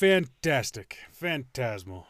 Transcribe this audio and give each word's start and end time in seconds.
Fantastic. 0.00 0.96
Phantasmal. 1.10 2.06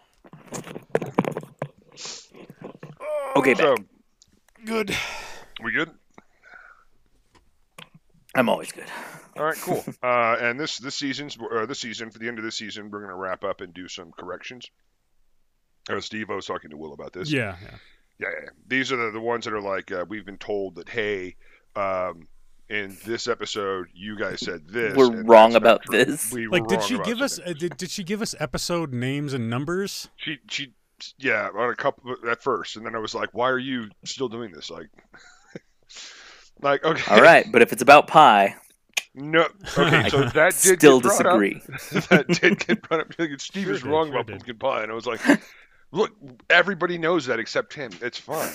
Okay, 3.35 3.55
So, 3.57 3.75
back. 3.75 3.85
Good. 4.65 4.97
we 5.61 5.73
good? 5.73 5.91
I'm 8.33 8.49
always 8.49 8.71
good. 8.71 8.87
All 9.37 9.45
right, 9.45 9.57
cool. 9.57 9.85
uh, 10.05 10.37
and 10.41 10.61
this 10.61 10.79
this 10.79 10.95
season's 10.95 11.37
uh, 11.53 11.67
this 11.67 11.81
season 11.81 12.13
for 12.13 12.21
the 12.21 12.29
end 12.29 12.39
of 12.39 12.45
this 12.45 12.55
season, 12.55 12.93
we're 12.93 13.01
gonna 13.01 13.17
wrap 13.17 13.43
up 13.43 13.61
and 13.61 13.75
do 13.75 13.89
some 13.89 14.13
corrections. 14.13 14.71
Uh, 15.89 15.99
Steve, 15.99 16.31
I 16.31 16.37
was 16.37 16.47
talking 16.47 16.71
to 16.71 16.77
Will 16.77 16.93
about 16.93 17.13
this. 17.13 17.33
Yeah, 17.33 17.57
yeah. 17.61 17.77
yeah, 18.21 18.29
yeah. 18.41 18.49
These 18.69 18.93
are 18.93 18.99
the, 18.99 19.11
the 19.11 19.21
ones 19.21 19.47
that 19.47 19.53
are 19.53 19.61
like 19.61 19.91
uh, 19.91 20.05
we've 20.09 20.25
been 20.25 20.39
told 20.39 20.77
that 20.77 20.89
hey, 20.89 21.35
um, 21.75 22.29
in 22.71 22.97
this 23.05 23.27
episode 23.27 23.89
you 23.93 24.17
guys 24.17 24.41
said 24.41 24.63
this. 24.69 24.97
We're 24.97 25.23
wrong 25.23 25.57
about 25.57 25.83
true. 25.83 26.05
this. 26.05 26.33
We 26.33 26.47
Like, 26.47 26.67
did 26.69 26.83
she 26.83 26.99
give 27.01 27.21
us? 27.21 27.39
Uh, 27.39 27.53
did, 27.53 27.77
did 27.77 27.91
she 27.91 28.05
give 28.05 28.23
us 28.23 28.35
episode 28.39 28.93
names 28.95 29.35
and 29.35 29.51
numbers? 29.51 30.09
She 30.17 30.39
she 30.49 30.73
yeah 31.19 31.49
on 31.55 31.71
a 31.71 31.75
couple 31.75 32.15
at 32.31 32.43
first, 32.43 32.77
and 32.77 32.87
then 32.87 32.95
I 32.95 32.99
was 32.99 33.15
like, 33.15 33.31
why 33.33 33.51
are 33.51 33.59
you 33.59 33.89
still 34.05 34.29
doing 34.29 34.53
this? 34.53 34.71
Like, 34.71 34.89
like 36.63 36.85
okay, 36.85 37.15
All 37.15 37.21
right, 37.21 37.47
but 37.51 37.61
if 37.61 37.73
it's 37.73 37.83
about 37.83 38.07
pie, 38.07 38.55
no, 39.15 39.49
okay, 39.77 40.09
so 40.09 40.25
that 40.35 40.53
did 40.63 40.79
still 40.79 41.01
get 41.01 41.09
brought 41.09 41.27
up. 41.27 41.41
disagree. 41.41 41.63
that 42.09 42.27
did 42.41 42.67
get 42.67 42.83
brought 42.83 43.01
up. 43.01 43.19
Like, 43.19 43.41
Steve 43.41 43.65
Sure 43.65 43.75
is 43.75 43.83
did, 43.83 43.89
wrong 43.91 44.07
sure 44.07 44.15
about 44.15 44.27
did. 44.29 44.33
pumpkin 44.35 44.59
pie, 44.59 44.83
and 44.83 44.93
I 44.93 44.95
was 44.95 45.07
like, 45.07 45.21
look, 45.91 46.13
everybody 46.49 46.99
knows 46.99 47.27
that 47.27 47.41
except 47.41 47.75
him. 47.75 47.91
It's 48.01 48.19
fine. 48.19 48.53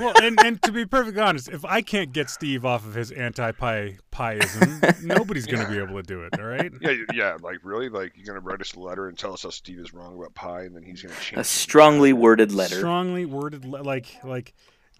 Well, 0.00 0.12
and, 0.22 0.38
and 0.44 0.62
to 0.62 0.72
be 0.72 0.86
perfectly 0.86 1.20
honest, 1.20 1.48
if 1.48 1.64
I 1.64 1.82
can't 1.82 2.12
get 2.12 2.30
Steve 2.30 2.64
off 2.64 2.86
of 2.86 2.94
his 2.94 3.10
anti-pie 3.10 3.98
pieism, 4.10 5.02
nobody's 5.02 5.46
going 5.46 5.64
to 5.64 5.70
be 5.70 5.78
able 5.78 5.96
to 5.96 6.02
do 6.02 6.22
it. 6.22 6.38
All 6.38 6.46
right. 6.46 6.72
yeah, 6.80 6.92
yeah, 7.12 7.36
like 7.40 7.58
really, 7.62 7.88
like 7.88 8.12
you're 8.16 8.26
gonna 8.26 8.40
write 8.40 8.60
us 8.60 8.74
a 8.74 8.80
letter 8.80 9.08
and 9.08 9.18
tell 9.18 9.32
us 9.32 9.42
how 9.42 9.50
Steve 9.50 9.78
is 9.78 9.92
wrong 9.92 10.16
about 10.16 10.34
pie, 10.34 10.62
and 10.62 10.74
then 10.74 10.82
he's 10.82 11.02
gonna 11.02 11.14
change. 11.16 11.36
A 11.36 11.40
it. 11.40 11.46
strongly 11.46 12.12
worded 12.12 12.52
letter. 12.52 12.76
Strongly 12.76 13.24
worded, 13.24 13.64
le- 13.64 13.82
like 13.82 14.06
like, 14.24 14.54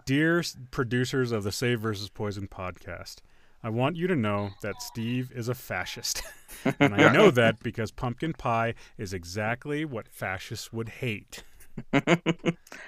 dear 0.05 0.43
producers 0.71 1.31
of 1.31 1.43
the 1.43 1.51
Save 1.51 1.79
versus 1.81 2.09
Poison 2.09 2.47
podcast, 2.47 3.17
I 3.63 3.69
want 3.69 3.95
you 3.95 4.07
to 4.07 4.15
know 4.15 4.51
that 4.61 4.81
Steve 4.81 5.31
is 5.33 5.47
a 5.47 5.55
fascist, 5.55 6.23
and 6.79 6.93
I 6.93 7.11
know 7.11 7.31
that 7.31 7.59
because 7.63 7.91
pumpkin 7.91 8.33
pie 8.33 8.73
is 8.97 9.13
exactly 9.13 9.85
what 9.85 10.07
fascists 10.07 10.73
would 10.73 10.89
hate. 10.89 11.43
I 11.93 12.23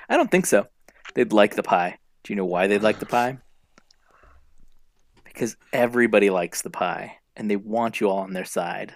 don't 0.10 0.30
think 0.30 0.46
so. 0.46 0.68
They'd 1.16 1.34
like 1.34 1.56
the 1.56 1.64
pie. 1.64 1.98
Do 2.24 2.34
you 2.34 2.38
know 2.38 2.46
why 2.46 2.68
they'd 2.68 2.84
like 2.84 3.00
the 3.00 3.06
pie? 3.06 3.40
Because 5.24 5.58
everybody 5.74 6.30
likes 6.30 6.62
the 6.62 6.70
pie, 6.70 7.18
and 7.36 7.50
they 7.50 7.56
want 7.56 8.00
you 8.00 8.10
all 8.10 8.20
on 8.20 8.34
their 8.34 8.46
side. 8.46 8.96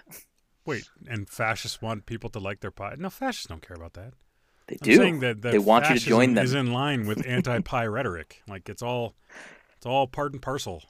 Wait, 0.64 0.88
and 1.08 1.28
fascists 1.28 1.82
want 1.82 2.06
people 2.06 2.30
to 2.30 2.38
like 2.38 2.60
their 2.60 2.70
pie? 2.70 2.94
No, 2.98 3.10
fascists 3.10 3.46
don't 3.46 3.66
care 3.66 3.76
about 3.76 3.94
that. 3.94 4.12
They 4.68 4.76
I'm 4.80 4.84
do. 4.84 4.96
saying 4.96 5.20
that, 5.20 5.42
that 5.42 5.52
they 5.52 5.58
want 5.58 5.88
you 5.88 5.98
to 5.98 6.04
join 6.04 6.34
them. 6.34 6.44
Is 6.44 6.54
in 6.54 6.72
line 6.72 7.06
with 7.06 7.26
anti-pie 7.26 7.86
rhetoric. 7.86 8.42
Like 8.46 8.68
it's 8.68 8.82
all, 8.82 9.14
it's 9.76 9.86
all 9.86 10.06
part 10.06 10.32
and 10.32 10.40
parcel. 10.40 10.84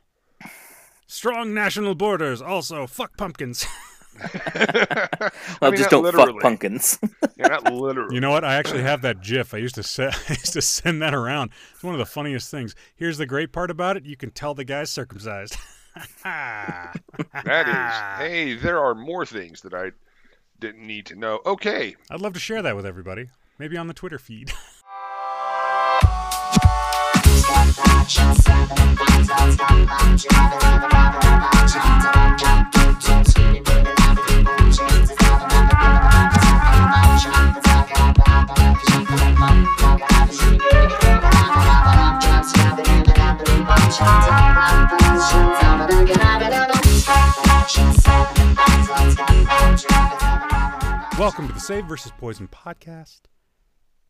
Strong 1.06 1.54
national 1.54 1.94
borders. 1.94 2.42
Also, 2.42 2.86
fuck 2.86 3.16
pumpkins. 3.16 3.66
I 4.20 5.30
well, 5.60 5.70
mean, 5.70 5.78
just 5.78 5.90
don't 5.90 6.02
literally. 6.02 6.32
fuck 6.34 6.42
pumpkins. 6.42 6.98
Yeah, 7.36 7.48
not 7.48 7.72
literally. 7.72 8.14
You 8.14 8.20
know 8.20 8.30
what? 8.30 8.44
I 8.44 8.56
actually 8.56 8.82
have 8.82 9.00
that 9.00 9.22
GIF. 9.22 9.54
I 9.54 9.56
used 9.58 9.76
to 9.76 9.82
se- 9.82 10.10
I 10.28 10.32
used 10.32 10.52
to 10.52 10.60
send 10.60 11.00
that 11.00 11.14
around. 11.14 11.52
It's 11.72 11.82
one 11.82 11.94
of 11.94 11.98
the 11.98 12.04
funniest 12.04 12.50
things. 12.50 12.74
Here's 12.94 13.16
the 13.16 13.24
great 13.24 13.50
part 13.50 13.70
about 13.70 13.96
it: 13.96 14.04
you 14.04 14.16
can 14.16 14.30
tell 14.30 14.52
the 14.52 14.64
guy's 14.64 14.90
circumcised. 14.90 15.56
that 16.22 16.94
is. 17.44 18.26
Hey, 18.26 18.54
there 18.54 18.78
are 18.78 18.94
more 18.94 19.24
things 19.24 19.62
that 19.62 19.72
I 19.72 19.92
didn't 20.58 20.86
need 20.86 21.06
to 21.06 21.14
know. 21.16 21.40
Okay, 21.46 21.96
I'd 22.10 22.20
love 22.20 22.34
to 22.34 22.40
share 22.40 22.60
that 22.60 22.76
with 22.76 22.84
everybody. 22.84 23.28
Maybe 23.58 23.78
on 23.78 23.86
the 23.86 23.94
Twitter 23.94 24.18
feed. 24.18 24.52
Welcome 51.20 51.48
to 51.48 51.52
the 51.52 51.60
Save 51.60 51.84
versus 51.84 52.12
Poison 52.16 52.48
podcast, 52.48 53.20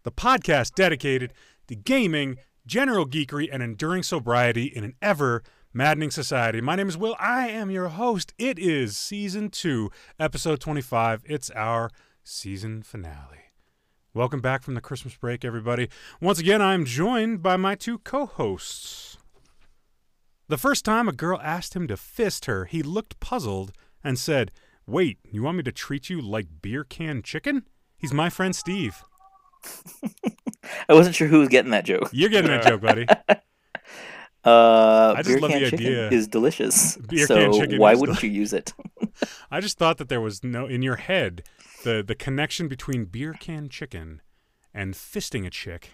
the 0.04 0.12
podcast 0.12 0.76
dedicated 0.76 1.32
to 1.66 1.75
gaming, 1.75 2.37
general 2.66 3.04
geekery, 3.04 3.48
and 3.50 3.65
enduring 3.65 4.04
sobriety 4.04 4.66
in 4.66 4.84
an 4.84 4.94
ever 5.03 5.43
maddening 5.72 6.12
society. 6.12 6.60
My 6.60 6.76
name 6.76 6.88
is 6.88 6.97
Will. 6.97 7.16
I 7.19 7.48
am 7.48 7.69
your 7.69 7.88
host. 7.88 8.32
It 8.38 8.60
is 8.60 8.97
season 8.97 9.50
two, 9.50 9.91
episode 10.21 10.60
25. 10.60 11.25
It's 11.26 11.50
our 11.50 11.91
season 12.22 12.84
finale. 12.84 13.50
Welcome 14.15 14.41
back 14.41 14.62
from 14.62 14.75
the 14.75 14.81
Christmas 14.81 15.16
break, 15.16 15.44
everybody. 15.44 15.88
Once 16.21 16.38
again, 16.38 16.62
I'm 16.62 16.84
joined 16.84 17.42
by 17.42 17.56
my 17.56 17.75
two 17.75 17.98
co 17.98 18.27
hosts. 18.27 19.19
The 20.47 20.56
first 20.56 20.84
time 20.84 21.09
a 21.09 21.12
girl 21.12 21.41
asked 21.42 21.75
him 21.75 21.88
to 21.88 21.97
fist 21.97 22.44
her, 22.44 22.66
he 22.66 22.84
looked 22.84 23.19
puzzled 23.19 23.72
and 24.04 24.16
said, 24.16 24.53
Wait, 24.91 25.21
you 25.31 25.45
want 25.45 25.56
me 25.56 25.62
to 25.62 25.71
treat 25.71 26.11
you 26.11 26.21
like 26.21 26.49
beer 26.61 26.83
can 26.83 27.23
chicken? 27.23 27.62
He's 27.97 28.12
my 28.12 28.28
friend 28.28 28.56
Steve. 28.56 29.05
I 30.89 30.95
wasn't 30.95 31.15
sure 31.15 31.28
who 31.28 31.39
was 31.39 31.49
getting 31.49 31.71
that 31.71 31.84
joke. 31.84 32.09
You're 32.11 32.28
getting 32.28 32.51
that 32.51 32.65
joke, 32.65 32.81
buddy. 32.81 33.06
Uh, 34.43 35.12
I 35.19 35.21
just 35.21 35.28
beer 35.28 35.39
love 35.39 35.51
can 35.51 35.62
the 35.62 35.69
chicken 35.69 35.87
idea. 35.87 36.09
is 36.09 36.27
delicious. 36.27 36.97
Beer 36.97 37.27
so 37.27 37.34
can 37.34 37.53
chicken 37.53 37.78
why 37.78 37.95
wouldn't 37.95 38.23
you 38.23 38.31
use 38.31 38.55
it? 38.55 38.73
I 39.51 39.61
just 39.61 39.77
thought 39.77 39.99
that 39.99 40.09
there 40.09 40.23
was 40.23 40.43
no 40.43 40.65
in 40.65 40.81
your 40.81 40.97
head 40.97 41.43
the 41.84 42.03
the 42.03 42.15
connection 42.15 42.67
between 42.67 43.05
beer 43.05 43.34
can 43.39 43.69
chicken 43.69 44.22
and 44.72 44.95
fisting 44.95 45.45
a 45.45 45.51
chick. 45.51 45.91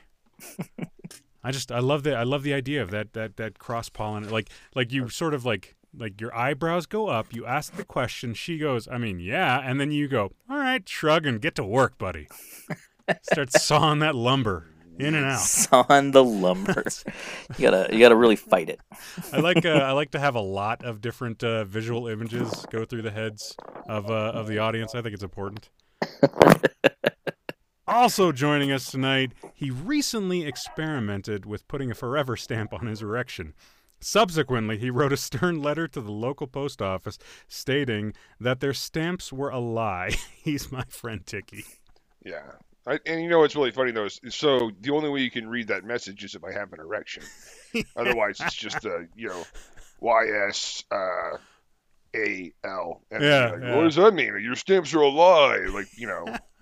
I 1.42 1.50
just 1.50 1.72
I 1.72 1.78
love 1.80 2.04
the 2.04 2.14
I 2.14 2.22
love 2.22 2.44
the 2.44 2.54
idea 2.54 2.82
of 2.82 2.90
that 2.92 3.14
that 3.14 3.36
that 3.36 3.58
cross 3.58 3.88
pollen 3.88 4.28
like 4.30 4.48
like 4.76 4.92
you 4.92 5.08
sort 5.08 5.34
of 5.34 5.44
like 5.44 5.75
like 5.96 6.20
your 6.20 6.34
eyebrows 6.36 6.86
go 6.86 7.08
up, 7.08 7.34
you 7.34 7.46
ask 7.46 7.74
the 7.74 7.84
question, 7.84 8.34
she 8.34 8.58
goes, 8.58 8.88
I 8.88 8.98
mean, 8.98 9.20
yeah, 9.20 9.60
and 9.62 9.80
then 9.80 9.90
you 9.90 10.08
go, 10.08 10.32
All 10.48 10.58
right, 10.58 10.86
shrug 10.88 11.26
and 11.26 11.40
get 11.40 11.54
to 11.56 11.64
work, 11.64 11.98
buddy. 11.98 12.28
Start 13.22 13.52
sawing 13.52 14.00
that 14.00 14.14
lumber 14.14 14.68
in 14.98 15.14
and 15.14 15.26
out. 15.26 15.40
Sawing 15.40 16.10
the 16.10 16.24
lumber. 16.24 16.84
you 17.58 17.70
gotta 17.70 17.92
you 17.92 17.98
gotta 17.98 18.16
really 18.16 18.36
fight 18.36 18.68
it. 18.68 18.80
I 19.32 19.40
like 19.40 19.64
uh, 19.64 19.70
I 19.70 19.92
like 19.92 20.10
to 20.12 20.18
have 20.18 20.34
a 20.34 20.40
lot 20.40 20.84
of 20.84 21.00
different 21.00 21.42
uh, 21.44 21.64
visual 21.64 22.08
images 22.08 22.66
go 22.70 22.84
through 22.84 23.02
the 23.02 23.10
heads 23.10 23.56
of 23.88 24.10
uh, 24.10 24.32
of 24.34 24.46
the 24.46 24.58
audience. 24.58 24.94
I 24.94 25.02
think 25.02 25.14
it's 25.14 25.22
important. 25.22 25.70
also 27.86 28.32
joining 28.32 28.72
us 28.72 28.90
tonight, 28.90 29.32
he 29.54 29.70
recently 29.70 30.44
experimented 30.44 31.46
with 31.46 31.66
putting 31.68 31.90
a 31.90 31.94
forever 31.94 32.36
stamp 32.36 32.72
on 32.72 32.86
his 32.86 33.02
erection. 33.02 33.54
Subsequently, 34.00 34.78
he 34.78 34.90
wrote 34.90 35.12
a 35.12 35.16
stern 35.16 35.62
letter 35.62 35.88
to 35.88 36.00
the 36.00 36.12
local 36.12 36.46
post 36.46 36.82
office 36.82 37.18
stating 37.48 38.14
that 38.38 38.60
their 38.60 38.74
stamps 38.74 39.32
were 39.32 39.50
a 39.50 39.58
lie. 39.58 40.10
He's 40.36 40.70
my 40.70 40.84
friend 40.84 41.24
Tiki. 41.24 41.64
yeah. 42.24 42.52
I, 42.86 43.00
and 43.04 43.20
you 43.20 43.28
know 43.28 43.40
what's 43.40 43.56
really 43.56 43.72
funny 43.72 43.90
though 43.90 44.04
is 44.04 44.20
so 44.28 44.70
the 44.80 44.92
only 44.92 45.10
way 45.10 45.20
you 45.20 45.30
can 45.30 45.48
read 45.48 45.68
that 45.68 45.84
message 45.84 46.22
is 46.22 46.36
if 46.36 46.44
I 46.44 46.52
have 46.52 46.72
an 46.72 46.78
erection. 46.78 47.24
Otherwise, 47.96 48.40
it's 48.40 48.54
just 48.54 48.84
a 48.84 49.06
you 49.16 49.28
know, 49.28 49.44
Y 50.00 50.26
S 50.48 50.84
uh, 50.92 51.38
A 52.14 52.52
L. 52.64 53.02
Yeah, 53.10 53.18
like, 53.18 53.60
yeah. 53.60 53.76
What 53.76 53.82
does 53.82 53.96
that 53.96 54.14
mean? 54.14 54.38
Your 54.40 54.54
stamps 54.54 54.94
are 54.94 55.00
a 55.00 55.08
lie. 55.08 55.66
Like 55.68 55.88
you 55.96 56.06
know, 56.06 56.26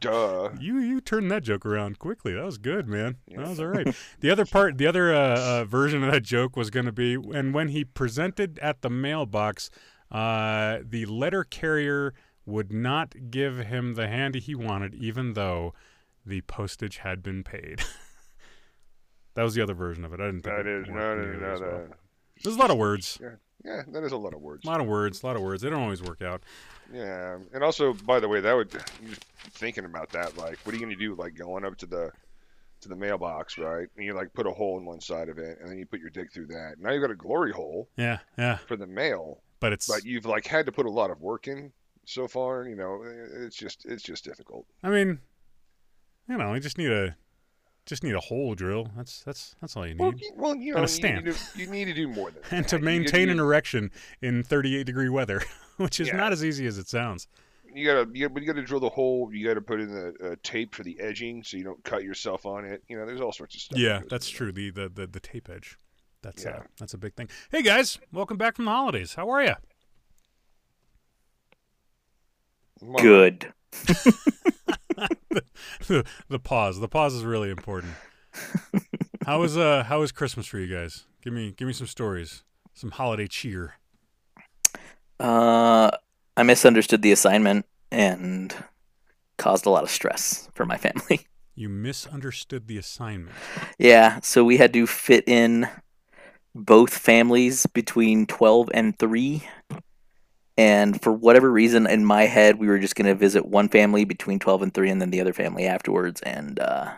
duh. 0.00 0.50
You 0.60 0.78
you 0.78 1.00
turned 1.00 1.30
that 1.30 1.42
joke 1.42 1.66
around 1.66 1.98
quickly. 1.98 2.34
That 2.34 2.44
was 2.44 2.58
good, 2.58 2.88
man. 2.88 3.16
That 3.28 3.48
was 3.48 3.60
all 3.60 3.66
right. 3.66 3.94
the 4.20 4.30
other 4.30 4.44
part, 4.44 4.78
the 4.78 4.86
other 4.86 5.14
uh, 5.14 5.38
uh, 5.60 5.64
version 5.64 6.04
of 6.04 6.12
that 6.12 6.22
joke 6.22 6.56
was 6.56 6.70
going 6.70 6.86
to 6.86 6.92
be, 6.92 7.14
and 7.14 7.54
when 7.54 7.68
he 7.68 7.84
presented 7.84 8.58
at 8.60 8.82
the 8.82 8.90
mailbox, 8.90 9.70
uh, 10.10 10.78
the 10.84 11.06
letter 11.06 11.44
carrier 11.44 12.14
would 12.46 12.72
not 12.72 13.14
give 13.30 13.58
him 13.58 13.94
the 13.94 14.08
handy 14.08 14.40
he 14.40 14.54
wanted, 14.54 14.94
even 14.94 15.34
though 15.34 15.74
the 16.24 16.40
postage 16.42 16.98
had 16.98 17.22
been 17.22 17.44
paid. 17.44 17.82
that 19.34 19.42
was 19.42 19.54
the 19.54 19.62
other 19.62 19.74
version 19.74 20.04
of 20.04 20.12
it. 20.12 20.20
I 20.20 20.26
didn't 20.26 20.42
think 20.42 20.56
That 20.56 20.66
it 20.66 20.82
is 20.82 20.88
worked 20.88 21.20
no, 21.20 21.32
no, 21.32 21.38
no, 21.38 21.54
as 21.54 21.60
well. 21.60 21.86
There's 22.42 22.56
a 22.56 22.58
lot 22.58 22.70
of 22.70 22.78
words. 22.78 23.18
Yeah, 23.20 23.30
that 23.64 24.02
is 24.04 24.12
a 24.12 24.16
lot 24.16 24.34
of 24.34 24.40
words. 24.40 24.64
A 24.64 24.68
lot 24.68 24.80
of 24.80 24.86
words. 24.86 25.22
A 25.22 25.26
lot 25.26 25.36
of 25.36 25.42
words. 25.42 25.62
They 25.62 25.70
don't 25.70 25.82
always 25.82 26.02
work 26.02 26.22
out. 26.22 26.42
Yeah, 26.92 27.38
and 27.52 27.62
also, 27.62 27.92
by 27.92 28.18
the 28.20 28.28
way, 28.28 28.40
that 28.40 28.52
would 28.54 28.70
thinking 29.52 29.84
about 29.84 30.10
that. 30.10 30.36
Like, 30.36 30.58
what 30.64 30.74
are 30.74 30.78
you 30.78 30.84
gonna 30.84 30.96
do? 30.96 31.14
Like 31.14 31.34
going 31.34 31.64
up 31.64 31.76
to 31.78 31.86
the 31.86 32.10
to 32.80 32.88
the 32.88 32.96
mailbox, 32.96 33.58
right? 33.58 33.88
And 33.96 34.04
you 34.06 34.14
like 34.14 34.32
put 34.32 34.46
a 34.46 34.50
hole 34.52 34.78
in 34.78 34.84
one 34.84 35.00
side 35.00 35.28
of 35.28 35.38
it, 35.38 35.58
and 35.60 35.68
then 35.68 35.78
you 35.78 35.84
put 35.86 36.00
your 36.00 36.10
dick 36.10 36.32
through 36.32 36.46
that. 36.46 36.76
Now 36.78 36.92
you've 36.92 37.02
got 37.02 37.10
a 37.10 37.16
glory 37.16 37.52
hole 37.52 37.88
Yeah, 37.96 38.18
yeah. 38.38 38.56
for 38.68 38.76
the 38.76 38.86
mail, 38.86 39.42
But 39.60 39.72
it's 39.72 39.86
but 39.88 40.04
you've 40.04 40.26
like 40.26 40.46
had 40.46 40.64
to 40.66 40.72
put 40.72 40.86
a 40.86 40.90
lot 40.90 41.10
of 41.10 41.20
work 41.20 41.48
in. 41.48 41.72
so 42.06 42.26
far. 42.28 42.66
You 42.68 42.76
know, 42.76 43.02
it's 43.04 43.56
just 43.56 43.84
it's 43.84 44.02
just 44.02 44.24
difficult. 44.24 44.64
I 44.82 44.90
mean, 44.90 45.18
you 46.28 46.36
know, 46.38 46.54
you 46.54 46.60
just 46.60 46.78
need 46.78 46.90
a 46.92 47.16
just 47.88 48.04
need 48.04 48.14
a 48.14 48.20
hole 48.20 48.54
drill. 48.54 48.88
That's 48.96 49.22
that's 49.24 49.56
that's 49.60 49.76
all 49.76 49.86
you 49.86 49.94
need. 49.94 50.00
Well, 50.00 50.12
you, 50.16 50.30
well, 50.36 50.54
you 50.54 50.72
know, 50.74 50.78
And 50.82 50.88
a 50.88 50.90
you 50.92 50.96
stamp. 50.96 51.24
need, 51.24 51.34
to, 51.34 51.58
you 51.58 51.66
need 51.66 51.84
to 51.86 51.94
do 51.94 52.06
more 52.06 52.30
than 52.30 52.42
and 52.50 52.64
that. 52.64 52.68
to 52.68 52.78
maintain 52.78 53.26
gotta- 53.26 53.32
an 53.32 53.40
erection 53.40 53.90
in 54.22 54.42
38 54.42 54.84
degree 54.84 55.08
weather, 55.08 55.42
which 55.78 55.98
is 55.98 56.08
Yeah. 56.08 56.16
not 56.16 56.32
as 56.32 56.44
easy 56.44 56.66
as 56.66 56.78
it 56.78 56.86
sounds. 56.88 57.26
You 57.74 57.86
gotta, 57.86 58.08
you, 58.14 58.28
but 58.28 58.42
you 58.42 58.46
gotta 58.46 58.62
drill 58.64 58.80
the 58.80 58.88
hole. 58.88 59.30
You 59.32 59.46
gotta 59.46 59.60
put 59.60 59.80
in 59.80 59.92
the 59.92 60.14
uh, 60.32 60.36
tape 60.42 60.74
for 60.74 60.82
the 60.84 60.98
edging 61.00 61.42
so 61.42 61.56
you 61.56 61.64
don't 61.64 61.82
cut 61.84 62.02
yourself 62.04 62.46
on 62.46 62.64
it. 62.64 62.82
You 62.88 62.96
know, 62.98 63.04
there's 63.06 63.20
all 63.20 63.32
sorts 63.32 63.54
of 63.56 63.60
stuff. 63.60 63.78
Yeah, 63.78 64.00
goes 64.00 64.08
that's 64.10 64.26
into 64.28 64.36
true. 64.38 64.52
The, 64.52 64.70
the 64.70 64.88
the 64.88 65.06
the 65.06 65.20
tape 65.20 65.48
edge. 65.50 65.78
That's 66.22 66.44
uh, 66.46 66.50
Yeah. 66.50 66.62
that's 66.78 66.94
a 66.94 66.98
big 66.98 67.14
thing. 67.14 67.28
Hey 67.50 67.62
guys, 67.62 67.98
welcome 68.12 68.36
back 68.36 68.56
from 68.56 68.64
the 68.66 68.70
holidays. 68.70 69.14
How 69.14 69.28
are 69.30 69.42
you? 69.44 69.54
Good. 72.98 73.52
the, 75.86 76.04
the 76.28 76.38
pause. 76.38 76.80
The 76.80 76.88
pause 76.88 77.14
is 77.14 77.24
really 77.24 77.50
important. 77.50 77.94
how 79.26 79.40
was 79.40 79.56
uh 79.56 79.84
how 79.84 80.00
was 80.00 80.12
Christmas 80.12 80.46
for 80.46 80.58
you 80.58 80.72
guys? 80.74 81.04
Give 81.22 81.32
me 81.32 81.52
give 81.56 81.66
me 81.66 81.72
some 81.72 81.86
stories. 81.86 82.42
Some 82.74 82.92
holiday 82.92 83.26
cheer. 83.26 83.74
Uh, 85.18 85.90
I 86.36 86.42
misunderstood 86.44 87.02
the 87.02 87.10
assignment 87.10 87.66
and 87.90 88.54
caused 89.36 89.66
a 89.66 89.70
lot 89.70 89.82
of 89.82 89.90
stress 89.90 90.48
for 90.54 90.64
my 90.66 90.76
family. 90.76 91.20
You 91.58 91.68
misunderstood 91.68 92.68
the 92.68 92.78
assignment. 92.78 93.34
yeah, 93.80 94.20
so 94.22 94.44
we 94.44 94.58
had 94.58 94.72
to 94.74 94.86
fit 94.86 95.24
in 95.26 95.68
both 96.54 96.96
families 96.96 97.66
between 97.66 98.26
12 98.26 98.70
and 98.72 98.96
3. 98.96 99.42
And 100.58 101.00
for 101.00 101.12
whatever 101.12 101.50
reason, 101.50 101.86
in 101.86 102.04
my 102.04 102.24
head, 102.24 102.58
we 102.58 102.66
were 102.66 102.80
just 102.80 102.96
going 102.96 103.06
to 103.06 103.14
visit 103.14 103.46
one 103.46 103.68
family 103.68 104.04
between 104.04 104.40
12 104.40 104.62
and 104.62 104.74
3 104.74 104.90
and 104.90 105.00
then 105.00 105.10
the 105.10 105.20
other 105.20 105.32
family 105.32 105.66
afterwards. 105.66 106.20
And 106.22 106.58
uh, 106.58 106.94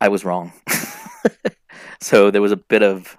I 0.00 0.08
was 0.08 0.24
wrong. 0.24 0.52
so 2.00 2.30
there 2.30 2.40
was 2.40 2.52
a 2.52 2.56
bit 2.56 2.82
of 2.82 3.18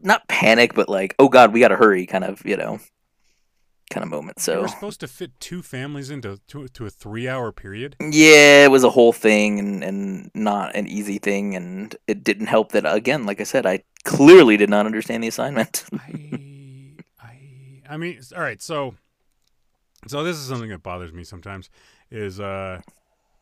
not 0.00 0.28
panic, 0.28 0.72
but 0.74 0.88
like, 0.88 1.16
oh 1.18 1.28
God, 1.28 1.52
we 1.52 1.60
got 1.60 1.68
to 1.68 1.76
hurry 1.76 2.06
kind 2.06 2.24
of, 2.24 2.46
you 2.46 2.56
know, 2.56 2.78
kind 3.90 4.04
of 4.04 4.10
moment. 4.10 4.38
You 4.38 4.42
So 4.44 4.62
were 4.62 4.68
supposed 4.68 5.00
to 5.00 5.08
fit 5.08 5.32
two 5.40 5.62
families 5.62 6.10
into 6.10 6.38
to, 6.46 6.68
to 6.68 6.86
a 6.86 6.90
three 6.90 7.28
hour 7.28 7.50
period. 7.50 7.96
yeah, 8.00 8.64
it 8.64 8.70
was 8.70 8.84
a 8.84 8.90
whole 8.90 9.12
thing 9.12 9.58
and, 9.58 9.82
and 9.82 10.30
not 10.32 10.76
an 10.76 10.86
easy 10.86 11.18
thing. 11.18 11.56
And 11.56 11.94
it 12.06 12.22
didn't 12.22 12.46
help 12.46 12.72
that, 12.72 12.84
again, 12.86 13.26
like 13.26 13.40
I 13.40 13.44
said, 13.44 13.66
I 13.66 13.82
clearly 14.04 14.56
did 14.56 14.70
not 14.70 14.86
understand 14.86 15.24
the 15.24 15.28
assignment. 15.28 15.84
I, 15.92 15.96
I, 15.98 16.49
I 17.90 17.96
mean, 17.96 18.20
all 18.36 18.42
right. 18.42 18.62
So, 18.62 18.94
so 20.06 20.22
this 20.22 20.36
is 20.36 20.46
something 20.46 20.70
that 20.70 20.82
bothers 20.82 21.12
me 21.12 21.24
sometimes. 21.24 21.68
Is 22.10 22.40
uh, 22.40 22.80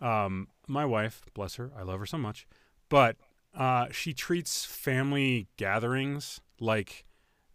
um, 0.01 0.49
my 0.67 0.85
wife, 0.85 1.23
bless 1.35 1.55
her, 1.57 1.71
I 1.79 1.83
love 1.83 2.01
her 2.01 2.07
so 2.07 2.19
much, 2.19 2.47
but 2.89 3.17
uh, 3.57 3.87
she 3.91 4.13
treats 4.13 4.65
family 4.65 5.49
gatherings 5.57 6.41
like 6.61 7.05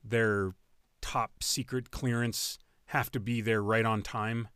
their 0.04 0.54
top 1.02 1.44
secret 1.44 1.92
clearance, 1.92 2.58
have 2.88 3.12
to 3.12 3.20
be 3.20 3.42
there 3.42 3.62
right 3.62 3.86
on 3.86 4.02
time, 4.02 4.48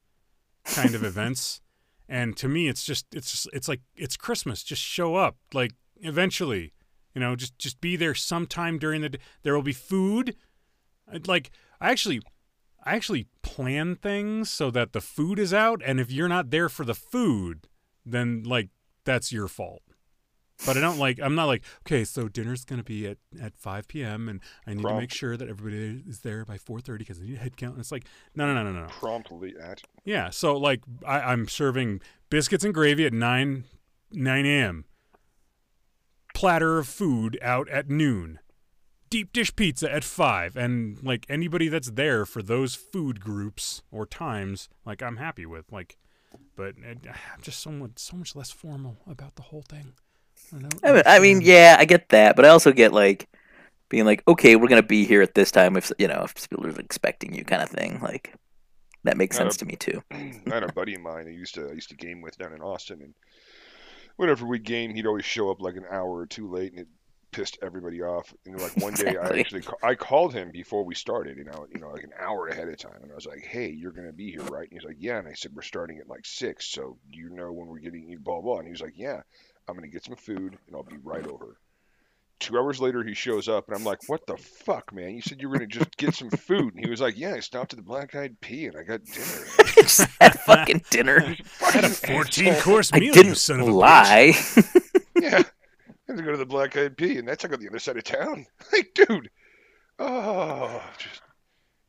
kind 0.66 0.96
of 0.96 1.04
events. 1.12 1.62
And 2.10 2.38
to 2.38 2.48
me, 2.48 2.68
it's 2.70 2.84
just 2.84 3.06
it's 3.14 3.32
just, 3.32 3.50
it's 3.52 3.68
like 3.68 3.82
it's 3.96 4.16
Christmas. 4.16 4.64
Just 4.64 4.82
show 4.82 5.16
up, 5.16 5.38
like 5.54 5.72
eventually. 5.98 6.74
You 7.14 7.22
know, 7.22 7.36
just 7.36 7.58
just 7.58 7.82
be 7.82 7.96
there 7.96 8.14
sometime 8.16 8.78
during 8.78 9.02
the. 9.02 9.10
d- 9.10 9.20
There 9.44 9.56
will 9.56 9.64
be 9.64 9.74
food. 9.74 10.36
Like 11.26 11.52
I 11.80 11.92
actually, 11.92 12.22
I 12.84 12.96
actually 12.96 13.28
plan 13.42 13.96
things 13.96 14.50
so 14.50 14.72
that 14.72 14.94
the 14.94 15.02
food 15.02 15.40
is 15.40 15.54
out, 15.54 15.82
and 15.86 16.00
if 16.00 16.12
you're 16.12 16.28
not 16.28 16.50
there 16.50 16.70
for 16.70 16.86
the 16.86 16.96
food, 16.96 17.68
then 18.06 18.44
like 18.44 18.70
that's 19.06 19.32
your 19.32 19.48
fault. 19.48 19.82
But 20.66 20.76
I 20.76 20.82
don't 20.82 20.98
like. 20.98 21.20
I'm 21.22 21.36
not 21.36 21.46
like 21.46 21.64
okay. 21.86 22.04
So 22.04 22.28
dinner's 22.28 22.66
gonna 22.66 22.84
be 22.84 23.06
at 23.08 23.18
at 23.40 23.56
5 23.56 23.88
p.m. 23.88 24.28
and 24.28 24.42
I 24.66 24.74
need 24.74 24.82
to 24.82 24.96
make 24.96 25.14
sure 25.14 25.38
that 25.38 25.48
everybody 25.48 26.04
is 26.08 26.22
there 26.22 26.46
by 26.46 26.58
4:30 26.58 26.98
because 27.00 27.20
I 27.20 27.26
need 27.26 27.36
a 27.36 27.40
head 27.40 27.58
count. 27.58 27.74
And 27.74 27.82
it's 27.82 27.92
like 27.92 28.06
no, 28.36 28.52
no, 28.52 28.64
no, 28.64 28.72
no, 28.72 28.82
no. 28.82 28.88
promptly 28.88 29.54
at. 29.62 29.84
Yeah. 30.04 30.32
So 30.32 30.58
like 30.58 30.82
I, 31.06 31.20
I'm 31.20 31.48
serving 31.48 32.02
biscuits 32.30 32.64
and 32.64 32.74
gravy 32.74 33.06
at 33.06 33.14
nine 33.14 33.66
nine 34.12 34.46
a.m. 34.48 34.86
Platter 36.34 36.80
of 36.80 36.88
food 36.88 37.38
out 37.42 37.70
at 37.70 37.90
noon. 37.90 38.40
Deep 39.10 39.32
dish 39.32 39.56
pizza 39.56 39.92
at 39.92 40.04
five, 40.04 40.58
and 40.58 41.02
like 41.04 41.26
anybody 41.30 41.70
that's 41.70 41.92
there 41.92 42.26
for 42.26 42.42
those 42.42 42.76
food 42.76 43.20
groups 43.22 43.82
or 43.92 44.06
times, 44.06 44.70
like 44.86 45.02
I'm 45.02 45.18
happy 45.18 45.46
with. 45.46 45.72
Like, 45.72 45.98
but 46.56 46.76
it, 46.82 47.00
I'm 47.06 47.42
just 47.42 47.60
so 47.60 47.72
much 47.72 47.92
so 47.98 48.18
much 48.18 48.36
less 48.36 48.52
formal 48.52 48.98
about 49.08 49.36
the 49.36 49.44
whole 49.44 49.64
thing. 49.64 49.94
I, 50.54 50.60
don't 50.60 50.86
I 50.86 50.92
mean, 50.92 51.04
I 51.06 51.20
mean, 51.20 51.42
yeah, 51.42 51.78
I 51.80 51.86
get 51.86 52.10
that, 52.10 52.36
but 52.36 52.46
I 52.46 52.50
also 52.50 52.72
get 52.72 52.94
like 52.94 53.30
being 53.90 54.06
like, 54.06 54.24
okay, 54.28 54.56
we're 54.56 54.68
gonna 54.68 54.84
be 54.84 55.06
here 55.06 55.22
at 55.22 55.36
this 55.36 55.52
time 55.52 55.78
if 55.78 55.92
you 55.98 56.08
know 56.08 56.24
if 56.24 56.38
Spielberg's 56.38 56.78
expecting 56.78 57.34
you, 57.34 57.44
kind 57.46 57.62
of 57.62 57.70
thing. 57.70 58.00
Like 58.02 58.34
that 59.04 59.18
makes 59.18 59.38
sense 59.38 59.58
to 59.58 59.66
me 59.66 59.76
too. 59.76 60.04
I 60.12 60.34
had 60.48 60.64
a 60.64 60.74
buddy 60.74 60.96
of 60.96 61.02
mine 61.02 61.28
I 61.28 61.32
used 61.32 61.56
to 61.56 61.70
I 61.70 61.74
used 61.74 61.90
to 61.90 61.96
game 61.96 62.22
with 62.22 62.38
down 62.38 62.54
in 62.54 62.62
Austin, 62.62 63.02
and 63.02 63.14
whenever 64.18 64.46
we'd 64.46 64.64
game, 64.64 64.94
he'd 64.94 65.08
always 65.08 65.26
show 65.26 65.50
up 65.50 65.62
like 65.62 65.76
an 65.76 65.86
hour 65.90 66.18
or 66.18 66.26
two 66.26 66.50
late, 66.50 66.72
and 66.72 66.82
it 66.82 66.88
pissed 67.32 67.58
everybody 67.62 68.02
off. 68.02 68.34
And 68.46 68.60
like 68.60 68.76
one 68.78 68.94
day, 68.94 69.18
I 69.18 69.40
actually 69.40 69.64
I 69.84 69.96
called 69.96 70.34
him 70.34 70.52
before 70.52 70.84
we 70.84 70.96
started, 70.96 71.38
you 71.38 71.44
know, 71.44 71.68
you 71.74 71.80
know, 71.80 71.90
like 71.90 72.04
an 72.04 72.14
hour 72.20 72.48
ahead 72.48 72.68
of 72.68 72.78
time, 72.78 73.00
and 73.02 73.12
I 73.12 73.16
was 73.16 73.26
like, 73.26 73.44
"Hey, 73.44 73.70
you're 73.70 73.92
gonna 73.92 74.14
be 74.14 74.32
here, 74.32 74.44
right?" 74.44 74.70
And 74.70 74.74
he's 74.80 74.88
like, 74.88 74.98
"Yeah," 75.00 75.20
and 75.20 75.28
I 75.28 75.34
said, 75.34 75.52
"We're 75.56 75.62
starting 75.62 75.98
at 76.00 76.08
like 76.08 76.26
six, 76.26 76.68
so 76.68 76.98
do 77.12 77.20
you 77.20 77.30
know 77.30 77.52
when 77.52 77.68
we're 77.68 77.80
getting 77.80 78.10
you 78.10 78.20
blah 78.20 78.42
blah?" 78.42 78.58
And 78.58 78.68
he 78.68 78.72
was 78.72 78.82
like, 78.82 78.98
"Yeah, 78.98 79.22
I'm 79.68 79.76
gonna 79.76 79.88
get 79.88 80.06
some 80.06 80.16
food, 80.16 80.58
and 80.68 80.76
I'll 80.76 80.84
be 80.84 80.98
right 81.04 81.26
over." 81.28 81.58
Two 82.40 82.56
hours 82.56 82.80
later, 82.80 83.04
he 83.04 83.16
shows 83.16 83.48
up, 83.50 83.68
and 83.68 83.76
I'm 83.76 83.84
like, 83.84 84.08
"What 84.08 84.28
the 84.28 84.38
fuck, 84.38 84.94
man? 84.94 85.16
You 85.16 85.22
said 85.22 85.42
you 85.42 85.50
were 85.50 85.56
gonna 85.56 85.66
just 85.68 85.98
get 85.98 86.14
some 86.14 86.30
food." 86.30 86.76
And 86.76 86.84
he 86.86 86.90
was 86.90 87.02
like, 87.02 87.18
"Yeah, 87.18 87.34
I 87.34 87.40
stopped 87.40 87.74
at 87.74 87.78
the 87.78 87.84
Black 87.84 88.14
Eyed 88.14 88.40
Pea, 88.42 88.68
and 88.68 88.78
I 88.78 88.84
got 88.84 89.04
dinner." 89.06 89.46
Just 89.74 90.08
had 90.22 90.40
fucking 90.42 90.84
dinner. 90.92 91.20
had 91.60 91.84
a 91.86 91.90
14 91.90 92.56
course 92.62 92.94
meal. 92.94 93.12
I 93.12 93.14
didn't 93.14 93.36
son 93.36 93.60
of 93.60 93.68
a 93.68 93.72
bitch. 93.72 93.76
lie. 93.76 94.82
Yeah. 95.20 95.42
I 96.08 96.14
had 96.14 96.18
to 96.18 96.24
go 96.24 96.32
to 96.32 96.38
the 96.38 96.46
Black 96.46 96.78
Eyed 96.78 96.98
Pea, 96.98 97.18
and 97.18 97.28
that's 97.28 97.44
like 97.44 97.54
on 97.54 97.60
the 97.60 97.68
other 97.68 97.80
side 97.80 97.98
of 97.98 98.04
town. 98.04 98.46
Like, 98.72 98.94
dude. 98.94 99.30
Oh, 100.00 100.82
just 100.98 101.22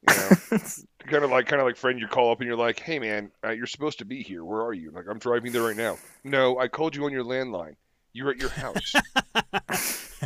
you 0.08 0.14
know, 0.14 0.58
kind 1.06 1.24
of 1.24 1.30
like 1.30 1.46
kind 1.46 1.60
of 1.60 1.66
like 1.66 1.76
friend. 1.76 2.00
You 2.00 2.06
call 2.06 2.30
up 2.32 2.40
and 2.40 2.46
you're 2.46 2.56
like, 2.56 2.80
"Hey, 2.80 2.98
man, 2.98 3.30
uh, 3.44 3.50
you're 3.50 3.66
supposed 3.66 3.98
to 3.98 4.04
be 4.04 4.22
here. 4.22 4.44
Where 4.44 4.62
are 4.62 4.72
you?" 4.72 4.90
Like, 4.90 5.06
I'm 5.10 5.18
driving 5.18 5.52
there 5.52 5.62
right 5.62 5.76
now. 5.76 5.98
No, 6.24 6.58
I 6.58 6.68
called 6.68 6.96
you 6.96 7.04
on 7.04 7.12
your 7.12 7.24
landline. 7.24 7.74
You're 8.12 8.30
at 8.30 8.38
your 8.38 8.50
house. 8.50 8.94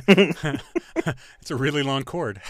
it's 1.40 1.50
a 1.50 1.56
really 1.56 1.82
long 1.82 2.04
cord. 2.04 2.40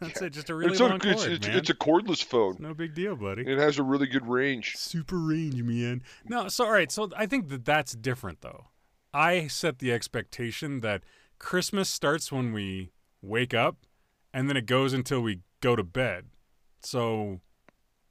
That's 0.00 0.22
it. 0.22 0.30
Just 0.30 0.50
a 0.50 0.54
really 0.54 0.72
it's, 0.72 0.80
long 0.80 0.92
a, 0.92 0.98
cord, 0.98 1.14
it's, 1.14 1.24
it's, 1.24 1.46
man. 1.46 1.56
it's 1.58 1.70
a 1.70 1.74
cordless 1.74 2.24
phone. 2.24 2.56
no 2.58 2.74
big 2.74 2.94
deal, 2.94 3.16
buddy. 3.16 3.42
It 3.42 3.58
has 3.58 3.78
a 3.78 3.82
really 3.82 4.06
good 4.06 4.26
range. 4.26 4.76
Super 4.76 5.18
range, 5.18 5.62
man. 5.62 6.02
No, 6.24 6.48
so 6.48 6.64
all 6.64 6.72
right. 6.72 6.90
So 6.90 7.10
I 7.16 7.26
think 7.26 7.48
that 7.48 7.64
that's 7.64 7.94
different, 7.94 8.40
though. 8.40 8.66
I 9.16 9.46
set 9.46 9.78
the 9.78 9.92
expectation 9.94 10.80
that 10.80 11.02
Christmas 11.38 11.88
starts 11.88 12.30
when 12.30 12.52
we 12.52 12.90
wake 13.22 13.54
up, 13.54 13.78
and 14.34 14.46
then 14.46 14.58
it 14.58 14.66
goes 14.66 14.92
until 14.92 15.22
we 15.22 15.40
go 15.62 15.74
to 15.74 15.82
bed. 15.82 16.26
So, 16.82 17.40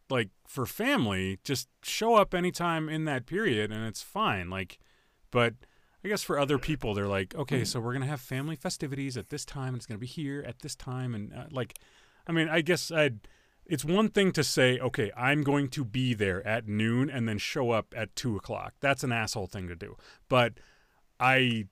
like 0.09 0.29
for 0.47 0.65
family, 0.65 1.37
just 1.43 1.69
show 1.83 2.15
up 2.15 2.33
anytime 2.33 2.89
in 2.89 3.05
that 3.05 3.27
period, 3.27 3.71
and 3.71 3.85
it's 3.85 4.01
fine. 4.01 4.49
Like, 4.49 4.79
but 5.29 5.53
I 6.03 6.07
guess 6.07 6.23
for 6.23 6.39
other 6.39 6.57
people, 6.57 6.95
they're 6.95 7.07
like, 7.07 7.35
okay, 7.35 7.63
so 7.65 7.79
we're 7.79 7.93
gonna 7.93 8.07
have 8.07 8.19
family 8.21 8.55
festivities 8.55 9.15
at 9.15 9.29
this 9.29 9.45
time, 9.45 9.69
and 9.69 9.77
it's 9.77 9.85
gonna 9.85 9.99
be 9.99 10.07
here 10.07 10.43
at 10.47 10.59
this 10.59 10.75
time, 10.75 11.13
and 11.13 11.31
uh, 11.31 11.45
like, 11.51 11.77
I 12.25 12.31
mean, 12.31 12.49
I 12.49 12.61
guess 12.61 12.89
I'd. 12.89 13.27
It's 13.67 13.85
one 13.85 14.09
thing 14.09 14.31
to 14.33 14.43
say, 14.43 14.77
okay, 14.79 15.11
I'm 15.17 15.41
going 15.41 15.69
to 15.69 15.83
be 15.83 16.13
there 16.15 16.45
at 16.45 16.67
noon, 16.67 17.11
and 17.11 17.27
then 17.27 17.37
show 17.39 17.71
up 17.71 17.93
at 17.95 18.15
two 18.15 18.35
o'clock. 18.35 18.73
That's 18.79 19.03
an 19.03 19.11
asshole 19.11 19.47
thing 19.47 19.67
to 19.67 19.75
do. 19.75 19.97
But 20.29 20.53
I. 21.19 21.65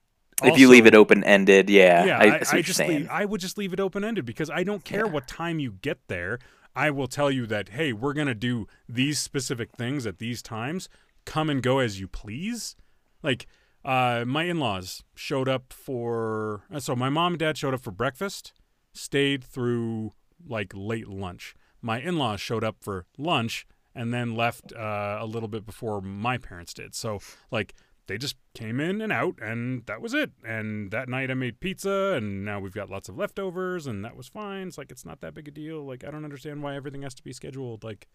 if 0.44 0.58
you 0.58 0.70
leave 0.70 0.86
it 0.86 0.96
open 0.96 1.24
ended, 1.24 1.70
yeah, 1.70 2.06
yeah, 2.06 2.18
I, 2.20 2.26
I, 2.26 2.42
I 2.58 2.62
just 2.62 2.80
leave, 2.80 3.08
I 3.10 3.26
would 3.26 3.42
just 3.42 3.58
leave 3.58 3.74
it 3.74 3.80
open 3.80 4.04
ended 4.04 4.26
because 4.26 4.50
I 4.50 4.64
don't 4.64 4.84
care 4.84 5.06
Yeah. 5.06 5.12
what 5.12 5.28
time 5.28 5.60
you 5.60 5.74
get 5.82 6.00
there. 6.08 6.40
I 6.76 6.90
will 6.90 7.08
tell 7.08 7.30
you 7.30 7.46
that 7.48 7.70
hey, 7.70 7.94
we're 7.94 8.14
gonna 8.14 8.34
do 8.34 8.68
these 8.90 9.20
specific 9.20 9.72
things 9.72 10.06
at 10.08 10.18
these 10.18 10.42
times. 10.42 10.90
Come 11.26 11.50
and 11.50 11.62
go 11.62 11.80
as 11.80 12.00
you 12.00 12.08
please. 12.08 12.76
Like 13.22 13.46
uh, 13.86 14.24
my 14.26 14.44
in-laws 14.44 15.04
showed 15.16 15.48
up 15.48 15.72
for 15.72 16.64
uh, 16.74 16.80
so 16.80 16.96
my 16.96 17.10
mom 17.10 17.34
and 17.34 17.40
dad 17.40 17.58
showed 17.58 17.74
up 17.74 17.82
for 17.82 17.92
breakfast, 17.92 18.54
stayed 18.92 19.44
through 19.44 20.14
like 20.48 20.74
late 20.76 21.08
lunch. 21.08 21.54
My 21.82 22.00
in-laws 22.02 22.42
showed 22.42 22.64
up 22.64 22.78
for 22.82 23.06
lunch 23.18 23.68
and 23.96 24.14
then 24.14 24.36
left 24.36 24.74
uh, 24.74 25.18
a 25.22 25.26
little 25.26 25.48
bit 25.50 25.66
before 25.66 26.02
my 26.02 26.38
parents 26.38 26.74
did. 26.74 26.96
So 26.96 27.20
like 27.52 27.74
they 28.08 28.18
just 28.18 28.36
came 28.54 28.80
in 28.80 29.02
and 29.02 29.12
out, 29.12 29.36
and 29.42 29.86
that 29.86 30.02
was 30.02 30.14
it. 30.14 30.32
And 30.46 30.92
that 30.92 31.08
night 31.08 31.32
I 31.32 31.36
made 31.36 31.60
pizza, 31.60 32.14
and 32.18 32.44
now 32.44 32.60
we've 32.60 32.74
got 32.74 32.90
lots 32.90 33.08
of 33.08 33.18
leftovers, 33.18 33.88
and 33.88 34.04
that 34.04 34.16
was 34.16 34.28
fine. 34.28 34.68
It's 34.68 34.78
like 34.78 34.92
it's 34.92 35.06
not 35.06 35.22
that 35.22 35.34
big 35.34 35.48
a 35.48 35.52
deal. 35.52 35.86
Like 35.86 36.04
I 36.04 36.12
don't 36.12 36.26
understand 36.26 36.62
why 36.62 36.76
everything 36.76 37.04
has 37.04 37.14
to 37.16 37.24
be 37.24 37.34
scheduled. 37.34 37.84
Like, 37.84 38.08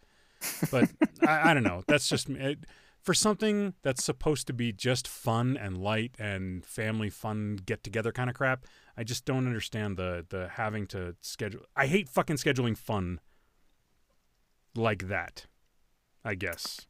but 0.70 0.90
I, 1.26 1.50
I 1.50 1.54
don't 1.54 1.62
know. 1.62 1.82
That's 1.86 2.08
just 2.08 2.28
it, 2.28 2.64
for 3.02 3.14
something 3.14 3.74
that's 3.82 4.04
supposed 4.04 4.46
to 4.48 4.52
be 4.52 4.72
just 4.72 5.08
fun 5.08 5.56
and 5.56 5.78
light 5.78 6.14
and 6.18 6.64
family 6.64 7.08
fun 7.08 7.58
get 7.64 7.82
together 7.82 8.12
kind 8.12 8.28
of 8.28 8.36
crap. 8.36 8.66
I 8.96 9.04
just 9.04 9.24
don't 9.24 9.46
understand 9.46 9.96
the 9.96 10.26
the 10.28 10.48
having 10.52 10.86
to 10.88 11.16
schedule. 11.22 11.62
I 11.74 11.86
hate 11.86 12.08
fucking 12.08 12.36
scheduling 12.36 12.76
fun 12.76 13.20
like 14.74 15.08
that. 15.08 15.46
I 16.24 16.34
guess 16.34 16.86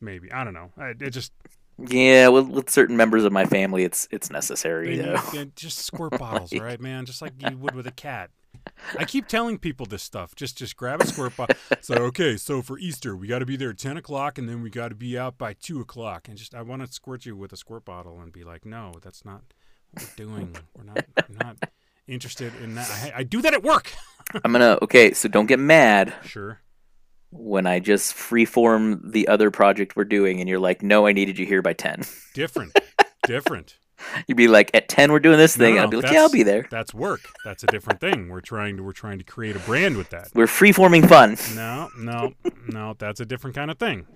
maybe 0.00 0.30
I 0.30 0.44
don't 0.44 0.54
know. 0.54 0.70
I, 0.78 0.90
it 0.90 1.10
just 1.10 1.32
Yeah, 1.78 2.28
with, 2.28 2.48
with 2.48 2.70
certain 2.70 2.96
members 2.96 3.24
of 3.24 3.32
my 3.32 3.44
family, 3.46 3.84
it's 3.84 4.06
it's 4.10 4.30
necessary. 4.30 4.96
They 4.96 5.02
though. 5.04 5.20
need- 5.32 5.56
just 5.56 5.78
squirt 5.78 6.18
bottles, 6.18 6.52
right, 6.52 6.80
man? 6.80 7.06
Just 7.06 7.22
like 7.22 7.32
you 7.38 7.56
would 7.56 7.74
with 7.74 7.86
a 7.86 7.92
cat. 7.92 8.30
I 8.96 9.04
keep 9.04 9.26
telling 9.26 9.58
people 9.58 9.86
this 9.86 10.02
stuff. 10.02 10.34
Just 10.36 10.58
just 10.58 10.76
grab 10.76 11.00
a 11.00 11.06
squirt 11.06 11.36
bottle. 11.36 11.56
So 11.80 11.94
okay, 11.94 12.36
so 12.36 12.62
for 12.62 12.78
Easter 12.78 13.16
we 13.16 13.26
got 13.26 13.40
to 13.40 13.46
be 13.46 13.56
there 13.56 13.70
at 13.70 13.78
ten 13.78 13.96
o'clock, 13.96 14.38
and 14.38 14.48
then 14.48 14.62
we 14.62 14.70
got 14.70 14.88
to 14.88 14.94
be 14.94 15.18
out 15.18 15.38
by 15.38 15.54
two 15.54 15.80
o'clock. 15.80 16.28
And 16.28 16.36
just 16.36 16.54
I 16.54 16.62
want 16.62 16.86
to 16.86 16.92
squirt 16.92 17.24
you 17.26 17.34
with 17.36 17.52
a 17.52 17.56
squirt 17.56 17.84
bottle 17.84 18.20
and 18.20 18.32
be 18.32 18.44
like, 18.44 18.64
no, 18.64 18.92
that's 19.02 19.24
not 19.24 19.42
what 19.92 20.04
we're 20.18 20.24
doing. 20.26 20.56
We're 20.76 20.84
not 20.84 21.04
we're 21.28 21.44
not 21.44 21.70
interested 22.06 22.52
in 22.62 22.74
that. 22.76 22.88
I, 22.90 23.20
I 23.20 23.22
do 23.24 23.42
that 23.42 23.54
at 23.54 23.62
work. 23.62 23.90
I'm 24.44 24.52
gonna 24.52 24.78
okay. 24.82 25.12
So 25.14 25.28
don't 25.28 25.46
get 25.46 25.58
mad 25.58 26.14
Sure. 26.24 26.60
When 27.32 27.66
I 27.66 27.80
just 27.80 28.14
freeform 28.14 29.12
the 29.12 29.26
other 29.28 29.50
project 29.50 29.96
we're 29.96 30.04
doing, 30.04 30.40
and 30.40 30.48
you're 30.48 30.60
like, 30.60 30.82
"No, 30.82 31.06
I 31.06 31.12
needed 31.12 31.38
you 31.38 31.46
here 31.46 31.62
by 31.62 31.72
10. 31.72 32.02
Different. 32.34 32.78
Different. 33.26 33.78
You'd 34.26 34.36
be 34.36 34.48
like, 34.48 34.70
"At 34.74 34.88
10, 34.88 35.10
we're 35.12 35.20
doing 35.20 35.38
this 35.38 35.56
thing." 35.56 35.76
no, 35.76 35.84
I'd 35.84 35.90
be 35.90 35.96
like, 35.96 36.12
"Yeah, 36.12 36.20
I'll 36.20 36.30
be 36.30 36.42
there." 36.42 36.66
That's 36.70 36.92
work. 36.92 37.20
That's 37.44 37.64
a 37.64 37.66
different 37.68 38.00
thing. 38.00 38.28
We're 38.28 38.40
trying 38.40 38.76
to 38.76 38.82
we're 38.82 38.92
trying 38.92 39.18
to 39.18 39.24
create 39.24 39.56
a 39.56 39.60
brand 39.60 39.96
with 39.96 40.10
that. 40.10 40.28
We're 40.34 40.46
freeforming 40.46 41.08
fun. 41.08 41.36
No, 41.56 41.88
no, 41.98 42.34
no. 42.68 42.94
That's 42.98 43.20
a 43.20 43.24
different 43.24 43.56
kind 43.56 43.70
of 43.70 43.78
thing. 43.78 44.06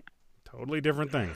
Totally 0.45 0.81
different 0.81 1.11
thing. 1.13 1.35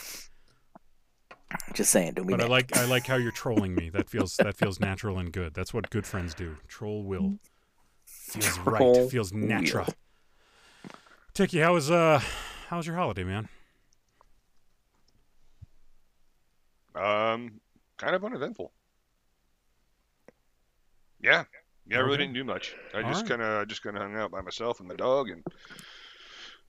Just 1.74 1.90
saying, 1.90 2.14
don't 2.14 2.26
be 2.26 2.34
But 2.34 2.42
I 2.42 2.46
like 2.46 2.76
I 2.76 2.84
like 2.84 3.06
how 3.06 3.16
you're 3.16 3.32
trolling 3.32 3.74
me. 3.74 3.88
That 3.90 4.08
feels 4.08 4.36
that 4.36 4.56
feels 4.56 4.78
natural 4.80 5.18
and 5.18 5.32
good. 5.32 5.54
That's 5.54 5.74
what 5.74 5.90
good 5.90 6.06
friends 6.06 6.34
do. 6.34 6.56
Troll 6.68 7.04
will. 7.04 7.38
Feels 8.06 8.58
right. 8.60 8.76
Troll 8.76 9.08
Feels 9.08 9.32
will. 9.32 9.40
natural. 9.40 9.86
Tiki, 11.40 11.60
how 11.60 11.72
was 11.72 11.90
uh 11.90 12.20
how 12.68 12.76
was 12.76 12.86
your 12.86 12.96
holiday, 12.96 13.24
man? 13.24 13.48
Um, 16.94 17.60
kind 17.96 18.14
of 18.14 18.24
uneventful. 18.24 18.72
Yeah, 21.20 21.44
yeah, 21.86 21.98
I 21.98 22.00
really 22.00 22.16
Okay. 22.16 22.24
didn't 22.24 22.34
do 22.34 22.44
much. 22.44 22.74
I 22.92 23.02
All 23.02 23.08
just 23.08 23.24
right. 23.24 23.28
kind 23.28 23.42
of 23.42 23.68
just 23.68 23.82
kind 23.82 23.96
of 23.96 24.02
hung 24.02 24.16
out 24.16 24.30
by 24.30 24.42
myself 24.42 24.80
and 24.80 24.88
my 24.88 24.94
dog, 24.96 25.30
and 25.30 25.42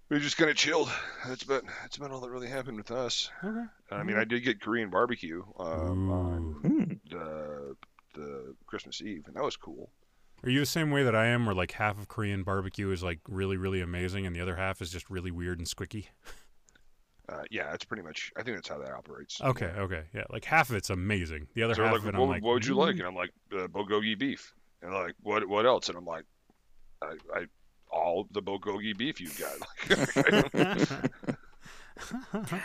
we 0.10 0.20
just 0.20 0.38
kind 0.38 0.50
of 0.50 0.56
chilled. 0.56 0.90
That's 1.28 1.44
about 1.44 1.64
that's 1.82 1.98
about 1.98 2.12
all 2.12 2.22
that 2.22 2.30
really 2.32 2.50
happened 2.50 2.78
with 2.78 2.92
us. 2.92 3.30
Okay. 3.44 3.66
I 3.92 4.04
mean, 4.04 4.18
I 4.18 4.24
did 4.24 4.42
get 4.44 4.62
Korean 4.62 4.90
barbecue 4.90 5.44
um, 5.60 6.10
on 6.10 7.02
the 7.10 7.76
the 8.14 8.56
Christmas 8.68 9.02
Eve, 9.02 9.26
and 9.28 9.36
that 9.36 9.44
was 9.44 9.58
cool. 9.58 9.92
Are 10.44 10.50
you 10.50 10.60
the 10.60 10.66
same 10.66 10.90
way 10.92 11.04
that 11.04 11.16
I 11.16 11.28
am 11.28 11.46
where 11.46 11.54
like 11.56 11.74
half 11.74 12.00
of 12.00 12.08
Korean 12.08 12.44
barbecue 12.44 12.90
is 12.92 13.04
like 13.04 13.20
really, 13.28 13.58
really 13.58 13.82
amazing 13.82 14.26
and 14.26 14.36
the 14.36 14.42
other 14.42 14.56
half 14.56 14.82
is 14.82 14.90
just 14.92 15.10
really 15.10 15.32
weird 15.32 15.60
and 15.60 15.68
squicky? 15.68 16.08
Uh, 17.30 17.44
yeah, 17.50 17.70
that's 17.70 17.86
pretty 17.86 18.04
much. 18.04 18.32
I 18.36 18.44
think 18.44 18.58
that's 18.58 18.68
how 18.68 18.80
that 18.80 18.92
operates. 18.92 19.40
Okay, 19.40 19.68
okay. 19.78 20.04
Yeah. 20.14 20.24
Like 20.30 20.44
half 20.46 20.70
of 20.70 20.76
it's 20.76 20.90
amazing. 20.90 21.48
The 21.54 21.64
other 21.64 21.76
So 21.76 21.84
half 21.84 21.94
like, 21.94 22.02
of 22.02 22.08
it 22.08 22.14
what, 22.16 22.24
I'm 22.24 22.30
like 22.30 22.44
what 22.44 22.54
would 22.56 22.66
you 22.66 22.76
like? 22.76 22.96
"Mm." 22.96 23.00
And 23.00 23.08
I'm 23.08 23.16
like, 23.16 23.32
uh, 23.54 23.68
bulgogi 23.68 24.18
beef. 24.18 24.54
And 24.82 24.94
like, 24.94 25.14
what 25.22 25.48
what 25.48 25.66
else? 25.66 25.90
And 25.90 25.98
I'm 25.98 26.06
like, 26.06 26.26
I, 27.02 27.14
I 27.34 27.46
all 27.92 28.28
the 28.32 28.42
bulgogi 28.42 28.98
beef 28.98 29.22
you've 29.22 29.40
got. 29.40 31.10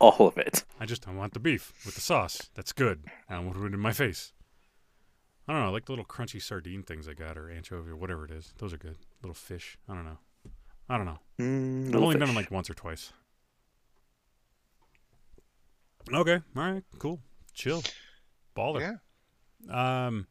All 0.00 0.28
of 0.28 0.38
it. 0.38 0.64
I 0.78 0.86
just 0.86 1.08
I 1.08 1.12
want 1.12 1.32
the 1.32 1.40
beef 1.40 1.72
with 1.84 1.96
the 1.96 2.00
sauce. 2.00 2.50
That's 2.54 2.72
good. 2.72 3.04
I 3.28 3.34
don't 3.34 3.46
want 3.46 3.58
it 3.58 3.74
in 3.74 3.80
my 3.80 3.92
face. 3.92 4.32
I 5.48 5.52
don't 5.54 5.62
know. 5.62 5.68
I 5.68 5.72
like 5.72 5.86
the 5.86 5.92
little 5.92 6.04
crunchy 6.04 6.42
sardine 6.42 6.82
things 6.82 7.08
I 7.08 7.14
got, 7.14 7.38
or 7.38 7.50
anchovy, 7.50 7.90
or 7.90 7.96
whatever 7.96 8.26
it 8.26 8.30
is. 8.30 8.52
Those 8.58 8.74
are 8.74 8.78
good. 8.78 8.98
Little 9.22 9.34
fish. 9.34 9.78
I 9.88 9.94
don't 9.94 10.04
know. 10.04 10.18
I 10.90 10.96
don't 10.98 11.06
know. 11.06 11.18
Mm, 11.40 11.88
I've 11.88 12.02
only 12.02 12.14
done 12.14 12.20
fish. 12.20 12.28
them 12.28 12.36
like 12.36 12.50
once 12.50 12.68
or 12.68 12.74
twice. 12.74 13.12
Okay. 16.12 16.40
All 16.56 16.62
right. 16.62 16.82
Cool. 16.98 17.20
Chill. 17.54 17.82
Baller. 18.54 18.98
yeah. 19.68 20.06
Um. 20.06 20.26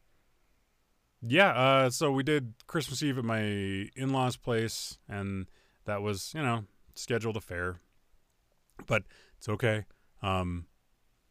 Yeah. 1.22 1.50
Uh. 1.50 1.90
So 1.90 2.12
we 2.12 2.22
did 2.22 2.54
Christmas 2.68 3.02
Eve 3.02 3.18
at 3.18 3.26
my 3.26 3.42
in-laws' 3.96 4.38
place, 4.38 5.00
and 5.10 5.48
that 5.86 6.04
was 6.04 6.32
you 6.36 6.44
know 6.44 6.66
scheduled 6.94 7.38
affair, 7.38 7.80
but 8.86 9.04
it's 9.38 9.50
okay. 9.50 9.86
Um, 10.22 10.66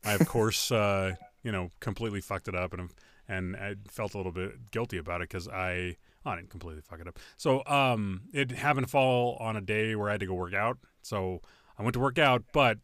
I 0.05 0.15
of 0.15 0.27
course 0.29 0.71
uh 0.73 1.15
you 1.43 1.53
know 1.53 1.71
completely 1.81 2.21
fucked 2.21 2.49
it 2.49 2.55
up, 2.55 2.73
and 2.73 2.91
and 3.29 3.57
I 3.57 3.77
felt 3.89 4.15
a 4.15 4.17
little 4.17 4.33
bit 4.33 4.71
guilty 4.71 4.99
about 4.99 5.21
it 5.21 5.29
because 5.29 5.49
I 5.49 5.97
oh, 6.25 6.31
I 6.31 6.37
didn't 6.37 6.51
completely 6.51 6.83
fuck 6.83 7.01
it 7.01 7.09
up. 7.09 7.19
So 7.37 7.65
um, 7.67 8.23
it 8.33 8.51
happened 8.53 8.87
to 8.87 8.91
fall 8.91 9.37
on 9.41 9.57
a 9.57 9.61
day 9.61 9.95
where 9.95 10.09
I 10.09 10.13
had 10.13 10.21
to 10.21 10.27
go 10.27 10.35
work 10.35 10.55
out, 10.55 10.79
so 11.03 11.41
I 11.79 11.83
went 11.83 11.95
to 11.95 12.01
work 12.01 12.19
out, 12.19 12.45
but. 12.53 12.79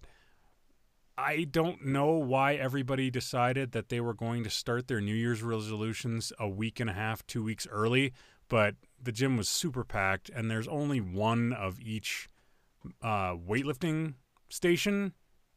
I 1.19 1.45
don't 1.45 1.85
know 1.85 2.13
why 2.13 2.55
everybody 2.55 3.11
decided 3.11 3.73
that 3.73 3.91
they 3.91 4.01
were 4.01 4.15
going 4.15 4.45
to 4.45 4.51
start 4.51 4.89
their 4.89 5.01
New 5.01 5.15
Year's 5.15 5.43
resolutions 5.43 6.33
a 6.39 6.49
week 6.49 6.81
and 6.81 6.89
a 6.89 6.95
half, 6.95 7.25
two 7.27 7.45
weeks 7.45 7.67
early, 7.71 8.15
but 8.49 8.77
the 9.01 9.13
gym 9.13 9.37
was 9.37 9.49
super 9.49 9.85
packed, 9.85 10.31
and 10.31 10.51
there's 10.51 10.69
only 10.69 11.01
one 11.01 11.53
of 11.53 11.81
each 11.81 12.29
uh, 13.03 13.35
weightlifting 13.35 14.15
station 14.49 15.13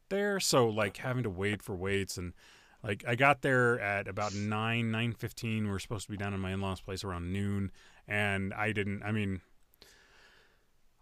there. 0.10 0.40
So, 0.40 0.68
like, 0.68 0.98
having 0.98 1.24
to 1.24 1.30
wait 1.30 1.62
for 1.62 1.76
weights 1.76 2.18
and 2.18 2.34
like 2.86 3.04
I 3.08 3.16
got 3.16 3.42
there 3.42 3.80
at 3.80 4.08
about 4.08 4.36
nine 4.36 4.92
nine 4.92 5.14
fifteen. 5.14 5.68
We're 5.68 5.80
supposed 5.80 6.06
to 6.06 6.12
be 6.12 6.18
down 6.18 6.34
in 6.34 6.40
my 6.40 6.52
in 6.52 6.62
laws' 6.62 6.82
place 6.82 7.04
around 7.04 7.34
noon, 7.34 7.72
and 8.08 8.54
I 8.54 8.72
didn't. 8.74 9.02
I 9.04 9.12
mean, 9.12 9.42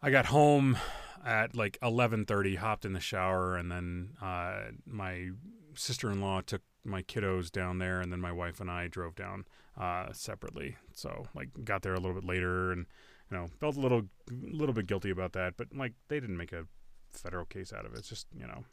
I 0.01 0.09
got 0.09 0.27
home 0.27 0.77
at 1.25 1.55
like 1.55 1.77
eleven 1.83 2.25
thirty. 2.25 2.55
Hopped 2.55 2.85
in 2.85 2.93
the 2.93 3.01
shower, 3.01 3.57
and 3.57 3.69
then 3.69 4.11
uh, 4.21 4.71
my 4.85 5.31
sister 5.75 6.09
in 6.09 6.21
law 6.21 6.39
took 6.39 6.61
my 6.85 7.01
kiddos 7.01 7.51
down 7.51 7.79
there, 7.79 7.99
and 7.99 8.13
then 8.13 8.21
my 8.21 8.31
wife 8.31 8.61
and 8.61 8.71
I 8.71 8.87
drove 8.87 9.15
down 9.15 9.45
uh, 9.77 10.13
separately. 10.13 10.77
So 10.93 11.25
like 11.35 11.49
got 11.65 11.81
there 11.81 11.95
a 11.95 11.99
little 11.99 12.15
bit 12.15 12.25
later, 12.25 12.71
and 12.71 12.85
you 13.29 13.37
know 13.37 13.47
felt 13.59 13.75
a 13.75 13.81
little 13.81 14.03
a 14.29 14.55
little 14.55 14.73
bit 14.73 14.87
guilty 14.87 15.09
about 15.09 15.33
that. 15.33 15.57
But 15.57 15.67
like 15.75 15.93
they 16.07 16.21
didn't 16.21 16.37
make 16.37 16.53
a 16.53 16.65
federal 17.11 17.45
case 17.45 17.73
out 17.73 17.85
of 17.85 17.93
it. 17.93 17.97
It's 17.99 18.09
just 18.09 18.27
you 18.33 18.47
know. 18.47 18.63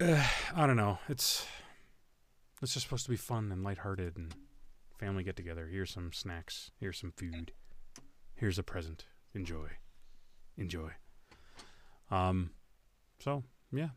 I 0.56 0.66
don't 0.66 0.76
know. 0.76 0.98
It's 1.10 1.46
it's 2.62 2.72
just 2.72 2.86
supposed 2.86 3.04
to 3.04 3.10
be 3.10 3.16
fun 3.16 3.52
and 3.52 3.62
lighthearted 3.62 4.16
and 4.16 4.34
family 4.98 5.22
get 5.22 5.36
together. 5.36 5.68
Here's 5.70 5.90
some 5.90 6.10
snacks. 6.12 6.70
Here's 6.80 6.98
some 6.98 7.12
food. 7.12 7.52
Here's 8.34 8.58
a 8.58 8.62
present. 8.62 9.04
Enjoy. 9.34 9.68
Enjoy. 10.56 10.92
Um 12.10 12.50
so 13.18 13.44
yeah. 13.72 13.90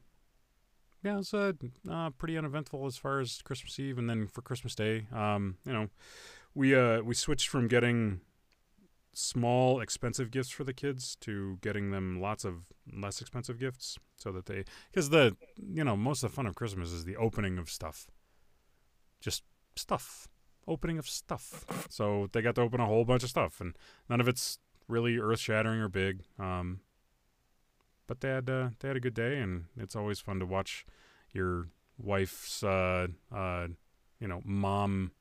Yeah, 1.04 1.16
it 1.16 1.18
was 1.18 1.34
uh, 1.34 1.52
uh, 1.90 2.12
pretty 2.12 2.38
uneventful 2.38 2.86
as 2.86 2.96
far 2.96 3.20
as 3.20 3.42
Christmas 3.42 3.78
Eve 3.78 3.98
and 3.98 4.10
then 4.10 4.28
for 4.28 4.42
Christmas 4.42 4.74
Day. 4.74 5.08
Um, 5.14 5.58
you 5.66 5.74
know, 5.74 5.90
we 6.54 6.76
uh 6.76 7.02
we 7.02 7.14
switched 7.14 7.48
from 7.48 7.70
getting 7.70 8.20
small 9.14 9.80
expensive 9.80 10.32
gifts 10.32 10.50
for 10.50 10.64
the 10.64 10.74
kids 10.74 11.16
to 11.22 11.60
getting 11.62 11.92
them 11.92 12.20
lots 12.20 12.44
of 12.44 12.66
less 12.92 13.22
expensive 13.22 13.60
gifts 13.60 13.98
so 14.24 14.32
that 14.32 14.46
they 14.46 14.64
because 14.90 15.10
the 15.10 15.36
you 15.58 15.84
know 15.84 15.98
most 15.98 16.24
of 16.24 16.32
the 16.32 16.36
fun 16.36 16.46
of 16.46 16.56
christmas 16.56 16.92
is 16.92 17.04
the 17.04 17.18
opening 17.18 17.58
of 17.58 17.70
stuff. 17.70 18.08
Just 19.20 19.44
stuff. 19.76 20.28
Opening 20.68 20.98
of 20.98 21.08
stuff. 21.08 21.88
So 21.90 22.30
they 22.32 22.42
got 22.42 22.56
to 22.56 22.62
open 22.62 22.80
a 22.80 22.86
whole 22.86 23.04
bunch 23.04 23.24
of 23.24 23.30
stuff 23.30 23.60
and 23.60 23.76
none 24.10 24.22
of 24.22 24.28
it's 24.28 24.60
really 24.88 25.18
earth 25.18 25.40
shattering 25.40 25.80
or 25.80 25.88
big 25.88 26.24
um 26.38 26.82
but 28.06 28.20
they 28.20 28.30
had 28.30 28.50
uh, 28.50 28.70
they 28.80 28.90
had 28.90 28.98
a 28.98 29.00
good 29.00 29.14
day 29.14 29.40
and 29.40 29.66
it's 29.78 29.96
always 29.96 30.20
fun 30.20 30.40
to 30.40 30.46
watch 30.46 30.86
your 31.32 31.68
wife's 31.98 32.64
uh 32.64 33.08
uh 33.34 33.68
you 34.20 34.28
know 34.28 34.42
mom 34.44 35.12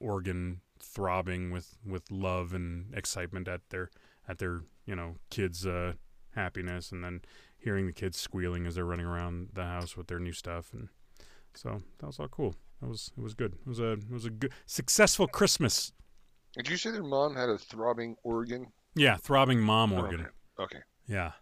organ 0.00 0.60
throbbing 0.80 1.50
with 1.50 1.78
with 1.86 2.10
love 2.10 2.52
and 2.52 2.92
excitement 2.94 3.46
at 3.46 3.60
their 3.70 3.88
at 4.28 4.38
their 4.38 4.62
you 4.84 4.96
know 4.96 5.14
kids 5.30 5.64
uh 5.64 5.92
happiness 6.34 6.90
and 6.90 7.04
then 7.04 7.20
hearing 7.62 7.86
the 7.86 7.92
kids 7.92 8.18
squealing 8.18 8.66
as 8.66 8.74
they're 8.74 8.84
running 8.84 9.06
around 9.06 9.48
the 9.52 9.64
house 9.64 9.96
with 9.96 10.06
their 10.08 10.18
new 10.18 10.32
stuff 10.32 10.72
and 10.72 10.88
so 11.54 11.82
that 11.98 12.06
was 12.06 12.18
all 12.18 12.28
cool 12.28 12.54
that 12.80 12.88
was 12.88 13.12
it 13.16 13.22
was 13.22 13.34
good 13.34 13.52
it 13.54 13.66
was 13.68 13.78
a 13.80 13.92
it 13.92 14.10
was 14.10 14.24
a 14.24 14.30
good 14.30 14.52
successful 14.66 15.26
christmas 15.26 15.92
Did 16.56 16.68
you 16.68 16.76
say 16.76 16.90
their 16.90 17.02
mom 17.02 17.34
had 17.36 17.48
a 17.48 17.58
throbbing 17.58 18.16
organ? 18.22 18.66
yeah 18.94 19.16
throbbing 19.16 19.60
mom 19.60 19.92
organ 19.92 20.20
Okay. 20.20 20.30
okay. 20.76 20.78
yeah 21.06 21.32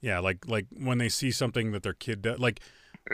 Yeah, 0.00 0.18
like 0.20 0.46
like 0.48 0.66
when 0.72 0.98
they 0.98 1.08
see 1.08 1.30
something 1.30 1.72
that 1.72 1.82
their 1.82 1.94
kid 1.94 2.22
does, 2.22 2.38
like 2.40 2.60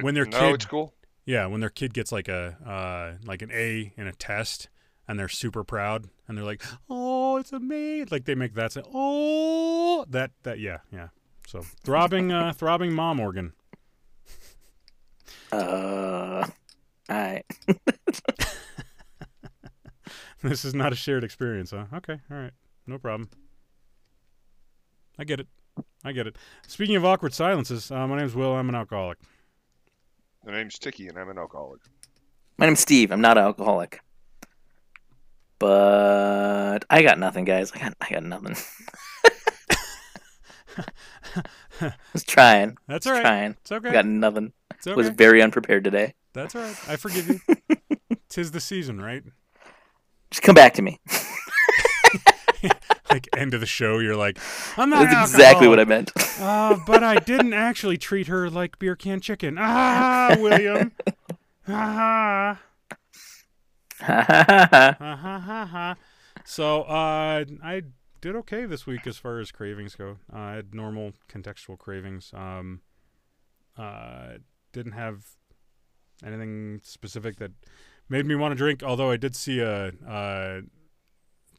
when 0.00 0.14
their 0.14 0.24
no, 0.24 0.38
kid, 0.38 0.54
it's 0.54 0.64
cool. 0.64 0.94
yeah, 1.26 1.44
when 1.46 1.60
their 1.60 1.68
kid 1.70 1.92
gets 1.92 2.10
like 2.12 2.28
a 2.28 2.56
uh, 2.64 3.18
like 3.26 3.42
an 3.42 3.50
A 3.52 3.92
in 3.96 4.06
a 4.06 4.12
test, 4.12 4.70
and 5.06 5.18
they're 5.18 5.28
super 5.28 5.64
proud, 5.64 6.08
and 6.26 6.36
they're 6.38 6.46
like, 6.46 6.62
"Oh, 6.88 7.36
it's 7.36 7.52
amazing!" 7.52 8.08
Like 8.10 8.24
they 8.24 8.34
make 8.34 8.54
that 8.54 8.72
say, 8.72 8.82
"Oh, 8.94 10.06
that 10.08 10.30
that 10.44 10.58
yeah 10.60 10.78
yeah." 10.90 11.08
So 11.48 11.62
throbbing 11.82 12.30
uh, 12.30 12.52
throbbing 12.52 12.92
mom 12.92 13.18
organ. 13.18 13.54
Uh, 15.50 16.46
all 17.08 17.16
right. 17.16 17.44
This 20.40 20.64
is 20.64 20.72
not 20.72 20.92
a 20.92 20.96
shared 20.96 21.24
experience, 21.24 21.72
huh? 21.72 21.86
Okay, 21.92 22.20
all 22.30 22.36
right, 22.36 22.52
no 22.86 22.96
problem. 22.96 23.28
I 25.18 25.24
get 25.24 25.40
it. 25.40 25.48
I 26.04 26.12
get 26.12 26.28
it. 26.28 26.36
Speaking 26.68 26.94
of 26.94 27.04
awkward 27.04 27.34
silences, 27.34 27.90
uh, 27.90 28.06
my 28.06 28.18
name's 28.18 28.36
Will. 28.36 28.52
I'm 28.52 28.68
an 28.68 28.76
alcoholic. 28.76 29.18
My 30.46 30.52
name's 30.52 30.78
Tiki, 30.78 31.08
and 31.08 31.18
I'm 31.18 31.28
an 31.28 31.38
alcoholic. 31.38 31.80
My 32.56 32.66
name's 32.66 32.78
Steve. 32.78 33.10
I'm 33.10 33.20
not 33.20 33.36
an 33.36 33.42
alcoholic. 33.42 34.00
But 35.58 36.84
I 36.88 37.02
got 37.02 37.18
nothing, 37.18 37.44
guys. 37.44 37.72
I 37.72 37.78
got 37.80 37.94
I 38.00 38.10
got 38.10 38.22
nothing. 38.22 38.54
I 41.80 41.92
was 42.12 42.24
trying. 42.24 42.76
That's 42.86 43.06
all 43.06 43.12
right. 43.14 43.22
Trying. 43.22 43.56
It's 43.60 43.72
okay. 43.72 43.88
I 43.88 43.92
got 43.92 44.06
nothing. 44.06 44.52
It's 44.74 44.86
Was 44.86 45.08
very 45.08 45.42
unprepared 45.42 45.84
today. 45.84 46.14
That's 46.32 46.54
all 46.54 46.62
right. 46.62 46.76
I 46.88 46.96
forgive 46.96 47.28
you. 47.28 47.40
Tis 48.28 48.52
the 48.52 48.60
season, 48.60 49.00
right? 49.00 49.22
Just 50.30 50.42
come 50.42 50.54
back 50.54 50.74
to 50.74 50.82
me. 50.82 51.00
Like 53.10 53.26
end 53.34 53.54
of 53.54 53.60
the 53.60 53.66
show, 53.66 54.00
you're 54.00 54.16
like, 54.16 54.38
I'm 54.76 54.90
not. 54.90 55.08
That's 55.08 55.30
exactly 55.32 55.66
what 55.66 55.80
I 55.80 55.84
meant. 55.84 56.12
Uh, 56.38 56.78
but 56.86 57.02
I 57.02 57.16
didn't 57.16 57.54
actually 57.54 57.96
treat 57.96 58.26
her 58.26 58.50
like 58.50 58.78
beer 58.78 58.96
can 58.96 59.20
chicken. 59.20 59.56
Ah, 59.58 60.36
William. 60.38 60.92
Ah, 61.66 62.60
Ha 64.00 64.24
ha 64.26 64.44
ha 64.44 64.68
ha. 64.70 64.96
ha, 64.98 65.16
ha, 65.16 65.38
ha, 65.40 65.64
ha. 65.66 65.96
So 66.44 66.82
uh, 66.82 67.44
I 67.62 67.82
did 68.20 68.36
okay 68.36 68.66
this 68.66 68.86
week 68.86 69.06
as 69.06 69.16
far 69.16 69.38
as 69.38 69.50
cravings 69.50 69.94
go. 69.94 70.18
Uh, 70.32 70.38
I 70.38 70.52
had 70.54 70.74
normal 70.74 71.12
contextual 71.28 71.78
cravings. 71.78 72.32
Um, 72.34 72.80
uh, 73.76 74.38
didn't 74.72 74.92
have 74.92 75.24
anything 76.24 76.80
specific 76.82 77.36
that 77.36 77.52
made 78.08 78.26
me 78.26 78.34
want 78.34 78.52
to 78.52 78.56
drink. 78.56 78.82
Although 78.82 79.10
I 79.10 79.16
did 79.16 79.36
see 79.36 79.60
a 79.60 79.92
uh, 80.06 80.60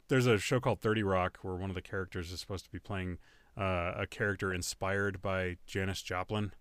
there's 0.08 0.26
a 0.26 0.38
show 0.38 0.60
called 0.60 0.80
Thirty 0.80 1.02
Rock 1.02 1.38
where 1.42 1.54
one 1.54 1.70
of 1.70 1.76
the 1.76 1.82
characters 1.82 2.32
is 2.32 2.40
supposed 2.40 2.64
to 2.64 2.70
be 2.70 2.78
playing 2.78 3.18
uh, 3.56 3.92
a 3.96 4.06
character 4.08 4.52
inspired 4.52 5.22
by 5.22 5.56
Janis 5.66 6.02
Joplin, 6.02 6.52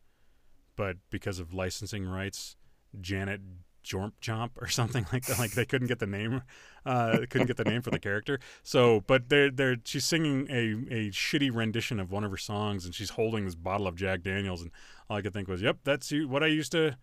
but 0.75 0.97
because 1.09 1.39
of 1.39 1.53
licensing 1.53 2.05
rights, 2.05 2.55
Janet 2.99 3.41
Jormp 3.83 4.13
Jomp 4.21 4.51
or 4.57 4.67
something 4.79 5.05
like 5.11 5.25
that. 5.25 5.39
Like 5.39 5.51
they 5.51 5.65
couldn't 5.65 5.87
get 5.87 5.99
the 5.99 6.07
name, 6.07 6.41
uh, 6.85 7.19
couldn't 7.29 7.47
get 7.47 7.57
the 7.57 7.63
name 7.63 7.81
for 7.81 7.91
the 7.91 7.99
character. 7.99 8.39
So, 8.63 9.01
but 9.07 9.29
they're 9.29 9.51
they're 9.51 9.77
she's 9.83 10.05
singing 10.05 10.47
a 10.49 10.71
a 10.93 11.09
shitty 11.11 11.53
rendition 11.53 11.99
of 11.99 12.11
one 12.11 12.23
of 12.23 12.31
her 12.31 12.37
songs, 12.37 12.85
and 12.85 12.93
she's 12.93 13.11
holding 13.11 13.45
this 13.45 13.55
bottle 13.55 13.87
of 13.87 13.95
Jack 13.95 14.23
Daniels, 14.23 14.61
and 14.61 14.71
all 15.09 15.17
I 15.17 15.21
could 15.21 15.33
think 15.33 15.47
was, 15.47 15.61
"Yep, 15.61 15.79
that's 15.83 16.11
what 16.11 16.43
I 16.43 16.47
used 16.47 16.71
to." 16.73 16.97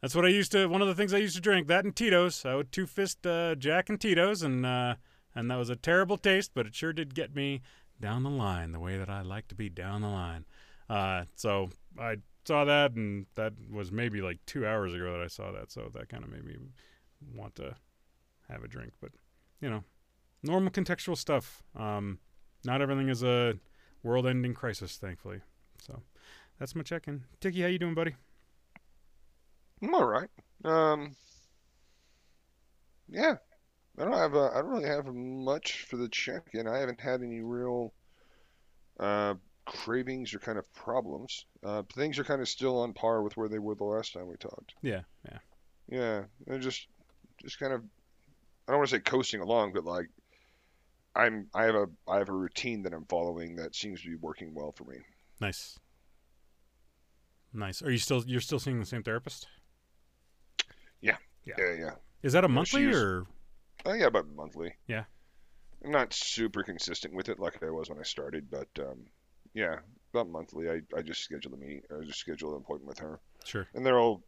That's 0.00 0.14
what 0.14 0.24
I 0.24 0.28
used 0.28 0.52
to. 0.52 0.66
One 0.66 0.80
of 0.80 0.88
the 0.88 0.94
things 0.94 1.12
I 1.12 1.18
used 1.18 1.36
to 1.36 1.42
drink. 1.42 1.66
That 1.68 1.84
and 1.84 1.94
Tito's. 1.94 2.46
I 2.46 2.54
would 2.54 2.72
two 2.72 2.86
fist 2.86 3.26
uh, 3.26 3.54
Jack 3.54 3.90
and 3.90 4.00
Tito's, 4.00 4.42
and 4.42 4.64
uh, 4.64 4.94
and 5.34 5.50
that 5.50 5.56
was 5.56 5.68
a 5.68 5.76
terrible 5.76 6.16
taste, 6.16 6.52
but 6.54 6.66
it 6.66 6.74
sure 6.74 6.94
did 6.94 7.14
get 7.14 7.34
me 7.34 7.60
down 8.00 8.22
the 8.22 8.30
line 8.30 8.72
the 8.72 8.80
way 8.80 8.96
that 8.96 9.10
I 9.10 9.20
like 9.20 9.48
to 9.48 9.54
be 9.54 9.68
down 9.68 10.00
the 10.00 10.08
line. 10.08 10.46
Uh, 10.88 11.24
so 11.36 11.70
I 11.98 12.16
saw 12.50 12.64
that, 12.64 12.94
and 12.96 13.26
that 13.36 13.52
was 13.70 13.92
maybe 13.92 14.20
like 14.20 14.38
two 14.44 14.66
hours 14.66 14.92
ago 14.92 15.12
that 15.12 15.22
I 15.22 15.28
saw 15.28 15.52
that. 15.52 15.70
So 15.70 15.88
that 15.94 16.08
kind 16.08 16.24
of 16.24 16.30
made 16.30 16.44
me 16.44 16.56
want 17.32 17.54
to 17.56 17.76
have 18.48 18.64
a 18.64 18.68
drink. 18.68 18.92
But 19.00 19.12
you 19.60 19.70
know, 19.70 19.84
normal 20.42 20.72
contextual 20.72 21.16
stuff. 21.16 21.62
Um, 21.78 22.18
not 22.64 22.82
everything 22.82 23.08
is 23.08 23.22
a 23.22 23.54
world-ending 24.02 24.54
crisis, 24.54 24.96
thankfully. 24.96 25.42
So 25.80 26.02
that's 26.58 26.74
my 26.74 26.82
check-in. 26.82 27.22
Tiki, 27.40 27.62
how 27.62 27.68
you 27.68 27.78
doing, 27.78 27.94
buddy? 27.94 28.16
I'm 29.80 29.94
all 29.94 30.06
right. 30.06 30.28
Um, 30.64 31.14
yeah, 33.08 33.36
I 33.96 34.04
don't 34.04 34.12
have. 34.12 34.34
Uh, 34.34 34.50
I 34.50 34.56
don't 34.56 34.70
really 34.70 34.88
have 34.88 35.06
much 35.06 35.84
for 35.88 35.96
the 35.96 36.08
check-in. 36.08 36.66
I 36.66 36.78
haven't 36.78 37.00
had 37.00 37.22
any 37.22 37.42
real 37.42 37.94
uh, 38.98 39.34
cravings 39.70 40.34
or 40.34 40.38
kind 40.40 40.58
of 40.58 40.70
problems. 40.74 41.46
Uh, 41.64 41.82
things 41.94 42.18
are 42.18 42.24
kind 42.24 42.40
of 42.40 42.48
still 42.48 42.80
on 42.80 42.92
par 42.92 43.22
with 43.22 43.36
where 43.36 43.48
they 43.48 43.58
were 43.58 43.74
the 43.74 43.84
last 43.84 44.12
time 44.12 44.26
we 44.26 44.36
talked. 44.36 44.74
Yeah, 44.82 45.02
yeah. 45.24 45.38
Yeah, 45.88 46.22
they're 46.46 46.58
just, 46.58 46.86
just 47.42 47.58
kind 47.58 47.72
of. 47.72 47.82
I 48.68 48.72
don't 48.72 48.78
want 48.78 48.90
to 48.90 48.96
say 48.96 49.00
coasting 49.00 49.40
along, 49.40 49.72
but 49.72 49.84
like, 49.84 50.08
I'm. 51.14 51.48
I 51.54 51.64
have 51.64 51.74
a. 51.74 51.86
I 52.08 52.18
have 52.18 52.28
a 52.28 52.34
routine 52.34 52.82
that 52.82 52.92
I'm 52.92 53.06
following 53.06 53.56
that 53.56 53.74
seems 53.74 54.02
to 54.02 54.08
be 54.08 54.16
working 54.16 54.54
well 54.54 54.72
for 54.72 54.84
me. 54.84 54.96
Nice. 55.40 55.78
Nice. 57.52 57.82
Are 57.82 57.90
you 57.90 57.98
still 57.98 58.22
you're 58.26 58.40
still 58.40 58.60
seeing 58.60 58.78
the 58.78 58.86
same 58.86 59.02
therapist? 59.02 59.48
Yeah, 61.00 61.16
yeah. 61.44 61.54
Yeah. 61.58 61.90
Is 62.22 62.32
that 62.34 62.44
a 62.44 62.48
Yeah, 62.48 62.54
monthly 62.54 62.86
or 62.92 63.26
Oh 63.84 63.92
yeah, 63.94 64.06
about 64.06 64.28
monthly. 64.34 64.74
Yeah. 64.86 65.04
I'm 65.84 65.90
not 65.90 66.12
super 66.12 66.62
consistent 66.62 67.14
with 67.14 67.28
it 67.28 67.40
like 67.40 67.62
I 67.62 67.70
was 67.70 67.88
when 67.88 67.98
I 67.98 68.02
started, 68.02 68.50
but 68.50 68.68
um, 68.78 69.06
yeah, 69.54 69.76
about 70.12 70.28
monthly. 70.28 70.70
I, 70.70 70.80
I 70.96 71.02
just 71.02 71.22
schedule 71.22 71.54
a 71.54 71.56
meet. 71.56 71.84
I 71.90 72.04
just 72.04 72.18
schedule 72.18 72.52
an 72.52 72.58
appointment 72.58 72.88
with 72.88 72.98
her, 72.98 73.20
sure? 73.44 73.68
and 73.74 73.84
they're 73.84 73.98
all. 73.98 74.22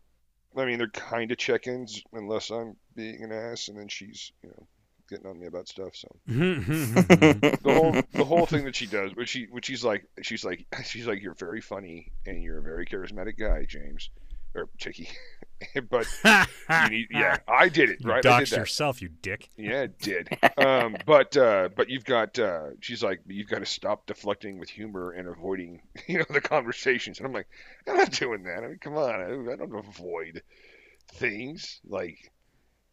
I 0.56 0.66
mean, 0.66 0.76
they're 0.76 0.88
kind 0.88 1.32
of 1.32 1.38
check-ins 1.38 2.02
unless 2.12 2.50
I'm 2.50 2.76
being 2.94 3.24
an 3.24 3.32
ass, 3.32 3.68
and 3.68 3.78
then 3.78 3.88
she's 3.88 4.32
you 4.42 4.50
know 4.50 4.66
getting 5.08 5.26
on 5.26 5.38
me 5.38 5.46
about 5.46 5.68
stuff. 5.68 5.94
So 5.94 6.08
the 6.26 7.58
whole 7.64 7.92
the 8.12 8.24
whole 8.24 8.46
thing 8.46 8.64
that 8.64 8.76
she 8.76 8.86
does, 8.86 9.14
which 9.14 9.30
she 9.30 9.46
which 9.50 9.66
she's 9.66 9.84
like 9.84 10.06
she's 10.22 10.44
like 10.44 10.66
she's 10.84 11.06
like 11.06 11.22
you're 11.22 11.34
very 11.34 11.60
funny 11.60 12.12
and 12.26 12.42
you're 12.42 12.58
a 12.58 12.62
very 12.62 12.86
charismatic 12.86 13.38
guy, 13.38 13.64
James 13.66 14.10
or 14.54 14.68
Chicky, 14.78 15.08
but 15.90 16.06
you 16.24 16.90
need, 16.90 17.06
yeah, 17.10 17.38
I 17.48 17.68
did 17.68 17.90
it 17.90 18.00
You 18.00 18.10
right. 18.10 18.24
I 18.26 18.40
did 18.40 18.48
doxed 18.48 18.56
yourself, 18.56 19.00
you 19.02 19.08
dick. 19.08 19.48
Yeah, 19.56 19.82
it 19.82 19.98
did. 19.98 20.28
Um, 20.58 20.96
but 21.06 21.36
uh, 21.36 21.70
but 21.74 21.88
you've 21.88 22.04
got 22.04 22.38
uh, 22.38 22.70
she's 22.80 23.02
like 23.02 23.20
you've 23.26 23.48
got 23.48 23.58
to 23.60 23.66
stop 23.66 24.06
deflecting 24.06 24.58
with 24.58 24.68
humor 24.68 25.12
and 25.12 25.26
avoiding 25.28 25.82
you 26.06 26.18
know 26.18 26.24
the 26.30 26.40
conversations. 26.40 27.18
And 27.18 27.26
I'm 27.26 27.32
like, 27.32 27.48
I'm 27.88 27.96
not 27.96 28.12
doing 28.12 28.44
that. 28.44 28.62
I 28.62 28.68
mean, 28.68 28.78
come 28.80 28.96
on, 28.96 29.14
I, 29.14 29.52
I 29.52 29.56
don't 29.56 29.74
avoid 29.74 30.42
things 31.14 31.80
like 31.86 32.30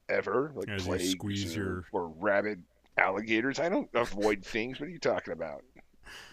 ever 0.07 0.51
like 0.55 0.69
As 0.69 0.87
you 0.87 0.99
squeeze 0.99 1.55
or, 1.55 1.59
your- 1.61 1.85
or 1.91 2.07
rabid 2.19 2.63
alligators. 2.97 3.59
I 3.59 3.69
don't 3.69 3.89
avoid 3.93 4.43
things. 4.43 4.79
What 4.79 4.87
are 4.87 4.91
you 4.91 4.99
talking 4.99 5.33
about? 5.33 5.63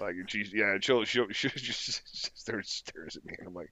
Like 0.01 0.15
she's 0.29 0.53
yeah, 0.55 0.77
she'll 0.81 1.05
she'll 1.05 1.29
she 1.33 1.49
just 1.51 2.03
stares 2.39 2.71
stares 2.71 3.17
at 3.17 3.25
me, 3.27 3.35
and 3.39 3.49
I'm 3.49 3.55
like, 3.55 3.71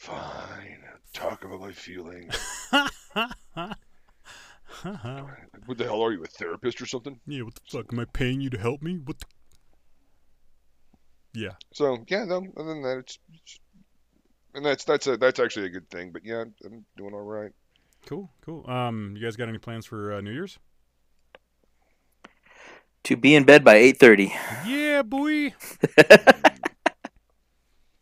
fine, 0.00 0.78
talk 1.12 1.44
about 1.44 1.60
my 1.60 1.72
feelings. 1.72 2.34
Like, 4.84 5.66
what 5.66 5.76
the 5.78 5.84
hell 5.84 6.00
are 6.02 6.12
you, 6.12 6.22
a 6.22 6.26
therapist 6.26 6.80
or 6.80 6.86
something? 6.86 7.18
yeah, 7.26 7.42
what 7.42 7.54
the 7.56 7.60
fuck? 7.68 7.92
Am 7.92 7.98
I 7.98 8.04
paying 8.06 8.40
you 8.40 8.48
to 8.50 8.58
help 8.58 8.80
me? 8.80 8.98
What 9.04 9.18
the 9.18 9.26
Yeah. 11.34 11.50
So 11.74 11.98
yeah, 12.08 12.24
no, 12.24 12.36
other 12.56 12.68
than 12.68 12.82
that, 12.82 12.98
it's, 12.98 13.18
it's 13.34 13.58
and 14.54 14.64
that's 14.64 14.84
that's 14.84 15.06
a 15.08 15.16
that's 15.18 15.38
actually 15.40 15.66
a 15.66 15.70
good 15.70 15.90
thing. 15.90 16.12
But 16.12 16.24
yeah, 16.24 16.44
I'm 16.64 16.84
doing 16.96 17.12
all 17.12 17.20
right. 17.20 17.50
Cool, 18.06 18.30
cool. 18.42 18.64
Um, 18.70 19.14
you 19.16 19.22
guys 19.22 19.36
got 19.36 19.48
any 19.48 19.58
plans 19.58 19.84
for 19.86 20.12
uh, 20.14 20.20
New 20.20 20.30
Year's? 20.32 20.58
to 23.02 23.16
be 23.16 23.34
in 23.34 23.44
bed 23.44 23.64
by 23.64 23.74
eight 23.74 23.98
thirty. 23.98 24.32
Yeah, 24.66 25.02
boy. 25.02 25.52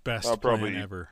Best 0.05 0.29
I'll 0.29 0.37
probably- 0.37 0.73
plan 0.73 0.83
ever. 0.83 1.09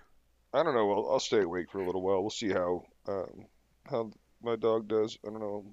I 0.56 0.62
don't 0.62 0.74
know. 0.74 0.90
I'll, 0.90 1.12
I'll 1.12 1.20
stay 1.20 1.42
awake 1.42 1.70
for 1.70 1.80
a 1.80 1.86
little 1.86 2.02
while. 2.02 2.20
We'll 2.22 2.30
see 2.30 2.48
how 2.50 2.82
um, 3.06 3.46
how 3.84 4.10
my 4.42 4.56
dog 4.56 4.88
does. 4.88 5.18
I 5.26 5.30
don't 5.30 5.40
know. 5.40 5.64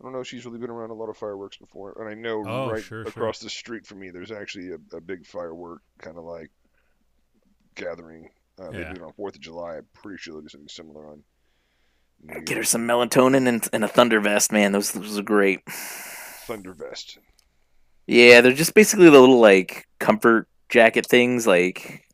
I 0.00 0.04
don't 0.04 0.12
know. 0.12 0.22
She's 0.22 0.44
really 0.44 0.58
been 0.58 0.70
around 0.70 0.90
a 0.90 0.94
lot 0.94 1.08
of 1.08 1.16
fireworks 1.16 1.56
before, 1.56 1.96
and 1.98 2.08
I 2.08 2.14
know 2.14 2.44
Oh, 2.46 2.70
right 2.70 2.82
sure, 2.82 3.02
sure. 3.04 3.10
across 3.10 3.38
the 3.38 3.48
street 3.48 3.86
from 3.86 4.00
me, 4.00 4.10
there's 4.10 4.30
actually 4.30 4.72
a, 4.72 4.96
a 4.96 5.00
big 5.00 5.24
firework 5.26 5.80
kind 6.02 6.18
of 6.18 6.24
like 6.24 6.50
gathering. 7.74 8.28
Uh, 8.60 8.70
They 8.72 8.80
Yeah. 8.80 8.92
do 8.94 9.02
it 9.02 9.06
on 9.06 9.12
Fourth 9.14 9.36
of 9.36 9.40
July. 9.40 9.76
I'm 9.76 9.86
pretty 9.94 10.18
sure 10.18 10.34
they'll 10.34 10.42
do 10.42 10.48
something 10.48 10.68
similar 10.68 11.08
on. 11.08 11.22
New 12.22 12.40
Get 12.42 12.56
her 12.58 12.64
some 12.64 12.86
melatonin 12.86 13.46
and, 13.48 13.66
and 13.72 13.84
a 13.84 13.88
thunder 13.88 14.20
vest, 14.20 14.52
man. 14.52 14.72
Those 14.72 14.92
those 14.92 15.18
are 15.18 15.22
great. 15.22 15.60
Thunder 15.70 16.72
vest. 16.74 17.18
Yeah, 18.06 18.40
they're 18.40 18.52
just 18.52 18.74
basically 18.74 19.06
the 19.06 19.18
little 19.20 19.40
like 19.40 19.86
comfort 19.98 20.48
jacket 20.68 21.06
things, 21.06 21.46
like 21.46 22.05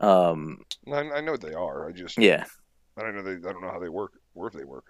um 0.00 0.64
I, 0.90 0.98
I 1.00 1.20
know 1.20 1.32
what 1.32 1.40
they 1.40 1.54
are. 1.54 1.88
I 1.88 1.92
just 1.92 2.18
yeah. 2.18 2.44
I 2.96 3.02
don't 3.02 3.16
know. 3.16 3.22
They, 3.22 3.32
I 3.48 3.52
don't 3.52 3.62
know 3.62 3.70
how 3.70 3.80
they 3.80 3.88
work 3.88 4.12
or 4.34 4.46
if 4.48 4.52
they 4.52 4.64
work. 4.64 4.84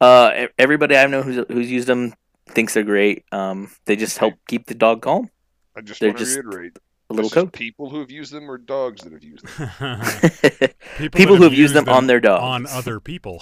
Uh, 0.00 0.46
everybody 0.58 0.96
I 0.96 1.06
know 1.06 1.22
who's 1.22 1.44
who's 1.48 1.70
used 1.70 1.88
them 1.88 2.14
thinks 2.48 2.74
they're 2.74 2.82
great. 2.84 3.24
Um, 3.32 3.70
they 3.86 3.96
just 3.96 4.18
help 4.18 4.34
keep 4.48 4.66
the 4.66 4.74
dog 4.74 5.02
calm. 5.02 5.30
I 5.76 5.80
just 5.80 6.00
They're 6.00 6.10
want 6.10 6.18
to 6.18 6.24
just 6.24 6.36
reiterate. 6.36 6.78
A 7.08 7.14
little 7.14 7.28
this 7.28 7.34
code. 7.34 7.52
people 7.52 7.88
who 7.90 8.00
have 8.00 8.10
used 8.10 8.32
them 8.32 8.50
or 8.50 8.58
dogs 8.58 9.02
that 9.02 9.12
have 9.12 9.22
used 9.22 9.46
them. 9.46 9.70
people, 10.98 11.18
People 11.18 11.36
who 11.36 11.44
have 11.44 11.54
used 11.54 11.72
them 11.74 11.88
on 11.88 12.06
their 12.08 12.18
dogs. 12.18 12.42
on 12.42 12.66
other 12.76 12.98
people. 12.98 13.38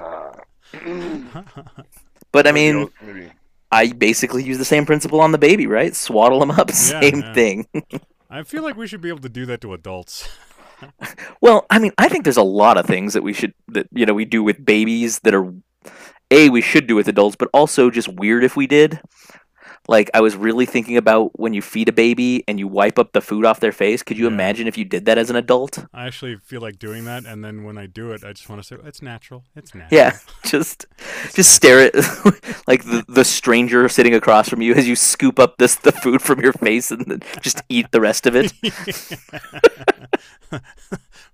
Ah. 0.00 0.32
but 2.32 2.46
I 2.46 2.52
mean, 2.52 2.76
I'll- 2.78 2.90
maybe. 3.02 3.30
I 3.70 3.92
basically 3.92 4.44
use 4.44 4.58
the 4.58 4.66
same 4.66 4.84
principle 4.84 5.22
on 5.22 5.32
the 5.32 5.38
baby, 5.38 5.66
right? 5.66 5.96
Swaddle 5.96 6.40
them 6.40 6.50
up, 6.50 6.70
same 6.72 7.20
yeah. 7.20 7.32
thing. 7.32 7.66
I 8.32 8.44
feel 8.44 8.62
like 8.62 8.76
we 8.76 8.86
should 8.86 9.02
be 9.02 9.10
able 9.10 9.20
to 9.20 9.28
do 9.28 9.44
that 9.46 9.60
to 9.60 9.74
adults. 9.74 10.28
Well, 11.40 11.64
I 11.70 11.78
mean, 11.78 11.92
I 11.96 12.08
think 12.08 12.24
there's 12.24 12.36
a 12.36 12.42
lot 12.42 12.76
of 12.76 12.86
things 12.86 13.12
that 13.12 13.22
we 13.22 13.32
should 13.32 13.54
that 13.68 13.86
you 13.92 14.04
know 14.04 14.14
we 14.14 14.24
do 14.24 14.42
with 14.42 14.64
babies 14.64 15.20
that 15.20 15.32
are 15.32 15.52
a 16.32 16.48
we 16.48 16.60
should 16.60 16.88
do 16.88 16.96
with 16.96 17.06
adults, 17.06 17.36
but 17.36 17.48
also 17.54 17.88
just 17.88 18.08
weird 18.08 18.42
if 18.42 18.56
we 18.56 18.66
did. 18.66 19.00
Like 19.88 20.10
I 20.14 20.20
was 20.20 20.36
really 20.36 20.64
thinking 20.64 20.96
about 20.96 21.38
when 21.38 21.54
you 21.54 21.60
feed 21.60 21.88
a 21.88 21.92
baby 21.92 22.44
and 22.46 22.58
you 22.58 22.68
wipe 22.68 22.98
up 23.00 23.12
the 23.12 23.20
food 23.20 23.44
off 23.44 23.58
their 23.60 23.72
face. 23.72 24.02
Could 24.02 24.16
you 24.16 24.26
Yeah. 24.26 24.32
imagine 24.32 24.66
if 24.68 24.78
you 24.78 24.84
did 24.84 25.06
that 25.06 25.18
as 25.18 25.28
an 25.28 25.34
adult? 25.36 25.84
I 25.92 26.06
actually 26.06 26.36
feel 26.36 26.60
like 26.60 26.78
doing 26.78 27.04
that, 27.06 27.24
and 27.24 27.44
then 27.44 27.64
when 27.64 27.76
I 27.76 27.86
do 27.86 28.12
it, 28.12 28.22
I 28.24 28.32
just 28.32 28.48
want 28.48 28.62
to 28.62 28.66
say 28.66 28.76
it's 28.84 29.02
natural. 29.02 29.44
It's 29.56 29.74
natural. 29.74 29.98
Yeah, 29.98 30.16
just 30.44 30.86
just 31.34 31.52
stare 31.52 31.80
at 31.80 31.94
like 32.68 32.84
the 32.84 33.04
the 33.08 33.24
stranger 33.24 33.88
sitting 33.88 34.14
across 34.14 34.48
from 34.48 34.62
you 34.62 34.72
as 34.74 34.86
you 34.86 34.94
scoop 34.94 35.40
up 35.40 35.58
this 35.58 35.74
the 35.74 35.90
food 35.92 36.22
from 36.22 36.40
your 36.40 36.52
face 36.52 36.90
and 36.92 37.04
then 37.06 37.20
just 37.40 37.60
eat 37.68 37.90
the 37.90 38.00
rest 38.00 38.26
of 38.26 38.36
it. 38.36 38.52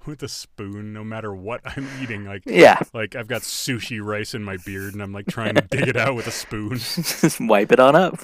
With 0.06 0.22
a 0.22 0.28
spoon, 0.28 0.94
no 0.94 1.04
matter 1.04 1.34
what 1.34 1.60
I'm 1.64 1.86
eating, 2.02 2.24
like 2.24 2.44
Yeah, 2.46 2.78
like 2.94 3.14
I've 3.14 3.28
got 3.28 3.42
sushi 3.42 4.02
rice 4.02 4.32
in 4.32 4.42
my 4.42 4.56
beard, 4.64 4.94
and 4.94 5.02
I'm 5.02 5.12
like 5.12 5.26
trying 5.26 5.54
to 5.56 5.60
dig 5.60 5.86
it 5.86 5.96
out 5.96 6.14
with 6.14 6.26
a 6.26 6.30
spoon. 6.30 6.78
just 6.78 7.38
wipe 7.40 7.72
it 7.72 7.80
on 7.80 7.94
up. 7.94 8.20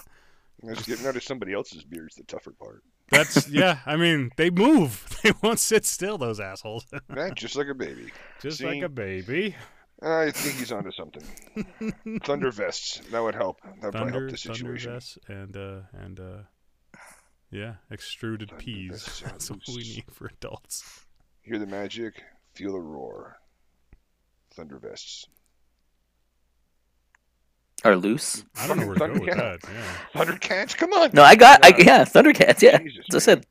Just 0.68 0.86
getting 0.86 1.06
out 1.06 1.16
of 1.16 1.22
somebody 1.22 1.52
else's 1.52 1.84
beer 1.84 2.06
is 2.06 2.14
the 2.14 2.24
tougher 2.24 2.52
part. 2.52 2.82
That's 3.10 3.48
yeah. 3.48 3.78
I 3.86 3.96
mean, 3.96 4.30
they 4.36 4.50
move. 4.50 5.06
They 5.24 5.32
won't 5.42 5.58
sit 5.58 5.86
still. 5.86 6.18
Those 6.18 6.38
assholes. 6.38 6.84
Yeah, 7.16 7.30
just 7.34 7.56
like 7.56 7.68
a 7.68 7.74
baby. 7.74 8.12
Just 8.42 8.58
See? 8.58 8.66
like 8.66 8.82
a 8.82 8.90
baby. 8.90 9.56
I 10.02 10.32
think 10.32 10.56
he's 10.56 10.70
onto 10.70 10.90
something. 10.92 11.22
Thunder 12.24 12.50
vests. 12.50 13.00
That 13.10 13.22
would 13.22 13.34
help. 13.34 13.62
That 13.62 13.70
would 13.84 13.92
probably 13.92 14.12
Thunder, 14.12 14.28
help 14.28 14.30
the 14.32 14.36
thunder 14.36 14.58
situation. 14.58 14.92
vests, 14.92 15.18
and 15.28 15.56
uh, 15.56 15.80
and 15.94 16.20
uh, 16.20 16.42
yeah, 17.50 17.76
extruded 17.90 18.50
Thunder 18.50 18.62
peas. 18.64 19.22
That's 19.24 19.50
what 19.50 19.60
we 19.68 19.76
need 19.76 20.04
for 20.12 20.26
adults. 20.26 21.06
Hear 21.40 21.58
the 21.58 21.66
magic, 21.66 22.22
feel 22.54 22.72
the 22.72 22.80
roar. 22.80 23.38
Thunder 24.54 24.78
vests. 24.78 25.26
Are 27.84 27.96
loose? 27.96 28.44
I 28.56 28.66
don't 28.66 28.78
know 28.80 28.86
where 28.86 28.94
to 28.96 29.06
go 29.08 29.12
with 29.12 29.24
Yeah. 29.28 29.34
that. 29.34 29.60
Yeah. 29.62 30.24
Thundercats, 30.24 30.74
come 30.76 30.92
on. 30.94 31.10
No, 31.12 31.22
I 31.22 31.34
got. 31.36 31.62
I, 31.64 31.68
Yeah. 31.68 31.84
yeah, 31.84 32.04
Thundercats. 32.04 32.62
Yeah, 32.62 32.78
Jesus, 32.78 33.04
as 33.10 33.14
I 33.16 33.18
said, 33.18 33.46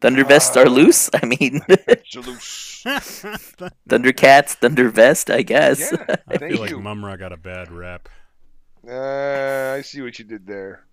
Thunder 0.00 0.24
vests 0.24 0.56
are 0.56 0.66
Ah. 0.66 0.70
loose. 0.70 1.10
I 1.22 1.26
mean, 1.26 1.60
It's 1.68 2.14
loose. 2.14 2.84
Thundercats, 3.88 4.50
Thunder 4.54 4.88
vest. 4.90 5.28
I 5.30 5.42
guess. 5.42 5.90
Yeah, 5.92 6.16
I 6.28 6.36
thank 6.38 6.52
feel 6.52 6.60
like 6.60 6.70
you. 6.70 6.80
Mumm-Ra 6.80 7.16
got 7.16 7.32
a 7.32 7.36
bad 7.36 7.72
rap. 7.72 8.08
Uh, 8.88 9.74
I 9.78 9.82
see 9.82 10.02
what 10.02 10.18
you 10.18 10.24
did 10.24 10.46
there. 10.46 10.84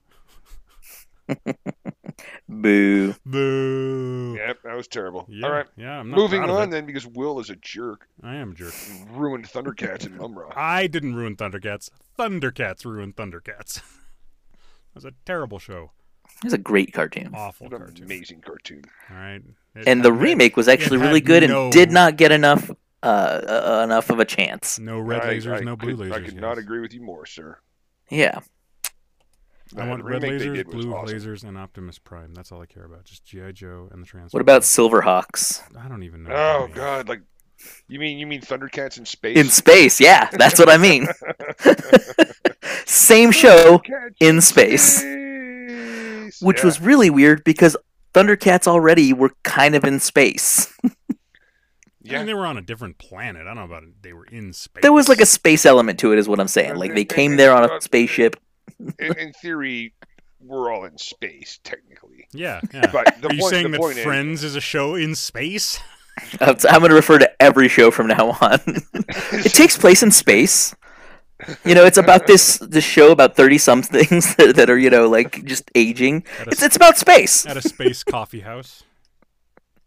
Boo. 2.48 3.16
Boo. 3.26 4.36
Yep, 4.38 4.58
that 4.64 4.76
was 4.76 4.88
terrible. 4.88 5.26
Yeah, 5.30 5.46
All 5.48 5.52
right, 5.54 5.66
yeah. 5.78 6.00
I'm 6.00 6.10
not 6.10 6.18
moving 6.18 6.42
proud 6.42 6.50
of 6.52 6.56
on 6.58 6.68
it. 6.68 6.72
then, 6.72 6.86
because 6.86 7.08
Will 7.08 7.40
is 7.40 7.50
a 7.50 7.56
jerk. 7.56 8.08
I 8.22 8.36
am 8.36 8.52
a 8.52 8.54
jerk. 8.54 8.74
and 8.90 9.10
Ruined 9.18 9.46
Thundercats 9.48 10.06
and 10.06 10.18
Mumm-Ra. 10.18 10.52
I 10.56 10.88
didn't 10.88 11.16
ruin 11.16 11.36
Thundercats. 11.36 11.90
Thundercats 12.20 12.86
ruined 12.86 13.16
Thundercats. 13.16 13.78
it 14.54 14.94
was 14.96 15.06
a 15.06 15.14
terrible 15.26 15.60
show. 15.60 15.92
It 16.38 16.46
was 16.46 16.54
a 16.54 16.58
great 16.58 16.94
cartoon. 16.94 17.32
Awful 17.34 17.68
What 17.70 17.78
cartoon. 17.80 18.06
amazing 18.06 18.42
cartoon. 18.42 18.84
All 19.10 19.18
right. 19.18 19.42
It 19.76 19.88
And 19.88 20.04
the 20.04 20.12
had- 20.12 20.22
remake 20.22 20.58
was 20.58 20.68
actually 20.68 20.98
really 20.98 21.22
good 21.22 21.44
and 21.44 21.72
did 21.72 21.92
not 21.92 22.18
get 22.18 22.32
enough 22.32 22.70
uh, 23.04 23.06
uh 23.06 23.82
enough 23.84 24.10
of 24.12 24.20
a 24.20 24.26
chance. 24.26 24.78
No 24.78 25.00
red 25.00 25.22
I, 25.22 25.36
lasers, 25.36 25.58
I 25.58 25.64
no 25.64 25.76
blue 25.76 25.98
could, 25.98 26.12
lasers. 26.12 26.14
I 26.14 26.22
could 26.26 26.36
not 26.36 26.58
agree 26.60 26.82
with 26.82 26.94
you 26.94 27.02
more, 27.02 27.26
sir. 27.26 27.58
Yeah. 28.10 28.40
I 29.78 29.88
want 29.88 30.04
red 30.04 30.22
lasers, 30.22 30.66
blue 30.66 30.94
awesome. 30.94 31.18
lasers, 31.18 31.44
and 31.44 31.58
Optimus 31.58 31.98
Prime. 32.00 32.34
That's 32.34 32.52
all 32.52 32.62
I 32.62 32.66
care 32.66 32.86
about. 32.86 33.06
Just 33.06 33.26
GI 33.26 33.54
Joe 33.54 33.90
and 33.92 34.02
the 34.02 34.06
Transformers. 34.08 34.34
What 34.34 34.42
about 34.42 34.62
Silverhawks 34.64 35.62
I 35.78 35.88
don't 35.88 36.04
even 36.04 36.24
know. 36.24 36.32
Oh. 36.34 36.70
God, 36.74 37.08
like 37.10 37.22
you 37.88 38.00
mean 38.00 38.18
you 38.18 38.26
mean 38.28 38.42
Thundercats 38.42 38.98
in 38.98 39.06
space? 39.06 39.38
in 39.38 39.50
space? 39.50 40.00
Yeah, 40.00 40.30
that's 40.32 40.60
what 40.60 40.70
I 40.70 40.78
mean. 40.78 41.08
Same 42.86 43.32
show, 43.32 43.82
in 44.20 44.42
space. 44.42 44.98
space. 45.00 46.42
which 46.42 46.60
Yeah. 46.60 46.66
was 46.66 46.82
really 46.82 47.10
weird 47.10 47.44
because 47.44 47.78
Thundercats 48.14 48.68
already 48.68 49.14
were 49.14 49.32
kind 49.44 49.76
of 49.76 49.84
in 49.84 50.00
space. 50.00 50.74
I 50.84 50.90
yeah. 52.04 52.18
mean, 52.18 52.26
they 52.28 52.34
were 52.34 52.46
on 52.48 52.58
a 52.58 52.62
different 52.62 52.98
planet. 52.98 53.44
I 53.44 53.54
don't 53.54 53.58
know 53.58 53.64
about 53.64 53.84
it. 53.84 54.02
They 54.02 54.12
were 54.12 54.26
in 54.26 54.54
space. 54.54 54.82
There 54.82 54.92
was 54.92 55.08
like 55.08 55.22
a 55.22 55.26
space 55.26 55.66
element 55.66 56.00
to 56.00 56.12
it, 56.12 56.20
is 56.20 56.28
what 56.28 56.40
I'm 56.40 56.48
saying. 56.48 56.76
Like 56.76 56.96
they 56.96 57.06
came 57.06 57.38
there 57.38 57.54
on 57.56 57.70
a 57.70 57.80
spaceship. 57.82 58.38
In, 59.00 59.18
in 59.18 59.34
theory, 59.34 59.94
we're 60.40 60.72
all 60.74 60.86
in 60.86 60.98
space 60.98 61.60
technically. 61.64 62.28
Yeah, 62.34 62.62
yeah. 62.74 62.90
But 62.92 63.22
the 63.22 63.30
Are 63.30 63.34
you 63.34 63.40
point, 63.42 63.52
saying 63.52 63.66
the 63.66 63.72
that 63.72 63.80
point 63.80 63.98
is, 63.98 64.04
Friends 64.04 64.44
is 64.44 64.56
a 64.56 64.62
show 64.62 64.96
in 64.96 65.16
space? 65.16 65.80
I'm 66.42 66.56
going 66.58 66.90
to 66.90 66.96
refer 66.96 67.20
to 67.20 67.42
every 67.42 67.68
show 67.68 67.90
from 67.92 68.08
now 68.08 68.38
on. 68.42 68.60
it 68.94 69.54
takes 69.54 69.78
place 69.78 70.04
in 70.04 70.12
space. 70.12 70.76
You 71.66 71.74
know, 71.74 71.86
it's 71.86 71.98
about 71.98 72.28
this 72.28 72.58
this 72.60 72.84
show 72.84 73.12
about 73.12 73.36
thirty 73.36 73.58
somethings 73.58 74.36
that, 74.36 74.56
that 74.58 74.70
are 74.70 74.78
you 74.78 74.90
know 74.92 75.08
like 75.10 75.44
just 75.46 75.72
aging. 75.74 76.24
A, 76.40 76.50
It's 76.52 76.62
it's 76.62 76.76
about 76.76 76.98
space. 76.98 77.46
at 77.48 77.58
a 77.58 77.62
space 77.62 78.04
coffee 78.04 78.42
house. 78.42 78.84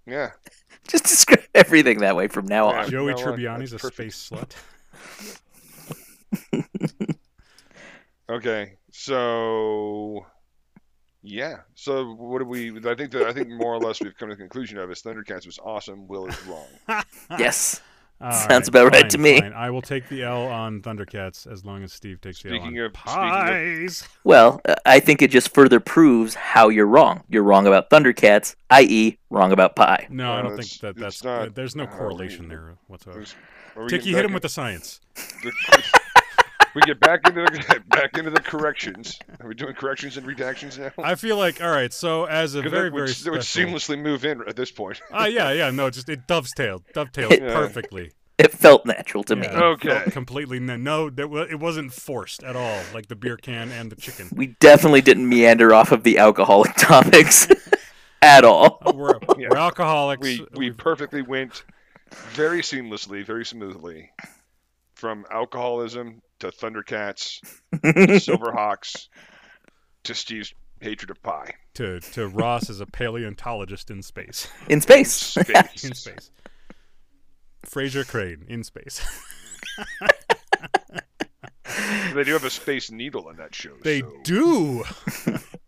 yeah. 0.07 0.31
Just 0.89 1.05
describe 1.05 1.41
everything 1.55 2.01
that 2.01 2.15
way 2.17 2.27
from 2.29 2.47
now 2.47 2.71
Yeah. 2.71 2.81
on. 2.85 2.91
Joey 2.91 3.13
no, 3.15 3.19
uh, 3.19 3.23
Tribbiani's 3.25 3.73
a 3.73 3.79
perfect. 3.79 4.13
space 4.15 4.31
slut. 4.31 4.55
Okay. 8.29 8.75
So. 9.05 10.27
Yeah. 11.23 11.59
So 11.75 12.13
what 12.15 12.39
do 12.41 12.45
we? 12.45 12.71
I 12.87 12.95
think 12.95 13.11
that 13.13 13.23
I 13.27 13.33
think 13.33 13.49
more 13.49 13.75
or 13.75 13.79
less 13.79 14.01
we've 14.01 14.17
come 14.17 14.29
to 14.29 14.35
the 14.35 14.41
conclusion 14.41 14.79
of 14.79 14.91
is 14.91 15.03
Thundercats 15.03 15.47
was 15.47 15.59
awesome. 15.59 16.07
Will 16.07 16.27
is 16.27 16.37
wrong. 16.47 16.67
Yes. 17.39 17.81
All 18.21 18.31
Sounds 18.31 18.69
about 18.69 18.93
right 18.93 19.11
to 19.11 19.19
me. 19.19 19.41
fine. 19.41 19.53
I 19.55 19.71
will 19.71 19.83
take 19.83 20.09
the 20.09 20.23
L 20.23 20.47
on 20.47 20.81
Thundercats 20.83 21.51
as 21.51 21.65
long 21.65 21.83
as 21.83 21.93
Steve 21.93 22.21
takes 22.21 22.43
the 22.43 22.51
L 22.51 22.55
on 22.55 22.61
of- 22.61 22.65
speaking 22.67 22.85
of- 22.85 22.93
pies. 22.93 24.09
Well, 24.23 24.61
uh, 24.69 24.75
I 24.87 25.01
think 25.01 25.21
it 25.21 25.31
just 25.31 25.53
further 25.53 25.81
proves 25.81 26.35
how 26.35 26.69
you're 26.69 26.87
wrong. 26.87 27.25
You're 27.29 27.43
wrong 27.43 27.67
about 27.67 27.91
Thundercats, 27.91 28.55
i.e., 28.71 29.19
wrong 29.31 29.51
about 29.51 29.75
pie. 29.77 30.07
No, 30.11 30.33
I 30.33 30.43
don't 30.43 30.57
think 30.57 30.71
that 30.81 30.97
that's. 30.97 31.25
not- 31.25 31.55
there's 31.55 31.75
no 31.75 31.85
uh, 31.85 31.87
correlation 31.89 32.45
we- 32.45 32.51
there 32.51 32.77
whatsoever. 32.87 33.19
There's- 33.75 33.91
Tiki, 33.91 34.11
hit 34.11 34.17
back 34.19 34.25
him 34.27 34.33
with 34.35 34.43
the 34.45 34.49
science. 34.49 35.01
in- 36.61 36.67
we 36.75 36.81
get 36.83 36.99
back 37.01 37.27
into 37.29 37.43
the 37.43 37.83
back 37.89 38.17
into 38.19 38.31
the 38.31 38.41
corrections. 38.41 39.19
Are 39.41 39.49
we 39.49 39.55
doing 39.55 39.75
corrections 39.75 40.17
and 40.17 40.27
redactions 40.27 40.79
now? 40.79 40.91
I 41.03 41.15
feel 41.15 41.37
like 41.37 41.63
all 41.63 41.71
right. 41.71 41.93
So 41.93 42.25
as 42.25 42.55
a 42.55 42.63
very 42.63 42.91
that 42.91 42.95
would, 42.95 43.09
very 43.09 43.13
that 43.13 43.31
would 43.31 43.41
seamlessly 43.41 44.01
move 44.01 44.25
in 44.25 44.43
at 44.49 44.57
this 44.57 44.71
point. 44.71 45.01
Ah, 45.13 45.27
yeah, 45.27 45.53
yeah. 45.53 45.71
No, 45.71 45.91
just 45.91 46.09
it 46.09 46.27
dovetailed, 46.27 46.83
dovetailed 46.95 47.33
Yeah. 47.41 47.53
perfectly. 47.55 48.13
It 48.37 48.51
felt 48.51 48.85
natural 48.85 49.23
to 49.25 49.37
me. 49.37 49.47
Yeah, 49.47 49.59
it 49.59 49.63
Okay. 49.87 50.11
completely 50.11 50.59
no, 50.59 50.77
no. 50.77 51.09
That 51.11 51.31
it 51.51 51.61
wasn't 51.61 51.93
forced 51.93 52.43
at 52.43 52.57
all, 52.57 52.81
like 52.93 53.07
the 53.07 53.15
beer 53.15 53.37
can 53.37 53.71
and 53.71 53.93
the 53.93 53.97
chicken. 53.97 54.29
We 54.35 54.49
definitely 54.59 55.03
didn't 55.03 55.29
meander 55.29 55.73
off 55.73 55.93
of 55.93 56.03
the 56.03 56.19
alcoholic 56.19 56.75
topics 56.77 57.47
at 58.23 58.45
all. 58.45 58.79
Uh, 58.85 58.93
we're, 58.93 59.19
Yeah. 59.39 59.49
we're 59.51 59.57
alcoholics. 59.57 60.21
We 60.23 60.45
we 60.57 60.71
perfectly 60.73 61.23
went 61.23 61.63
very 62.33 62.61
seamlessly, 62.63 63.25
very 63.25 63.45
smoothly 63.45 64.11
from 64.97 65.25
alcoholism 65.31 66.21
to 66.45 66.51
Thundercats, 66.51 67.41
Silverhawks, 67.75 69.09
to 70.05 70.15
Steve's 70.15 70.53
hatred 70.81 71.11
of 71.11 71.23
pie. 71.23 71.55
to 71.75 72.01
to 72.01 72.29
Ross 72.29 72.69
as 72.69 72.81
a 72.81 72.87
paleontologist 72.87 73.91
in 73.91 74.03
space. 74.03 74.49
In 74.69 74.81
space. 74.81 75.11
Space. 75.11 75.85
in 75.85 75.95
space. 75.95 76.31
Frasier 77.67 78.07
Crane 78.07 78.45
in 78.49 78.63
space. 78.63 79.01
They 82.13 82.23
do 82.23 82.33
have 82.33 82.45
a 82.45 82.51
space 82.51 82.91
needle 82.91 83.31
in 83.31 83.37
that 83.39 83.55
show. 83.55 83.73
They 83.83 84.03
so- 84.03 84.13
do. 84.23 84.85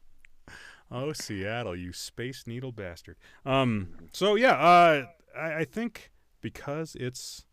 oh, 0.91 1.13
Seattle, 1.15 1.75
you 1.75 1.93
space 1.93 2.45
needle 2.47 2.71
bastard. 2.73 3.17
Um. 3.47 3.95
So 4.13 4.35
yeah, 4.35 4.53
uh, 4.53 5.07
I, 5.37 5.55
I 5.55 5.65
think 5.65 6.13
because 6.43 6.95
it's 7.01 7.47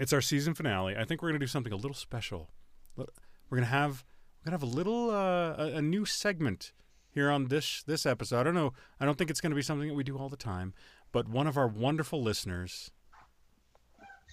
it's 0.00 0.12
our 0.12 0.20
season 0.20 0.54
finale, 0.54 0.96
I 0.96 1.04
think 1.04 1.22
we're 1.22 1.28
gonna 1.28 1.38
do 1.38 1.46
something 1.46 1.72
a 1.72 1.76
little 1.76 1.94
special. 1.94 2.50
We're 2.96 3.06
gonna 3.50 3.66
have 3.66 4.04
we're 4.40 4.50
gonna 4.50 4.54
have 4.54 4.62
a 4.62 4.74
little 4.76 5.10
uh, 5.10 5.54
a, 5.56 5.72
a 5.76 5.82
new 5.82 6.04
segment 6.04 6.72
here 7.10 7.30
on 7.30 7.46
this 7.46 7.82
this 7.84 8.06
episode. 8.06 8.40
I 8.40 8.42
don't 8.42 8.54
know. 8.54 8.72
I 8.98 9.04
don't 9.04 9.16
think 9.18 9.30
it's 9.30 9.40
gonna 9.40 9.54
be 9.54 9.62
something 9.62 9.88
that 9.88 9.94
we 9.94 10.02
do 10.04 10.18
all 10.18 10.28
the 10.28 10.36
time, 10.36 10.74
but 11.12 11.28
one 11.28 11.46
of 11.46 11.56
our 11.56 11.68
wonderful 11.68 12.22
listeners. 12.22 12.90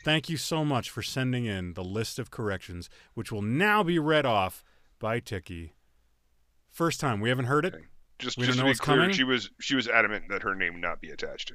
Thank 0.06 0.30
you 0.30 0.38
so 0.38 0.64
much 0.64 0.90
for 0.90 1.02
sending 1.02 1.46
in 1.46 1.74
the 1.74 1.84
list 1.84 2.18
of 2.20 2.32
corrections, 2.32 2.90
which 3.14 3.32
will 3.32 3.42
now 3.42 3.84
be 3.84 4.00
read 4.00 4.26
off 4.26 4.64
by 5.00 5.20
Tiki. 5.20 5.74
First 6.70 7.00
time. 7.02 7.20
We 7.20 7.30
haven't 7.30 7.46
heard 7.46 7.66
it. 7.66 7.76
Just 8.20 8.38
We 8.38 8.46
just 8.46 8.60
to 8.60 8.66
be 8.66 8.74
clear, 8.76 8.98
coming? 8.98 9.14
she 9.16 9.24
was 9.24 9.50
she 9.60 9.76
was 9.76 9.88
adamant 9.88 10.26
that 10.30 10.44
her 10.44 10.56
name 10.56 10.80
not 10.80 11.02
be 11.02 11.10
attached. 11.10 11.52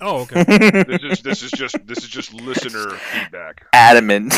Oh, 0.00 0.20
okay. 0.22 0.44
This 0.88 1.02
is 1.02 1.22
this 1.22 1.42
is 1.42 1.50
just 1.52 1.76
this 1.86 1.98
is 1.98 2.08
just 2.08 2.32
listener 2.34 2.90
feedback. 3.12 3.66
Adamant. 3.72 4.34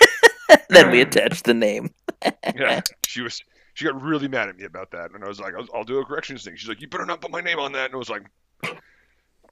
then 0.68 0.90
we 0.90 1.00
attach 1.00 1.42
the 1.44 1.54
name. 1.54 1.90
Yeah, 2.54 2.80
she 3.06 3.20
was 3.22 3.40
she 3.74 3.84
got 3.84 4.00
really 4.00 4.28
mad 4.28 4.48
at 4.48 4.56
me 4.56 4.64
about 4.64 4.90
that, 4.92 5.10
and 5.12 5.24
I 5.24 5.28
was 5.28 5.40
like, 5.40 5.54
I'll, 5.58 5.66
I'll 5.74 5.82
do 5.84 5.98
a 5.98 6.04
corrections 6.04 6.44
thing. 6.44 6.54
She's 6.56 6.68
like, 6.68 6.80
you 6.80 6.86
better 6.88 7.04
not 7.06 7.20
put 7.20 7.30
my 7.32 7.40
name 7.40 7.58
on 7.58 7.72
that, 7.72 7.86
and 7.86 7.94
I 7.94 7.96
was 7.96 8.08
like, 8.10 8.22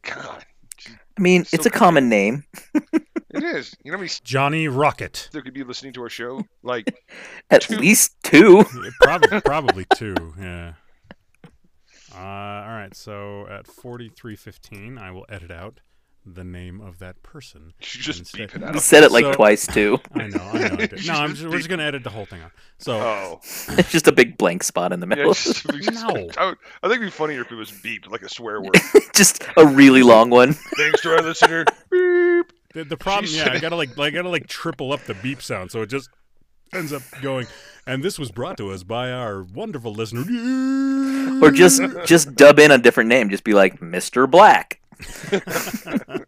God, 0.03 0.45
I 1.19 1.21
mean, 1.21 1.45
So 1.45 1.55
it's 1.57 1.67
a 1.67 1.71
common 1.71 2.09
name. 2.09 2.45
it 3.31 3.43
is. 3.43 3.75
You 3.83 3.91
know 3.93 3.99
how 3.99 4.05
Johnny 4.23 4.69
Rocket. 4.69 5.29
there 5.33 5.43
could 5.43 5.55
be 5.55 5.65
listening 5.65 5.93
to 5.95 6.03
our 6.03 6.09
show? 6.09 6.43
Like, 6.63 6.95
At 7.51 7.63
Two. 7.63 7.77
least 7.77 8.15
two. 8.23 8.65
Yeah, 8.75 8.91
probably, 9.03 9.41
probably 9.41 9.87
two. 9.97 10.15
Yeah. 10.39 10.75
Uh, 12.21 12.69
all 12.69 12.75
right. 12.75 12.95
So 12.95 13.47
at 13.49 13.67
forty-three 13.67 14.37
fifteen, 14.37 14.99
I 14.99 15.11
will 15.11 15.27
edit 15.29 15.51
out 15.51 15.81
the 16.27 16.45
name 16.45 16.81
of 16.83 16.99
that 16.99 17.23
person. 17.23 17.73
you 17.81 17.87
just 18.03 18.19
Instead- 18.21 18.39
beep 18.53 18.57
it 18.57 18.61
You 18.61 18.67
out. 18.69 18.83
said 18.83 19.05
it 19.05 19.11
like 19.11 19.25
So- 19.25 19.33
twice 19.33 19.67
too. 19.67 19.99
I 20.15 20.27
know. 20.29 20.39
I 20.53 20.59
know. 20.59 20.77
I 20.79 20.87
did. 20.87 21.07
No, 21.07 21.15
I'm 21.15 21.31
just, 21.35 21.49
we're 21.49 21.57
just 21.57 21.71
gonna 21.71 21.83
edit 21.83 22.05
the 22.05 22.11
whole 22.11 22.27
thing 22.27 22.43
out. 22.43 22.53
So 22.79 22.93
Oh, 23.01 23.39
It's 23.43 23.91
just 23.91 24.07
a 24.07 24.13
big 24.13 24.37
blank 24.37 24.63
spot 24.63 24.93
in 24.93 25.01
the 25.01 25.07
yeah, 25.07 25.15
middle. 25.17 25.33
just, 25.33 25.67
just- 25.67 25.93
No. 26.07 26.29
I, 26.37 26.47
would- 26.47 26.59
I 26.83 26.89
think 26.89 26.97
it'd 27.01 27.01
be 27.01 27.11
funnier 27.11 27.41
if 27.41 27.51
it 27.51 27.55
was 27.57 27.71
beeped 27.71 28.11
like 28.11 28.21
a 28.23 28.29
swear 28.29 28.61
word. 28.61 28.77
just 29.15 29.43
a 29.57 29.67
really 29.67 30.03
long 30.03 30.29
one. 30.29 30.53
Thanks 30.53 31.01
to 31.03 31.11
our 31.17 31.23
listener. 31.23 31.65
Beep. 31.91 32.53
the, 32.75 32.85
the 32.85 32.97
problem, 32.99 33.25
She 33.27 33.39
yeah, 33.39 33.53
I 33.53 33.59
gotta 33.59 33.77
like, 33.77 33.99
I 33.99 34.11
gotta 34.11 34.29
like 34.29 34.47
triple 34.47 34.93
up 34.93 35.03
the 35.05 35.15
beep 35.15 35.41
sound, 35.41 35.71
so 35.71 35.81
it 35.83 35.87
just 35.87 36.11
ends 36.75 36.93
up 36.93 37.03
going. 37.23 37.47
And 37.91 38.05
this 38.05 38.21
was 38.21 38.31
brought 38.31 38.57
to 38.59 38.71
us 38.71 38.85
by 38.85 39.11
our 39.11 39.43
wonderful 39.43 39.93
listener. 39.93 40.21
Or 41.43 41.51
just 41.51 41.83
just 42.07 42.37
dub 42.37 42.61
in 42.61 42.71
a 42.71 42.79
different 42.79 43.09
name. 43.09 43.31
Just 43.31 43.43
be 43.43 43.53
like 43.53 43.81
Mr. 43.81 44.31
Black. 44.31 44.81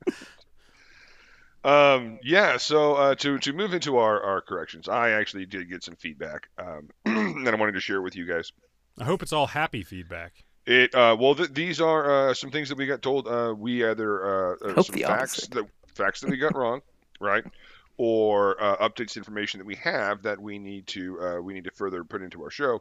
Um, 1.65 2.19
yeah, 2.25 2.57
so 2.57 2.95
uh, 2.95 3.15
to 3.15 3.39
to 3.39 3.53
move 3.53 3.73
into 3.73 3.97
our, 3.97 4.21
our 4.21 4.41
corrections, 4.41 4.89
I 4.89 5.11
actually 5.11 5.47
did 5.47 5.71
get 5.71 5.85
some 5.85 5.95
feedback 5.95 6.49
um, 6.59 6.89
that 7.45 7.55
I 7.55 7.57
wanted 7.57 7.75
to 7.75 7.81
share 7.81 8.03
with 8.03 8.17
you 8.17 8.27
guys. 8.27 8.51
I 8.99 9.05
hope 9.05 9.23
it's 9.23 9.33
all 9.33 9.47
happy 9.47 9.85
feedback. 9.85 10.33
It 10.67 10.93
uh, 10.93 11.17
well, 11.17 11.37
th- 11.37 11.55
these 11.55 11.81
are 11.81 12.31
uh, 12.31 12.35
some 12.35 12.51
things 12.51 12.69
that 12.69 12.79
we 12.79 12.87
got 12.87 13.01
told. 13.01 13.29
Uh, 13.29 13.55
we 13.57 13.85
either 13.85 14.25
uh, 14.25 14.57
uh, 14.71 14.83
some 14.83 14.97
facts 14.97 15.35
opposite. 15.35 15.51
that 15.53 15.67
facts 15.95 16.21
that 16.23 16.31
we 16.31 16.37
got 16.37 16.57
wrong, 16.57 16.83
right, 17.21 17.45
or 18.05 18.61
uh, 18.61 18.77
updates 18.79 19.17
information 19.17 19.59
that 19.59 19.65
we 19.65 19.77
have 19.77 20.25
that 20.25 20.41
we 20.43 20.59
need 20.59 20.89
to 20.89 21.21
uh, 21.21 21.41
we 21.41 21.55
need 21.55 21.63
to 21.63 21.71
further 21.71 22.03
put 22.03 22.21
into 22.21 22.43
our 22.43 22.51
show 22.51 22.81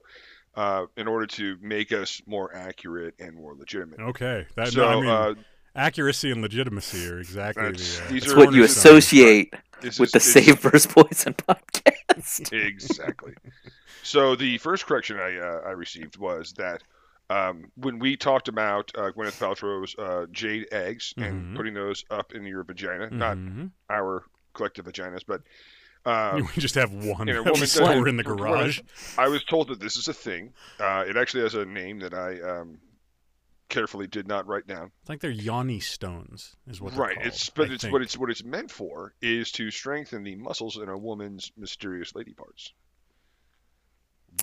uh, 0.56 0.88
in 0.98 1.08
order 1.08 1.28
to 1.28 1.58
make 1.62 1.92
us 1.92 2.24
more 2.26 2.52
accurate 2.56 3.14
and 3.20 3.36
more 3.36 3.54
legitimate. 3.54 4.00
Okay, 4.00 4.48
that 4.56 4.70
so 4.70 4.82
no, 4.82 4.88
I 4.88 4.96
mean, 4.96 5.10
uh, 5.10 5.34
accuracy 5.76 6.32
and 6.32 6.42
legitimacy 6.42 7.08
are 7.08 7.20
exactly 7.20 7.66
That's- 7.66 8.00
the. 8.00 8.04
Uh, 8.04 8.08
these 8.10 8.24
It's 8.24 8.34
are 8.34 8.38
what 8.38 8.46
you 8.46 8.62
cornerstones. 8.62 8.78
associate 8.78 9.54
with 9.84 9.86
is- 9.86 9.98
the 9.98 10.06
this- 10.14 10.34
Save 10.34 10.60
vs. 10.60 10.88
Poison 10.88 11.36
podcast. 11.36 12.52
exactly. 12.68 13.34
So 14.02 14.36
the 14.36 14.58
first 14.58 14.88
correction 14.88 15.18
I 15.18 15.38
uh, 15.38 15.62
I 15.68 15.72
received 15.74 16.18
was 16.18 16.54
that 16.54 16.82
um, 17.30 17.66
when 17.76 18.00
we 18.00 18.18
talked 18.18 18.48
about 18.48 18.92
uh, 18.96 19.12
Gwyneth 19.12 19.38
Paltrow's 19.38 19.96
uh, 20.00 20.26
jade 20.32 20.66
eggs 20.72 21.14
and 21.16 21.56
putting 21.56 21.76
those 21.76 22.06
up 22.10 22.34
in 22.34 22.44
your 22.44 22.64
vagina, 22.64 23.12
not 23.12 23.38
mhm. 23.38 23.70
our 23.88 24.24
collective 24.54 24.86
vaginas, 24.86 25.22
but 25.26 25.42
um, 26.06 26.48
we 26.56 26.62
just 26.62 26.76
have 26.76 26.92
one 26.94 27.28
you 27.28 27.34
know, 27.36 27.44
we 27.44 27.52
woman- 27.52 27.68
store 27.68 28.08
in 28.08 28.18
the 28.18 28.24
garage. 28.24 28.80
I 29.18 29.28
was 29.28 29.44
told 29.44 29.68
that 29.70 29.80
this 29.80 29.98
is 29.98 30.08
a 30.08 30.14
thing. 30.14 30.54
Uh, 30.80 31.04
it 31.08 31.16
actually 31.18 31.44
has 31.44 31.54
a 31.56 31.66
name 31.66 32.00
that 32.00 32.14
I 32.14 32.40
um, 32.42 32.80
carefully 33.70 34.08
did 34.08 34.28
not 34.28 34.48
write 34.48 34.66
down. 34.68 34.92
I 35.06 35.08
think 35.08 35.22
they're 35.22 35.30
yoni 35.32 35.80
stones, 35.80 36.56
is 36.68 36.82
what 36.82 36.94
they're 36.94 37.02
Right. 37.02 37.16
called, 37.16 37.28
It's 37.28 37.50
but 37.50 37.70
I 37.70 37.74
it's 37.74 37.84
think. 37.84 37.94
what 37.94 38.02
it's 38.02 38.18
what 38.18 38.30
it's 38.32 38.44
meant 38.44 38.72
for 38.72 39.14
is 39.22 39.52
to 39.54 39.70
strengthen 39.72 40.24
the 40.24 40.36
muscles 40.36 40.78
in 40.78 40.90
a 40.90 40.98
woman's 40.98 41.52
mysterious 41.56 42.16
lady 42.16 42.34
parts. 42.34 42.74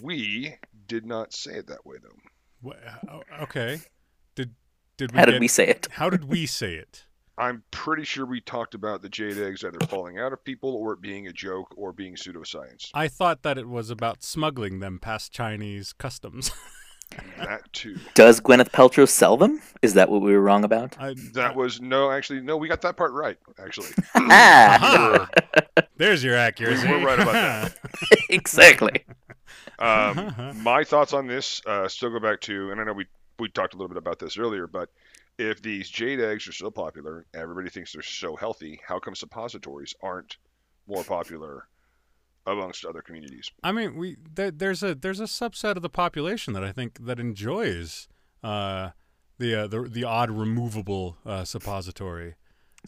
We 0.03 0.55
did 0.87 1.07
not 1.07 1.33
say 1.33 1.53
it 1.55 1.67
that 1.69 1.85
way 1.85 1.97
though. 2.03 2.17
Wha- 2.63 2.75
oh, 3.11 3.23
okay. 3.43 3.81
Did 4.35 4.55
did 4.97 5.13
we 5.13 5.19
How 5.19 5.25
get, 5.25 5.33
did 5.33 5.41
we 5.41 5.49
say 5.49 5.67
it? 5.67 5.89
How 5.93 6.11
did 6.11 6.25
we 6.25 6.47
say 6.47 6.75
it? 6.75 7.05
I'm 7.39 7.63
pretty 7.71 8.03
sure 8.03 8.27
we 8.27 8.41
talked 8.41 8.75
about 8.75 9.01
the 9.01 9.09
jade 9.09 9.39
eggs 9.39 9.63
either 9.63 9.79
falling 9.87 10.19
out 10.19 10.33
of 10.33 10.43
people 10.45 10.75
or 10.75 10.95
it 10.95 11.01
being 11.01 11.29
a 11.29 11.33
joke 11.33 11.73
or 11.77 11.93
being 11.93 12.17
pseudoscience. 12.17 12.91
I 12.93 13.07
thought 13.07 13.43
that 13.43 13.57
it 13.57 13.69
was 13.69 13.91
about 13.91 14.25
smuggling 14.25 14.81
them 14.81 14.99
past 14.99 15.33
Chinese 15.33 15.93
customs. 15.93 16.51
That 17.39 17.63
too. 17.73 17.97
Does 18.13 18.39
Gwyneth 18.39 18.71
Paltrow 18.71 19.09
sell 19.09 19.39
them? 19.39 19.63
Is 19.81 19.95
that 19.95 20.11
what 20.11 20.21
we 20.21 20.33
were 20.33 20.43
wrong 20.43 20.63
about? 20.63 20.95
I, 21.01 21.15
That 21.33 21.57
was 21.57 21.81
no, 21.81 22.11
actually, 22.11 22.43
no. 22.43 22.59
We 22.59 22.69
got 22.69 22.83
that 22.83 22.99
part 22.99 23.13
right. 23.13 23.39
Actually, 23.59 23.89
Ah, 24.15 25.29
Aha! 25.33 25.83
There's 25.97 26.23
your 26.23 26.37
accuracy. 26.37 26.87
We 26.87 26.93
were 26.99 27.07
right 27.07 27.19
about 27.19 27.33
that. 27.33 27.79
exactly. 28.29 29.07
um, 29.79 30.63
my 30.63 30.85
thoughts 30.85 31.15
on 31.15 31.27
this 31.27 31.63
uh, 31.65 31.89
still 31.89 32.11
go 32.11 32.21
back 32.21 32.43
to, 32.43 32.73
and 32.73 32.81
I 32.81 32.85
know 32.85 32.93
we 32.93 33.07
we 33.39 33.49
talked 33.49 33.73
a 33.73 33.77
little 33.79 33.89
bit 33.89 33.97
about 33.97 34.19
this 34.19 34.37
earlier, 34.37 34.67
but 34.67 34.91
if 35.39 35.63
these 35.63 35.89
jade 35.89 36.21
eggs 36.21 36.47
are 36.49 36.53
so 36.53 36.71
popular, 36.71 37.25
everybody 37.33 37.71
thinks 37.71 37.93
they're 37.93 38.03
so 38.03 38.37
healthy, 38.37 38.81
how 38.87 38.99
come 38.99 39.15
suppositories 39.15 39.95
aren't 40.03 40.37
more 40.87 41.05
popular 41.05 41.69
amongst 42.47 42.85
other 42.85 43.03
communities? 43.03 43.51
I 43.63 43.73
mean, 43.73 43.97
we 43.97 44.17
there, 44.35 44.51
there's 44.51 44.83
a 44.83 44.95
there's 44.95 45.21
a 45.21 45.25
subset 45.25 45.77
of 45.77 45.83
the 45.83 45.89
population 45.89 46.53
that 46.55 46.65
I 46.65 46.73
think 46.73 47.05
that 47.07 47.21
enjoys 47.21 48.09
uh, 48.43 48.91
the 49.39 49.55
uh, 49.55 49.67
the 49.69 49.83
the 49.83 50.05
odd 50.05 50.31
removable 50.31 51.19
uh, 51.25 51.45
suppository. 51.45 52.35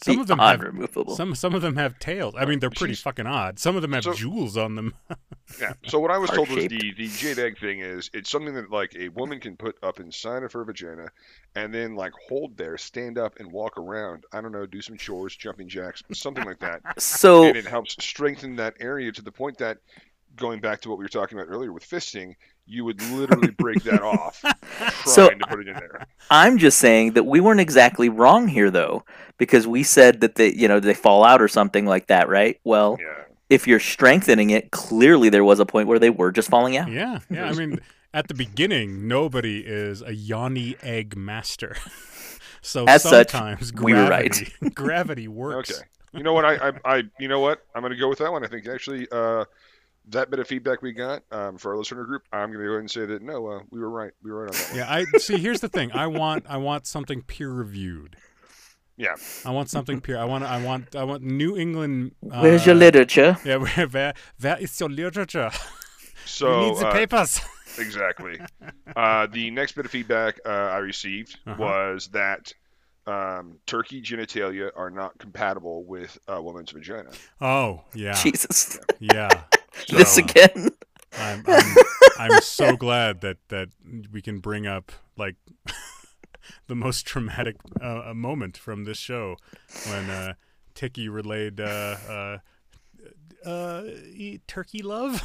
Some 0.02 0.16
The 0.16 0.20
of 0.22 0.26
them 0.28 0.40
odd 0.40 0.60
have 0.60 0.60
removable. 0.72 1.14
some 1.16 1.34
some 1.34 1.54
of 1.54 1.62
them 1.62 1.76
have 1.76 1.98
tails. 1.98 2.34
I 2.38 2.44
mean, 2.46 2.58
they're 2.60 2.70
pretty 2.70 2.94
She's- 2.94 3.02
fucking 3.02 3.26
odd. 3.26 3.58
Some 3.58 3.76
of 3.76 3.82
them 3.82 3.92
have 3.92 4.04
So- 4.04 4.14
jewels 4.14 4.56
on 4.56 4.74
them. 4.76 4.94
Yeah. 5.60 5.72
So 5.88 5.98
what 5.98 6.12
I 6.12 6.18
was 6.18 6.30
told 6.30 6.48
was 6.48 6.68
the 6.68 6.92
the 6.96 7.08
jade 7.08 7.40
egg 7.40 7.58
thing 7.58 7.80
is 7.80 8.08
it's 8.14 8.30
something 8.30 8.54
that 8.54 8.70
like 8.70 8.94
a 8.96 9.08
woman 9.08 9.40
can 9.40 9.56
put 9.56 9.76
up 9.82 9.98
inside 9.98 10.44
of 10.44 10.52
her 10.52 10.62
vagina, 10.64 11.08
and 11.56 11.74
then 11.74 11.96
like 11.96 12.12
hold 12.28 12.56
there, 12.56 12.78
stand 12.78 13.18
up, 13.18 13.40
and 13.40 13.50
walk 13.50 13.76
around. 13.76 14.22
I 14.32 14.40
don't 14.42 14.52
know, 14.52 14.64
do 14.64 14.80
some 14.80 14.96
chores, 14.96 15.34
jumping 15.34 15.68
jacks, 15.68 16.04
something 16.12 16.44
like 16.44 16.60
that. 16.60 17.02
So 17.02 17.42
and 17.42 17.56
it 17.56 17.66
helps 17.66 17.96
strengthen 18.02 18.54
that 18.56 18.74
area 18.78 19.10
to 19.10 19.22
the 19.22 19.32
point 19.32 19.58
that 19.58 19.78
going 20.36 20.60
back 20.60 20.80
to 20.82 20.88
what 20.88 20.98
we 20.98 21.04
were 21.04 21.08
talking 21.08 21.36
about 21.36 21.50
earlier 21.50 21.72
with 21.72 21.82
fisting 21.84 22.36
you 22.70 22.84
would 22.84 23.00
literally 23.10 23.50
break 23.50 23.82
that 23.82 24.02
off 24.02 24.40
trying 24.78 24.92
So- 25.04 25.28
to 25.30 25.36
put 25.48 25.60
it 25.60 25.68
in 25.68 25.74
there 25.74 26.06
I'm 26.30 26.58
just 26.58 26.78
saying 26.78 27.14
that 27.14 27.24
we 27.24 27.40
weren't 27.40 27.60
exactly 27.60 28.08
wrong 28.08 28.46
here, 28.46 28.70
though, 28.70 29.04
because 29.36 29.66
we 29.66 29.82
said 29.82 30.20
that 30.20 30.36
they, 30.36 30.52
you 30.52 30.68
know, 30.68 30.78
they 30.78 30.94
fall 30.94 31.24
out 31.24 31.42
or 31.42 31.48
something 31.48 31.86
like 31.86 32.06
that, 32.06 32.28
right? 32.28 32.60
Well, 32.64 32.98
yeah 33.00 33.24
if 33.50 33.66
you're 33.66 33.80
strengthening 33.80 34.50
it, 34.50 34.70
clearly 34.70 35.28
there 35.28 35.42
was 35.42 35.58
a 35.58 35.66
point 35.66 35.88
where 35.88 35.98
they 35.98 36.08
were 36.08 36.30
just 36.30 36.48
falling 36.48 36.76
out. 36.76 36.88
yeah, 36.88 37.18
yeah. 37.28 37.46
I 37.46 37.52
mean, 37.52 37.80
at 38.14 38.28
the 38.28 38.34
beginning, 38.34 39.08
nobody 39.08 39.58
is 39.66 40.02
a 40.02 40.14
yoni 40.14 40.76
egg 40.82 41.16
master. 41.16 41.76
so 42.62 42.84
As 42.86 43.02
such, 43.02 43.30
sometimes 43.32 43.72
we 43.74 43.92
were 43.92 44.08
right. 44.08 44.30
gravity, 44.30 44.70
gravity 44.70 45.28
works. 45.28 45.72
okay 45.72 45.86
you 46.12 46.22
know 46.24 46.32
what 46.32 46.44
I, 46.44 46.68
I 46.68 46.72
i 46.84 47.02
you 47.20 47.28
know 47.28 47.38
what 47.38 47.64
i'm 47.72 47.82
gonna 47.82 47.94
go 47.96 48.08
with 48.08 48.18
that 48.18 48.32
one 48.32 48.44
i 48.44 48.48
think 48.48 48.66
actually 48.66 49.06
uh 49.12 49.44
that 50.08 50.30
bit 50.30 50.38
of 50.40 50.46
feedback 50.48 50.82
we 50.82 50.92
got 50.92 51.22
um, 51.30 51.56
for 51.58 51.72
our 51.72 51.76
listener 51.78 52.04
group 52.04 52.22
i'm 52.32 52.50
gonna 52.52 52.64
go 52.64 52.70
ahead 52.70 52.80
and 52.80 52.90
say 52.90 53.06
that 53.06 53.22
no 53.22 53.46
uh, 53.46 53.60
we 53.70 53.78
were 53.80 53.90
right 53.90 54.12
we 54.22 54.30
were 54.32 54.44
right 54.44 54.50
on 54.50 54.56
that 54.56 54.68
one 54.70 54.78
Yeah, 54.78 54.90
I 55.14 55.18
see. 55.18 55.38
Here's 55.38 55.60
the 55.60 55.68
thing. 55.68 55.92
I 55.92 56.06
want 56.06 56.46
I 56.48 56.56
want 56.56 56.86
something 56.86 57.22
peer 57.22 57.50
reviewed. 57.50 58.16
yeah 58.96 59.14
I 59.44 59.50
want 59.50 59.70
something 59.70 60.00
peer. 60.00 60.18
I 60.18 60.24
want 60.24 60.44
I 60.44 60.62
want 60.64 60.96
I 60.96 61.04
want 61.04 61.22
New 61.22 61.56
England. 61.56 62.12
Uh, 62.30 62.40
Where's 62.40 62.66
your 62.66 62.74
literature? 62.74 63.36
Yeah, 63.44 63.56
where, 63.56 63.86
where, 63.88 64.14
where 64.40 64.58
is 64.58 64.78
your 64.80 64.88
literature? 64.90 65.50
so 66.26 66.58
we 66.60 66.66
need 66.70 66.78
the 66.78 66.88
uh, 66.88 66.92
papers. 66.92 67.40
Exactly. 67.78 68.38
uh, 68.96 69.26
the 69.28 69.50
next 69.52 69.72
bit 69.76 69.84
of 69.84 69.90
feedback 69.92 70.40
uh, 70.44 70.48
I 70.48 70.78
received 70.78 71.38
Uh-huh. 71.46 71.56
was 71.58 72.08
that 72.08 72.52
um, 73.10 73.58
turkey 73.66 74.00
genitalia 74.00 74.70
are 74.76 74.90
not 74.90 75.18
compatible 75.18 75.84
with 75.84 76.18
a 76.28 76.40
woman's 76.40 76.70
vagina. 76.70 77.10
Oh 77.40 77.82
yeah, 77.94 78.14
Jesus. 78.14 78.78
yeah. 78.98 79.44
this 79.88 80.16
again. 80.16 80.70
I'm, 81.18 81.44
I'm 81.46 81.76
I'm 82.18 82.40
so 82.40 82.76
glad 82.76 83.20
that 83.22 83.38
that 83.48 83.68
we 84.12 84.22
can 84.22 84.38
bring 84.38 84.66
up 84.66 84.92
like 85.16 85.36
the 86.66 86.74
most 86.74 87.06
traumatic 87.06 87.56
uh, 87.80 88.12
moment 88.14 88.56
from 88.56 88.84
this 88.84 88.98
show 88.98 89.36
when 89.88 90.08
uh, 90.10 90.34
Tiki 90.74 91.08
relayed 91.08 91.60
uh, 91.60 91.96
uh, 92.08 93.48
uh, 93.48 93.82
turkey 94.46 94.82
love. 94.82 95.22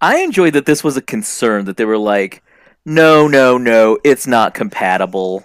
I 0.00 0.18
enjoyed 0.18 0.54
that 0.54 0.66
this 0.66 0.82
was 0.82 0.96
a 0.96 1.02
concern 1.02 1.66
that 1.66 1.76
they 1.76 1.84
were 1.84 1.98
like, 1.98 2.42
no, 2.84 3.28
no, 3.28 3.58
no, 3.58 3.98
it's 4.04 4.26
not 4.26 4.54
compatible. 4.54 5.44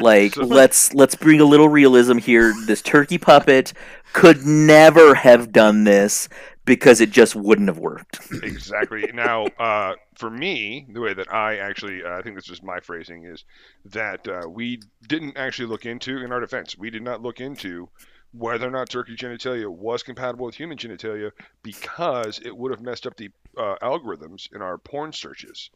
Like, 0.00 0.36
let's 0.36 0.92
let's 0.94 1.14
bring 1.14 1.40
a 1.40 1.44
little 1.44 1.68
realism 1.68 2.18
here. 2.18 2.54
This 2.66 2.82
turkey 2.82 3.18
puppet 3.18 3.72
could 4.12 4.44
never 4.44 5.14
have 5.14 5.52
done 5.52 5.84
this 5.84 6.28
because 6.64 7.00
it 7.00 7.10
just 7.10 7.34
wouldn't 7.34 7.68
have 7.68 7.78
worked. 7.78 8.20
exactly. 8.42 9.10
Now, 9.12 9.46
uh, 9.58 9.94
for 10.14 10.30
me, 10.30 10.86
the 10.90 11.00
way 11.00 11.14
that 11.14 11.32
I 11.32 11.58
actually, 11.58 12.02
uh, 12.02 12.18
I 12.18 12.22
think 12.22 12.36
this 12.36 12.48
is 12.48 12.62
my 12.62 12.80
phrasing, 12.80 13.24
is 13.24 13.44
that 13.86 14.26
uh, 14.26 14.48
we 14.48 14.80
didn't 15.06 15.36
actually 15.36 15.68
look 15.68 15.86
into, 15.86 16.18
in 16.18 16.32
our 16.32 16.40
defense, 16.40 16.76
we 16.78 16.90
did 16.90 17.02
not 17.02 17.22
look 17.22 17.40
into 17.40 17.88
whether 18.32 18.66
or 18.66 18.70
not 18.70 18.88
turkey 18.88 19.14
genitalia 19.14 19.68
was 19.68 20.02
compatible 20.02 20.46
with 20.46 20.56
human 20.56 20.76
genitalia 20.76 21.30
because 21.62 22.40
it 22.44 22.56
would 22.56 22.72
have 22.72 22.80
messed 22.80 23.06
up 23.06 23.16
the 23.16 23.30
uh, 23.56 23.76
algorithms 23.82 24.52
in 24.54 24.62
our 24.62 24.78
porn 24.78 25.12
searches. 25.12 25.70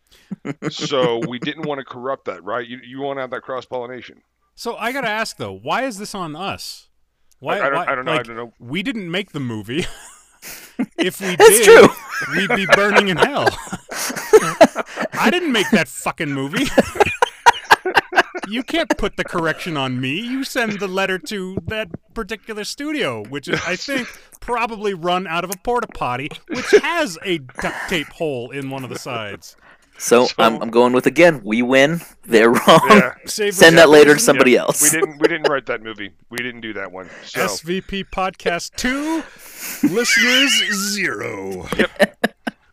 so 0.70 1.20
we 1.28 1.38
didn't 1.38 1.66
want 1.66 1.78
to 1.78 1.84
corrupt 1.84 2.24
that, 2.26 2.42
right? 2.44 2.66
You, 2.66 2.78
you 2.86 3.00
want 3.00 3.16
to 3.18 3.20
have 3.22 3.30
that 3.30 3.42
cross 3.42 3.64
pollination. 3.66 4.22
So 4.54 4.76
I 4.76 4.92
gotta 4.92 5.08
ask 5.08 5.36
though, 5.36 5.52
why 5.52 5.84
is 5.84 5.98
this 5.98 6.14
on 6.14 6.34
us? 6.34 6.88
Why? 7.40 7.58
I, 7.58 7.66
I 7.66 7.70
don't, 7.70 7.74
why- 7.74 7.86
I 7.86 7.94
don't 7.94 8.04
know. 8.04 8.10
like, 8.12 8.20
I 8.20 8.22
don't 8.24 8.36
know. 8.36 8.52
We 8.58 8.82
didn't 8.82 9.10
make 9.10 9.30
the 9.32 9.40
movie. 9.40 9.86
if 10.98 11.20
we 11.20 11.36
That's 11.36 11.60
did, 11.60 11.64
true. 11.64 11.88
we'd 12.36 12.56
be 12.56 12.66
burning 12.74 13.08
in 13.08 13.16
hell. 13.16 13.48
I 15.12 15.28
didn't 15.30 15.52
make 15.52 15.70
that 15.70 15.88
fucking 15.88 16.32
movie. 16.32 16.66
You 18.48 18.62
can't 18.62 18.88
put 18.96 19.16
the 19.16 19.24
correction 19.24 19.76
on 19.76 20.00
me. 20.00 20.20
You 20.20 20.44
send 20.44 20.80
the 20.80 20.88
letter 20.88 21.18
to 21.18 21.58
that 21.66 21.88
particular 22.14 22.64
studio, 22.64 23.24
which 23.24 23.48
is, 23.48 23.60
I 23.66 23.76
think, 23.76 24.08
probably 24.40 24.94
run 24.94 25.26
out 25.26 25.44
of 25.44 25.50
a 25.50 25.58
porta 25.58 25.88
potty, 25.88 26.30
which 26.48 26.70
has 26.82 27.18
a 27.24 27.38
duct 27.38 27.76
tape 27.88 28.08
hole 28.08 28.50
in 28.50 28.70
one 28.70 28.84
of 28.84 28.90
the 28.90 28.98
sides. 28.98 29.56
So, 30.00 30.28
I'm, 30.38 30.62
I'm 30.62 30.70
going 30.70 30.92
with 30.92 31.06
again. 31.06 31.40
We 31.42 31.60
win. 31.62 32.00
They're 32.22 32.50
wrong. 32.50 32.86
Yeah. 32.88 33.14
Save 33.26 33.54
Send 33.54 33.78
that 33.78 33.88
later 33.88 34.14
to 34.14 34.20
somebody 34.20 34.52
Yeah, 34.52 34.60
else. 34.60 34.80
We 34.80 35.00
didn't. 35.00 35.18
We 35.18 35.26
didn't 35.26 35.48
write 35.48 35.66
that 35.66 35.82
movie. 35.82 36.12
We 36.30 36.38
didn't 36.38 36.60
do 36.60 36.72
that 36.74 36.92
one. 36.92 37.10
So 37.24 37.40
SVP 37.40 38.04
Podcast 38.10 38.76
2, 38.76 39.24
listeners 39.88 40.52
zero. 40.92 41.66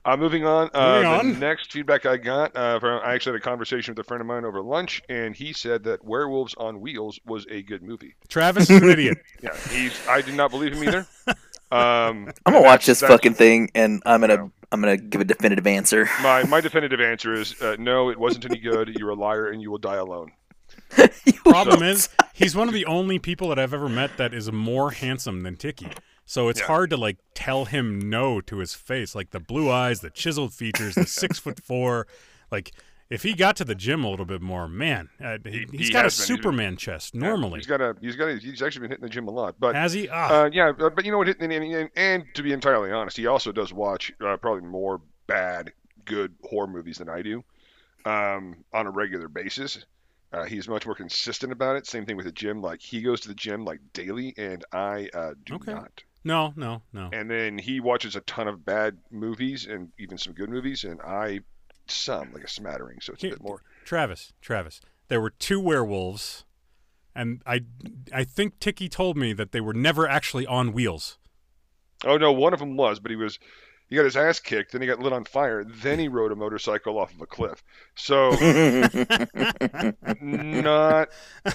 Uh, 0.05 0.15
moving 0.15 0.45
on. 0.45 0.69
Uh, 0.73 1.01
Moving 1.01 1.29
the 1.29 1.35
on. 1.35 1.39
next 1.39 1.71
feedback 1.71 2.05
I 2.05 2.17
got, 2.17 2.55
uh, 2.55 2.79
from, 2.79 3.01
I 3.03 3.13
actually 3.15 3.33
had 3.33 3.41
a 3.41 3.43
conversation 3.43 3.93
with 3.95 4.05
a 4.05 4.07
friend 4.07 4.21
of 4.21 4.27
mine 4.27 4.45
over 4.45 4.61
lunch, 4.61 5.01
and 5.09 5.35
he 5.35 5.51
said 5.51 5.83
that 5.85 6.05
Werewolves 6.05 6.53
on 6.59 6.79
Wheels 6.79 7.19
was 7.25 7.47
a 7.49 7.63
good 7.63 7.81
movie. 7.81 8.15
Travis 8.29 8.69
is 8.69 8.81
an 8.83 8.89
idiot. 8.89 9.17
Yeah, 9.41 9.55
he's. 9.71 9.99
I 10.07 10.21
did 10.21 10.35
not 10.35 10.51
believe 10.51 10.73
him 10.73 10.83
either. 10.87 11.07
Um, 11.71 12.31
I'm 12.45 12.53
gonna 12.53 12.61
watch 12.61 12.85
this 12.85 13.01
fucking 13.01 13.33
thing, 13.33 13.71
and 13.73 14.01
I'm 14.05 14.21
gonna 14.21 14.35
Yeah. 14.35 14.47
I'm 14.71 14.79
gonna 14.81 14.97
give 14.97 15.21
a 15.21 15.25
definitive 15.25 15.65
answer. 15.65 16.07
My 16.21 16.43
my 16.43 16.61
definitive 16.67 17.01
answer 17.01 17.33
is 17.33 17.59
uh, 17.61 17.75
no. 17.79 18.09
It 18.09 18.19
wasn't 18.19 18.45
any 18.45 18.59
good. 18.59 18.95
You're 18.99 19.09
a 19.09 19.15
liar, 19.15 19.47
and 19.49 19.61
you 19.61 19.71
will 19.71 19.79
die 19.79 19.95
alone. 19.97 20.31
Problem 21.45 21.83
is, 21.83 22.09
he's 22.33 22.55
one 22.55 22.67
of 22.67 22.73
the 22.73 22.85
only 22.85 23.17
people 23.19 23.49
that 23.49 23.59
I've 23.59 23.73
ever 23.73 23.89
met 23.89 24.17
that 24.17 24.33
is 24.33 24.51
more 24.51 24.91
handsome 24.91 25.41
than 25.43 25.55
Tiki. 25.57 25.87
So 26.25 26.49
it's 26.49 26.61
Yeah. 26.61 26.61
hard 26.61 26.89
to 26.91 26.97
like 26.97 27.17
tell 27.33 27.65
him 27.65 28.09
no 28.09 28.41
to 28.41 28.57
his 28.57 28.73
face. 28.73 29.15
Like 29.15 29.31
the 29.31 29.39
blue 29.39 29.69
eyes, 29.69 30.01
the 30.01 30.09
chiseled 30.09 30.53
features, 30.53 30.97
the 30.97 31.07
six 31.07 31.39
foot 31.39 31.59
four. 31.63 32.07
Like 32.51 32.73
if 33.09 33.23
he 33.23 33.33
got 33.33 33.55
to 33.57 33.65
the 33.65 33.75
gym 33.75 34.03
a 34.03 34.09
little 34.09 34.25
bit 34.25 34.41
more, 34.41 34.67
man, 34.67 35.09
uh, 35.23 35.37
he, 35.45 35.67
has 35.77 35.87
he 35.87 35.93
got 35.93 36.05
a 36.05 36.09
been. 36.17 36.29
He's 36.29 36.29
Superman 36.37 36.77
chest 36.77 37.13
Yeah, 37.21 37.21
normally. 37.21 37.59
he's 37.59 37.67
got 37.67 37.81
a. 37.81 37.95
He's 38.01 38.15
got. 38.15 38.29
A, 38.29 38.37
he's 38.37 38.61
actually 38.61 38.81
been 38.81 38.91
hitting 38.91 39.03
the 39.03 39.09
gym 39.09 39.27
a 39.27 39.31
lot, 39.31 39.55
but. 39.59 39.75
Has 39.75 39.93
he? 39.93 40.09
Ah, 40.09 40.27
Uh, 40.29 40.49
yeah, 40.51 40.71
but, 40.71 40.95
but 40.95 41.05
you 41.05 41.11
know 41.11 41.19
what? 41.19 41.27
And, 41.29 41.51
and, 41.51 41.63
and, 41.73 41.89
and 41.95 42.25
to 42.35 42.43
be 42.43 42.51
entirely 42.53 42.91
honest, 42.91 43.17
he 43.17 43.27
also 43.27 43.51
does 43.51 43.73
watch 43.73 44.11
uh, 44.25 44.37
probably 44.37 44.67
more 44.67 45.01
bad, 45.27 45.71
good 46.05 46.35
horror 46.43 46.67
movies 46.67 46.97
than 46.97 47.09
I 47.09 47.21
do 47.21 47.43
um, 48.05 48.63
on 48.73 48.87
a 48.87 48.91
regular 48.91 49.27
basis. 49.27 49.85
Uh, 50.33 50.45
he's 50.45 50.67
much 50.67 50.85
more 50.85 50.95
consistent 50.95 51.51
about 51.53 51.77
it. 51.77 51.87
Same 51.87 52.05
thing 52.05 52.17
with 52.17 52.25
the 52.25 52.31
gym. 52.31 52.61
Like 52.61 52.81
he 52.81 53.01
goes 53.01 53.21
to 53.21 53.27
the 53.29 53.35
gym 53.35 53.65
like 53.65 53.79
daily, 53.93 54.33
and 54.37 54.63
I 54.73 55.09
uh, 55.13 55.33
do 55.45 55.55
Okay. 55.55 55.71
not. 55.71 56.03
No, 56.25 56.53
no, 56.55 56.81
no. 56.91 57.09
And 57.13 57.29
then 57.29 57.57
he 57.59 57.79
watches 57.79 58.15
a 58.15 58.21
ton 58.21 58.47
of 58.47 58.65
bad 58.65 58.97
movies 59.11 59.67
and 59.67 59.91
even 59.99 60.17
some 60.17 60.33
good 60.33 60.49
movies, 60.49 60.83
and 60.83 60.99
I 61.01 61.41
some 61.87 62.33
like 62.33 62.43
a 62.43 62.49
smattering. 62.49 62.99
So 62.99 63.13
it's 63.13 63.23
a 63.23 63.29
bit 63.29 63.43
more. 63.43 63.61
Travis, 63.85 64.33
Travis, 64.41 64.81
there 65.07 65.21
were 65.21 65.29
two 65.29 65.59
werewolves, 65.59 66.43
and 67.13 67.41
I, 67.45 67.61
I 68.11 68.23
think 68.23 68.59
Tiki 68.59 68.89
told 68.89 69.17
me 69.17 69.33
that 69.33 69.51
they 69.51 69.61
were 69.61 69.73
never 69.73 70.07
actually 70.07 70.47
on 70.47 70.73
wheels. 70.73 71.19
Oh 72.03 72.17
no, 72.17 72.31
one 72.31 72.53
of 72.53 72.59
them 72.59 72.75
was, 72.75 72.99
but 72.99 73.11
he 73.11 73.17
was. 73.17 73.39
He 73.87 73.95
got 73.97 74.05
his 74.05 74.17
ass 74.17 74.39
kicked, 74.39 74.71
then 74.71 74.81
he 74.81 74.87
got 74.87 74.97
lit 74.97 75.13
on 75.13 75.25
fire, 75.25 75.63
then 75.63 75.99
he 75.99 76.07
rode 76.07 76.31
a 76.31 76.35
motorcycle 76.35 76.97
off 76.97 77.13
of 77.13 77.21
a 77.21 77.27
cliff. 77.27 77.63
So 77.93 78.31
not 80.21 81.09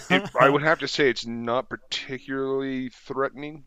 if, 0.08 0.36
I 0.36 0.48
would 0.48 0.62
have 0.62 0.78
to 0.78 0.86
say 0.86 1.10
it's 1.10 1.26
not 1.26 1.68
particularly 1.68 2.90
threatening. 2.90 3.64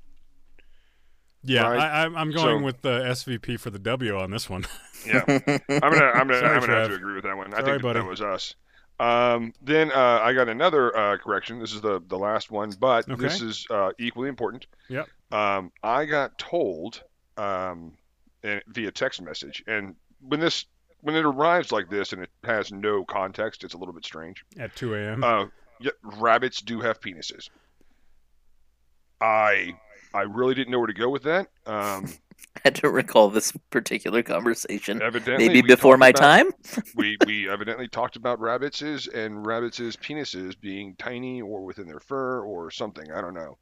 Yeah, 1.43 1.67
Right. 1.67 1.79
I, 1.79 2.01
I'm- 2.03 2.31
going 2.31 2.59
So- 2.59 2.63
with 2.63 2.81
the 2.81 3.01
SVP 3.01 3.59
for 3.59 3.69
the 3.69 3.79
W 3.79 4.17
on 4.17 4.31
this 4.31 4.49
one. 4.49 4.65
Yeah, 5.05 5.21
I'm 5.27 5.37
gonna 5.37 5.61
I'm 5.67 5.89
gonna 5.89 5.91
Sorry, 5.91 6.15
I'm 6.55 6.59
gonna 6.61 6.75
have 6.79 6.87
to 6.87 6.95
agree 6.95 7.15
with 7.15 7.25
that 7.25 7.35
one. 7.35 7.47
I 7.53 7.57
Sorry, 7.57 7.63
think 7.71 7.81
that, 7.81 7.83
buddy. 7.83 7.99
that 7.99 8.05
was 8.07 8.21
us. 8.21 8.55
Um, 9.01 9.53
then 9.61 9.91
uh, 9.91 10.19
I 10.23 10.31
got 10.31 10.47
another 10.47 10.95
uh, 10.95 11.17
correction. 11.17 11.59
This 11.59 11.73
is 11.73 11.81
the 11.81 12.01
the 12.07 12.17
last 12.17 12.51
one, 12.51 12.71
but 12.79 13.05
this 13.19 13.41
is 13.41 13.67
uh, 13.69 13.91
equally 13.99 14.29
important. 14.29 14.65
Yep. 14.87 15.09
Um, 15.33 15.73
I 15.83 16.05
got 16.05 16.37
told 16.37 17.03
um, 17.35 17.97
eh, 18.45 18.61
via 18.67 18.91
text 18.91 19.21
message, 19.21 19.61
and 19.67 19.95
when 20.21 20.39
this 20.39 20.67
when 21.01 21.15
it 21.17 21.25
arrives 21.25 21.73
like 21.73 21.89
this 21.89 22.13
and 22.13 22.21
it 22.23 22.29
has 22.45 22.71
no 22.71 23.03
context, 23.03 23.65
it's 23.65 23.73
a 23.73 23.77
little 23.77 23.93
bit 23.93 24.05
strange. 24.05 24.45
At 24.57 24.73
2 24.77 24.95
a.m. 24.95 25.21
Uh, 25.21 25.45
yeah, 25.81 25.91
rabbits 26.01 26.61
do 26.61 26.79
have 26.79 27.01
penises. 27.01 27.49
I 29.19 29.75
I 30.13 30.21
really 30.21 30.53
didn't 30.55 30.71
know 30.71 30.79
where 30.79 30.87
to 30.87 30.93
go 30.93 31.09
with 31.09 31.23
that. 31.23 31.47
Um, 31.65 32.11
I 32.65 32.69
don't 32.69 32.93
recall 32.93 33.29
this 33.29 33.51
particular 33.71 34.21
conversation. 34.21 35.01
evidently, 35.01 35.47
Maybe 35.47 35.61
before 35.61 35.97
my 35.97 36.09
about- 36.09 36.19
time. 36.21 36.51
we 36.95 37.17
we 37.25 37.49
evidently 37.49 37.87
talked 37.87 38.15
about 38.15 38.39
rabbitses 38.39 39.07
and 39.07 39.45
rabbitses 39.45 39.95
penises 39.97 40.59
being 40.59 40.95
tiny 40.97 41.41
or 41.41 41.63
within 41.63 41.87
their 41.87 41.99
fur 41.99 42.41
or 42.41 42.69
something. 42.69 43.11
I 43.11 43.21
don't 43.21 43.33
know. 43.33 43.57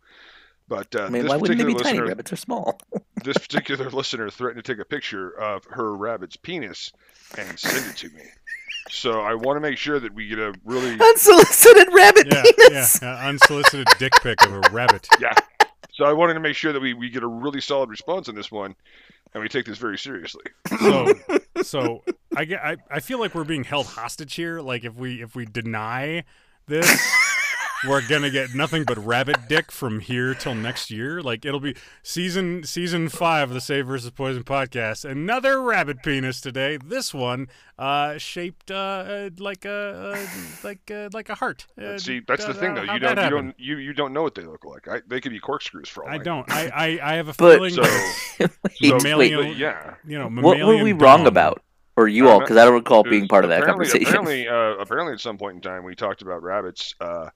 But 0.68 0.96
uh, 0.96 1.04
I 1.04 1.10
mean, 1.10 1.24
this 1.24 1.30
why 1.30 1.38
wouldn't 1.38 1.58
they 1.60 1.64
particular 1.66 1.80
be 1.80 1.84
tiny? 1.84 1.98
listener, 2.00 2.08
Rabbits 2.10 2.34
are 2.34 2.38
small. 2.38 2.80
this 3.24 3.38
particular 3.38 3.90
listener 3.90 4.30
threatened 4.30 4.64
to 4.64 4.74
take 4.74 4.82
a 4.82 4.86
picture 4.88 5.30
of 5.40 5.64
her 5.70 5.96
rabbit's 5.96 6.38
penis 6.38 6.92
and 7.38 7.60
send 7.60 7.90
it 7.92 7.98
to 7.98 8.10
me. 8.10 8.24
So 8.90 9.22
I 9.22 9.36
want 9.36 9.58
to 9.58 9.62
make 9.62 9.78
sure 9.78 10.00
that 10.00 10.14
we 10.14 10.28
get 10.28 10.40
a 10.40 10.54
really 10.66 10.98
Unsolicited 11.00 11.88
rabbit 11.94 12.28
yeah, 12.32 12.44
penis. 12.58 13.00
yeah, 13.02 13.14
uh, 13.14 13.28
unsolicited 13.30 13.88
dick 14.00 14.12
pic 14.22 14.44
of 14.46 14.54
a 14.54 14.62
rabbit. 14.72 15.08
yeah. 15.20 15.34
So 15.90 16.06
I 16.06 16.14
wanted 16.14 16.36
to 16.36 16.40
make 16.40 16.56
sure 16.56 16.74
that 16.74 16.82
we, 16.82 16.94
we 16.94 17.10
get 17.10 17.24
a 17.24 17.28
really 17.28 17.62
solid 17.62 17.90
response 17.90 18.30
on 18.30 18.36
this 18.36 18.52
one, 18.52 18.76
and 19.34 19.44
we 19.44 19.50
take 19.50 19.66
this 19.66 19.78
very 19.78 19.98
seriously. 19.98 20.44
So, 20.80 21.14
so 21.64 22.04
I, 22.36 22.46
get, 22.46 22.64
I 22.64 22.78
I 22.90 23.00
feel 23.00 23.20
like 23.20 23.36
we're 23.36 23.44
being 23.44 23.64
held 23.64 23.88
hostage 23.88 24.36
here. 24.36 24.62
Like 24.62 24.84
if 24.84 24.96
we 24.96 25.22
if 25.22 25.36
we 25.36 25.46
deny 25.46 26.24
this, 26.68 26.88
we're 27.88 28.06
gonna 28.08 28.30
get 28.30 28.54
nothing 28.54 28.84
but 28.84 28.98
rabbit 29.04 29.38
dick 29.50 29.72
from 29.72 30.00
here 30.02 30.34
till 30.36 30.54
next 30.56 30.92
year. 30.92 31.22
Like 31.22 31.46
it'll 31.46 31.60
be 31.60 31.76
season 32.04 32.64
season 32.64 33.10
five 33.10 33.50
of 33.50 33.54
the 33.54 33.62
Save 33.62 33.88
versus 33.88 34.12
Poison 34.12 34.44
podcast. 34.44 35.04
Another 35.10 35.62
rabbit 35.62 36.04
penis 36.04 36.40
today. 36.42 36.78
This 36.78 37.14
one 37.14 37.48
uh, 37.80 38.18
shaped 38.18 38.70
uh, 38.70 38.76
uh, 38.76 39.30
like 39.40 39.66
a 39.66 40.16
uh, 40.16 40.28
like 40.64 40.92
uh, 40.92 41.10
like 41.14 41.30
a 41.30 41.36
heart. 41.36 41.66
Uh, 41.82 41.98
See, 41.98 42.22
that's 42.28 42.46
the 42.46 42.52
uh, 42.52 42.54
thing 42.54 42.74
though. 42.76 42.82
You 42.84 43.00
don't 43.00 43.02
that 43.02 43.18
you 43.18 43.22
happen? 43.24 43.46
don't 43.48 43.60
you, 43.60 43.78
you 43.78 43.94
don't 43.94 44.14
know 44.14 44.22
what 44.24 44.36
they 44.36 44.44
look 44.44 44.64
like. 44.66 44.88
I, 44.88 45.02
they 45.08 45.20
could 45.22 45.32
be 45.32 45.40
corkscrews 45.40 45.90
for 45.90 46.04
all 46.06 46.10
I 46.12 46.18
know. 46.18 46.24
don't. 46.24 46.52
I, 46.52 46.68
I, 47.02 47.14
I 47.14 47.16
have 47.16 47.30
a 47.30 47.34
But- 47.34 47.56
feeling. 47.56 47.74
So, 47.74 47.84
so 48.48 48.48
mammalian- 48.98 49.40
wait. 49.40 49.58
yeah. 49.58 49.96
you 50.06 50.18
know, 50.20 50.26
What 50.30 50.44
were 50.44 50.56
mammalian 50.58 50.84
we 50.84 50.94
wrong 50.94 51.20
dong. 51.20 51.28
about? 51.28 51.62
Or 51.98 52.08
you 52.08 52.30
Uh, 52.30 52.32
all? 52.34 52.40
Because 52.40 52.56
I 52.58 52.64
don't 52.66 52.74
recall 52.76 53.04
being 53.04 53.28
part 53.28 53.44
of 53.44 53.50
that 53.50 53.64
apparently, 53.64 53.86
conversation. 53.86 54.08
Apparently, 54.08 54.48
uh, 54.48 54.82
apparently, 54.82 55.14
at 55.14 55.20
some 55.20 55.38
point 55.38 55.56
in 55.56 55.62
time, 55.62 55.84
we 55.84 55.94
talked 55.94 56.22
about 56.22 56.42
rabbits 56.42 56.96
uh, 57.02 57.30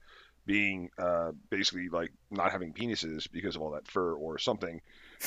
being 0.46 0.90
uh, 0.98 1.32
basically 1.50 1.88
like 1.88 2.12
not 2.30 2.52
having 2.52 2.72
penises 2.72 3.30
because 3.30 3.56
of 3.56 3.62
all 3.62 3.72
that 3.72 3.86
fur 3.88 4.14
or 4.14 4.38
something, 4.38 4.80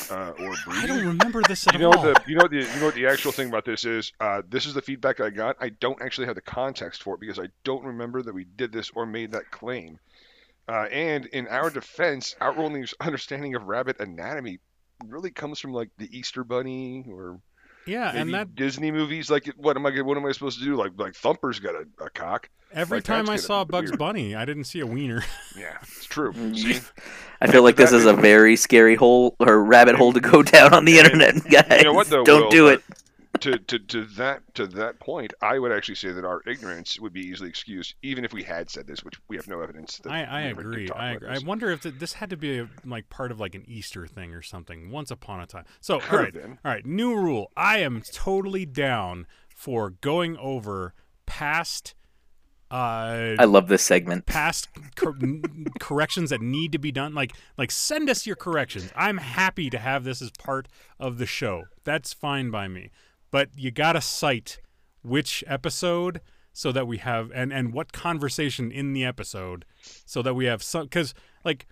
uh, 0.10 0.32
or 0.40 0.54
I 0.70 0.86
don't 0.88 1.06
remember 1.06 1.42
this 1.44 1.68
at 1.68 1.74
You 1.74 1.80
know 1.80 1.92
all. 1.92 2.02
the 2.02 2.22
you 2.26 2.36
know 2.36 2.48
the 2.48 2.58
you 2.58 2.80
know 2.80 2.86
what 2.86 2.96
the 2.96 3.08
actual 3.08 3.32
thing 3.32 3.50
about 3.50 3.66
this 3.66 3.86
is? 3.86 4.14
Uh, 4.20 4.42
this 4.50 4.66
is 4.66 4.74
the 4.74 4.82
feedback 4.82 5.20
I 5.20 5.30
got. 5.30 5.58
I 5.60 5.70
don't 5.70 6.02
actually 6.02 6.28
have 6.28 6.36
the 6.36 6.42
context 6.42 7.04
for 7.04 7.16
it 7.16 7.20
because 7.20 7.38
I 7.40 7.50
don't 7.64 7.84
remember 7.84 8.22
that 8.22 8.34
we 8.34 8.46
did 8.46 8.72
this 8.72 8.90
or 8.96 9.06
made 9.06 9.32
that 9.34 9.52
claim. 9.52 10.00
Uh, 10.68 10.86
and 10.92 11.26
in 11.28 11.48
our 11.48 11.70
defense, 11.70 12.36
our 12.40 12.56
only 12.58 12.86
understanding 13.00 13.56
of 13.56 13.64
rabbit 13.64 14.00
anatomy 14.00 14.60
really 15.06 15.32
comes 15.32 15.60
from 15.60 15.74
like 15.74 15.90
the 15.98 16.10
Easter 16.18 16.44
Bunny 16.44 17.06
or 17.10 17.40
yeah, 17.86 18.08
maybe 18.08 18.20
and 18.20 18.34
that 18.34 18.56
Disney 18.56 18.92
movies. 18.92 19.30
Like, 19.30 19.48
what 19.58 19.76
am 19.78 19.86
I 19.86 20.02
what 20.02 20.18
am 20.18 20.26
I 20.26 20.32
supposed 20.32 20.60
to 20.60 20.66
do? 20.66 20.76
Like, 20.76 20.92
like 20.98 21.14
Thumper's 21.14 21.60
got 21.60 21.76
a, 21.76 21.86
a 22.04 22.10
cock. 22.10 22.50
every 22.74 22.98
like, 22.98 23.04
time 23.06 23.30
I 23.30 23.36
saw 23.36 23.64
Bugs 23.64 23.92
weird. 23.92 24.00
Bunny, 24.00 24.36
I 24.36 24.46
didn't 24.46 24.66
see 24.66 24.80
a 24.80 24.86
wiener. 24.88 25.24
Yeah, 25.58 25.78
it's 25.82 26.06
true. 26.06 26.32
Mm, 26.32 26.56
See, 26.56 26.80
I 27.42 27.48
feel 27.52 27.64
like 27.64 27.76
this 27.76 27.92
is 27.92 28.06
a 28.06 28.14
very 28.14 28.56
scary 28.56 28.96
hole 28.96 29.36
or 29.40 29.62
rabbit 29.64 29.96
hole 29.96 30.14
to 30.14 30.20
go 30.22 30.42
down 30.42 30.74
on 30.74 30.86
the 30.86 30.98
internet, 31.00 31.36
guys. 31.50 31.66
you 31.80 31.84
know 31.84 31.94
what 31.94 32.08
though? 32.08 32.24
don't 32.24 32.44
Will? 32.44 32.50
do 32.50 32.68
Uh, 32.68 32.72
it. 32.72 32.84
To, 33.42 33.58
to, 33.58 33.80
to 33.80 34.06
that 34.06 34.42
to 34.56 34.68
that 34.68 35.00
point, 35.00 35.34
I 35.42 35.60
would 35.60 35.72
actually 35.72 35.96
say 35.96 36.12
that 36.12 36.26
our 36.26 36.42
ignorance 36.46 37.00
would 37.00 37.14
be 37.14 37.22
easily 37.22 37.50
excused, 37.50 37.96
even 38.02 38.26
if 38.26 38.34
we 38.34 38.44
had 38.44 38.70
said 38.70 38.88
this, 38.88 39.04
which 39.04 39.16
we 39.28 39.36
have 39.38 39.48
no 39.48 39.62
evidence. 39.62 40.00
That 40.04 40.12
I, 40.12 40.24
I 40.24 40.44
we 40.46 40.50
ever 40.50 40.64
did 40.64 40.72
agree. 40.72 40.90
I 40.92 41.12
agree. 41.14 41.30
I 41.30 41.38
wonder 41.40 41.70
if 41.72 41.82
th- 41.82 41.96
this 42.00 42.14
had 42.14 42.30
to 42.32 42.38
be 42.38 42.60
a, 42.60 42.70
like 42.86 43.10
part 43.10 43.32
of 43.32 43.40
like 43.40 43.56
an 43.56 43.64
Easter 43.68 44.06
thing 44.08 44.34
or 44.34 44.42
something. 44.42 44.92
Once 44.92 45.12
upon 45.12 45.40
a 45.42 45.46
time. 45.48 45.66
So 45.82 45.96
all 45.96 46.00
Could 46.02 46.10
have 46.12 46.20
right, 46.20 46.34
been. 46.34 46.52
all 46.64 46.72
right. 46.72 46.86
New 46.86 47.16
rule. 47.16 47.52
I 47.58 47.80
am 47.80 48.02
totally 48.14 48.66
down 48.66 49.28
for 49.56 49.90
going 49.90 50.38
over 50.38 50.94
past. 51.26 51.96
Uh, 52.72 53.34
I 53.40 53.46
love 53.46 53.68
this 53.68 53.82
segment. 53.82 54.28
past 54.28 54.68
cor- 54.96 55.18
corrections 55.80 56.30
that 56.30 56.40
need 56.40 56.72
to 56.72 56.78
be 56.78 56.92
done 56.92 57.16
like 57.16 57.34
like 57.58 57.72
send 57.72 58.08
us 58.12 58.28
your 58.28 58.36
corrections 58.36 58.92
i'm 58.96 59.18
happy 59.18 59.72
to 59.72 59.80
have 59.80 60.04
this 60.04 60.22
as 60.22 60.30
part 60.38 60.68
of 61.00 61.18
the 61.18 61.26
show 61.26 61.64
that's 61.84 62.14
fine 62.14 62.52
by 62.52 62.68
me 62.68 62.92
but 63.32 63.50
you 63.56 63.72
gotta 63.72 64.02
cite 64.02 64.60
which 65.02 65.44
episode 65.48 66.22
so 66.52 66.72
that 66.72 66.88
we 66.88 66.98
have 66.98 67.32
and 67.34 67.54
and 67.54 67.74
what 67.74 67.92
conversation 67.94 68.72
in 68.72 68.94
the 68.94 69.06
episode 69.06 69.64
so 70.06 70.22
that 70.22 70.34
we 70.34 70.46
have 70.46 70.62
some 70.64 70.84
because 70.84 71.14
like 71.46 71.68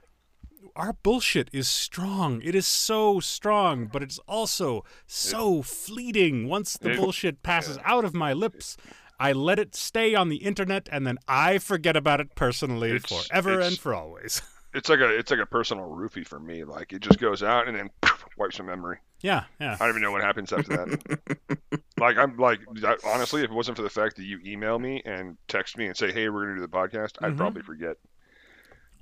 our 0.76 0.94
bullshit 0.94 1.50
is 1.52 1.68
strong. 1.68 2.40
It 2.44 2.54
is 2.54 2.68
so 2.68 3.20
strong, 3.20 3.88
but 3.92 4.04
it's 4.04 4.20
also 4.28 4.84
so 5.08 5.64
fleeting. 5.64 6.48
Once 6.48 6.78
the 6.78 6.96
bullshit 6.96 7.42
passes 7.42 7.80
out 7.84 8.06
of 8.06 8.14
my 8.14 8.32
lips, 8.34 8.78
I 9.20 9.34
let 9.34 9.58
it 9.58 9.76
stay 9.76 10.14
on 10.14 10.30
the 10.30 10.36
internet 10.38 10.88
and 10.92 11.08
then 11.08 11.18
I 11.28 11.58
forget 11.58 11.96
about 11.98 12.22
it 12.22 12.36
personally 12.36 12.92
It's- 12.92 13.28
forever 13.28 13.54
it's- 13.54 13.68
and 13.70 13.80
for 13.80 13.96
always. 13.96 14.42
It's 14.74 14.90
like 14.90 15.00
a 15.00 15.10
it's 15.18 15.32
like 15.32 15.40
a 15.40 15.46
personal 15.48 15.86
roofie 15.90 16.28
for 16.28 16.40
me. 16.40 16.64
Like 16.64 16.94
it 16.94 17.00
just 17.00 17.18
goes 17.20 17.42
out 17.42 17.68
and 17.68 17.76
then 17.76 17.90
wipes 18.38 18.60
my 18.60 18.66
memory. 18.66 18.98
Yeah, 19.22 19.44
yeah. 19.60 19.74
I 19.80 19.86
don't 19.86 19.90
even 19.90 20.02
know 20.02 20.12
what 20.12 20.22
happens 20.24 20.52
after 20.54 20.78
that. 20.78 21.60
like 22.00 22.18
I'm 22.18 22.38
like 22.38 22.60
I- 22.84 22.98
honestly, 23.06 23.44
if 23.44 23.50
it 23.52 23.54
wasn't 23.54 23.78
for 23.78 23.84
the 23.84 23.90
fact 23.90 24.16
that 24.18 24.24
you 24.24 24.40
email 24.46 24.78
me 24.80 25.02
and 25.06 25.38
text 25.48 25.78
me 25.78 25.88
and 25.88 25.96
say, 25.98 26.12
"Hey, 26.12 26.30
we're 26.30 26.44
gonna 26.46 26.56
do 26.56 26.62
the 26.62 26.68
podcast," 26.68 27.14
I'd 27.22 27.34
Mhm. 27.34 27.38
probably 27.38 27.62
forget. 27.64 27.98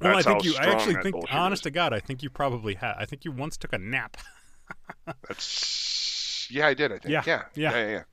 Well, 0.01 0.17
I 0.17 0.21
think 0.21 0.43
you. 0.43 0.55
I 0.59 0.65
actually 0.65 0.95
think, 1.01 1.15
honest 1.31 1.61
is. 1.61 1.63
to 1.63 1.71
God, 1.71 1.93
I 1.93 1.99
think 1.99 2.21
you 2.23 2.29
probably 2.29 2.73
had. 2.75 2.95
I 2.97 3.05
think 3.05 3.23
you 3.25 3.31
once 3.31 3.55
took 3.57 3.71
a 3.73 3.77
nap. 3.77 4.17
That's 5.27 6.47
yeah, 6.51 6.67
I 6.67 6.73
did. 6.73 6.91
I 6.91 6.97
think. 6.99 7.11
Yeah, 7.13 7.23
Yeah. 7.25 7.43
yeah. 7.55 7.71
Yeah. 7.71 7.77
Yeah. 7.87 7.91
yeah. 7.91 8.03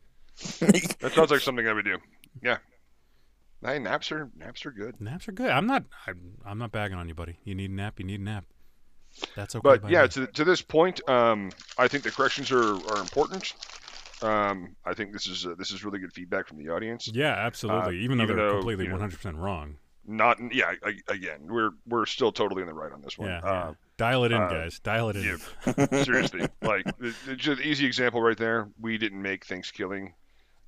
That 1.01 1.13
sounds 1.15 1.31
like 1.31 1.41
something 1.41 1.67
I 1.67 1.73
would 1.73 1.85
do. 1.85 1.99
Yeah. 2.43 2.59
Hey, 3.65 3.79
naps 3.79 4.11
are 4.11 4.31
naps 4.37 4.67
are 4.67 4.71
good. 4.73 5.01
Naps 5.01 5.29
are 5.29 5.33
good. 5.33 5.51
I'm 5.51 5.67
not. 5.67 5.85
I'm, 6.07 6.39
I'm 6.45 6.59
not 6.59 6.73
bagging 6.73 6.97
on 6.97 7.09
you, 7.09 7.15
buddy. 7.15 7.39
You 7.45 7.55
need 7.55 7.71
a 7.71 7.75
nap. 7.75 8.01
You 8.01 8.07
need 8.07 8.21
a 8.21 8.25
nap. 8.25 8.45
That's 9.37 9.55
okay. 9.57 9.63
But 9.63 9.91
yeah, 9.91 10.03
me. 10.03 10.09
to, 10.09 10.27
to 10.27 10.45
this 10.45 10.63
point, 10.63 11.07
um, 11.09 11.51
I 11.79 11.89
think 11.89 12.05
the 12.05 12.11
corrections 12.11 12.51
are, 12.51 12.75
are 12.75 12.99
important. 13.01 13.55
Um, 14.23 14.77
I 14.85 14.95
think 14.95 15.13
this 15.13 15.27
is 15.27 15.47
uh, 15.47 15.55
this 15.59 15.73
is 15.73 15.85
really 15.85 15.99
good 15.99 16.13
feedback 16.13 16.47
from 16.47 16.59
the 16.59 16.69
audience. 16.71 17.09
yeah, 17.13 17.33
absolutely. 17.33 17.99
even 17.99 18.19
though 18.19 18.25
even 18.25 18.37
they're 18.37 18.47
though, 18.47 18.53
completely 18.59 18.89
100 18.89 19.17
percent 19.17 19.37
wrong. 19.37 19.77
Not 20.07 20.39
yeah. 20.53 20.73
I, 20.85 20.95
again, 21.09 21.41
we're 21.49 21.71
we're 21.87 22.07
still 22.07 22.33
totally 22.33 22.63
in 22.63 22.69
the 22.69 22.75
right 22.75 22.93
on 22.93 23.03
this 23.03 23.19
one. 23.19 23.29
Yeah, 23.29 23.39
Uh, 23.39 23.75
dial 23.97 24.25
it 24.25 24.33
in, 24.33 24.41
uh, 24.41 24.49
guys. 24.49 24.81
Dial 24.81 25.09
it 25.11 25.17
in. 25.17 25.39
yeah. 25.67 26.03
seriously, 26.05 26.47
like 26.61 26.87
just 27.37 27.61
an 27.61 27.67
easy 27.67 27.87
example 27.87 28.21
right 28.21 28.37
there. 28.37 28.69
We 28.81 28.99
didn't 28.99 29.23
make 29.23 29.45
Thanksgiving. 29.45 30.15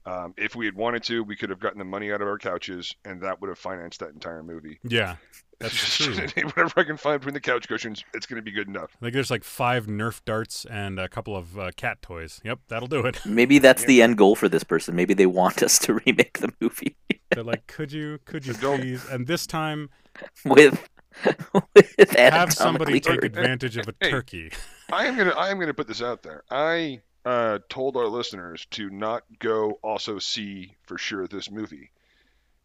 Um, 0.06 0.34
if 0.36 0.54
we 0.54 0.66
had 0.66 0.74
wanted 0.74 1.02
to, 1.04 1.22
we 1.24 1.34
could 1.36 1.48
have 1.50 1.60
gotten 1.60 1.78
the 1.78 1.84
money 1.84 2.12
out 2.12 2.20
of 2.20 2.28
our 2.28 2.38
couches, 2.38 2.94
and 3.04 3.20
that 3.22 3.40
would 3.40 3.48
have 3.48 3.58
financed 3.58 4.00
that 4.00 4.10
entire 4.10 4.42
movie. 4.42 4.78
Yeah, 4.82 5.16
that's 5.60 5.96
true. 5.96 6.14
Whatever 6.44 6.72
I 6.76 6.84
can 6.84 6.96
find 6.98 7.18
between 7.20 7.32
the 7.34 7.40
couch 7.40 7.66
cushions, 7.68 8.04
it's 8.12 8.26
going 8.26 8.36
to 8.36 8.42
be 8.42 8.50
good 8.50 8.68
enough. 8.68 8.96
Like 9.00 9.14
there's 9.14 9.30
like 9.30 9.44
five 9.44 9.86
Nerf 9.86 10.20
darts 10.26 10.66
and 10.66 10.98
a 11.00 11.08
couple 11.08 11.34
of 11.34 11.58
uh, 11.58 11.70
cat 11.76 12.02
toys. 12.02 12.40
Yep, 12.44 12.58
that'll 12.68 12.88
do 12.88 13.00
it. 13.06 13.20
Maybe 13.26 13.58
that's 13.58 13.84
the 13.86 14.02
end 14.02 14.18
goal 14.18 14.34
for 14.36 14.48
this 14.48 14.62
person. 14.62 14.94
Maybe 14.94 15.14
they 15.14 15.26
want 15.26 15.62
us 15.62 15.78
to 15.80 15.94
remake 16.06 16.38
the 16.38 16.52
movie 16.60 16.96
They're 17.30 17.42
like, 17.42 17.66
could 17.66 17.90
you, 17.90 18.18
could 18.26 18.44
you 18.46 18.52
Don't- 18.54 18.80
please? 18.80 19.08
And 19.08 19.26
this 19.26 19.46
time, 19.46 19.88
with 20.44 20.86
with 21.74 22.10
have 22.18 22.52
somebody 22.52 23.00
take 23.00 23.22
advantage 23.24 23.76
of 23.76 23.88
a 23.88 23.94
Hey. 24.00 24.10
turkey. 24.10 24.50
I 24.92 25.06
am 25.06 25.16
gonna 25.16 25.30
I 25.30 25.48
am 25.50 25.58
gonna 25.60 25.72
put 25.72 25.86
this 25.88 26.02
out 26.02 26.22
there. 26.22 26.42
I 26.50 27.00
uh, 27.24 27.58
told 27.68 27.96
our 27.96 28.06
listeners 28.06 28.66
to 28.72 28.90
not 28.90 29.22
go 29.38 29.78
also 29.82 30.18
see 30.18 30.76
for 30.86 30.98
sure 30.98 31.26
this 31.26 31.50
movie. 31.50 31.90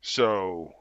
So, 0.01 0.72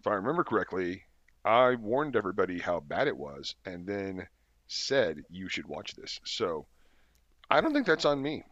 if 0.00 0.06
I 0.06 0.14
remember 0.14 0.44
correctly, 0.44 1.02
I 1.44 1.74
warned 1.74 2.16
everybody 2.16 2.58
how 2.58 2.80
bad 2.80 3.08
it 3.08 3.16
was, 3.16 3.54
and 3.64 3.86
then 3.86 4.26
said 4.66 5.22
you 5.30 5.48
should 5.48 5.66
watch 5.66 5.94
this. 5.94 6.20
So, 6.24 6.66
I 7.50 7.60
don't 7.60 7.72
think 7.72 7.86
that's 7.86 8.04
on 8.04 8.22
me. 8.22 8.44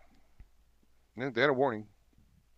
Yeah, 1.16 1.30
They 1.30 1.40
had 1.40 1.50
a 1.50 1.54
warning. 1.54 1.86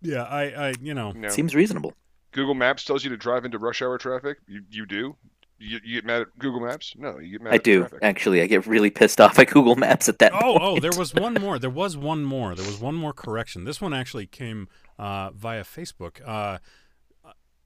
Yeah, 0.01 0.23
I, 0.25 0.43
I, 0.69 0.75
you 0.81 0.95
know, 0.95 1.13
You 1.15 1.21
know, 1.21 1.29
Seems 1.29 1.55
reasonable. 1.55 1.95
Google 2.33 2.55
Maps 2.55 2.85
tells 2.85 3.05
you 3.05 3.11
to 3.11 3.17
drive 3.17 3.45
into 3.45 3.59
rush 3.59 3.83
hour 3.83 3.99
traffic. 3.99 4.39
You 4.49 4.63
you 4.71 4.87
do. 4.87 5.17
You, 5.63 5.81
you 5.85 5.95
get 5.97 6.05
mad 6.05 6.23
at 6.23 6.39
Google 6.39 6.61
Maps? 6.61 6.95
No, 6.99 7.19
you 7.19 7.33
get 7.33 7.43
mad 7.43 7.53
I 7.53 7.57
at 7.57 7.65
do 7.65 7.81
traffic. 7.81 7.99
actually. 8.03 8.43
I 8.43 8.47
get 8.47 8.67
really 8.67 8.91
pissed 8.91 9.21
off 9.21 9.39
at 9.39 9.49
Google 9.49 9.77
Maps 9.77 10.09
at 10.09 10.19
that. 10.19 10.33
Oh, 10.35 10.59
oh, 10.61 10.81
there 10.81 10.91
was 10.97 11.15
one 11.27 11.35
more. 11.35 11.59
There 11.59 11.71
was 11.71 11.97
one 11.97 12.25
more. 12.25 12.55
There 12.55 12.67
was 12.67 12.81
one 12.81 12.95
more 12.95 13.13
correction. 13.13 13.65
This 13.65 13.81
one 13.81 13.95
actually 13.95 14.27
came 14.27 14.69
uh, 14.99 15.31
via 15.31 15.63
Facebook. 15.65 16.21
Uh, 16.27 16.59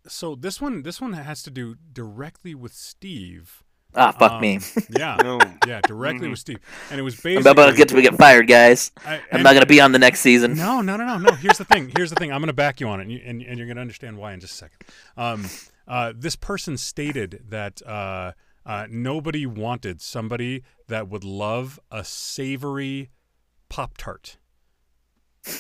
so 0.07 0.35
this 0.35 0.61
one, 0.61 0.83
this 0.83 1.01
one 1.01 1.15
has 1.15 1.43
to 1.45 1.51
do 1.51 1.75
directly 1.93 2.55
with 2.55 2.73
Steve. 2.75 3.63
Ah, 3.95 4.13
fuck 4.13 4.33
Um, 4.33 4.41
me. 4.43 4.59
Yeah, 4.91 5.17
No. 5.23 5.39
yeah, 5.67 5.81
directly 5.81 6.29
with 6.29 6.39
Steve, 6.39 6.59
and 6.91 7.01
it 7.01 7.03
was 7.03 7.15
I'm 7.15 7.23
basically. 7.23 7.51
about 7.51 7.71
to 7.71 7.77
get 7.77 7.89
to 7.89 8.03
get 8.03 8.15
fired, 8.17 8.47
guys. 8.47 8.93
I- 9.07 9.23
I'm 9.33 9.43
not 9.43 9.55
gonna 9.55 9.65
be 9.65 9.81
on 9.81 9.93
the 9.93 9.99
next 9.99 10.21
season. 10.21 10.55
No, 10.55 10.83
no, 10.83 10.97
no, 10.97 11.07
no, 11.07 11.17
no. 11.19 11.33
Here's 11.33 11.57
the 11.57 11.65
thing. 11.65 11.91
Here's 11.97 12.11
the 12.11 12.17
thing. 12.17 12.31
I'm 12.31 12.41
going 12.41 12.49
to 12.49 12.53
back 12.53 12.79
you 12.81 12.89
on 12.89 13.01
it, 13.01 13.05
and, 13.05 13.13
you, 13.13 13.23
and, 13.25 13.41
and 13.43 13.57
you're 13.59 13.67
going 13.67 13.77
to 13.77 13.81
understand 13.81 14.19
why 14.19 14.35
in 14.35 14.41
just 14.41 14.53
a 14.55 14.57
second. 14.57 14.79
Um, 15.17 15.47
uh, 15.87 16.13
this 16.17 16.37
person 16.37 16.77
stated 16.77 17.45
that 17.49 17.83
uh, 17.87 18.33
uh, 18.65 18.87
nobody 18.91 19.47
wanted 19.47 20.01
somebody 20.01 20.63
that 20.89 21.09
would 21.09 21.25
love 21.25 21.79
a 21.91 22.05
savory 22.05 23.11
Pop 23.69 23.97
Tart. 23.97 24.37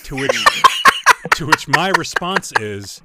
To 0.05 0.17
which, 0.17 0.63
to 1.35 1.47
which 1.47 1.69
my 1.69 1.91
response 1.91 2.53
is, 2.59 3.01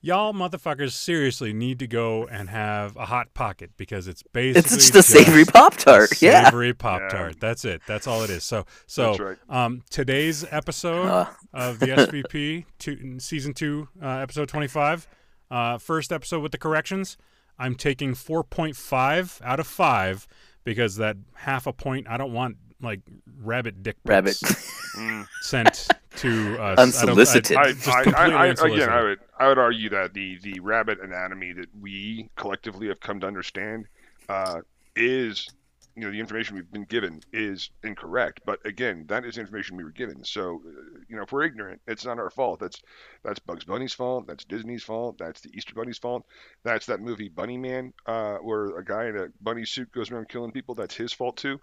y'all 0.00 0.32
motherfuckers 0.32 0.92
seriously 0.92 1.52
need 1.52 1.78
to 1.80 1.86
go 1.86 2.26
and 2.26 2.48
have 2.48 2.96
a 2.96 3.06
hot 3.06 3.32
pocket 3.34 3.70
because 3.76 4.06
it's 4.08 4.22
basically 4.32 4.60
It's 4.60 4.74
just 4.74 4.94
a 4.94 5.02
savory 5.02 5.44
Pop 5.44 5.76
Tart. 5.76 6.20
Yeah. 6.22 6.44
Savory 6.44 6.72
Pop 6.74 7.02
Tart. 7.10 7.40
That's 7.40 7.64
it. 7.64 7.82
That's 7.86 8.06
all 8.06 8.22
it 8.22 8.30
is. 8.30 8.44
So, 8.44 8.64
so 8.86 9.16
right. 9.16 9.36
um, 9.48 9.82
today's 9.90 10.44
episode 10.50 11.06
Uh. 11.06 11.26
of 11.52 11.78
the 11.80 11.86
SVP, 11.86 12.64
two, 12.78 13.18
season 13.18 13.54
two, 13.54 13.88
uh, 14.02 14.18
episode 14.18 14.48
twenty-five, 14.48 15.08
uh, 15.50 15.78
first 15.78 16.12
episode 16.12 16.40
with 16.42 16.52
the 16.52 16.58
corrections. 16.58 17.16
I'm 17.58 17.74
taking 17.74 18.14
four 18.14 18.44
point 18.44 18.76
five 18.76 19.40
out 19.44 19.58
of 19.58 19.66
five 19.66 20.28
because 20.64 20.96
that 20.96 21.16
half 21.34 21.66
a 21.66 21.72
point. 21.72 22.06
I 22.08 22.16
don't 22.16 22.32
want 22.32 22.56
like 22.80 23.00
rabbit 23.42 23.82
dick 23.82 23.96
pics 24.04 24.42
Rabbit. 24.44 25.26
Sent 25.40 25.88
to 26.16 26.60
us. 26.60 26.78
Unsolicited. 26.78 27.56
I 27.56 27.60
I, 27.60 27.64
I, 27.64 27.72
just 27.72 27.88
I, 27.88 28.02
I, 28.10 28.46
I, 28.46 28.46
again. 28.46 28.88
I 28.88 29.02
would, 29.02 29.18
I 29.38 29.48
would 29.48 29.58
argue 29.58 29.90
that 29.90 30.14
the 30.14 30.38
the 30.42 30.60
rabbit 30.60 31.00
anatomy 31.00 31.52
that 31.52 31.68
we 31.80 32.28
collectively 32.36 32.88
have 32.88 33.00
come 33.00 33.20
to 33.20 33.26
understand 33.26 33.86
uh, 34.28 34.60
is, 34.96 35.48
you 35.96 36.02
know, 36.02 36.10
the 36.10 36.20
information 36.20 36.54
we've 36.56 36.70
been 36.70 36.84
given 36.84 37.20
is 37.32 37.70
incorrect. 37.82 38.40
But 38.44 38.64
again, 38.66 39.04
that 39.08 39.24
is 39.24 39.38
information 39.38 39.76
we 39.76 39.84
were 39.84 39.90
given. 39.90 40.24
So, 40.24 40.62
uh, 40.66 40.98
you 41.08 41.16
know, 41.16 41.22
if 41.22 41.32
we're 41.32 41.44
ignorant, 41.44 41.80
it's 41.86 42.04
not 42.04 42.18
our 42.18 42.30
fault. 42.30 42.60
That's 42.60 42.82
that's 43.22 43.38
Bugs 43.38 43.64
Bunny's 43.64 43.94
fault. 43.94 44.26
That's 44.26 44.44
Disney's 44.44 44.82
fault. 44.82 45.18
That's 45.18 45.40
the 45.40 45.50
Easter 45.54 45.74
Bunny's 45.74 45.98
fault. 45.98 46.24
That's 46.64 46.86
that 46.86 47.00
movie 47.00 47.28
Bunny 47.28 47.56
Man, 47.58 47.92
uh, 48.06 48.36
where 48.36 48.76
a 48.78 48.84
guy 48.84 49.06
in 49.06 49.16
a 49.16 49.28
bunny 49.40 49.64
suit 49.64 49.90
goes 49.92 50.10
around 50.10 50.28
killing 50.28 50.52
people. 50.52 50.74
That's 50.74 50.94
his 50.94 51.12
fault 51.12 51.36
too. 51.36 51.58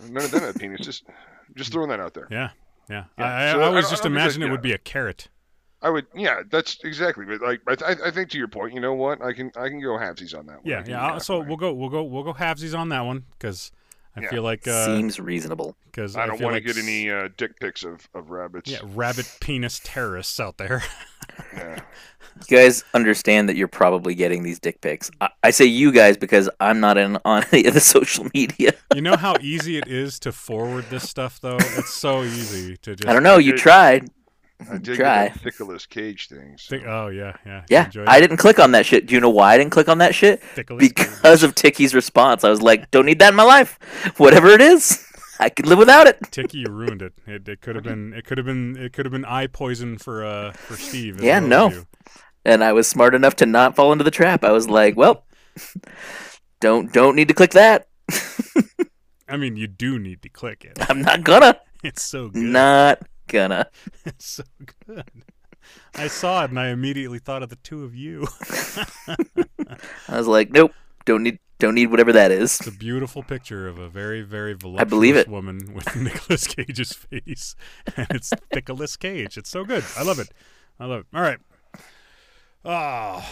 None 0.00 0.24
of 0.24 0.30
them 0.30 0.40
have 0.40 0.56
penis. 0.56 0.80
Just, 0.80 1.04
just 1.54 1.70
throwing 1.70 1.90
that 1.90 2.00
out 2.00 2.14
there. 2.14 2.26
yeah, 2.30 2.48
yeah. 2.90 3.04
Yeah. 3.18 3.24
I, 3.24 3.48
I, 3.48 3.52
So 3.52 3.60
I 3.60 3.62
I 3.62 3.66
always 3.66 3.84
don't- 3.84 3.90
just 3.90 4.02
I 4.02 4.08
don't 4.08 4.12
think 4.14 4.20
imagine 4.22 4.40
that- 4.42 4.46
it 4.48 4.50
would 4.50 4.62
be 4.62 4.72
a 4.72 4.78
carrot. 4.78 5.28
I 5.84 5.90
would, 5.90 6.06
yeah, 6.14 6.42
that's 6.48 6.78
exactly. 6.84 7.24
But 7.24 7.40
like, 7.40 7.60
I, 7.66 7.74
th- 7.74 7.98
I 8.04 8.10
think 8.12 8.30
to 8.30 8.38
your 8.38 8.46
point, 8.46 8.72
you 8.72 8.80
know 8.80 8.94
what? 8.94 9.20
I 9.20 9.32
can, 9.32 9.50
I 9.56 9.68
can 9.68 9.80
go 9.80 9.90
halvesies 9.98 10.32
on 10.38 10.46
that 10.46 10.64
one. 10.64 10.72
I 10.72 10.78
Yeah, 10.78 10.84
yeah. 10.86 11.18
So 11.18 11.40
we'll 11.40 11.56
go, 11.56 11.72
we'll 11.72 11.88
go, 11.88 12.04
we'll 12.04 12.22
go 12.22 12.32
halvesies 12.34 12.78
on 12.78 12.88
that 12.90 13.00
one 13.00 13.24
because 13.32 13.72
I 14.14 14.20
Yeah. 14.20 14.30
feel 14.30 14.42
like 14.44 14.68
uh, 14.68 14.86
Seems 14.86 15.18
reasonable. 15.18 15.74
because 15.86 16.14
I 16.14 16.26
don't 16.26 16.36
feel 16.38 16.44
want 16.44 16.54
like 16.54 16.62
to 16.62 16.68
get 16.68 16.76
s- 16.76 16.84
any 16.84 17.10
uh, 17.10 17.30
dick 17.36 17.58
pics 17.58 17.82
of, 17.82 18.08
of 18.14 18.30
rabbits. 18.30 18.70
yeah 18.70 18.78
rabbit 18.94 19.28
penis 19.40 19.80
terrorists 19.82 20.38
out 20.38 20.56
there. 20.58 20.84
Yeah. 21.54 21.80
You 22.48 22.56
guys 22.56 22.84
understand 22.92 23.48
that 23.48 23.56
you're 23.56 23.68
probably 23.68 24.14
getting 24.14 24.42
these 24.42 24.58
dick 24.58 24.80
pics. 24.80 25.10
I, 25.20 25.28
I 25.44 25.50
say 25.50 25.64
you 25.64 25.92
guys 25.92 26.16
because 26.16 26.50
I'm 26.60 26.80
not 26.80 26.98
in 26.98 27.18
on 27.24 27.44
any 27.52 27.66
of 27.66 27.74
the 27.74 27.80
social 27.80 28.26
media. 28.34 28.72
you 28.94 29.02
know 29.02 29.16
how 29.16 29.36
easy 29.40 29.76
it 29.78 29.86
is 29.86 30.18
to 30.20 30.32
forward 30.32 30.86
this 30.90 31.08
stuff, 31.08 31.40
though. 31.40 31.56
It's 31.56 31.94
so 31.94 32.22
easy 32.22 32.76
to 32.78 32.96
just. 32.96 33.08
I 33.08 33.12
don't 33.12 33.22
know. 33.22 33.38
You 33.38 33.56
tried. 33.56 34.10
I 34.70 34.78
did 34.78 34.96
Try. 34.96 35.28
get 35.28 35.34
that 35.34 35.44
Nicolas 35.44 35.86
Cage 35.86 36.28
thing. 36.28 36.56
So. 36.58 36.76
Think, 36.76 36.86
oh 36.86 37.08
yeah, 37.08 37.36
yeah. 37.44 37.64
Yeah, 37.68 37.90
I 38.06 38.20
didn't 38.20 38.36
click 38.36 38.58
on 38.58 38.72
that 38.72 38.86
shit. 38.86 39.06
Do 39.06 39.14
you 39.14 39.20
know 39.20 39.30
why 39.30 39.54
I 39.54 39.58
didn't 39.58 39.72
click 39.72 39.88
on 39.88 39.98
that 39.98 40.14
shit? 40.14 40.42
Ticklish. 40.54 40.88
Because 40.88 41.42
of 41.42 41.54
Ticky's 41.54 41.94
response. 41.94 42.44
I 42.44 42.50
was 42.50 42.62
like, 42.62 42.90
don't 42.90 43.06
need 43.06 43.18
that 43.18 43.30
in 43.30 43.34
my 43.34 43.42
life. 43.42 43.78
Whatever 44.18 44.48
it 44.48 44.60
is. 44.60 45.06
I 45.42 45.48
could 45.48 45.66
live 45.66 45.78
without 45.78 46.06
it. 46.06 46.20
Ticky, 46.30 46.58
you 46.58 46.70
ruined 46.70 47.02
it. 47.02 47.14
It, 47.26 47.48
it 47.48 47.60
could 47.60 47.74
have 47.74 47.82
been. 47.82 48.12
It 48.12 48.24
could 48.24 48.38
have 48.38 48.46
been. 48.46 48.76
It 48.76 48.92
could 48.92 49.06
have 49.06 49.12
been 49.12 49.24
eye 49.24 49.48
poison 49.48 49.98
for 49.98 50.24
uh 50.24 50.52
for 50.52 50.76
Steve. 50.76 51.20
Yeah, 51.20 51.40
no. 51.40 51.70
you. 51.70 51.86
And 52.44 52.62
I 52.62 52.72
was 52.72 52.86
smart 52.86 53.14
enough 53.14 53.36
to 53.36 53.46
not 53.46 53.74
fall 53.74 53.90
into 53.90 54.04
the 54.04 54.10
trap. 54.12 54.44
I 54.44 54.52
was 54.52 54.68
like, 54.68 54.96
well, 54.96 55.24
don't 56.60 56.92
don't 56.92 57.16
need 57.16 57.26
to 57.28 57.34
click 57.34 57.50
that. 57.52 57.88
I 59.28 59.36
mean, 59.36 59.56
you 59.56 59.66
do 59.66 59.98
need 59.98 60.22
to 60.22 60.28
click 60.28 60.64
it. 60.64 60.78
I'm 60.88 61.02
not 61.02 61.24
gonna. 61.24 61.58
It's 61.82 62.02
so 62.02 62.28
good. 62.28 62.42
Not 62.42 63.02
gonna. 63.26 63.66
It's 64.04 64.26
so 64.26 64.44
good. 64.86 65.04
I 65.94 66.06
saw 66.06 66.44
it 66.44 66.50
and 66.50 66.58
I 66.60 66.68
immediately 66.68 67.18
thought 67.18 67.42
of 67.42 67.48
the 67.48 67.56
two 67.56 67.84
of 67.84 67.94
you. 67.94 68.26
I 70.08 70.16
was 70.16 70.26
like, 70.26 70.50
nope, 70.50 70.72
don't 71.04 71.22
need 71.22 71.38
don't 71.62 71.76
need 71.76 71.92
whatever 71.92 72.12
that 72.12 72.32
is. 72.32 72.58
It's 72.58 72.66
a 72.66 72.72
beautiful 72.72 73.22
picture 73.22 73.68
of 73.68 73.78
a 73.78 73.88
very, 73.88 74.20
very 74.22 74.52
voluptuous 74.52 74.90
believe 74.90 75.16
it. 75.16 75.28
woman 75.28 75.72
with 75.72 75.94
Nicolas 75.96 76.46
Cage's 76.48 76.92
face, 76.92 77.54
and 77.96 78.08
it's 78.10 78.32
Nicolas 78.52 78.96
Cage. 78.96 79.38
It's 79.38 79.48
so 79.48 79.64
good. 79.64 79.84
I 79.96 80.02
love 80.02 80.18
it. 80.18 80.28
I 80.80 80.86
love 80.86 81.00
it. 81.00 81.06
All 81.14 81.22
right. 81.22 81.38
Ah, 82.64 83.24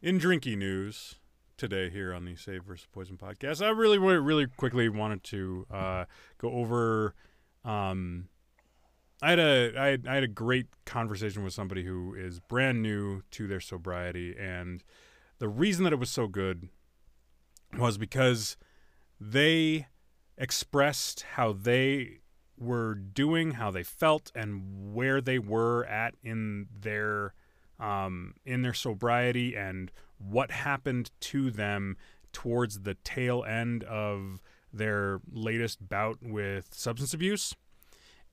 in 0.00 0.18
drinky 0.18 0.56
news 0.56 1.16
today 1.58 1.90
here 1.90 2.14
on 2.14 2.24
the 2.24 2.34
Save 2.34 2.64
versus 2.64 2.88
Poison 2.90 3.18
podcast, 3.18 3.62
I 3.64 3.68
really, 3.68 3.98
really, 3.98 4.16
really 4.16 4.46
quickly 4.46 4.88
wanted 4.88 5.22
to 5.24 5.66
uh, 5.70 6.04
go 6.38 6.50
over. 6.52 7.14
Um, 7.62 8.28
I 9.20 9.30
had 9.30 9.38
a 9.38 9.72
I 9.78 9.86
had, 9.88 10.06
I 10.08 10.14
had 10.14 10.24
a 10.24 10.28
great 10.28 10.68
conversation 10.86 11.44
with 11.44 11.52
somebody 11.52 11.84
who 11.84 12.14
is 12.14 12.40
brand 12.40 12.80
new 12.80 13.20
to 13.32 13.46
their 13.46 13.60
sobriety, 13.60 14.34
and 14.38 14.82
the 15.38 15.48
reason 15.48 15.84
that 15.84 15.92
it 15.92 15.98
was 15.98 16.08
so 16.08 16.26
good 16.26 16.70
was 17.76 17.98
because 17.98 18.56
they 19.20 19.86
expressed 20.36 21.22
how 21.34 21.52
they 21.52 22.20
were 22.58 22.94
doing, 22.94 23.52
how 23.52 23.70
they 23.70 23.82
felt, 23.82 24.30
and 24.34 24.94
where 24.94 25.20
they 25.20 25.38
were 25.38 25.84
at 25.86 26.14
in 26.22 26.66
their 26.80 27.34
um, 27.78 28.34
in 28.44 28.62
their 28.62 28.74
sobriety, 28.74 29.56
and 29.56 29.90
what 30.18 30.50
happened 30.50 31.10
to 31.20 31.50
them 31.50 31.96
towards 32.32 32.80
the 32.80 32.94
tail 32.94 33.42
end 33.44 33.82
of 33.84 34.40
their 34.72 35.20
latest 35.32 35.88
bout 35.88 36.18
with 36.22 36.74
substance 36.74 37.14
abuse. 37.14 37.54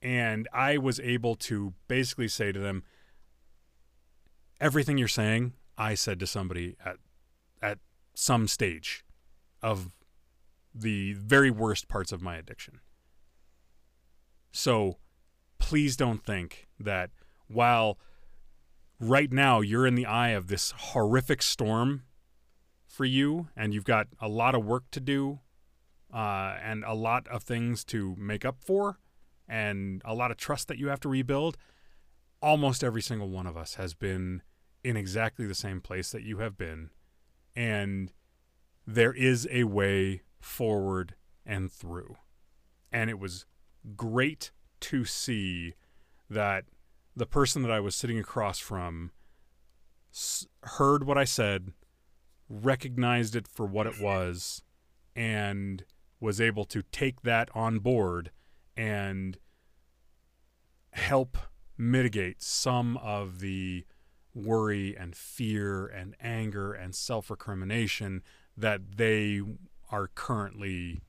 And 0.00 0.46
I 0.52 0.78
was 0.78 1.00
able 1.00 1.34
to 1.36 1.74
basically 1.88 2.28
say 2.28 2.52
to 2.52 2.60
them, 2.60 2.84
everything 4.60 4.98
you're 4.98 5.08
saying, 5.08 5.54
I 5.76 5.94
said 5.94 6.20
to 6.20 6.26
somebody 6.26 6.76
at 6.84 6.98
at 7.62 7.78
some 8.14 8.46
stage 8.48 9.04
of 9.62 9.90
the 10.74 11.14
very 11.14 11.50
worst 11.50 11.88
parts 11.88 12.12
of 12.12 12.22
my 12.22 12.36
addiction. 12.36 12.80
So 14.52 14.98
please 15.58 15.96
don't 15.96 16.24
think 16.24 16.68
that 16.78 17.10
while 17.48 17.98
right 19.00 19.32
now 19.32 19.60
you're 19.60 19.86
in 19.86 19.94
the 19.94 20.06
eye 20.06 20.30
of 20.30 20.48
this 20.48 20.72
horrific 20.76 21.42
storm 21.42 22.04
for 22.86 23.04
you 23.04 23.48
and 23.56 23.72
you've 23.72 23.84
got 23.84 24.08
a 24.20 24.28
lot 24.28 24.54
of 24.54 24.64
work 24.64 24.84
to 24.92 25.00
do 25.00 25.40
uh, 26.12 26.56
and 26.62 26.84
a 26.84 26.94
lot 26.94 27.28
of 27.28 27.42
things 27.42 27.84
to 27.84 28.16
make 28.18 28.44
up 28.44 28.56
for 28.60 28.98
and 29.48 30.02
a 30.04 30.14
lot 30.14 30.30
of 30.30 30.36
trust 30.36 30.68
that 30.68 30.78
you 30.78 30.88
have 30.88 31.00
to 31.00 31.08
rebuild, 31.08 31.56
almost 32.42 32.84
every 32.84 33.02
single 33.02 33.28
one 33.28 33.46
of 33.46 33.56
us 33.56 33.74
has 33.74 33.94
been 33.94 34.42
in 34.84 34.96
exactly 34.96 35.46
the 35.46 35.54
same 35.54 35.80
place 35.80 36.10
that 36.10 36.22
you 36.22 36.38
have 36.38 36.56
been. 36.56 36.90
And 37.56 38.12
there 38.90 39.12
is 39.12 39.46
a 39.50 39.64
way 39.64 40.22
forward 40.40 41.14
and 41.44 41.70
through. 41.70 42.16
And 42.90 43.10
it 43.10 43.18
was 43.18 43.44
great 43.96 44.50
to 44.80 45.04
see 45.04 45.74
that 46.30 46.64
the 47.14 47.26
person 47.26 47.60
that 47.62 47.70
I 47.70 47.80
was 47.80 47.94
sitting 47.94 48.18
across 48.18 48.58
from 48.58 49.10
s- 50.10 50.46
heard 50.62 51.04
what 51.04 51.18
I 51.18 51.24
said, 51.24 51.74
recognized 52.48 53.36
it 53.36 53.46
for 53.46 53.66
what 53.66 53.86
it 53.86 54.00
was, 54.00 54.62
and 55.14 55.84
was 56.18 56.40
able 56.40 56.64
to 56.64 56.82
take 56.90 57.20
that 57.22 57.50
on 57.54 57.80
board 57.80 58.30
and 58.74 59.36
help 60.92 61.36
mitigate 61.76 62.40
some 62.40 62.96
of 62.96 63.40
the 63.40 63.84
worry 64.32 64.96
and 64.96 65.14
fear 65.14 65.86
and 65.86 66.16
anger 66.22 66.72
and 66.72 66.94
self 66.94 67.30
recrimination 67.30 68.22
that 68.58 68.96
they 68.96 69.40
are 69.90 70.08
currently 70.14 71.00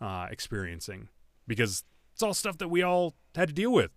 uh, 0.00 0.26
experiencing 0.30 1.08
because 1.46 1.84
it's 2.12 2.22
all 2.22 2.34
stuff 2.34 2.58
that 2.58 2.68
we 2.68 2.82
all 2.82 3.14
had 3.34 3.48
to 3.48 3.54
deal 3.54 3.72
with. 3.72 3.90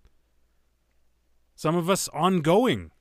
Some 1.56 1.76
of 1.76 1.90
us 1.90 2.08
ongoing. 2.10 2.92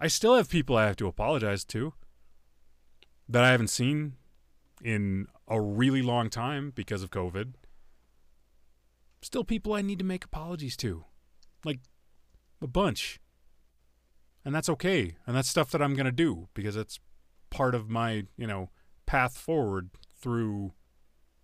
I 0.00 0.08
still 0.08 0.34
have 0.36 0.50
people 0.50 0.76
I 0.76 0.86
have 0.86 0.96
to 0.96 1.06
apologize 1.06 1.64
to 1.66 1.94
that 3.28 3.44
I 3.44 3.50
haven't 3.50 3.68
seen 3.68 4.14
in 4.82 5.26
a 5.48 5.60
really 5.60 6.02
long 6.02 6.28
time 6.28 6.72
because 6.74 7.02
of 7.02 7.10
COVID. 7.10 7.54
Still 9.22 9.44
people 9.44 9.74
I 9.74 9.82
need 9.82 9.98
to 9.98 10.04
make 10.04 10.24
apologies 10.24 10.76
to. 10.78 11.04
Like 11.64 11.80
a 12.60 12.66
bunch. 12.66 13.20
And 14.44 14.54
that's 14.54 14.68
okay. 14.68 15.16
And 15.26 15.36
that's 15.36 15.48
stuff 15.48 15.70
that 15.70 15.82
I'm 15.82 15.94
going 15.94 16.06
to 16.06 16.12
do 16.12 16.48
because 16.54 16.76
it's 16.76 17.00
part 17.50 17.74
of 17.74 17.88
my, 17.88 18.26
you 18.36 18.46
know, 18.46 18.70
path 19.06 19.36
forward 19.36 19.90
through 20.20 20.72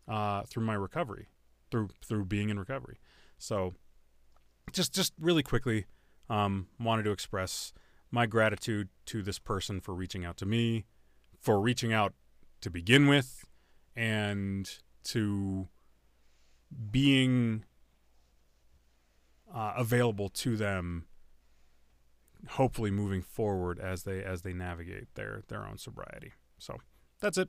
uh 0.09 0.43
through 0.43 0.65
my 0.65 0.75
recovery, 0.75 1.29
through 1.71 1.89
through 2.05 2.25
being 2.25 2.51
in 2.51 2.59
recovery. 2.59 2.99
So 3.39 3.75
just 4.73 4.93
just 4.93 5.13
really 5.19 5.43
quickly 5.43 5.87
um 6.29 6.69
wanted 6.79 7.05
to 7.05 7.11
express 7.11 7.73
my 8.11 8.27
gratitude 8.27 8.89
to 9.07 9.23
this 9.23 9.39
person 9.39 9.81
for 9.81 9.95
reaching 9.95 10.25
out 10.25 10.37
to 10.37 10.47
me, 10.47 10.85
for 11.41 11.61
reaching 11.61 11.93
out 11.93 12.13
to 12.61 12.71
begin 12.71 13.07
with 13.07 13.47
and 13.97 14.79
to 15.05 15.69
being 16.91 17.65
uh, 19.53 19.75
available 19.77 20.29
to 20.29 20.57
them 20.57 21.07
hopefully 22.51 22.91
moving 22.91 23.23
forward 23.23 23.79
as 23.79 24.03
they 24.03 24.23
as 24.23 24.43
they 24.43 24.53
navigate 24.53 25.15
their 25.15 25.43
their 25.49 25.65
own 25.65 25.79
sobriety 25.79 26.33
so 26.59 26.77
that's 27.23 27.39
it 27.39 27.49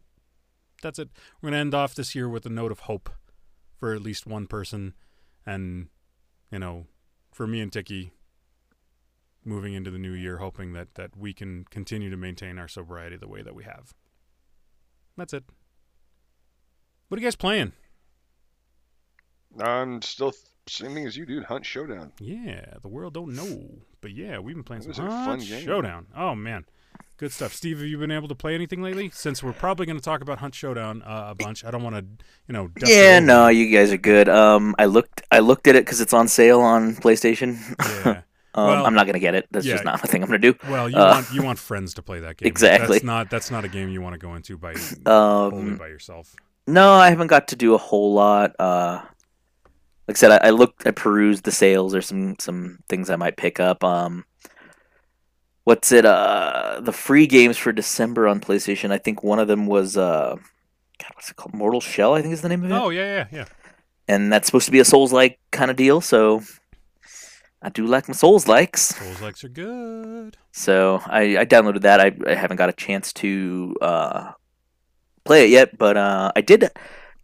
that's 0.82 1.00
it 1.00 1.10
we're 1.42 1.48
going 1.50 1.54
to 1.54 1.60
end 1.60 1.74
off 1.74 1.94
this 1.96 2.16
year 2.16 2.30
with 2.30 2.46
a 2.46 2.50
note 2.50 2.72
of 2.72 2.82
hope 2.82 3.10
for 3.78 3.94
at 3.94 4.02
least 4.02 4.26
one 4.26 4.48
person 4.48 4.94
and 5.46 5.90
you 6.52 6.60
know 6.60 6.86
for 7.34 7.46
me 7.48 7.60
and 7.60 7.74
Tiki 7.74 8.14
moving 9.44 9.74
into 9.74 9.92
the 9.92 9.98
new 9.98 10.14
year 10.14 10.38
hoping 10.38 10.72
that 10.74 10.96
that 10.96 11.18
we 11.18 11.34
can 11.34 11.66
continue 11.70 12.10
to 12.10 12.16
maintain 12.18 12.58
our 12.58 12.68
sobriety 12.70 13.18
the 13.18 13.28
way 13.28 13.42
that 13.42 13.56
we 13.56 13.64
have 13.66 13.94
that's 15.18 15.34
it 15.34 15.44
what 17.10 17.18
are 17.18 17.22
you 17.22 17.28
guys 17.28 17.36
playing 17.36 17.74
I'm 19.60 20.02
still 20.02 20.32
th- 20.32 20.44
same 20.68 20.94
thing 20.96 21.06
as 21.06 21.16
you, 21.18 21.26
dude. 21.26 21.44
Hunt 21.44 21.66
Showdown. 21.66 22.12
Yeah, 22.20 22.66
the 22.82 22.88
world 22.88 23.14
don't 23.14 23.36
know, 23.36 23.70
but 24.02 24.12
yeah, 24.12 24.40
we've 24.40 24.56
been 24.56 24.64
playing 24.64 24.84
That 24.84 24.96
some 24.96 25.06
was 25.06 25.14
a 25.14 25.18
fun 25.18 25.28
Hunt 25.40 25.48
game. 25.48 25.64
Showdown. 25.66 26.08
Oh 26.16 26.34
man, 26.36 26.66
good 27.18 27.32
stuff. 27.32 27.54
Steve, 27.54 27.80
have 27.80 27.88
you 27.88 27.98
been 27.98 28.12
able 28.12 28.28
to 28.28 28.36
play 28.36 28.56
anything 28.56 28.82
lately? 28.82 29.10
Since 29.14 29.42
we're 29.44 29.54
probably 29.54 29.86
going 29.86 29.98
to 29.98 30.04
talk 30.04 30.22
about 30.22 30.40
Hunt 30.40 30.56
Showdown 30.56 31.02
uh, 31.04 31.28
a 31.30 31.36
bunch, 31.36 31.64
I 31.64 31.72
don't 31.72 31.84
want 31.84 31.96
to, 31.96 32.06
you 32.48 32.54
know. 32.54 32.70
Yeah, 32.86 33.20
no, 33.20 33.48
you. 33.48 33.72
guys 33.76 33.92
are 33.94 33.98
good. 33.98 34.28
Um, 34.30 34.76
I 34.80 34.86
looked 34.86 35.22
I 35.32 35.40
looked 35.40 35.68
at 35.68 35.76
it 35.76 35.86
because 35.86 36.02
it's 36.02 36.14
on 36.14 36.28
sale 36.28 36.60
on 36.62 36.96
PlayStation. 36.96 37.58
Yeah. 38.06 38.22
um, 38.56 38.68
Well, 38.68 38.86
I'm 38.86 38.94
not 38.94 39.06
gonna 39.06 39.20
get 39.20 39.36
it. 39.36 39.48
That's 39.52 39.66
just 39.66 39.84
not 39.86 40.04
a 40.04 40.08
thing 40.08 40.22
I'm 40.22 40.28
gonna 40.30 40.40
do. 40.40 40.56
Well, 40.70 40.90
you 40.90 40.98
Uh, 40.98 41.12
want 41.16 41.34
you 41.34 41.44
want 41.44 41.60
friends 41.60 41.94
to 41.96 42.02
play 42.02 42.20
that 42.20 42.38
game. 42.38 42.48
Exactly. 42.48 42.98
That's 42.98 43.04
not 43.06 43.30
that's 43.30 43.50
not 43.52 43.66
a 43.66 43.70
game 43.70 43.90
you 43.90 44.02
want 44.02 44.14
to 44.14 44.20
go 44.20 44.36
into 44.36 44.58
by 44.58 44.74
Um, 45.06 45.78
by 45.78 45.88
yourself. 45.88 46.36
no, 46.68 46.94
I 46.94 47.10
haven't 47.10 47.28
got 47.28 47.48
to 47.50 47.56
do 47.56 47.74
a 47.74 47.78
whole 47.78 48.14
lot. 48.14 48.52
Uh, 48.60 49.02
like 50.08 50.18
I 50.18 50.20
said, 50.20 50.32
I, 50.32 50.48
I 50.48 50.50
looked, 50.50 50.86
I 50.86 50.92
perused 50.92 51.44
the 51.46 51.52
sales. 51.52 51.94
There's 51.94 52.08
some 52.08 52.36
some 52.40 52.80
things 52.90 53.10
I 53.10 53.16
might 53.16 53.38
pick 53.38 53.60
up. 53.60 53.84
Um, 53.84 54.26
what's 55.64 55.92
it? 55.92 56.06
Uh, 56.06 56.80
the 56.82 56.92
free 56.94 57.28
games 57.28 57.58
for 57.58 57.72
December 57.72 58.28
on 58.28 58.40
PlayStation. 58.40 58.92
I 58.92 58.98
think 58.98 59.24
one 59.24 59.40
of 59.40 59.48
them 59.48 59.66
was 59.68 59.98
uh, 59.98 60.36
God, 60.36 61.12
what's 61.16 61.30
it 61.30 61.36
called? 61.36 61.54
Mortal 61.54 61.82
Shell. 61.82 62.14
I 62.16 62.22
think 62.22 62.34
is 62.34 62.42
the 62.42 62.50
name 62.50 62.64
of 62.64 62.72
it. 62.72 62.74
Oh 62.74 62.90
yeah, 62.90 63.26
yeah, 63.32 63.38
yeah. 63.40 63.46
and 64.08 64.32
that's 64.32 64.48
supposed 64.48 64.66
to 64.66 64.72
be 64.72 64.80
a 64.80 64.86
Souls 64.86 65.12
like 65.14 65.40
kind 65.52 65.70
of 65.72 65.78
deal. 65.78 66.02
So 66.02 66.42
I 67.62 67.70
do 67.70 67.86
like 67.86 68.08
my 68.08 68.14
Souls 68.14 68.48
likes. 68.48 68.82
Souls 68.96 69.22
likes 69.22 69.44
are 69.44 69.50
good. 69.50 70.38
So 70.52 71.02
I, 71.06 71.38
I 71.38 71.46
downloaded 71.46 71.82
that. 71.82 72.00
I, 72.00 72.12
I 72.28 72.36
haven't 72.36 72.58
got 72.58 72.70
a 72.70 72.74
chance 72.74 73.14
to 73.14 73.76
uh, 73.82 74.32
play 75.24 75.46
it 75.46 75.50
yet, 75.50 75.78
but 75.78 75.96
uh, 75.98 76.32
I 76.36 76.42
did 76.42 76.70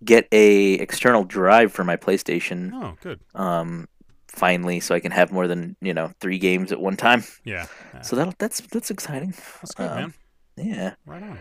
get 0.04 0.30
a 0.32 0.74
external 0.76 1.26
drive 1.26 1.74
for 1.74 1.84
my 1.84 1.98
PlayStation 1.98 2.72
Oh, 2.74 2.96
good. 3.02 3.20
um, 3.36 3.90
finally, 4.30 4.80
so 4.80 4.96
I 4.96 5.00
can 5.00 5.12
have 5.12 5.32
more 5.32 5.48
than 5.48 5.76
you 5.82 5.94
know 5.94 6.12
three 6.20 6.38
games 6.40 6.72
at 6.72 6.80
one 6.80 6.96
time. 6.98 7.24
Yeah, 7.44 7.68
yeah. 7.94 8.02
So 8.02 8.16
that 8.16 8.38
that's 8.40 8.62
that's 8.62 8.90
exciting. 8.92 9.34
that's 9.62 9.74
good, 9.74 9.90
um, 9.90 9.96
man. 9.98 10.14
Yeah, 10.58 10.94
Right 11.06 11.24
on. 11.24 11.38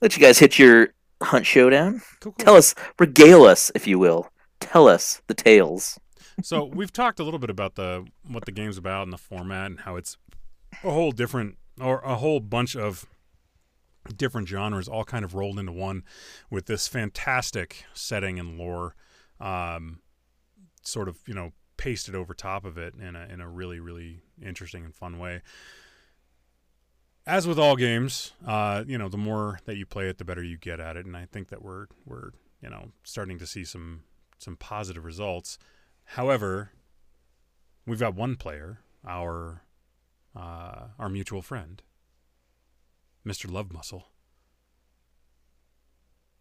let 0.00 0.16
you 0.16 0.22
guys 0.22 0.38
hit 0.38 0.58
your 0.58 0.88
hunt 1.22 1.46
showdown. 1.46 2.02
Cool, 2.20 2.32
cool. 2.32 2.44
Tell 2.44 2.56
us, 2.56 2.74
regale 2.98 3.44
us, 3.44 3.70
if 3.74 3.86
you 3.86 3.98
will, 3.98 4.30
Tell 4.60 4.88
us 4.88 5.22
the 5.28 5.34
tales. 5.34 5.98
so 6.42 6.64
we've 6.64 6.92
talked 6.92 7.20
a 7.20 7.24
little 7.24 7.38
bit 7.38 7.50
about 7.50 7.76
the 7.76 8.04
what 8.26 8.44
the 8.44 8.52
game's 8.52 8.76
about 8.78 9.04
and 9.04 9.12
the 9.12 9.18
format 9.18 9.66
and 9.66 9.80
how 9.80 9.94
it's 9.96 10.16
a 10.84 10.90
whole 10.90 11.12
different 11.12 11.56
or 11.80 12.00
a 12.00 12.16
whole 12.16 12.40
bunch 12.40 12.74
of 12.76 13.06
different 14.16 14.48
genres 14.48 14.88
all 14.88 15.04
kind 15.04 15.24
of 15.24 15.34
rolled 15.34 15.58
into 15.58 15.70
one 15.72 16.02
with 16.50 16.66
this 16.66 16.88
fantastic 16.88 17.84
setting 17.94 18.38
and 18.38 18.58
lore 18.58 18.94
um, 19.40 20.00
sort 20.82 21.08
of 21.08 21.18
you 21.26 21.34
know 21.34 21.52
pasted 21.78 22.14
over 22.14 22.34
top 22.34 22.66
of 22.66 22.76
it 22.76 22.92
in 22.94 23.16
a 23.16 23.26
in 23.32 23.40
a 23.40 23.48
really 23.48 23.80
really 23.80 24.20
interesting 24.44 24.84
and 24.84 24.94
fun 24.94 25.18
way 25.18 25.40
as 27.26 27.46
with 27.46 27.58
all 27.58 27.76
games 27.76 28.32
uh, 28.46 28.84
you 28.86 28.98
know 28.98 29.08
the 29.08 29.16
more 29.16 29.60
that 29.64 29.76
you 29.76 29.86
play 29.86 30.08
it 30.08 30.18
the 30.18 30.24
better 30.24 30.42
you 30.42 30.58
get 30.58 30.80
at 30.80 30.96
it 30.96 31.06
and 31.06 31.16
i 31.16 31.24
think 31.24 31.48
that 31.48 31.62
we're 31.62 31.86
we're 32.04 32.32
you 32.62 32.68
know 32.68 32.90
starting 33.02 33.38
to 33.38 33.46
see 33.46 33.64
some 33.64 34.02
some 34.36 34.56
positive 34.56 35.04
results 35.04 35.58
however 36.04 36.72
we've 37.86 38.00
got 38.00 38.14
one 38.14 38.36
player 38.36 38.80
our 39.06 39.62
uh, 40.36 40.88
our 40.98 41.08
mutual 41.08 41.40
friend 41.40 41.82
Mr. 43.28 43.50
Love 43.50 43.72
Muscle, 43.72 44.08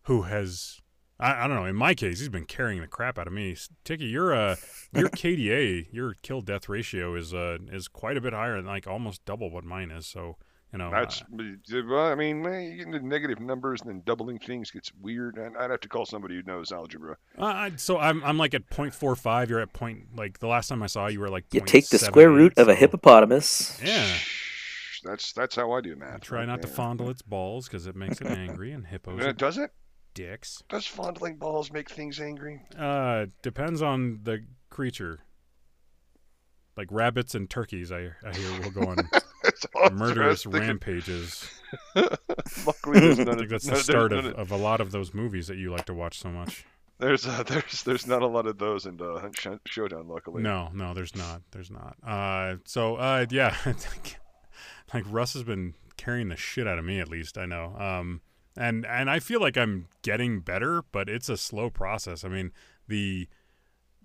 who 0.03 0.21
has 0.23 0.79
I, 1.19 1.45
I, 1.45 1.47
don't 1.47 1.55
know. 1.55 1.65
In 1.65 1.75
my 1.75 1.93
case, 1.93 2.19
he's 2.19 2.29
been 2.29 2.45
carrying 2.45 2.81
the 2.81 2.87
crap 2.87 3.17
out 3.17 3.27
of 3.27 3.33
me. 3.33 3.55
Tiki, 3.83 4.05
your 4.05 4.33
uh, 4.33 4.55
your 4.93 5.09
KDA, 5.09 5.87
your 5.91 6.15
kill 6.21 6.41
death 6.41 6.69
ratio 6.69 7.15
is 7.15 7.33
uh 7.33 7.57
is 7.71 7.87
quite 7.87 8.17
a 8.17 8.21
bit 8.21 8.33
higher, 8.33 8.57
than 8.57 8.65
like 8.65 8.87
almost 8.87 9.25
double 9.25 9.49
what 9.49 9.63
mine 9.63 9.91
is. 9.91 10.05
So 10.05 10.37
you 10.73 10.79
know, 10.79 10.91
that's. 10.91 11.21
Uh, 11.21 11.81
well, 11.87 12.07
I 12.07 12.15
mean, 12.15 12.43
you 12.43 12.77
get 12.77 12.87
into 12.87 12.99
negative 12.99 13.39
numbers 13.39 13.81
and 13.81 13.89
then 13.89 14.03
doubling 14.05 14.37
things 14.37 14.69
gets 14.69 14.91
weird. 15.01 15.39
I'd 15.39 15.71
have 15.71 15.79
to 15.79 15.89
call 15.89 16.05
somebody 16.05 16.35
who 16.35 16.43
knows 16.43 16.71
algebra. 16.71 17.15
Uh, 17.37 17.71
so 17.77 17.97
I'm 17.97 18.23
I'm 18.23 18.37
like 18.37 18.53
at 18.53 18.69
0.45. 18.69 19.49
You're 19.49 19.61
at 19.61 19.71
point 19.71 20.15
like 20.15 20.39
the 20.39 20.47
last 20.47 20.67
time 20.67 20.83
I 20.83 20.87
saw 20.87 21.07
you 21.07 21.21
were 21.21 21.29
like. 21.29 21.45
You 21.51 21.61
take 21.61 21.87
the 21.87 21.97
square 21.97 22.29
root 22.29 22.53
so. 22.57 22.63
of 22.63 22.69
a 22.69 22.75
hippopotamus. 22.75 23.79
Yeah. 23.83 24.07
That's 25.03 25.31
that's 25.31 25.55
how 25.55 25.71
I 25.71 25.81
do 25.81 25.95
math. 25.95 26.15
I 26.15 26.17
try 26.17 26.45
not 26.45 26.61
to 26.63 26.67
fondle 26.67 27.09
its 27.09 27.21
balls 27.21 27.67
because 27.67 27.87
it 27.87 27.95
makes 27.95 28.19
it 28.19 28.27
angry, 28.27 28.71
and 28.71 28.85
hippos. 28.87 29.35
Does 29.35 29.57
it? 29.57 29.71
Dicks. 30.17 30.63
Does 30.67 30.87
fondling 30.87 31.35
balls 31.35 31.71
make 31.71 31.91
things 31.91 32.19
angry? 32.19 32.63
Uh, 32.75 33.27
depends 33.43 33.83
on 33.83 34.21
the 34.23 34.43
creature. 34.71 35.19
Like 36.75 36.87
rabbits 36.89 37.35
and 37.35 37.47
turkeys, 37.47 37.91
I, 37.91 38.09
I 38.25 38.35
hear 38.35 38.61
will 38.61 38.71
go 38.71 38.81
on 38.81 38.97
murderous 39.95 40.47
rampages. 40.47 41.47
Luckily, 42.65 42.99
there's 42.99 43.19
none 43.19 43.29
I 43.29 43.35
think 43.35 43.49
that's 43.51 43.67
the 43.67 43.75
start 43.75 44.11
of, 44.11 44.25
of 44.25 44.49
a 44.49 44.57
lot 44.57 44.81
of 44.81 44.91
those 44.91 45.13
movies 45.13 45.47
that 45.49 45.57
you 45.57 45.71
like 45.71 45.85
to 45.85 45.93
watch 45.93 46.17
so 46.17 46.29
much. 46.29 46.65
There's 46.97 47.27
uh, 47.27 47.43
there's 47.43 47.83
there's 47.83 48.07
not 48.07 48.23
a 48.23 48.27
lot 48.27 48.47
of 48.47 48.57
those 48.57 48.87
in 48.87 48.99
uh, 48.99 49.29
Showdown, 49.65 50.07
luckily. 50.07 50.41
No, 50.41 50.69
no, 50.73 50.95
there's 50.95 51.15
not. 51.15 51.43
There's 51.51 51.69
not. 51.69 51.95
Uh, 52.03 52.55
so 52.65 52.95
uh, 52.95 53.27
yeah, 53.29 53.55
like 54.91 55.05
Russ 55.11 55.33
has 55.33 55.43
been 55.43 55.75
carrying 55.95 56.29
the 56.29 56.37
shit 56.37 56.67
out 56.67 56.79
of 56.79 56.85
me 56.85 56.99
at 56.99 57.07
least 57.07 57.37
I 57.37 57.45
know. 57.45 57.75
Um, 57.77 58.21
and 58.57 58.85
and 58.85 59.09
I 59.09 59.19
feel 59.19 59.39
like 59.39 59.57
I'm 59.57 59.87
getting 60.01 60.39
better, 60.41 60.83
but 60.91 61.07
it's 61.07 61.29
a 61.29 61.37
slow 61.37 61.69
process. 61.69 62.25
I 62.25 62.29
mean, 62.29 62.51
the 62.87 63.27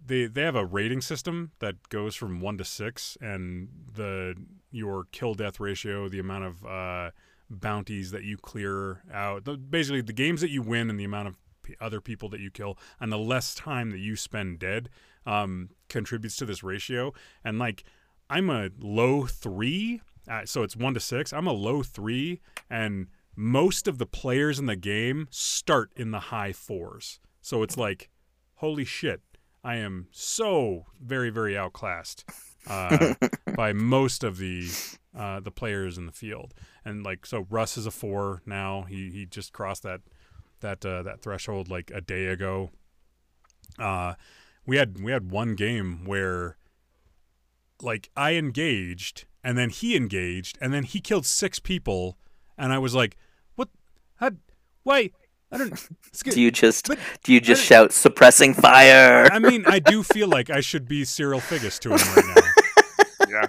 they 0.05 0.27
they 0.27 0.43
have 0.43 0.57
a 0.57 0.65
rating 0.65 1.01
system 1.01 1.53
that 1.61 1.89
goes 1.89 2.15
from 2.15 2.41
one 2.41 2.59
to 2.59 2.65
six, 2.65 3.17
and 3.21 3.69
the 3.95 4.35
your 4.71 5.07
kill 5.11 5.35
death 5.35 5.59
ratio, 5.59 6.09
the 6.09 6.19
amount 6.19 6.45
of 6.45 6.67
uh, 6.67 7.11
bounties 7.49 8.11
that 8.11 8.25
you 8.25 8.37
clear 8.37 9.03
out, 9.13 9.45
the, 9.45 9.57
basically 9.57 10.03
the 10.03 10.13
games 10.13 10.41
that 10.43 10.51
you 10.51 10.63
win, 10.63 10.91
and 10.91 11.01
the 11.01 11.05
amount 11.05 11.29
of 11.29 11.37
p- 11.63 11.77
other 11.81 12.01
people 12.01 12.29
that 12.29 12.41
you 12.41 12.51
kill, 12.51 12.79
and 13.01 13.11
the 13.11 13.19
less 13.19 13.55
time 13.55 13.91
that 13.91 13.99
you 13.99 14.17
spend 14.17 14.59
dead, 14.59 14.91
um, 15.25 15.71
contributes 15.89 16.37
to 16.37 16.45
this 16.45 16.63
ratio. 16.63 17.13
And 17.45 17.59
like, 17.59 17.85
I'm 18.29 18.51
a 18.51 18.71
low 18.79 19.27
three 19.27 20.03
uh, 20.29 20.43
so 20.45 20.63
it's 20.63 20.77
one 20.77 20.95
to 20.95 21.01
six. 21.01 21.33
I'm 21.33 21.47
a 21.47 21.53
low 21.53 21.83
three, 21.83 22.41
and 22.71 23.09
most 23.37 23.89
of 23.89 23.99
the 23.99 24.07
players 24.07 24.59
in 24.59 24.66
the 24.66 24.76
game 24.76 25.28
start 25.30 25.91
in 25.97 26.11
the 26.11 26.18
high 26.18 26.53
fours. 26.53 27.20
So 27.41 27.62
it's 27.62 27.76
like, 27.76 28.11
holy 28.57 28.85
shit, 28.85 29.20
I 29.64 29.76
am 29.76 30.09
so 30.11 30.87
very 31.01 31.30
very 31.30 31.57
outclassed 31.57 32.24
uh, 32.68 33.14
by 33.57 33.72
most 33.72 34.24
of 34.24 34.39
the 34.39 34.68
uh, 35.16 35.41
the 35.41 35.51
players 35.51 35.99
in 35.99 36.07
the 36.07 36.12
field. 36.12 36.55
And 36.85 37.05
like, 37.05 37.26
so 37.26 37.47
Russ 37.51 37.76
is 37.76 37.87
a 37.87 37.91
four 37.91 38.43
now. 38.47 38.83
He 38.83 39.11
he 39.11 39.26
just 39.26 39.53
crossed 39.53 39.83
that 39.83 40.01
that 40.61 40.85
uh, 40.85 41.03
that 41.03 41.20
threshold 41.20 41.68
like 41.68 41.91
a 41.95 42.01
day 42.01 42.26
ago. 42.26 42.70
Uh, 43.78 44.14
we 44.66 44.76
had 44.76 45.01
we 45.01 45.12
had 45.12 45.30
one 45.30 45.55
game 45.55 46.05
where 46.05 46.57
like 47.80 48.11
I 48.16 48.35
engaged 48.35 49.24
and 49.45 49.59
then 49.59 49.70
he 49.70 49.97
engaged, 49.97 50.57
and 50.61 50.72
then 50.72 50.85
he 50.85 51.01
killed 51.01 51.26
six 51.26 51.59
people, 51.59 52.16
and 52.63 52.73
I 52.73 52.79
was 52.79 52.95
like, 52.95 53.17
"What? 53.57 53.69
How? 54.17 54.31
Why? 54.85 55.11
I 55.51 55.59
don't." 55.59 55.89
do 56.25 56.41
you 56.41 56.51
just 56.51 56.89
but, 56.89 56.99
do 57.25 57.33
you 57.33 57.41
just 57.41 57.63
shout 57.63 57.93
suppressing 57.93 58.55
fire? 58.55 59.29
I 59.31 59.39
mean, 59.39 59.65
I 59.67 59.81
do 59.81 60.03
feel 60.03 60.29
like 60.29 60.49
I 60.49 60.61
should 60.61 60.89
be 60.89 61.05
Cyril 61.05 61.41
Figgis 61.41 61.79
to 61.81 61.91
him 61.91 61.99
right 62.17 62.25
now. 62.37 63.27
yeah, 63.29 63.47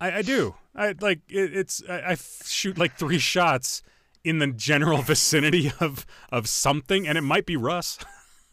I, 0.00 0.18
I 0.18 0.22
do. 0.22 0.54
I 0.74 0.94
like 1.00 1.20
it, 1.28 1.56
it's. 1.56 1.82
I, 1.88 2.12
I 2.12 2.14
shoot 2.14 2.78
like 2.78 2.94
three 2.94 3.18
shots 3.18 3.82
in 4.24 4.38
the 4.38 4.46
general 4.46 5.02
vicinity 5.02 5.72
of 5.80 6.06
of 6.30 6.48
something, 6.48 7.06
and 7.06 7.18
it 7.18 7.22
might 7.22 7.46
be 7.46 7.56
Russ. 7.56 7.98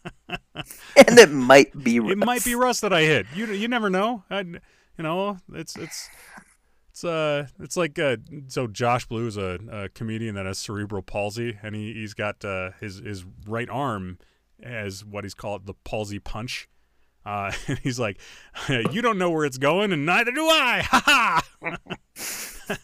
and 0.27 1.17
it 1.19 1.31
might 1.31 1.71
be 1.81 1.99
Russ. 1.99 2.11
It 2.11 2.17
might 2.17 2.43
be 2.43 2.55
Russ 2.55 2.81
that 2.81 2.91
I 2.91 3.03
hit. 3.03 3.27
You 3.35 3.45
you 3.47 3.67
never 3.67 3.89
know. 3.91 4.23
I, 4.29 4.39
you 4.39 5.03
know, 5.03 5.37
it's 5.53 5.77
it's 5.77 6.09
it's 6.93 7.03
uh, 7.03 7.47
it's 7.59 7.75
like 7.75 7.97
uh, 7.97 8.17
so 8.49 8.67
Josh 8.67 9.07
Blue 9.07 9.25
is 9.25 9.35
a, 9.35 9.57
a 9.71 9.89
comedian 9.89 10.35
that 10.35 10.45
has 10.45 10.59
cerebral 10.59 11.01
palsy, 11.01 11.57
and 11.63 11.73
he 11.73 11.91
he's 11.91 12.13
got 12.13 12.45
uh, 12.45 12.69
his 12.79 12.99
his 12.99 13.25
right 13.47 13.67
arm 13.67 14.19
as 14.61 15.03
what 15.03 15.23
he's 15.23 15.33
called 15.33 15.65
the 15.65 15.73
palsy 15.73 16.19
punch. 16.19 16.69
Uh, 17.25 17.51
and 17.67 17.79
he's 17.79 17.99
like, 17.99 18.19
"You 18.69 19.01
don't 19.01 19.17
know 19.17 19.31
where 19.31 19.43
it's 19.43 19.57
going, 19.57 19.91
and 19.91 20.05
neither 20.05 20.31
do 20.31 20.45
I." 20.45 20.87
Ha 20.91 21.01
ha. 21.03 21.41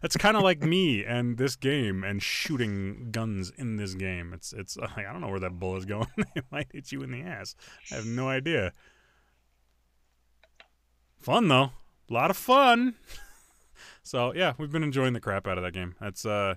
That's 0.00 0.16
kind 0.16 0.36
of 0.38 0.42
like 0.42 0.62
me 0.62 1.04
and 1.04 1.36
this 1.36 1.54
game 1.54 2.02
and 2.02 2.22
shooting 2.22 3.08
guns 3.10 3.52
in 3.58 3.76
this 3.76 3.92
game. 3.92 4.32
It's 4.32 4.54
it's 4.54 4.78
like 4.78 5.06
I 5.06 5.12
don't 5.12 5.20
know 5.20 5.28
where 5.28 5.40
that 5.40 5.60
bullet's 5.60 5.84
going. 5.84 6.08
it 6.34 6.46
might 6.50 6.68
hit 6.72 6.92
you 6.92 7.02
in 7.02 7.10
the 7.10 7.20
ass. 7.20 7.54
I 7.92 7.96
have 7.96 8.06
no 8.06 8.26
idea. 8.26 8.72
Fun 11.20 11.48
though, 11.48 11.72
a 12.08 12.12
lot 12.12 12.30
of 12.30 12.38
fun. 12.38 12.94
So 14.04 14.32
yeah, 14.34 14.52
we've 14.58 14.70
been 14.70 14.84
enjoying 14.84 15.14
the 15.14 15.20
crap 15.20 15.48
out 15.48 15.58
of 15.58 15.64
that 15.64 15.72
game. 15.72 15.96
That's 16.00 16.24
uh, 16.24 16.54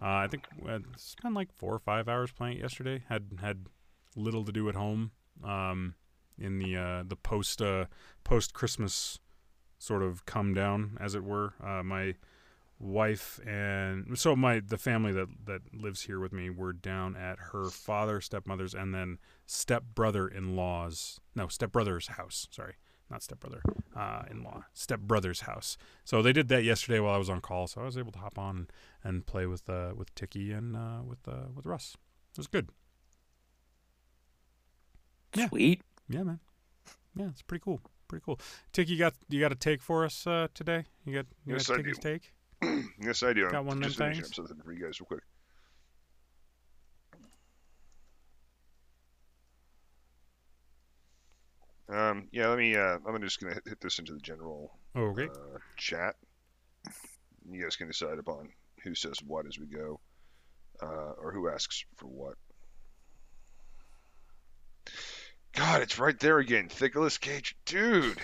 uh 0.00 0.04
I 0.04 0.28
think 0.28 0.44
I 0.68 0.78
spent 0.96 1.34
like 1.34 1.52
four 1.56 1.74
or 1.74 1.80
five 1.80 2.08
hours 2.08 2.30
playing 2.30 2.58
it 2.58 2.60
yesterday. 2.60 3.02
Had 3.08 3.30
had 3.40 3.66
little 4.14 4.44
to 4.44 4.52
do 4.52 4.68
at 4.68 4.76
home. 4.76 5.10
Um, 5.42 5.94
in 6.40 6.58
the 6.58 6.76
uh, 6.76 7.02
the 7.06 7.16
post 7.16 7.60
uh, 7.60 7.86
post 8.24 8.54
Christmas 8.54 9.18
sort 9.78 10.02
of 10.02 10.24
come 10.26 10.54
down, 10.54 10.96
as 11.00 11.14
it 11.14 11.22
were. 11.22 11.54
Uh, 11.62 11.82
my 11.82 12.14
wife 12.78 13.38
and 13.46 14.18
so 14.18 14.34
my 14.34 14.58
the 14.58 14.78
family 14.78 15.12
that 15.12 15.28
that 15.44 15.60
lives 15.74 16.02
here 16.02 16.18
with 16.18 16.32
me 16.32 16.48
were 16.48 16.72
down 16.72 17.14
at 17.14 17.38
her 17.52 17.66
father, 17.66 18.20
stepmother's, 18.20 18.74
and 18.74 18.94
then 18.94 19.18
stepbrother 19.46 20.26
in 20.26 20.56
law's 20.56 21.20
no 21.34 21.46
stepbrother's 21.46 22.08
house. 22.08 22.48
Sorry, 22.50 22.74
not 23.10 23.22
stepbrother, 23.22 23.60
uh, 23.96 24.22
in 24.30 24.42
law, 24.42 24.64
stepbrother's 24.72 25.40
house. 25.40 25.76
So 26.04 26.22
they 26.22 26.32
did 26.32 26.48
that 26.48 26.62
yesterday 26.62 27.00
while 27.00 27.14
I 27.14 27.18
was 27.18 27.28
on 27.28 27.40
call, 27.40 27.66
so 27.66 27.80
I 27.80 27.84
was 27.84 27.98
able 27.98 28.12
to 28.12 28.18
hop 28.18 28.38
on 28.38 28.68
and 29.02 29.26
play 29.26 29.46
with 29.46 29.68
uh, 29.68 29.92
with 29.96 30.14
Tiki 30.14 30.52
and 30.52 30.76
uh, 30.76 31.00
with 31.04 31.26
uh, 31.26 31.48
with 31.54 31.66
Russ. 31.66 31.96
It 32.32 32.38
was 32.38 32.46
good. 32.46 32.68
Yeah. 35.34 35.48
Sweet. 35.48 35.82
Yeah, 36.08 36.22
man. 36.22 36.40
Yeah, 37.16 37.28
it's 37.28 37.42
pretty 37.42 37.62
cool. 37.64 37.80
Pretty 38.08 38.22
cool. 38.24 38.40
Tiki, 38.72 38.92
you 38.92 38.98
got 38.98 39.14
you 39.28 39.40
got 39.40 39.52
a 39.52 39.56
take 39.56 39.82
for 39.82 40.04
us 40.04 40.26
uh, 40.26 40.48
today? 40.54 40.84
You 41.04 41.14
got 41.14 41.26
you 41.44 41.54
yes, 41.54 41.66
got 41.66 41.78
Tiki's 41.78 41.98
take? 41.98 42.32
yes, 43.00 43.22
I 43.22 43.32
do. 43.32 43.48
Got 43.50 43.64
one 43.64 43.82
of 43.82 43.96
them 43.96 44.12
things. 44.12 44.34
Something 44.34 44.58
for 44.64 44.72
you 44.72 44.84
guys, 44.84 45.00
real 45.00 45.06
quick. 45.06 45.22
Um, 51.90 52.28
yeah, 52.30 52.48
let 52.48 52.58
me. 52.58 52.76
Uh, 52.76 52.98
I'm 53.06 53.20
just 53.20 53.40
gonna 53.40 53.54
hit, 53.54 53.64
hit 53.66 53.80
this 53.80 53.98
into 53.98 54.12
the 54.12 54.20
general 54.20 54.78
okay. 54.96 55.24
uh, 55.24 55.58
chat. 55.76 56.14
You 57.50 57.62
guys 57.62 57.76
can 57.76 57.88
decide 57.88 58.18
upon 58.18 58.50
who 58.84 58.94
says 58.94 59.18
what 59.26 59.46
as 59.46 59.58
we 59.58 59.66
go, 59.66 59.98
uh, 60.82 61.12
or 61.20 61.32
who 61.32 61.48
asks 61.48 61.84
for 61.96 62.06
what. 62.06 62.34
God, 65.52 65.82
it's 65.82 65.98
right 65.98 66.18
there 66.20 66.38
again. 66.38 66.68
Nicolas 66.80 67.18
Cage, 67.18 67.56
dude. 67.66 68.18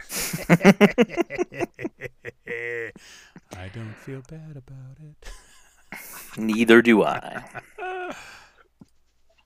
I 3.57 3.69
don't 3.75 3.97
feel 3.97 4.23
bad 4.29 4.57
about 4.57 4.97
it. 5.01 5.29
Neither 6.37 6.83
do 6.83 7.03
I. 7.03 7.43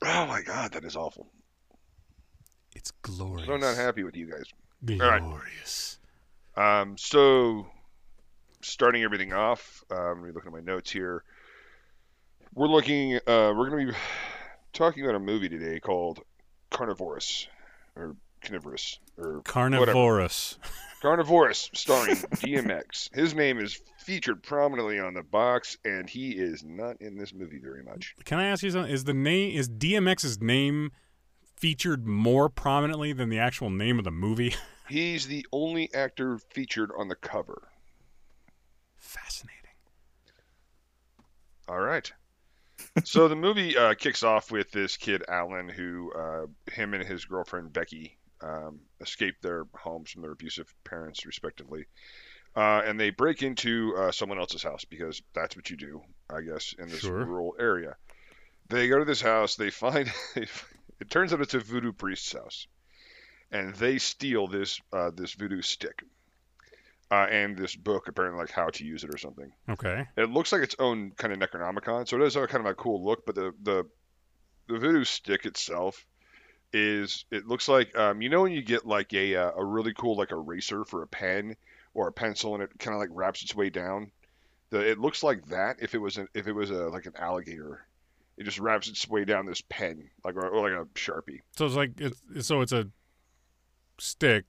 oh 0.03 0.27
my 0.27 0.43
God, 0.43 0.73
that 0.73 0.85
is 0.85 0.95
awful. 0.95 1.33
It's 2.81 2.93
glorious. 3.03 3.47
So 3.47 3.53
I'm 3.53 3.61
not 3.61 3.77
happy 3.77 4.05
with 4.05 4.17
you 4.17 4.31
guys. 4.31 4.45
right. 4.99 5.21
Glorious. 5.21 5.99
Um, 6.57 6.97
so 6.97 7.67
starting 8.63 9.03
everything 9.03 9.35
off, 9.35 9.85
um, 9.91 10.23
let 10.23 10.29
me 10.29 10.33
look 10.33 10.47
at 10.47 10.53
my 10.53 10.61
notes 10.61 10.91
here. 10.91 11.23
We're 12.55 12.69
looking. 12.69 13.17
Uh, 13.17 13.53
we're 13.55 13.69
going 13.69 13.87
to 13.87 13.93
be 13.93 13.99
talking 14.73 15.05
about 15.05 15.15
a 15.15 15.21
movie 15.21 15.51
today 15.51 15.79
called 15.79 16.21
Carnivorous 16.71 17.49
or 17.97 18.17
Carnivorous 18.41 18.99
or 19.19 19.43
Carnivorous. 19.45 20.57
Carnivorous, 21.03 21.71
starring 21.75 22.17
DMX. 22.37 23.15
His 23.15 23.35
name 23.35 23.59
is 23.59 23.79
featured 23.99 24.43
prominently 24.43 24.99
on 24.99 25.13
the 25.13 25.23
box, 25.23 25.77
and 25.85 26.09
he 26.09 26.31
is 26.31 26.65
not 26.65 27.03
in 27.03 27.19
this 27.19 27.35
movie 27.35 27.59
very 27.59 27.83
much. 27.83 28.15
Can 28.25 28.39
I 28.39 28.47
ask 28.47 28.63
you 28.63 28.71
something? 28.71 28.91
Is 28.91 29.05
the 29.05 29.13
name 29.13 29.55
is 29.55 29.69
DMX's 29.69 30.41
name 30.41 30.93
featured 31.61 32.07
more 32.07 32.49
prominently 32.49 33.13
than 33.13 33.29
the 33.29 33.39
actual 33.39 33.69
name 33.71 33.99
of 33.99 34.05
the 34.05 34.11
movie? 34.11 34.55
He's 34.89 35.27
the 35.27 35.47
only 35.53 35.93
actor 35.95 36.39
featured 36.51 36.91
on 36.97 37.09
the 37.09 37.15
cover. 37.15 37.69
Fascinating. 38.99 39.57
All 41.69 41.79
right. 41.79 42.11
so 43.05 43.29
the 43.29 43.37
movie 43.47 43.77
uh, 43.77 43.95
kicks 43.95 44.23
off 44.23 44.51
with 44.51 44.71
this 44.73 44.97
kid 44.97 45.23
Alan, 45.29 45.69
who 45.69 46.13
uh, 46.13 46.47
him 46.73 46.95
and 46.95 47.05
his 47.05 47.25
girlfriend 47.27 47.73
Becky 47.73 48.19
um, 48.43 48.81
escape 49.01 49.37
their 49.43 49.65
homes 49.75 50.11
from 50.11 50.23
their 50.23 50.33
abusive 50.33 50.73
parents, 50.85 51.25
respectively, 51.27 51.85
uh, 52.57 52.83
and 52.85 52.99
they 52.99 53.11
break 53.11 53.43
into 53.43 53.95
uh, 53.97 54.11
someone 54.11 54.39
else's 54.39 54.63
house 54.63 54.85
because 54.85 55.23
that's 55.35 55.55
what 55.57 55.71
you 55.71 55.77
do, 55.77 56.01
I 56.35 56.41
guess, 56.41 56.75
in 56.79 56.89
this 56.89 57.01
Sure. 57.01 57.25
rural 57.25 57.55
area. 57.61 57.97
They 58.69 58.89
go 58.89 58.99
to 58.99 59.05
this 59.05 59.21
house. 59.21 59.57
They 59.57 59.71
find 59.71 60.11
it 61.01 61.11
turns 61.11 61.33
out 61.33 61.41
it's 61.41 61.55
a 61.55 61.61
voodoo 61.61 61.93
priest's 61.93 62.33
house, 62.33 62.67
and 63.51 63.75
they 63.77 63.99
steal 63.99 64.47
this 64.47 64.81
uh, 64.93 65.11
this 65.15 65.33
voodoo 65.33 65.63
stick. 65.63 66.03
Uh, 67.13 67.27
and 67.29 67.57
this 67.57 67.75
book, 67.75 68.07
apparently, 68.07 68.39
like 68.39 68.53
how 68.53 68.69
to 68.69 68.85
use 68.85 69.03
it 69.03 69.13
or 69.13 69.19
something 69.19 69.51
Okay. 69.69 70.07
it 70.17 70.31
looks 70.31 70.53
like 70.53 70.63
its 70.63 70.77
own 70.79 71.11
kind 71.17 71.33
of 71.33 71.41
Necronomicon, 71.41 72.07
so 72.07 72.17
it 72.17 72.23
is 72.23 72.37
a 72.37 72.47
kind 72.47 72.65
of 72.65 72.71
a 72.71 72.75
cool 72.77 73.05
look. 73.05 73.27
But 73.27 73.35
the 73.35 73.53
the 73.63 73.87
the 74.69 74.79
voodoo 74.79 75.03
stick 75.03 75.45
itself 75.45 76.07
is 76.73 77.25
it 77.33 77.49
looks 77.49 77.67
like 77.67 77.99
um, 77.99 78.23
you 78.23 78.29
know 78.29 78.43
when 78.43 78.53
you 78.53 78.63
get 78.63 78.87
like 78.87 79.13
a 79.13 79.35
uh, 79.35 79.51
a 79.57 79.65
really 79.65 79.93
cool 79.93 80.17
like 80.17 80.31
eraser 80.31 80.85
for 80.85 81.03
a 81.03 81.09
pen 81.09 81.57
or 81.95 82.07
a 82.07 82.13
pencil 82.13 82.55
and 82.55 82.63
it 82.63 82.71
kind 82.79 82.95
of 82.95 83.01
like 83.01 83.11
wraps 83.13 83.43
its 83.43 83.57
way 83.57 83.71
down. 83.71 84.13
The 84.71 84.89
it 84.89 84.99
looks 85.01 85.25
like 85.25 85.45
that 85.47 85.79
if 85.81 85.97
it 85.97 85.99
was 85.99 86.17
an, 86.17 86.29
if 86.33 86.47
it 86.47 86.53
was 86.53 86.71
a 86.71 86.89
like 86.91 87.07
an 87.07 87.15
alligator, 87.19 87.85
it 88.41 88.45
just 88.45 88.59
wraps 88.59 88.89
its 88.89 89.07
way 89.07 89.25
down 89.25 89.45
this 89.47 89.63
pen 89.69 90.09
like 90.25 90.35
or, 90.35 90.49
or 90.49 90.69
like 90.69 90.81
a 90.81 90.87
sharpie. 90.99 91.41
So 91.57 91.67
it's 91.67 91.75
like 91.77 91.93
it's 92.01 92.47
so 92.49 92.63
it's 92.63 92.73
a 92.73 92.89
stick 93.99 94.47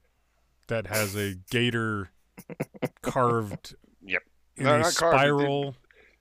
that 0.67 0.87
has 0.87 1.15
a 1.15 1.35
gator 1.51 2.09
carved 3.01 3.75
Yep. 4.03 4.21
in 4.57 4.63
No, 4.63 4.75
a 4.75 4.79
not 4.79 4.95
carved, 4.95 5.15
it- 5.15 5.17
it- 5.17 5.19
spiral. 5.19 5.75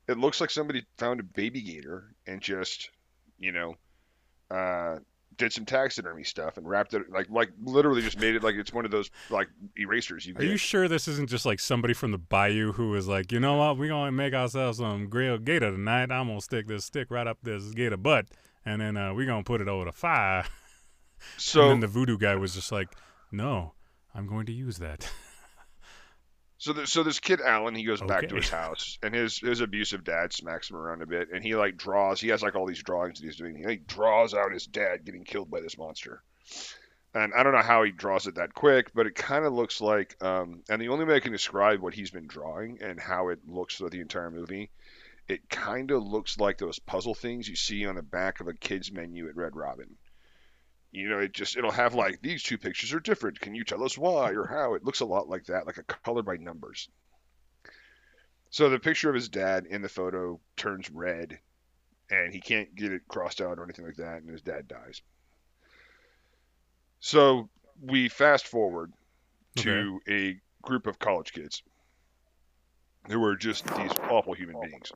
It 0.08 0.18
looks 0.18 0.40
like 0.40 0.50
somebody 0.50 0.84
found 0.98 1.20
a 1.20 1.22
baby 1.22 1.62
gator 1.62 2.12
and 2.26 2.40
just 2.40 2.90
you 3.38 3.52
know 3.52 3.76
uh, 4.50 4.96
did 5.40 5.52
some 5.52 5.64
taxidermy 5.64 6.22
stuff 6.22 6.58
and 6.58 6.68
wrapped 6.68 6.92
it 6.94 7.10
like 7.10 7.28
like 7.30 7.50
literally 7.64 8.02
just 8.02 8.20
made 8.20 8.36
it 8.36 8.42
like 8.42 8.54
it's 8.54 8.72
one 8.72 8.84
of 8.84 8.90
those 8.90 9.10
like 9.30 9.48
erasers 9.76 10.26
you 10.26 10.34
Are 10.34 10.40
get. 10.40 10.48
you 10.50 10.56
sure 10.58 10.86
this 10.86 11.08
isn't 11.08 11.30
just 11.30 11.46
like 11.46 11.58
somebody 11.58 11.94
from 11.94 12.12
the 12.12 12.18
bayou 12.18 12.72
who 12.72 12.90
was 12.90 13.08
like, 13.08 13.32
you 13.32 13.40
know 13.40 13.56
what, 13.56 13.78
we're 13.78 13.88
gonna 13.88 14.12
make 14.12 14.34
ourselves 14.34 14.78
some 14.78 15.08
grilled 15.08 15.44
gator 15.44 15.70
tonight. 15.70 16.12
I'm 16.12 16.28
gonna 16.28 16.40
stick 16.42 16.68
this 16.68 16.84
stick 16.84 17.10
right 17.10 17.26
up 17.26 17.38
this 17.42 17.64
gator 17.70 17.96
butt, 17.96 18.26
and 18.64 18.80
then 18.80 18.96
uh, 18.96 19.14
we're 19.14 19.26
gonna 19.26 19.42
put 19.42 19.60
it 19.60 19.68
over 19.68 19.86
the 19.86 19.92
fire. 19.92 20.44
so 21.36 21.62
and 21.62 21.70
then 21.70 21.80
the 21.80 21.86
voodoo 21.86 22.18
guy 22.18 22.34
was 22.36 22.54
just 22.54 22.70
like, 22.70 22.88
no, 23.32 23.72
I'm 24.14 24.26
going 24.26 24.46
to 24.46 24.52
use 24.52 24.78
that. 24.78 25.10
so 26.60 26.84
so 26.84 27.02
this 27.02 27.18
kid 27.18 27.40
Alan 27.40 27.74
he 27.74 27.84
goes 27.84 28.02
back 28.02 28.28
to 28.28 28.36
his 28.36 28.50
house 28.50 28.98
and 29.02 29.14
his 29.14 29.38
his 29.38 29.60
abusive 29.60 30.04
dad 30.04 30.32
smacks 30.32 30.70
him 30.70 30.76
around 30.76 31.02
a 31.02 31.06
bit 31.06 31.30
and 31.32 31.42
he 31.42 31.56
like 31.56 31.78
draws 31.78 32.20
he 32.20 32.28
has 32.28 32.42
like 32.42 32.54
all 32.54 32.66
these 32.66 32.82
drawings 32.82 33.18
that 33.18 33.24
he's 33.24 33.36
doing 33.36 33.56
he 33.56 33.64
like, 33.64 33.86
draws 33.86 34.34
out 34.34 34.52
his 34.52 34.66
dad 34.66 35.04
getting 35.04 35.24
killed 35.24 35.50
by 35.50 35.60
this 35.60 35.78
monster. 35.78 36.22
And 37.12 37.32
I 37.34 37.42
don't 37.42 37.54
know 37.54 37.62
how 37.62 37.82
he 37.82 37.90
draws 37.90 38.28
it 38.28 38.36
that 38.36 38.54
quick, 38.54 38.92
but 38.94 39.06
it 39.06 39.16
kind 39.16 39.44
of 39.44 39.52
looks 39.52 39.80
like, 39.80 40.16
um, 40.22 40.62
and 40.68 40.80
the 40.80 40.90
only 40.90 41.04
way 41.04 41.16
I 41.16 41.20
can 41.20 41.32
describe 41.32 41.80
what 41.80 41.92
he's 41.92 42.12
been 42.12 42.28
drawing 42.28 42.78
and 42.82 43.00
how 43.00 43.30
it 43.30 43.40
looks 43.48 43.76
throughout 43.76 43.90
the 43.90 44.00
entire 44.00 44.30
movie, 44.30 44.70
it 45.26 45.48
kind 45.48 45.90
of 45.90 46.04
looks 46.04 46.38
like 46.38 46.58
those 46.58 46.78
puzzle 46.78 47.14
things 47.14 47.48
you 47.48 47.56
see 47.56 47.84
on 47.84 47.96
the 47.96 48.02
back 48.02 48.40
of 48.40 48.46
a 48.46 48.54
kid's 48.54 48.92
menu 48.92 49.28
at 49.28 49.34
Red 49.34 49.56
Robin. 49.56 49.96
You 50.92 51.08
know, 51.08 51.18
it 51.18 51.32
just 51.32 51.56
it'll 51.56 51.70
have 51.70 51.94
like 51.94 52.20
these 52.20 52.42
two 52.42 52.58
pictures 52.58 52.92
are 52.92 53.00
different. 53.00 53.40
Can 53.40 53.54
you 53.54 53.64
tell 53.64 53.84
us 53.84 53.96
why 53.96 54.32
or 54.32 54.46
how? 54.46 54.74
It 54.74 54.84
looks 54.84 55.00
a 55.00 55.06
lot 55.06 55.28
like 55.28 55.44
that, 55.46 55.66
like 55.66 55.78
a 55.78 55.84
color 55.84 56.22
by 56.22 56.36
numbers. 56.36 56.88
So 58.50 58.68
the 58.68 58.80
picture 58.80 59.08
of 59.08 59.14
his 59.14 59.28
dad 59.28 59.66
in 59.66 59.82
the 59.82 59.88
photo 59.88 60.40
turns 60.56 60.90
red, 60.90 61.38
and 62.10 62.32
he 62.32 62.40
can't 62.40 62.74
get 62.74 62.92
it 62.92 63.06
crossed 63.06 63.40
out 63.40 63.58
or 63.58 63.64
anything 63.64 63.86
like 63.86 63.96
that, 63.96 64.22
and 64.22 64.30
his 64.30 64.42
dad 64.42 64.66
dies. 64.66 65.02
So 66.98 67.48
we 67.80 68.08
fast 68.08 68.48
forward 68.48 68.92
to 69.56 70.00
a 70.08 70.40
group 70.62 70.86
of 70.88 70.98
college 70.98 71.32
kids 71.32 71.62
who 73.08 73.24
are 73.24 73.36
just 73.36 73.64
these 73.76 73.92
awful 74.10 74.34
human 74.34 74.60
beings. 74.60 74.92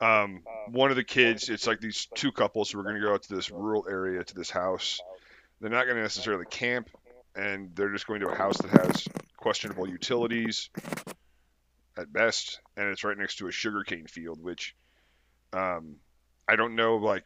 Um, 0.00 0.42
one 0.70 0.90
of 0.90 0.96
the 0.96 1.04
kids, 1.04 1.48
it's 1.48 1.66
like 1.66 1.80
these 1.80 2.06
two 2.14 2.32
couples 2.32 2.70
who 2.70 2.78
are 2.80 2.82
going 2.82 2.96
to 2.96 3.00
go 3.00 3.14
out 3.14 3.22
to 3.22 3.34
this 3.34 3.50
rural 3.50 3.86
area 3.88 4.22
to 4.22 4.34
this 4.34 4.50
house. 4.50 5.00
They're 5.60 5.70
not 5.70 5.84
going 5.84 5.96
to 5.96 6.02
necessarily 6.02 6.44
camp, 6.44 6.90
and 7.34 7.74
they're 7.74 7.92
just 7.92 8.06
going 8.06 8.20
to 8.20 8.28
a 8.28 8.34
house 8.34 8.58
that 8.58 8.70
has 8.70 9.08
questionable 9.36 9.88
utilities 9.88 10.68
at 11.96 12.12
best, 12.12 12.60
and 12.76 12.88
it's 12.88 13.04
right 13.04 13.16
next 13.16 13.36
to 13.36 13.48
a 13.48 13.52
sugarcane 13.52 14.06
field, 14.06 14.42
which 14.42 14.74
um, 15.54 15.96
I 16.46 16.56
don't 16.56 16.76
know. 16.76 16.96
Like, 16.96 17.24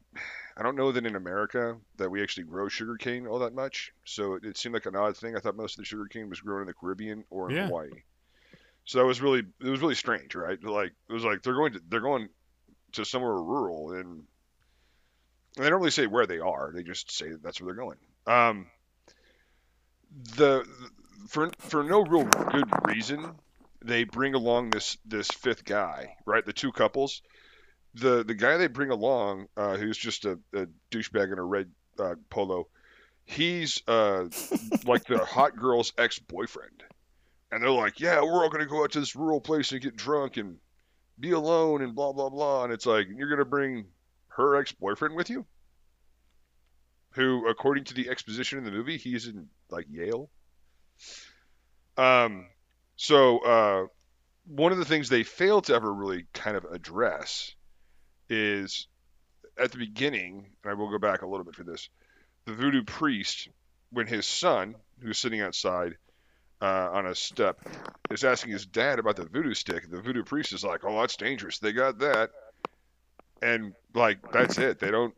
I 0.57 0.63
don't 0.63 0.77
know 0.77 0.93
that 0.93 1.05
in 1.05 1.17
America 1.17 1.77
that 1.97 2.11
we 2.11 2.23
actually 2.23 2.45
grow 2.45 2.69
sugarcane 2.69 3.27
all 3.27 3.41
that 3.41 3.55
much. 3.55 3.93
So 4.05 4.35
it, 4.35 4.45
it 4.45 4.57
seemed 4.57 4.75
like 4.75 4.87
an 4.87 4.95
odd 4.95 5.17
thing. 5.17 5.37
I 5.37 5.41
thought 5.41 5.57
most 5.57 5.73
of 5.77 5.83
the 5.83 5.87
sugarcane 5.87 6.31
was 6.31 6.41
grown 6.41 6.61
in 6.61 6.67
the 6.69 6.75
Caribbean 6.75 7.25
or 7.31 7.51
in 7.51 7.57
Yeah. 7.57 7.67
Hawaii. 7.67 7.91
So 8.85 8.99
that 8.99 9.07
was 9.07 9.21
really 9.21 9.41
it 9.41 9.69
was 9.69 9.81
really 9.81 9.95
strange, 9.95 10.35
right? 10.35 10.63
Like 10.63 10.93
it 11.09 11.13
was 11.13 11.25
like 11.25 11.43
they're 11.43 11.55
going 11.55 11.73
to 11.75 11.81
they're 11.89 12.01
going 12.01 12.29
to 12.93 13.05
somewhere 13.05 13.35
rural 13.35 13.93
and, 13.93 14.25
and 15.57 15.65
they 15.65 15.69
don't 15.69 15.81
really 15.81 15.91
say 15.91 16.07
where 16.07 16.27
they 16.27 16.39
are. 16.39 16.73
They 16.75 16.83
just 16.83 17.11
say 17.11 17.31
that 17.31 17.43
that's 17.43 17.61
where 17.61 17.75
they're 17.75 17.85
going. 17.85 17.99
Um, 18.27 18.67
the 20.37 20.65
for 21.29 21.51
for 21.59 21.83
no 21.83 22.03
real 22.03 22.25
good 22.25 22.69
reason, 22.85 23.35
they 23.85 24.05
bring 24.05 24.35
along 24.35 24.71
this 24.71 24.97
this 25.05 25.29
fifth 25.29 25.65
guy, 25.65 26.17
right? 26.27 26.45
The 26.45 26.53
two 26.53 26.73
couples. 26.73 27.23
The 27.95 28.25
the 28.25 28.35
guy 28.35 28.57
they 28.57 28.69
bring 28.69 28.91
along, 28.91 29.49
uh, 29.57 29.77
who's 29.77 29.99
just 29.99 30.25
a, 30.25 30.39
a 30.55 30.67
douchebag 30.91 31.33
in 31.33 31.39
a 31.39 31.45
red 31.45 31.71
uh, 31.99 32.15
polo, 32.29 32.69
he's 33.25 33.83
uh, 33.89 34.27
like 34.85 35.05
the 35.05 35.19
hot 35.25 35.57
girl's 35.57 35.93
ex 35.99 36.19
boyfriend, 36.19 36.85
and 37.51 37.63
they're 37.63 37.71
like, 37.71 37.99
yeah, 38.01 38.21
we're 38.23 38.45
all 38.45 38.51
gonna 38.51 38.67
go 38.67 38.85
out 38.85 38.93
to 38.93 39.01
this 39.01 39.17
rural 39.17 39.41
place 39.41 39.73
and 39.73 39.81
get 39.81 39.97
drunk 39.97 40.37
and 40.37 40.59
be 41.21 41.33
alone 41.33 41.83
and 41.83 41.95
blah 41.95 42.13
blah 42.13 42.31
blah, 42.31 42.65
and 42.65 42.73
it's 42.73 42.87
like 42.87 43.07
you're 43.15 43.31
gonna 43.31 43.45
bring 43.45 43.87
her 44.29 44.57
ex 44.57 44.73
boyfriend 44.73 45.15
with 45.15 45.31
you, 45.31 45.47
who, 47.13 47.49
according 47.49 47.85
to 47.85 47.95
the 47.95 48.09
exposition 48.09 48.59
in 48.59 48.65
the 48.65 48.71
movie, 48.71 48.97
he's 48.97 49.27
in 49.27 49.49
like 49.71 49.87
Yale. 49.91 50.31
Um, 51.97 52.47
so 52.97 53.39
uh, 53.39 53.87
one 54.47 54.73
of 54.73 54.79
the 54.79 54.85
things 54.85 55.09
they 55.09 55.23
fail 55.23 55.61
to 55.63 55.75
ever 55.75 55.93
really 55.93 56.27
kind 56.33 56.57
of 56.57 56.65
address 56.65 57.55
is 58.29 58.87
at 59.59 59.73
the 59.73 59.79
beginning, 59.79 60.47
and 60.63 60.71
I 60.71 60.75
will 60.75 60.91
go 60.91 60.99
back 60.99 61.23
a 61.23 61.27
little 61.27 61.45
bit 61.45 61.55
for 61.55 61.65
this. 61.65 61.89
The 62.47 62.55
voodoo 62.55 62.85
priest, 62.85 63.49
when 63.91 64.07
his 64.07 64.27
son, 64.27 64.77
who's 65.03 65.19
sitting 65.19 65.41
outside 65.41 65.97
uh, 66.61 66.91
on 66.93 67.07
a 67.07 67.15
step, 67.15 67.59
is 68.11 68.25
asking 68.25 68.53
his 68.53 68.67
dad 68.67 68.99
about 68.99 69.17
the 69.17 69.25
voodoo 69.25 69.55
stick, 69.55 69.91
the 69.91 70.01
voodoo 70.01 70.25
priest 70.25 70.53
is 70.53 70.65
like, 70.65 70.85
"Oh, 70.85 71.01
that's 71.01 71.17
dangerous. 71.17 71.59
They 71.59 71.73
got 71.73 71.99
that," 72.01 72.31
and 73.43 73.75
like 73.95 74.19
that's 74.33 74.59
it. 74.59 74.79
They 74.79 74.91
don't. 74.91 75.15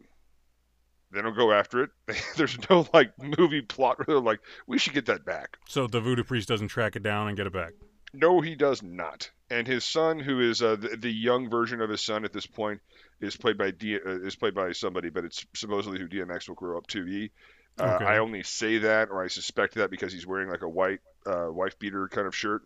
They 1.12 1.20
don't 1.20 1.36
go 1.36 1.52
after 1.52 1.82
it. 1.82 1.90
There's 2.36 2.56
no 2.70 2.86
like 2.94 3.12
movie 3.18 3.62
plot 3.62 3.98
where 3.98 4.04
they're 4.08 4.20
like, 4.20 4.40
"We 4.66 4.78
should 4.78 4.94
get 4.94 5.06
that 5.06 5.24
back." 5.24 5.58
So 5.68 5.86
the 5.86 6.00
voodoo 6.00 6.24
priest 6.24 6.48
doesn't 6.48 6.68
track 6.68 6.96
it 6.96 7.02
down 7.02 7.28
and 7.28 7.36
get 7.36 7.46
it 7.46 7.52
back. 7.52 7.72
No, 8.14 8.40
he 8.40 8.54
does 8.54 8.82
not. 8.82 9.30
And 9.50 9.66
his 9.66 9.84
son, 9.84 10.18
who 10.18 10.40
is 10.40 10.62
uh, 10.62 10.76
the, 10.76 10.96
the 10.96 11.12
young 11.12 11.48
version 11.48 11.80
of 11.80 11.88
his 11.88 12.02
son 12.02 12.24
at 12.24 12.32
this 12.32 12.46
point, 12.46 12.80
is 13.20 13.36
played 13.36 13.56
by 13.56 13.70
D, 13.70 13.96
uh, 13.96 14.20
is 14.20 14.36
played 14.36 14.54
by 14.54 14.72
somebody, 14.72 15.08
but 15.08 15.24
it's 15.24 15.46
supposedly 15.54 15.98
who 15.98 16.08
DMX 16.08 16.48
will 16.48 16.54
grow 16.54 16.76
up 16.76 16.86
to 16.88 17.04
be. 17.04 17.30
Uh, 17.78 17.96
Okay. 17.96 18.04
I 18.04 18.18
only 18.18 18.42
say 18.42 18.78
that, 18.78 19.10
or 19.10 19.22
I 19.24 19.28
suspect 19.28 19.74
that, 19.76 19.90
because 19.90 20.12
he's 20.12 20.26
wearing 20.26 20.48
like 20.50 20.62
a 20.62 20.68
white 20.68 21.00
uh, 21.26 21.48
wife 21.50 21.78
beater 21.78 22.08
kind 22.08 22.26
of 22.26 22.34
shirt, 22.34 22.62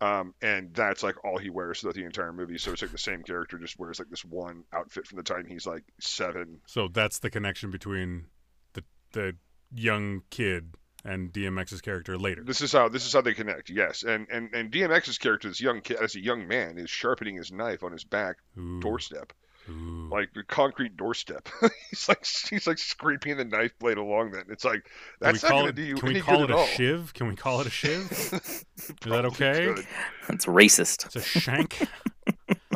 um, 0.00 0.34
and 0.42 0.74
that's 0.74 1.02
like 1.02 1.24
all 1.24 1.38
he 1.38 1.50
wears 1.50 1.80
throughout 1.80 1.94
the 1.94 2.04
entire 2.04 2.32
movie. 2.32 2.58
So 2.58 2.72
it's 2.72 2.82
like 2.82 2.92
the 2.92 2.98
same 2.98 3.22
character 3.22 3.58
just 3.58 3.78
wears 3.78 3.98
like 3.98 4.10
this 4.10 4.24
one 4.24 4.64
outfit 4.72 5.06
from 5.06 5.16
the 5.16 5.22
time 5.22 5.46
he's 5.46 5.66
like 5.66 5.84
seven. 6.00 6.60
So 6.66 6.88
that's 6.88 7.18
the 7.18 7.30
connection 7.30 7.70
between 7.70 8.26
the 8.74 8.84
the 9.12 9.36
young 9.74 10.22
kid 10.30 10.74
and 11.04 11.32
DMX's 11.32 11.80
character 11.80 12.18
later. 12.18 12.42
This 12.44 12.60
is 12.60 12.72
how 12.72 12.88
this 12.88 13.06
is 13.06 13.12
how 13.12 13.22
they 13.22 13.34
connect. 13.34 13.70
Yes, 13.70 14.02
and 14.02 14.26
and 14.30 14.54
and 14.54 14.70
DMX's 14.70 15.18
character, 15.18 15.48
this 15.48 15.60
young 15.60 15.80
kid, 15.80 15.96
as 15.96 16.14
a 16.14 16.20
young 16.20 16.46
man, 16.46 16.78
is 16.78 16.90
sharpening 16.90 17.36
his 17.36 17.50
knife 17.50 17.82
on 17.82 17.92
his 17.92 18.04
back 18.04 18.36
Ooh, 18.58 18.80
doorstep, 18.80 19.32
ooh. 19.68 20.08
like 20.10 20.32
the 20.34 20.42
concrete 20.42 20.96
doorstep. 20.96 21.48
he's 21.90 22.08
like 22.08 22.24
he's 22.24 22.66
like 22.66 22.78
scraping 22.78 23.36
the 23.36 23.44
knife 23.44 23.78
blade 23.78 23.98
along 23.98 24.32
that. 24.32 24.46
It's 24.48 24.64
like 24.64 24.88
that's 25.20 25.42
we 25.42 25.48
not 25.48 25.50
call 25.50 25.60
going 25.60 25.68
it? 25.70 25.76
to 25.76 25.82
do 25.82 25.88
you 25.88 25.94
Can 25.96 26.08
we 26.08 26.20
call 26.20 26.38
good 26.38 26.50
it 26.50 26.52
a 26.52 26.56
all. 26.56 26.66
shiv? 26.66 27.14
Can 27.14 27.28
we 27.28 27.36
call 27.36 27.60
it 27.60 27.66
a 27.66 27.70
shiv? 27.70 28.10
Is 28.12 28.64
that 29.02 29.24
okay? 29.26 29.72
could. 29.74 29.86
That's 30.28 30.46
racist. 30.46 31.06
It's 31.06 31.16
a 31.16 31.22
shank. 31.22 31.86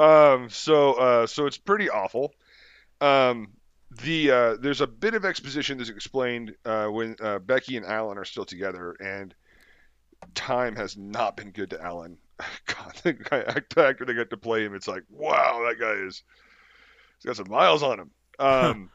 Um, 0.01 0.49
so 0.49 0.95
uh, 0.95 1.27
so 1.27 1.45
it's 1.45 1.59
pretty 1.59 1.91
awful. 1.91 2.33
Um, 3.03 3.53
the 4.03 4.31
uh, 4.31 4.57
there's 4.59 4.81
a 4.81 4.87
bit 4.87 5.13
of 5.13 5.27
exposition 5.27 5.77
that's 5.77 5.91
explained 5.91 6.55
uh, 6.65 6.87
when 6.87 7.15
uh, 7.21 7.41
Becky 7.41 7.77
and 7.77 7.85
Alan 7.85 8.17
are 8.17 8.25
still 8.25 8.47
together, 8.47 8.97
and 8.99 9.35
time 10.35 10.77
has 10.77 10.97
not 10.97 11.37
been 11.37 11.51
good 11.51 11.71
to 11.71 11.83
Alan. 11.83 12.17
God, 12.67 12.95
the 13.03 13.13
guy, 13.13 13.41
actor 13.47 14.05
they 14.05 14.15
got 14.15 14.31
to 14.31 14.37
play 14.37 14.65
him, 14.65 14.75
it's 14.75 14.89
like, 14.89 15.05
wow, 15.11 15.65
that 15.69 15.79
guy 15.79 15.93
is 16.07 16.23
he's 17.23 17.29
got 17.29 17.37
some 17.37 17.51
miles 17.51 17.83
on 17.83 18.01
him. 18.01 18.11
Um, 18.39 18.91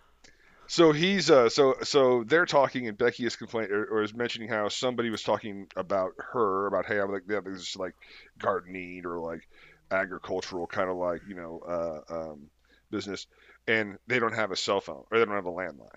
so 0.67 0.91
he's 0.91 1.32
uh, 1.32 1.49
so 1.49 1.75
so 1.84 2.23
they're 2.25 2.45
talking, 2.45 2.88
and 2.88 2.97
Becky 2.97 3.25
is 3.25 3.36
complaining 3.36 3.71
or, 3.71 3.86
or 3.86 4.03
is 4.03 4.13
mentioning 4.13 4.49
how 4.49 4.67
somebody 4.67 5.09
was 5.09 5.23
talking 5.23 5.67
about 5.75 6.11
her 6.34 6.67
about 6.67 6.86
hey, 6.86 6.99
I'm 6.99 7.11
like 7.11 7.23
yeah, 7.30 7.39
this 7.39 7.75
like 7.75 7.95
gardening 8.38 9.05
or 9.05 9.19
like 9.19 9.47
agricultural 9.89 10.67
kind 10.67 10.89
of 10.89 10.97
like 10.97 11.21
you 11.28 11.36
know 11.36 11.61
uh, 11.67 12.13
um, 12.13 12.49
business, 12.91 13.28
and 13.67 13.97
they 14.07 14.19
don't 14.19 14.36
have 14.36 14.51
a 14.51 14.57
cell 14.57 14.82
phone 14.82 15.03
or 15.09 15.19
they 15.19 15.25
don't 15.25 15.36
have 15.36 15.45
a 15.45 15.51
landline. 15.51 15.89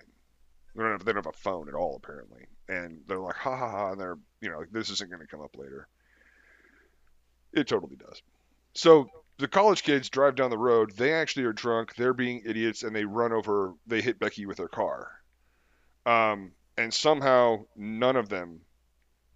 They 0.75 0.83
don't 0.83 0.91
have 0.93 1.05
they 1.05 1.11
don't 1.11 1.25
have 1.25 1.33
a 1.33 1.37
phone 1.37 1.67
at 1.67 1.75
all 1.75 1.97
apparently, 2.01 2.45
and 2.69 3.01
they're 3.07 3.19
like 3.19 3.35
ha 3.35 3.57
ha 3.57 3.69
ha, 3.69 3.91
and 3.91 3.99
they're 3.99 4.17
you 4.39 4.49
know 4.49 4.63
this 4.71 4.89
isn't 4.89 5.09
going 5.09 5.21
to 5.21 5.27
come 5.27 5.41
up 5.41 5.57
later. 5.57 5.87
It 7.51 7.67
totally 7.67 7.97
does. 7.97 8.21
So 8.73 9.09
the 9.41 9.47
college 9.47 9.83
kids 9.83 10.09
drive 10.09 10.35
down 10.35 10.49
the 10.49 10.57
road. 10.57 10.93
They 10.95 11.13
actually 11.13 11.45
are 11.45 11.53
drunk. 11.53 11.95
They're 11.95 12.13
being 12.13 12.43
idiots, 12.45 12.83
and 12.83 12.95
they 12.95 13.05
run 13.05 13.33
over. 13.33 13.73
They 13.87 14.01
hit 14.01 14.19
Becky 14.19 14.45
with 14.45 14.57
their 14.57 14.67
car. 14.67 15.11
Um, 16.05 16.51
and 16.77 16.93
somehow 16.93 17.65
none 17.75 18.15
of 18.15 18.29
them, 18.29 18.61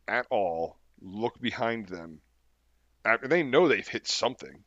at 0.07 0.27
all, 0.29 0.77
look 1.01 1.39
behind 1.41 1.87
them. 1.87 2.21
After 3.03 3.27
they 3.27 3.43
know 3.43 3.67
they've 3.67 3.87
hit 3.87 4.07
something. 4.07 4.63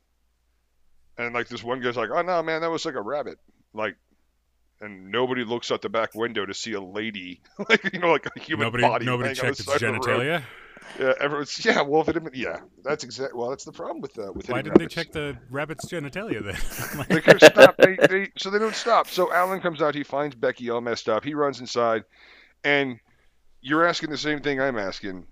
And 1.17 1.35
like 1.35 1.49
this 1.49 1.65
one 1.65 1.81
guy's 1.81 1.97
like, 1.97 2.11
"Oh 2.13 2.23
no, 2.23 2.43
man, 2.43 2.61
that 2.61 2.71
was 2.71 2.85
like 2.85 2.95
a 2.95 3.01
rabbit." 3.01 3.39
Like, 3.73 3.97
and 4.81 5.11
nobody 5.11 5.45
looks 5.45 5.73
out 5.73 5.83
the 5.83 5.89
back 5.89 6.15
window 6.15 6.47
to 6.47 6.55
see 6.55 6.75
a 6.75 6.81
lady, 6.81 7.41
like 7.69 7.93
you 7.93 7.99
know, 7.99 8.13
like 8.13 8.27
a 8.37 8.39
human 8.39 8.67
nobody 8.67 8.83
body. 8.83 9.07
nobody 9.07 9.31
laying 9.31 9.41
on 9.41 9.47
the 9.47 9.55
checked 9.57 9.61
its 9.61 9.65
side 9.65 9.83
of 9.83 10.01
the 10.01 10.09
road. 10.09 10.21
genitalia. 10.21 10.43
Yeah, 10.99 11.13
everyone's 11.21 11.65
yeah. 11.65 11.81
Well, 11.83 12.03
if 12.03 12.09
it 12.09 12.15
had 12.15 12.25
been, 12.25 12.33
yeah, 12.35 12.61
that's 12.85 13.05
exact. 13.05 13.35
Well, 13.35 13.51
that's 13.51 13.65
the 13.65 13.73
problem 13.73 14.01
with 14.01 14.19
uh, 14.19 14.33
with 14.33 14.49
Why 14.49 14.63
didn't 14.63 14.79
they 14.79 14.87
check 14.87 15.13
the 15.13 15.37
rabbit's 15.51 15.87
genitalia 15.87 16.43
then? 16.45 17.07
They 17.09 17.21
could 17.21 17.41
stop. 17.43 17.77
They, 17.77 17.97
they 17.97 18.31
so 18.37 18.51
they 18.51 18.59
don't 18.59 18.75
stop. 18.75 19.09
So 19.09 19.33
Alan 19.33 19.61
comes 19.61 19.83
out. 19.83 19.95
He 19.95 20.03
finds 20.03 20.35
Becky 20.35 20.71
all 20.71 20.81
messed 20.81 21.09
up. 21.09 21.25
He 21.25 21.35
runs 21.35 21.61
inside, 21.61 22.05
and 22.65 22.99
you're 23.61 23.87
asking 23.87 24.11
the 24.11 24.19
same 24.19 24.41
thing 24.41 24.61
I'm 24.61 24.79
asking. 24.79 25.27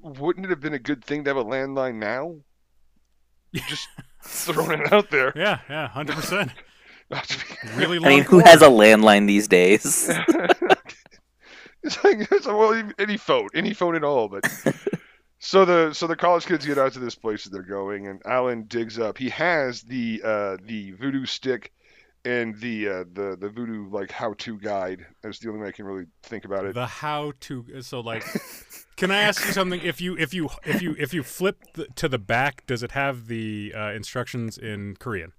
Wouldn't 0.00 0.46
it 0.46 0.50
have 0.50 0.60
been 0.60 0.74
a 0.74 0.78
good 0.78 1.04
thing 1.04 1.24
to 1.24 1.30
have 1.30 1.36
a 1.36 1.44
landline 1.44 1.96
now? 1.96 2.36
Just 3.54 3.88
throwing 4.24 4.80
it 4.80 4.92
out 4.92 5.10
there. 5.10 5.32
yeah, 5.34 5.58
yeah, 5.68 5.88
hundred 5.88 6.16
percent. 6.16 6.52
Not 7.10 7.24
to 7.24 7.38
Really 7.76 7.98
I 8.04 8.08
mean, 8.08 8.24
who 8.24 8.38
has 8.40 8.60
a 8.60 8.66
landline 8.68 9.26
these 9.26 9.48
days? 9.48 10.10
It's 11.82 12.02
like 12.04 12.20
it's 12.32 12.46
like, 12.46 12.56
well, 12.56 12.90
any 12.98 13.16
phone, 13.16 13.48
any 13.54 13.74
phone 13.74 13.94
at 13.94 14.04
all. 14.04 14.28
But 14.28 14.44
so 15.38 15.64
the 15.64 15.92
so 15.92 16.06
the 16.06 16.16
college 16.16 16.46
kids 16.46 16.66
get 16.66 16.78
out 16.78 16.92
to 16.94 16.98
this 16.98 17.14
place 17.14 17.44
that 17.44 17.50
they're 17.50 17.62
going, 17.62 18.06
and 18.06 18.22
Alan 18.26 18.64
digs 18.64 18.98
up. 18.98 19.18
He 19.18 19.28
has 19.30 19.82
the 19.82 20.20
uh, 20.24 20.56
the 20.64 20.92
voodoo 20.92 21.26
stick 21.26 21.72
and 22.24 22.58
the 22.60 22.88
uh, 22.88 23.04
the 23.12 23.36
the 23.40 23.48
voodoo 23.48 23.88
like 23.90 24.10
how 24.10 24.34
to 24.38 24.58
guide. 24.58 25.06
That's 25.22 25.38
the 25.38 25.48
only 25.48 25.62
way 25.62 25.68
I 25.68 25.72
can 25.72 25.84
really 25.84 26.06
think 26.22 26.44
about 26.44 26.64
it. 26.64 26.74
the 26.74 26.86
how 26.86 27.32
to 27.40 27.82
so 27.82 28.00
like 28.00 28.24
can 28.96 29.10
i 29.10 29.20
ask 29.20 29.44
you 29.46 29.52
something 29.52 29.80
if 29.82 30.00
you 30.00 30.16
if 30.18 30.34
you 30.34 30.48
if 30.64 30.82
you 30.82 30.94
if 30.98 31.14
you 31.14 31.22
flip 31.22 31.58
the, 31.74 31.86
to 31.94 32.08
the 32.08 32.18
back 32.18 32.66
does 32.66 32.82
it 32.82 32.90
have 32.90 33.28
the 33.28 33.72
uh, 33.76 33.92
instructions 33.92 34.58
in 34.58 34.96
korean 34.96 35.32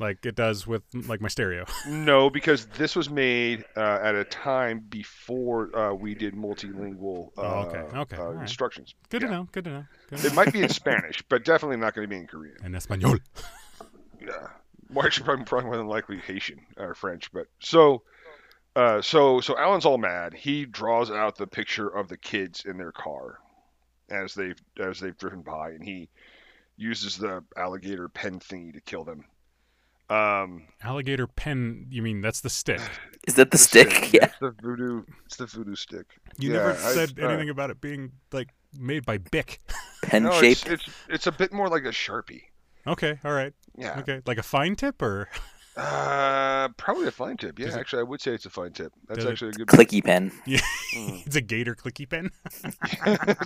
like 0.00 0.24
it 0.26 0.34
does 0.34 0.66
with 0.66 0.82
like 1.08 1.20
my 1.20 1.28
stereo 1.28 1.64
No, 1.88 2.30
because 2.30 2.66
this 2.66 2.94
was 2.96 3.08
made 3.10 3.64
uh, 3.76 3.98
at 4.02 4.14
a 4.14 4.24
time 4.24 4.80
before 4.88 5.76
uh, 5.76 5.94
we 5.94 6.14
did 6.14 6.34
multilingual 6.34 7.28
uh, 7.36 7.40
Oh, 7.42 7.58
okay, 7.68 7.96
okay, 7.98 8.16
uh, 8.16 8.24
right. 8.32 8.42
instructions. 8.42 8.94
good 9.10 9.22
Yeah. 9.22 9.28
to 9.28 9.34
know 9.34 9.48
good 9.52 9.64
to 9.64 9.70
know 9.70 9.84
good 10.10 10.24
It 10.24 10.28
know. 10.30 10.34
might 10.34 10.52
be 10.52 10.62
in 10.62 10.68
Spanish, 10.82 11.22
but 11.28 11.44
definitely 11.44 11.76
not 11.78 11.94
going 11.94 12.06
to 12.06 12.10
be 12.10 12.16
in 12.20 12.26
Korean. 12.26 12.56
en 12.64 12.72
español 12.72 13.18
Yeah. 14.20 14.48
Well, 14.90 15.04
actually, 15.06 15.24
probably, 15.24 15.44
probably 15.44 15.66
more 15.66 15.76
than 15.76 15.86
likely 15.86 16.16
Haitian 16.18 16.60
or 16.78 16.94
French. 16.94 17.30
But 17.30 17.46
so, 17.60 18.02
uh, 18.74 19.02
so, 19.02 19.40
so 19.40 19.56
Alan's 19.58 19.84
all 19.84 19.98
mad. 19.98 20.32
He 20.34 20.64
draws 20.64 21.10
out 21.10 21.36
the 21.36 21.46
picture 21.46 21.88
of 21.88 22.08
the 22.08 22.16
kids 22.16 22.64
in 22.64 22.78
their 22.78 22.92
car 22.92 23.38
as 24.10 24.34
they've 24.34 24.58
as 24.80 24.98
they've 24.98 25.16
driven 25.18 25.42
by, 25.42 25.70
and 25.72 25.84
he 25.84 26.08
uses 26.78 27.18
the 27.18 27.44
alligator 27.56 28.08
pen 28.08 28.38
thingy 28.40 28.72
to 28.72 28.80
kill 28.80 29.04
them. 29.04 29.24
Um, 30.10 30.68
alligator 30.82 31.26
pen 31.26 31.86
you 31.90 32.00
mean 32.02 32.20
that's 32.22 32.40
the 32.40 32.48
stick 32.48 32.80
Is 33.26 33.34
that 33.34 33.50
the, 33.50 33.58
stick? 33.58 34.12
Yeah. 34.14 34.24
It's 34.24 34.38
the 34.40 34.54
voodoo. 34.62 35.02
It's 35.26 35.36
the 35.36 35.44
voodoo 35.46 35.74
stick. 35.74 36.06
you 36.38 36.50
Yeah, 36.52 36.56
never 36.58 36.70
I- 36.72 36.76
said 36.94 37.12
uh, 37.20 37.26
anything 37.28 37.50
about 37.50 37.68
it 37.70 37.80
being 37.80 38.12
like 38.32 38.48
made 38.78 39.04
by 39.04 39.18
bic 39.18 39.58
Pen 40.02 40.22
No, 40.24 40.32
shaped. 40.40 40.66
it's, 40.66 40.86
it's 40.86 40.94
it's 41.08 41.26
a 41.26 41.32
bit 41.32 41.52
more 41.52 41.68
like 41.68 41.84
a 41.84 41.88
sharpie. 41.90 42.42
okay 42.86 43.18
all 43.24 43.32
right 43.32 43.52
Yeah. 43.76 43.98
okay 44.00 44.22
like 44.26 44.38
a 44.38 44.42
fine 44.42 44.76
tip 44.76 45.02
or 45.02 45.28
Uh, 45.78 46.68
probably 46.76 47.06
a 47.06 47.10
fine 47.10 47.36
tip. 47.36 47.58
Yeah, 47.58 47.66
Does 47.66 47.76
it- 47.76 47.80
actually, 47.80 48.00
I 48.00 48.02
would 48.02 48.20
say 48.20 48.32
it's 48.32 48.46
a 48.46 48.50
fine 48.50 48.72
tip. 48.72 48.92
That's 49.06 49.18
Does 49.18 49.26
it 49.26 49.30
actually 49.32 49.48
a 49.50 49.52
good. 49.52 49.66
Clicky 49.68 50.04
pen. 50.04 50.32
yeah 50.46 50.58
Mm. 50.94 51.22
it's 51.26 51.36
a 51.36 51.40
gator 51.40 51.74
clicky 51.74 52.08
pen 52.08 52.30
I 53.02 53.44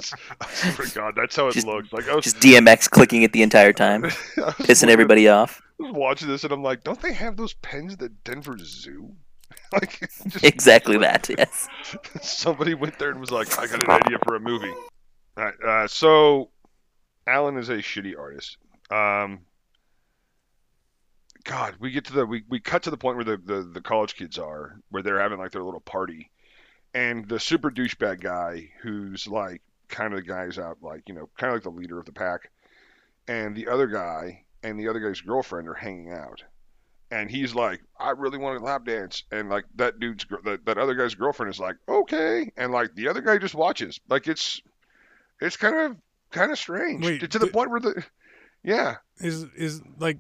swear 0.53 0.87
God, 0.95 1.15
that's 1.17 1.37
how 1.37 1.49
it 1.49 1.53
Just- 1.55 1.67
looks. 1.67 1.93
Like 1.93 2.09
I 2.09 2.15
was 2.15 2.25
Just 2.25 2.37
DMX 2.39 2.89
clicking 2.91 3.23
it 3.23 3.33
the 3.33 3.43
entire 3.43 3.73
time, 3.73 4.05
I 4.05 4.09
was 4.09 4.15
pissing 4.15 4.69
looking- 4.69 4.89
everybody 4.91 5.29
off. 5.29 5.61
I 5.81 5.85
was 5.85 5.93
watching 5.95 6.29
this 6.29 6.45
and 6.45 6.53
I'm 6.53 6.63
like, 6.63 6.85
don't 6.85 7.01
they 7.01 7.13
have 7.13 7.37
those 7.37 7.55
pens 7.55 7.95
at 7.95 7.99
the 7.99 8.09
Denver 8.09 8.57
Zoo? 8.59 9.13
like, 9.73 10.09
just 10.29 10.45
Exactly 10.45 10.97
that. 10.99 11.29
Yes. 11.37 11.69
somebody 12.23 12.75
went 12.75 12.99
there 12.99 13.11
and 13.11 13.21
was 13.21 13.31
like, 13.31 13.59
I 13.59 13.67
got 13.67 13.83
an 13.83 13.91
idea 13.91 14.19
for 14.25 14.37
a 14.37 14.41
movie. 14.41 14.73
All 15.37 15.45
right, 15.45 15.55
uh, 15.67 15.87
so 15.89 16.51
Alan 17.27 17.57
is 17.59 17.69
a 17.69 17.77
shitty 17.79 18.17
artist. 18.19 18.57
Um, 18.91 19.41
God, 21.45 21.77
we 21.81 21.91
get 21.91 22.05
to 22.07 22.13
the 22.13 22.27
we, 22.27 22.45
we 22.49 22.61
cut 22.61 22.85
to 22.85 22.91
the 22.91 22.97
point 22.97 23.17
where 23.17 23.25
the, 23.25 23.37
the 23.37 23.63
the 23.63 23.81
college 23.81 24.17
kids 24.17 24.39
are, 24.39 24.79
where 24.91 25.03
they're 25.03 25.21
having 25.21 25.39
like 25.39 25.53
their 25.53 25.63
little 25.63 25.81
party, 25.81 26.31
and 26.95 27.29
the 27.29 27.41
super 27.41 27.71
douchebag 27.71 28.21
guy 28.21 28.71
who's 28.83 29.27
like 29.27 29.63
kind 29.89 30.13
of 30.13 30.21
the 30.21 30.27
guy 30.27 30.47
who's 30.47 30.59
out 30.59 30.79
like 30.83 31.09
you 31.09 31.15
know 31.15 31.29
kind 31.39 31.51
of 31.51 31.57
like 31.57 31.63
the 31.65 31.71
leader 31.71 31.99
of 31.99 32.07
the 32.07 32.13
pack, 32.13 32.51
and 33.29 33.57
the 33.57 33.69
other 33.69 33.87
guy 33.87 34.45
and 34.63 34.79
the 34.79 34.89
other 34.89 35.01
guy's 35.01 35.21
girlfriend 35.21 35.69
are 35.69 35.75
hanging 35.75 36.13
out. 36.13 36.43
And 37.11 37.31
he's 37.31 37.55
like, 37.55 37.83
I 37.99 38.11
really 38.11 38.39
want 38.39 38.59
to 38.59 38.65
lap 38.65 38.87
dance, 38.87 39.25
and 39.31 39.51
like 39.51 39.65
that 39.75 40.01
dude's 40.01 40.25
that, 40.45 40.65
that 40.65 40.79
other 40.79 40.95
guy's 40.95 41.15
girlfriend 41.15 41.53
is 41.53 41.61
like, 41.61 41.77
okay, 41.89 42.51
and 42.57 42.73
like 42.73 42.95
the 42.95 43.09
other 43.09 43.21
guy 43.21 43.37
just 43.39 43.55
watches, 43.55 44.01
like 44.09 44.29
it's 44.29 44.63
it's 45.41 45.57
kind 45.57 45.77
of 45.77 45.97
kind 46.31 46.51
of 46.51 46.59
strange 46.59 47.05
Wait, 47.05 47.21
to 47.21 47.39
the 47.39 47.47
th- 47.47 47.53
point 47.53 47.71
where 47.71 47.81
the 47.81 48.05
yeah. 48.65 48.97
Is 49.19 49.45
is 49.57 49.83
like 49.99 50.19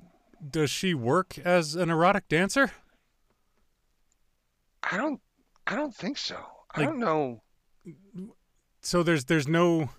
does 0.50 0.70
she 0.70 0.94
work 0.94 1.38
as 1.38 1.74
an 1.74 1.90
erotic 1.90 2.28
dancer 2.28 2.72
I 4.82 4.96
don't 4.96 5.20
I 5.66 5.76
don't 5.76 5.94
think 5.94 6.18
so. 6.18 6.36
I 6.74 6.82
don't 6.82 6.98
know. 6.98 7.42
so 8.80 9.02
there's 9.02 9.26
there's 9.26 9.46
no 9.46 9.90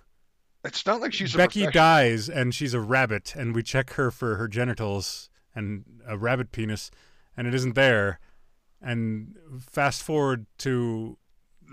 It's 0.64 0.86
not 0.86 1.00
like 1.00 1.14
she's 1.14 1.36
Becky 1.36 1.68
dies 1.68 2.30
and 2.30 2.54
she's 2.54 2.74
a 2.74 2.82
rabbit 2.82 3.34
and 3.36 3.56
we 3.56 3.64
check 3.64 3.92
her 3.94 4.12
for 4.12 4.36
her 4.36 4.48
genitals 4.48 5.30
and 5.56 5.86
a 6.06 6.18
rabbit 6.18 6.52
penis 6.52 6.92
and 7.38 7.48
it 7.48 7.54
isn't 7.54 7.76
there 7.76 8.20
and 8.82 9.36
fast 9.62 10.04
forward 10.04 10.46
to 10.60 11.18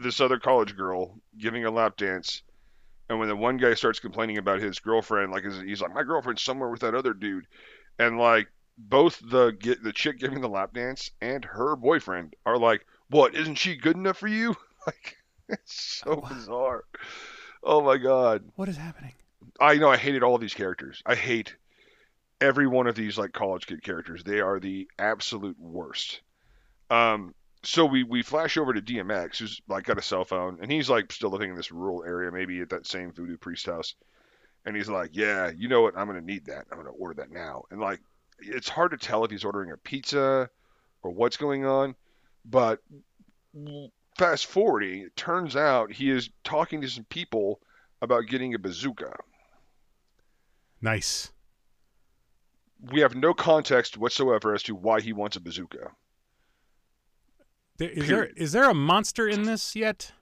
this 0.01 0.21
other 0.21 0.39
college 0.39 0.77
girl 0.77 1.18
giving 1.39 1.64
a 1.64 1.71
lap 1.71 1.97
dance, 1.97 2.43
and 3.09 3.18
when 3.18 3.29
the 3.29 3.37
one 3.37 3.57
guy 3.57 3.75
starts 3.75 3.99
complaining 3.99 4.39
about 4.39 4.61
his 4.61 4.79
girlfriend, 4.79 5.33
like 5.33 5.45
he's 5.45 5.81
like, 5.81 5.95
my 5.95 6.03
girlfriend's 6.03 6.43
somewhere 6.43 6.71
with 6.71 6.81
that 6.81 6.95
other 6.95 7.12
dude, 7.12 7.47
and 7.99 8.18
like 8.18 8.49
both 8.89 9.20
the 9.24 9.51
get 9.51 9.83
the 9.83 9.93
chick 9.93 10.18
giving 10.18 10.41
the 10.41 10.49
lap 10.49 10.72
dance 10.72 11.11
and 11.20 11.45
her 11.45 11.76
boyfriend 11.76 12.35
are 12.47 12.59
like, 12.59 12.87
what? 13.09 13.35
Isn't 13.35 13.57
she 13.57 13.76
good 13.76 13.97
enough 13.97 14.18
for 14.18 14.28
you? 14.28 14.57
Like 14.87 15.18
it's 15.47 16.01
so 16.03 16.16
bizarre. 16.16 16.85
Oh 17.62 17.83
my 17.83 17.99
god. 17.99 18.45
what 18.57 18.66
is 18.70 18.78
happening 18.78 19.12
I 19.61 19.76
know 19.76 19.91
I 19.91 19.99
hated 19.99 20.22
all 20.22 20.39
these 20.39 20.55
characters. 20.55 21.03
I 21.05 21.14
hate 21.14 21.55
every 22.41 22.66
one 22.66 22.87
of 22.87 22.95
these 22.95 23.18
like 23.18 23.33
college 23.33 23.66
kid 23.66 23.83
characters. 23.83 24.24
They 24.24 24.41
are 24.41 24.59
the 24.59 24.89
absolute 24.99 25.59
worst. 25.59 26.22
Um, 26.89 27.35
so 27.62 27.85
we 27.85 28.05
we 28.05 28.22
flash 28.22 28.57
over 28.57 28.72
to 28.72 28.81
DMX, 28.81 29.37
who's 29.37 29.61
like 29.68 29.85
got 29.85 29.99
a 29.99 30.03
cell 30.03 30.24
phone, 30.24 30.59
and 30.62 30.72
he's 30.72 30.89
like 30.89 31.12
still 31.12 31.31
living 31.31 31.51
in 31.51 31.57
this 31.57 31.70
rural 31.70 32.03
area, 32.05 32.33
maybe 32.33 32.61
at 32.61 32.70
that 32.70 32.87
same 32.87 33.12
voodoo 33.12 33.37
priest 33.37 33.66
house. 33.66 33.95
And 34.64 34.74
he's 34.74 34.89
like, 34.89 35.11
"Yeah, 35.12 35.51
you 35.55 35.68
know 35.68 35.83
what? 35.83 35.97
I'm 35.97 36.07
gonna 36.07 36.20
need 36.20 36.47
that. 36.47 36.66
I'm 36.70 36.78
gonna 36.78 36.91
order 36.91 37.14
that 37.20 37.31
now." 37.31 37.64
And 37.70 37.81
like, 37.81 38.01
it's 38.43 38.68
hard 38.68 38.91
to 38.93 38.97
tell 38.97 39.24
if 39.24 39.30
he's 39.30 39.45
ordering 39.45 39.72
a 39.72 39.76
pizza 39.76 40.49
or 41.03 41.11
what's 41.11 41.36
going 41.36 41.64
on, 41.64 41.95
but 42.45 42.80
fast 44.18 44.47
forwarding, 44.47 45.03
it 45.03 45.16
turns 45.16 45.57
out 45.57 45.93
he 45.93 46.11
is 46.11 46.30
talking 46.45 46.80
to 46.80 46.88
some 46.88 47.05
people 47.05 47.61
about 48.03 48.26
getting 48.26 48.55
a 48.55 48.59
bazooka. 48.59 49.14
Nice. 50.80 51.32
We 52.93 53.01
have 53.01 53.14
no 53.14 53.34
context 53.34 53.99
whatsoever 53.99 54.55
as 54.55 54.62
to 54.64 54.74
why 54.74 55.01
he 55.01 55.12
wants 55.12 55.36
a 55.36 55.41
bazooka. 55.41 55.91
There, 57.76 57.91
is 57.91 58.09
there 58.09 58.24
is 58.36 58.53
there 58.53 58.68
a 58.68 58.74
monster 58.74 59.26
in 59.26 59.45
this 59.45 59.74
yet? 59.74 60.12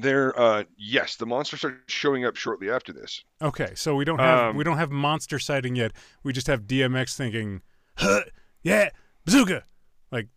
There, 0.00 0.38
uh, 0.38 0.64
yes, 0.76 1.16
the 1.16 1.26
monster 1.26 1.56
starts 1.56 1.76
showing 1.92 2.24
up 2.24 2.36
shortly 2.36 2.70
after 2.70 2.92
this. 2.92 3.22
Okay, 3.40 3.72
so 3.74 3.94
we 3.94 4.04
don't 4.04 4.18
have 4.18 4.50
Um, 4.50 4.56
we 4.56 4.64
don't 4.64 4.78
have 4.78 4.90
monster 4.90 5.38
sighting 5.38 5.76
yet. 5.76 5.92
We 6.22 6.32
just 6.32 6.46
have 6.46 6.62
DMX 6.62 7.16
thinking, 7.16 7.62
huh, 7.96 8.22
yeah, 8.62 8.90
bazooka. 9.24 9.64
like 10.10 10.28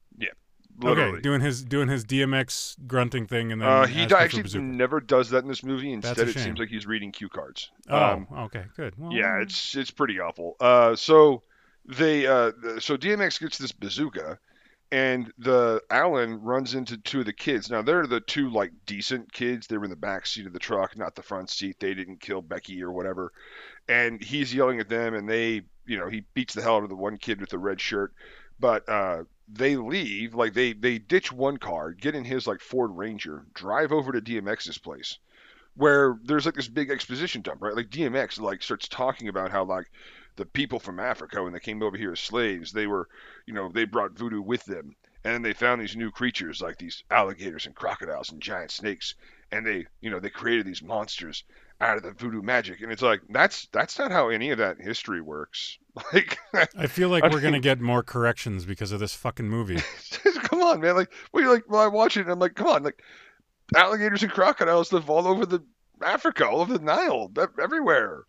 Literally. 0.78 1.14
Okay, 1.14 1.22
doing 1.22 1.40
his 1.40 1.64
doing 1.64 1.88
his 1.88 2.04
DMX 2.04 2.76
grunting 2.86 3.28
thing, 3.28 3.54
and 3.54 3.62
then 3.62 3.68
uh, 3.70 3.86
he 3.88 4.02
asking 4.02 4.08
d- 4.08 4.10
for 4.10 4.16
actually 4.18 4.44
bazooka. 4.44 4.64
never 4.66 5.00
does 5.00 5.30
that 5.30 5.44
in 5.44 5.48
this 5.48 5.64
movie. 5.64 5.94
Instead, 5.94 6.28
it 6.28 6.38
seems 6.38 6.60
like 6.60 6.68
he's 6.68 6.86
reading 6.86 7.14
cue 7.14 7.30
cards. 7.30 7.72
Oh, 7.90 7.98
Um, 7.98 8.28
okay, 8.40 8.66
good. 8.76 8.94
Well, 8.98 9.14
yeah, 9.14 9.40
it's 9.42 9.74
it's 9.76 9.90
pretty 9.92 10.20
awful. 10.20 10.58
Uh, 10.60 10.94
so 10.98 11.44
they 11.86 12.28
uh, 12.28 12.52
so 12.80 12.98
DMX 12.98 13.40
gets 13.40 13.58
this 13.58 13.72
bazooka, 13.72 14.38
and 14.96 15.34
the 15.38 15.82
Alan 15.90 16.42
runs 16.42 16.74
into 16.74 16.96
two 16.96 17.20
of 17.20 17.26
the 17.26 17.34
kids. 17.34 17.70
Now 17.70 17.82
they're 17.82 18.08
the 18.08 18.22
two 18.22 18.50
like 18.50 18.72
decent 18.86 19.34
kids. 19.34 19.68
They 19.68 19.78
were 19.78 19.84
in 19.84 19.90
the 19.90 19.98
back 19.98 20.26
seat 20.26 20.46
of 20.46 20.54
the 20.54 20.60
truck, 20.60 20.98
not 20.98 21.16
the 21.16 21.22
front 21.22 21.50
seat. 21.50 21.82
They 21.82 21.94
didn't 21.94 22.22
kill 22.22 22.42
Becky 22.42 22.82
or 22.82 22.94
whatever. 22.94 23.34
And 23.90 24.24
he's 24.24 24.54
yelling 24.54 24.80
at 24.80 24.88
them, 24.88 25.14
and 25.14 25.28
they, 25.30 25.64
you 25.86 25.98
know, 26.00 26.08
he 26.08 26.24
beats 26.34 26.54
the 26.54 26.62
hell 26.62 26.78
out 26.78 26.84
of 26.84 26.90
the 26.90 26.96
one 26.96 27.18
kid 27.18 27.42
with 27.42 27.50
the 27.50 27.60
red 27.60 27.82
shirt. 27.82 28.14
But 28.58 28.88
uh, 28.88 29.24
they 29.50 29.76
leave, 29.76 30.34
like 30.34 30.54
they 30.54 30.72
they 30.72 30.98
ditch 30.98 31.30
one 31.30 31.58
car, 31.58 31.92
get 31.92 32.16
in 32.16 32.24
his 32.24 32.48
like 32.48 32.62
Ford 32.62 32.96
Ranger, 32.96 33.44
drive 33.54 33.92
over 33.92 34.14
to 34.14 34.22
DMX's 34.22 34.78
place, 34.78 35.18
where 35.76 36.18
there's 36.24 36.46
like 36.46 36.56
this 36.56 36.70
big 36.70 36.90
exposition 36.90 37.42
dump, 37.42 37.62
right? 37.62 37.76
Like 37.76 37.90
DMX 37.90 38.40
like 38.40 38.64
starts 38.64 38.88
talking 38.88 39.28
about 39.28 39.52
how 39.52 39.66
like 39.66 39.92
the 40.36 40.46
people 40.46 40.80
from 40.80 41.00
Africa 41.00 41.44
when 41.44 41.54
they 41.54 41.60
came 41.60 41.82
over 41.82 41.98
here 41.98 42.12
as 42.12 42.20
slaves, 42.20 42.72
they 42.72 42.88
were, 42.88 43.08
you 43.46 43.54
know, 43.54 43.70
they 43.74 43.86
brought 43.86 44.18
voodoo 44.18 44.42
with 44.42 44.66
them, 44.66 44.96
and 45.24 45.34
then 45.34 45.42
they 45.42 45.54
found 45.54 45.82
these 45.82 45.96
new 45.96 46.12
creatures 46.12 46.62
like 46.62 46.78
these 46.78 47.04
alligators 47.10 47.66
and 47.66 47.76
crocodiles 47.76 48.32
and 48.32 48.42
giant 48.42 48.72
snakes, 48.72 49.16
and 49.52 49.66
they, 49.66 49.86
you 50.02 50.10
know, 50.10 50.20
they 50.20 50.30
created 50.30 50.66
these 50.66 50.84
monsters 50.84 51.44
out 51.82 51.98
of 51.98 52.04
the 52.04 52.12
voodoo 52.12 52.42
magic, 52.42 52.82
and 52.82 52.92
it's 52.92 53.02
like 53.02 53.22
that's 53.30 53.68
that's 53.72 53.98
not 54.00 54.12
how 54.12 54.30
any 54.30 54.52
of 54.52 54.58
that 54.60 54.80
history 54.80 55.22
works. 55.22 55.78
Like, 56.14 56.38
I 56.54 56.88
feel 56.88 57.08
like 57.08 57.24
I 57.24 57.30
we're 57.30 57.40
gonna 57.40 57.62
get 57.62 57.80
more 57.80 58.04
corrections 58.04 58.66
because 58.66 58.92
of 58.92 59.00
this 59.00 59.16
fucking 59.16 59.48
movie. 59.48 59.78
come 60.44 60.62
on, 60.62 60.82
man. 60.82 60.96
Like, 60.96 61.14
we 61.34 61.48
like, 61.48 61.64
well, 61.70 61.82
I 61.82 61.88
watch 61.88 62.18
it 62.18 62.22
and 62.22 62.32
I'm 62.32 62.40
like, 62.40 62.56
come 62.56 62.68
on, 62.68 62.84
like, 62.84 63.02
alligators 63.74 64.22
and 64.22 64.32
crocodiles 64.32 64.92
live 64.92 65.10
all 65.10 65.26
over 65.26 65.46
the 65.46 65.64
Africa, 66.04 66.48
all 66.48 66.60
over 66.60 66.78
the 66.78 66.84
Nile, 66.84 67.32
everywhere. 67.62 68.26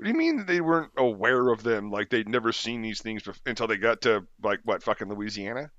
What 0.00 0.06
do 0.06 0.12
you 0.12 0.16
mean 0.16 0.46
they 0.46 0.62
weren't 0.62 0.92
aware 0.96 1.50
of 1.50 1.62
them? 1.62 1.90
Like 1.90 2.08
they'd 2.08 2.26
never 2.26 2.52
seen 2.52 2.80
these 2.80 3.02
things 3.02 3.22
bef- 3.22 3.38
until 3.44 3.66
they 3.66 3.76
got 3.76 4.00
to 4.00 4.26
like 4.42 4.60
what 4.64 4.82
fucking 4.82 5.10
Louisiana. 5.10 5.70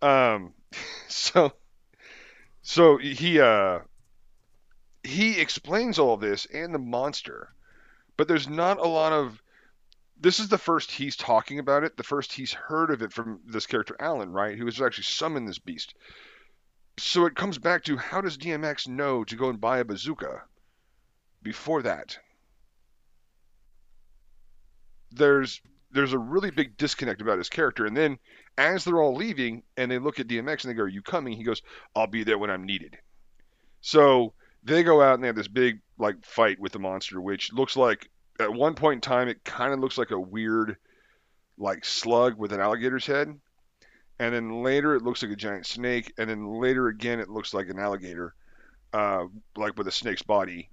Um, 0.00 0.54
so, 1.08 1.52
so 2.62 2.96
he 2.96 3.38
uh 3.38 3.80
he 5.02 5.38
explains 5.38 5.98
all 5.98 6.16
this 6.16 6.46
and 6.46 6.74
the 6.74 6.78
monster, 6.78 7.52
but 8.16 8.28
there's 8.28 8.48
not 8.48 8.78
a 8.78 8.88
lot 8.88 9.12
of. 9.12 9.42
This 10.18 10.40
is 10.40 10.48
the 10.48 10.56
first 10.56 10.90
he's 10.90 11.14
talking 11.14 11.58
about 11.58 11.84
it. 11.84 11.98
The 11.98 12.04
first 12.04 12.32
he's 12.32 12.54
heard 12.54 12.90
of 12.90 13.02
it 13.02 13.12
from 13.12 13.40
this 13.44 13.66
character 13.66 13.94
Alan, 14.00 14.32
right? 14.32 14.56
Who 14.56 14.64
has 14.64 14.80
actually 14.80 15.04
summoned 15.04 15.46
this 15.46 15.58
beast. 15.58 15.92
So 16.98 17.26
it 17.26 17.36
comes 17.36 17.58
back 17.58 17.84
to 17.84 17.98
how 17.98 18.22
does 18.22 18.38
DMX 18.38 18.88
know 18.88 19.22
to 19.24 19.36
go 19.36 19.50
and 19.50 19.60
buy 19.60 19.80
a 19.80 19.84
bazooka? 19.84 20.44
Before 21.42 21.82
that, 21.82 22.18
there's 25.10 25.60
there's 25.90 26.12
a 26.12 26.18
really 26.18 26.50
big 26.50 26.76
disconnect 26.76 27.22
about 27.22 27.38
his 27.38 27.48
character. 27.48 27.86
And 27.86 27.96
then 27.96 28.18
as 28.58 28.84
they're 28.84 29.00
all 29.00 29.14
leaving 29.14 29.62
and 29.76 29.90
they 29.90 29.98
look 29.98 30.20
at 30.20 30.26
DMX 30.26 30.64
and 30.64 30.70
they 30.70 30.76
go, 30.76 30.82
"Are 30.82 30.88
you 30.88 31.02
coming?" 31.02 31.36
He 31.36 31.44
goes, 31.44 31.62
"I'll 31.96 32.06
be 32.06 32.24
there 32.24 32.38
when 32.38 32.50
I'm 32.50 32.64
needed." 32.64 32.98
So 33.80 34.34
they 34.64 34.82
go 34.82 35.00
out 35.00 35.14
and 35.14 35.22
they 35.22 35.28
have 35.28 35.36
this 35.36 35.48
big 35.48 35.80
like 35.98 36.24
fight 36.24 36.58
with 36.60 36.72
the 36.72 36.78
monster, 36.78 37.20
which 37.20 37.52
looks 37.52 37.76
like 37.76 38.10
at 38.38 38.52
one 38.52 38.74
point 38.74 38.96
in 38.96 39.00
time 39.00 39.28
it 39.28 39.44
kind 39.44 39.72
of 39.72 39.80
looks 39.80 39.98
like 39.98 40.10
a 40.10 40.20
weird 40.20 40.76
like 41.56 41.84
slug 41.84 42.36
with 42.36 42.52
an 42.52 42.60
alligator's 42.60 43.06
head. 43.06 43.38
And 44.20 44.34
then 44.34 44.62
later 44.62 44.94
it 44.94 45.02
looks 45.02 45.22
like 45.22 45.30
a 45.30 45.36
giant 45.36 45.66
snake, 45.66 46.12
and 46.18 46.28
then 46.28 46.60
later 46.60 46.88
again 46.88 47.20
it 47.20 47.28
looks 47.28 47.54
like 47.54 47.68
an 47.68 47.78
alligator, 47.78 48.34
uh, 48.92 49.26
like 49.56 49.76
with 49.78 49.86
a 49.86 49.92
snake's 49.92 50.22
body, 50.22 50.70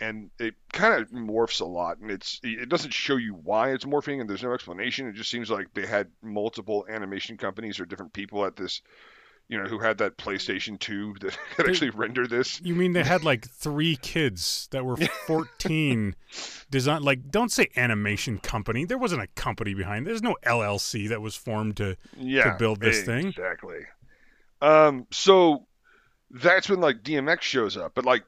and 0.00 0.30
it 0.38 0.54
kind 0.72 1.00
of 1.00 1.10
morphs 1.10 1.60
a 1.60 1.64
lot, 1.64 1.98
and 1.98 2.10
it's 2.10 2.40
it 2.42 2.68
doesn't 2.68 2.92
show 2.92 3.16
you 3.16 3.34
why 3.34 3.70
it's 3.72 3.84
morphing, 3.84 4.20
and 4.20 4.28
there's 4.30 4.42
no 4.42 4.52
explanation. 4.52 5.08
It 5.08 5.14
just 5.14 5.30
seems 5.30 5.50
like 5.50 5.72
they 5.74 5.86
had 5.86 6.08
multiple 6.22 6.86
animation 6.88 7.36
companies 7.36 7.80
or 7.80 7.84
different 7.86 8.12
people 8.12 8.44
at 8.44 8.56
this, 8.56 8.80
you 9.48 9.58
know, 9.58 9.64
who 9.68 9.78
had 9.78 9.98
that 9.98 10.16
PlayStation 10.18 10.78
2 10.78 11.16
that 11.20 11.38
could 11.56 11.66
They- 11.66 11.70
actually 11.70 11.90
render 11.90 12.26
this. 12.26 12.60
You 12.62 12.74
mean 12.74 12.92
they 12.92 13.02
had 13.02 13.24
like 13.24 13.48
three 13.50 13.96
kids 13.96 14.68
that 14.70 14.84
were 14.84 14.96
14 14.96 16.14
design 16.70 17.02
like 17.02 17.30
don't 17.30 17.50
say 17.50 17.68
animation 17.76 18.38
company. 18.38 18.84
There 18.84 18.98
wasn't 18.98 19.22
a 19.22 19.26
company 19.28 19.74
behind. 19.74 20.06
There's 20.06 20.22
no 20.22 20.36
LLC 20.44 21.08
that 21.08 21.20
was 21.22 21.34
formed 21.34 21.76
to 21.78 21.96
yeah, 22.16 22.52
to 22.52 22.58
build 22.58 22.80
this 22.80 23.02
thing. 23.02 23.28
Exactly. 23.28 23.80
Um, 24.60 25.06
so 25.10 25.66
that's 26.30 26.68
when 26.68 26.80
like 26.80 27.02
DMX 27.02 27.40
shows 27.42 27.76
up, 27.76 27.92
but 27.94 28.04
like 28.04 28.24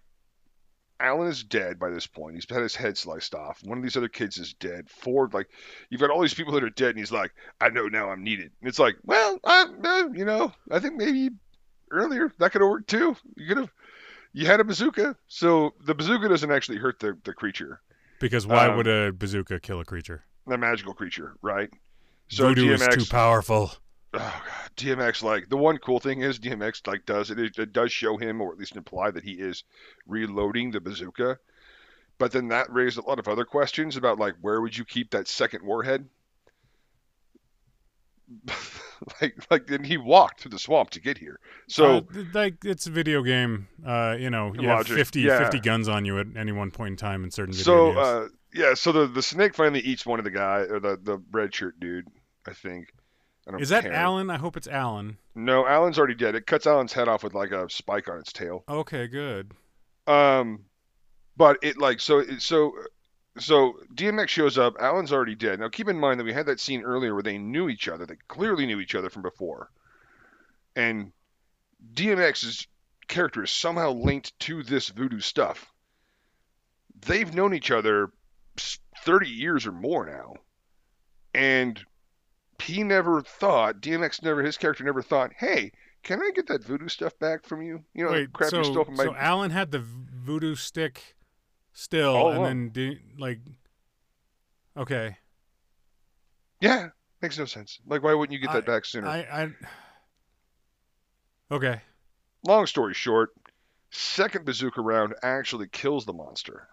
Alan 1.00 1.28
is 1.28 1.42
dead 1.42 1.78
by 1.78 1.88
this 1.90 2.06
point. 2.06 2.34
He's 2.34 2.46
had 2.48 2.62
his 2.62 2.76
head 2.76 2.96
sliced 2.98 3.34
off. 3.34 3.60
One 3.64 3.78
of 3.78 3.82
these 3.82 3.96
other 3.96 4.08
kids 4.08 4.36
is 4.38 4.52
dead. 4.54 4.88
Ford, 4.90 5.32
like 5.34 5.48
you've 5.88 6.00
got 6.00 6.10
all 6.10 6.20
these 6.20 6.34
people 6.34 6.52
that 6.54 6.62
are 6.64 6.70
dead, 6.70 6.90
and 6.90 6.98
he's 6.98 7.10
like, 7.12 7.32
I 7.60 7.70
know 7.70 7.86
now 7.88 8.10
I'm 8.10 8.22
needed. 8.22 8.50
And 8.60 8.68
it's 8.68 8.78
like, 8.78 8.96
well, 9.04 9.38
I, 9.44 9.66
uh, 9.82 10.08
you 10.12 10.24
know, 10.24 10.52
I 10.70 10.78
think 10.78 10.94
maybe 10.96 11.30
earlier 11.90 12.32
that 12.38 12.52
could 12.52 12.60
have 12.60 12.70
worked 12.70 12.90
too. 12.90 13.16
You 13.36 13.48
could 13.48 13.56
have. 13.56 13.70
You 14.32 14.46
had 14.46 14.60
a 14.60 14.64
bazooka, 14.64 15.16
so 15.26 15.74
the 15.84 15.94
bazooka 15.94 16.28
doesn't 16.28 16.52
actually 16.52 16.78
hurt 16.78 17.00
the, 17.00 17.18
the 17.24 17.32
creature, 17.32 17.80
because 18.20 18.46
why 18.46 18.68
Um, 18.68 18.76
would 18.76 18.86
a 18.86 19.12
bazooka 19.12 19.58
kill 19.58 19.80
a 19.80 19.84
creature? 19.84 20.24
the 20.46 20.56
magical 20.56 20.94
creature, 20.94 21.34
right? 21.42 21.68
So 22.28 22.46
Voodoo 22.48 22.76
DMX, 22.76 22.96
is 22.98 23.04
too 23.06 23.10
powerful. 23.10 23.72
Oh 24.14 24.42
god, 24.46 24.70
DMX 24.76 25.22
like 25.22 25.48
the 25.48 25.56
one 25.56 25.78
cool 25.78 26.00
thing 26.00 26.20
is 26.20 26.38
DMX 26.38 26.86
like 26.86 27.06
does 27.06 27.30
it, 27.30 27.38
it 27.38 27.72
does 27.72 27.92
show 27.92 28.16
him 28.16 28.40
or 28.40 28.52
at 28.52 28.58
least 28.58 28.76
imply 28.76 29.10
that 29.10 29.24
he 29.24 29.32
is 29.32 29.64
reloading 30.06 30.70
the 30.70 30.80
bazooka. 30.80 31.38
But 32.18 32.32
then 32.32 32.48
that 32.48 32.70
raised 32.72 32.98
a 32.98 33.02
lot 33.02 33.18
of 33.18 33.28
other 33.28 33.44
questions 33.44 33.96
about 33.96 34.18
like 34.18 34.34
where 34.40 34.60
would 34.60 34.76
you 34.76 34.84
keep 34.84 35.10
that 35.10 35.28
second 35.28 35.64
warhead? 35.64 36.06
like 39.20 39.34
like 39.50 39.66
then 39.66 39.82
he 39.82 39.96
walked 39.96 40.40
through 40.40 40.50
the 40.50 40.58
swamp 40.58 40.90
to 40.90 41.00
get 41.00 41.18
here. 41.18 41.40
So 41.68 41.98
Uh, 41.98 42.22
like 42.34 42.64
it's 42.64 42.86
a 42.86 42.90
video 42.90 43.22
game. 43.22 43.68
Uh, 43.84 44.16
you 44.18 44.30
know, 44.30 44.54
you 44.54 44.68
have 44.68 44.86
50, 44.86 45.22
yeah. 45.22 45.38
50 45.38 45.60
guns 45.60 45.88
on 45.88 46.04
you 46.04 46.18
at 46.18 46.26
any 46.36 46.52
one 46.52 46.70
point 46.70 46.92
in 46.92 46.96
time 46.96 47.24
in 47.24 47.30
certain 47.30 47.54
video 47.54 47.92
so 47.94 47.98
uh 47.98 48.28
yeah, 48.52 48.74
so 48.74 48.92
the 48.92 49.06
the 49.06 49.22
snake 49.22 49.54
finally 49.54 49.80
eats 49.80 50.04
one 50.04 50.18
of 50.18 50.24
the 50.24 50.30
guy 50.30 50.60
or 50.68 50.80
the 50.80 50.98
the 51.00 51.22
red 51.30 51.54
shirt 51.54 51.78
dude, 51.78 52.08
I 52.46 52.52
think. 52.52 52.92
Is 53.58 53.70
that 53.70 53.84
care. 53.84 53.92
Alan? 53.92 54.30
I 54.30 54.36
hope 54.36 54.56
it's 54.56 54.68
Alan. 54.68 55.16
No, 55.34 55.66
Alan's 55.66 55.98
already 55.98 56.14
dead. 56.14 56.34
It 56.34 56.46
cuts 56.46 56.66
Alan's 56.66 56.92
head 56.92 57.08
off 57.08 57.22
with 57.24 57.34
like 57.34 57.50
a 57.50 57.68
spike 57.70 58.08
on 58.08 58.18
its 58.18 58.32
tail. 58.32 58.64
Okay, 58.68 59.06
good. 59.06 59.52
Um, 60.06 60.64
but 61.36 61.58
it 61.62 61.78
like 61.78 62.00
so 62.00 62.18
it, 62.18 62.42
so 62.42 62.74
so 63.38 63.74
DMX 63.94 64.28
shows 64.28 64.58
up. 64.58 64.76
Alan's 64.80 65.12
already 65.12 65.34
dead. 65.34 65.60
Now 65.60 65.68
keep 65.68 65.88
in 65.88 65.98
mind 65.98 66.20
that 66.20 66.24
we 66.24 66.32
had 66.32 66.46
that 66.46 66.60
scene 66.60 66.82
earlier 66.82 67.14
where 67.14 67.22
they 67.22 67.38
knew 67.38 67.68
each 67.68 67.88
other. 67.88 68.06
They 68.06 68.16
clearly 68.28 68.66
knew 68.66 68.80
each 68.80 68.94
other 68.94 69.10
from 69.10 69.22
before, 69.22 69.70
and 70.76 71.12
DMX's 71.94 72.66
character 73.08 73.44
is 73.44 73.50
somehow 73.50 73.92
linked 73.92 74.38
to 74.40 74.62
this 74.62 74.88
voodoo 74.88 75.20
stuff. 75.20 75.72
They've 77.06 77.34
known 77.34 77.54
each 77.54 77.70
other 77.70 78.10
thirty 79.04 79.30
years 79.30 79.66
or 79.66 79.72
more 79.72 80.06
now, 80.06 80.34
and 81.34 81.82
he 82.60 82.82
never 82.82 83.22
thought 83.22 83.80
DMX 83.80 84.22
never 84.22 84.42
his 84.42 84.56
character 84.56 84.84
never 84.84 85.02
thought, 85.02 85.32
hey. 85.38 85.72
Can 86.02 86.22
I 86.22 86.30
get 86.34 86.46
that 86.46 86.64
voodoo 86.64 86.88
stuff 86.88 87.18
back 87.18 87.44
from 87.44 87.60
you? 87.60 87.84
You 87.92 88.04
know, 88.04 88.12
Wait, 88.12 88.32
crap 88.32 88.48
so, 88.48 88.56
you 88.58 88.64
stole 88.64 88.84
from 88.86 88.96
my 88.96 89.04
so 89.04 89.14
Alan 89.14 89.50
had 89.50 89.70
the 89.70 89.80
voodoo 89.80 90.54
stick 90.54 91.14
still, 91.74 92.16
All 92.16 92.28
and 92.30 92.38
along. 92.38 92.70
then 92.72 93.00
like, 93.18 93.40
okay, 94.78 95.18
Yeah, 96.58 96.88
makes 97.20 97.38
no 97.38 97.44
sense. 97.44 97.80
Like, 97.86 98.02
why 98.02 98.14
wouldn't 98.14 98.32
you 98.32 98.38
get 98.38 98.52
that 98.54 98.64
back 98.64 98.86
sooner? 98.86 99.06
I, 99.08 99.18
I, 99.30 99.50
Okay. 101.50 101.80
Long 102.46 102.66
story 102.66 102.94
short, 102.94 103.30
second 103.90 104.44
bazooka 104.44 104.80
round 104.80 105.14
actually 105.22 105.68
kills 105.68 106.04
the 106.06 106.12
monster. 106.12 106.68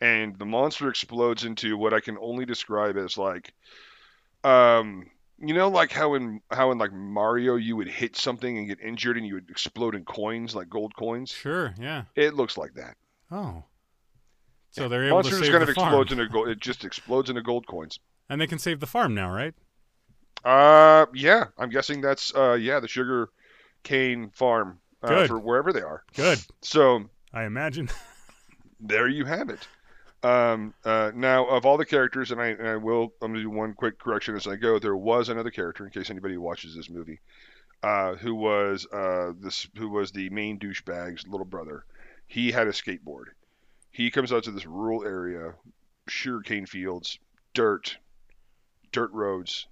And 0.00 0.38
the 0.38 0.44
monster 0.44 0.90
explodes 0.90 1.44
into 1.44 1.78
what 1.78 1.94
I 1.94 2.00
can 2.00 2.18
only 2.20 2.44
describe 2.44 2.98
as 2.98 3.16
like 3.16 3.54
um 4.46 5.10
you 5.38 5.52
know 5.54 5.68
like 5.68 5.92
how 5.92 6.14
in 6.14 6.40
how 6.50 6.70
in 6.72 6.78
like 6.78 6.92
Mario 6.92 7.56
you 7.56 7.76
would 7.76 7.88
hit 7.88 8.16
something 8.16 8.56
and 8.58 8.68
get 8.68 8.80
injured 8.80 9.16
and 9.16 9.26
you 9.26 9.34
would 9.34 9.50
explode 9.50 9.94
in 9.94 10.04
coins 10.04 10.54
like 10.54 10.68
gold 10.68 10.94
coins? 10.96 11.30
Sure. 11.30 11.74
Yeah. 11.78 12.04
It 12.14 12.34
looks 12.34 12.56
like 12.56 12.74
that. 12.74 12.96
Oh. 13.30 13.64
So 14.70 14.88
they're 14.88 15.04
able 15.04 15.16
Monster 15.16 15.30
to 15.32 15.38
just 15.38 15.44
save 15.46 15.52
kind 15.52 15.66
the 15.66 15.70
of 15.70 15.74
farm, 15.74 15.88
explodes 15.88 16.12
into 16.12 16.28
gold 16.28 16.48
it 16.48 16.60
just 16.60 16.84
explodes 16.84 17.28
into 17.30 17.42
gold 17.42 17.66
coins. 17.66 17.98
and 18.28 18.40
they 18.40 18.46
can 18.46 18.58
save 18.58 18.80
the 18.80 18.86
farm 18.86 19.14
now, 19.14 19.30
right? 19.30 19.54
Uh 20.44 21.06
yeah, 21.14 21.46
I'm 21.58 21.70
guessing 21.70 22.00
that's 22.00 22.34
uh 22.34 22.54
yeah, 22.54 22.80
the 22.80 22.88
sugar 22.88 23.30
cane 23.82 24.30
farm 24.34 24.78
uh, 25.02 25.08
Good. 25.08 25.28
for 25.28 25.38
wherever 25.38 25.72
they 25.72 25.82
are. 25.82 26.04
Good. 26.14 26.38
So 26.62 27.04
I 27.32 27.44
imagine. 27.44 27.88
there 28.80 29.08
you 29.08 29.24
have 29.24 29.48
it. 29.50 29.66
Um, 30.22 30.74
uh, 30.84 31.12
now, 31.14 31.46
of 31.46 31.66
all 31.66 31.76
the 31.76 31.86
characters, 31.86 32.30
and 32.32 32.40
I, 32.40 32.48
and 32.48 32.66
I 32.66 32.76
will, 32.76 33.12
I'm 33.22 33.32
gonna 33.32 33.42
do 33.42 33.50
one 33.50 33.74
quick 33.74 33.98
correction 33.98 34.34
as 34.34 34.46
I 34.46 34.56
go. 34.56 34.78
There 34.78 34.96
was 34.96 35.28
another 35.28 35.50
character, 35.50 35.84
in 35.84 35.90
case 35.90 36.10
anybody 36.10 36.36
watches 36.36 36.74
this 36.74 36.90
movie, 36.90 37.20
uh, 37.82 38.14
who 38.14 38.34
was 38.34 38.86
uh, 38.92 39.32
this, 39.38 39.68
who 39.76 39.88
was 39.88 40.10
the 40.10 40.28
main 40.30 40.58
douchebag's 40.58 41.26
little 41.28 41.46
brother. 41.46 41.84
He 42.26 42.50
had 42.50 42.66
a 42.66 42.72
skateboard. 42.72 43.26
He 43.90 44.10
comes 44.10 44.32
out 44.32 44.44
to 44.44 44.50
this 44.50 44.66
rural 44.66 45.04
area, 45.04 45.54
sugarcane 46.08 46.66
fields, 46.66 47.18
dirt, 47.54 47.96
dirt 48.92 49.12
roads, 49.12 49.68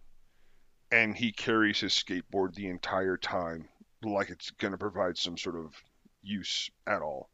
and 0.92 1.16
he 1.16 1.32
carries 1.32 1.80
his 1.80 1.92
skateboard 1.92 2.54
the 2.54 2.68
entire 2.68 3.16
time, 3.16 3.68
like 4.02 4.30
it's 4.30 4.50
gonna 4.52 4.78
provide 4.78 5.18
some 5.18 5.36
sort 5.36 5.56
of 5.56 5.74
use 6.22 6.70
at 6.86 7.02
all. 7.02 7.28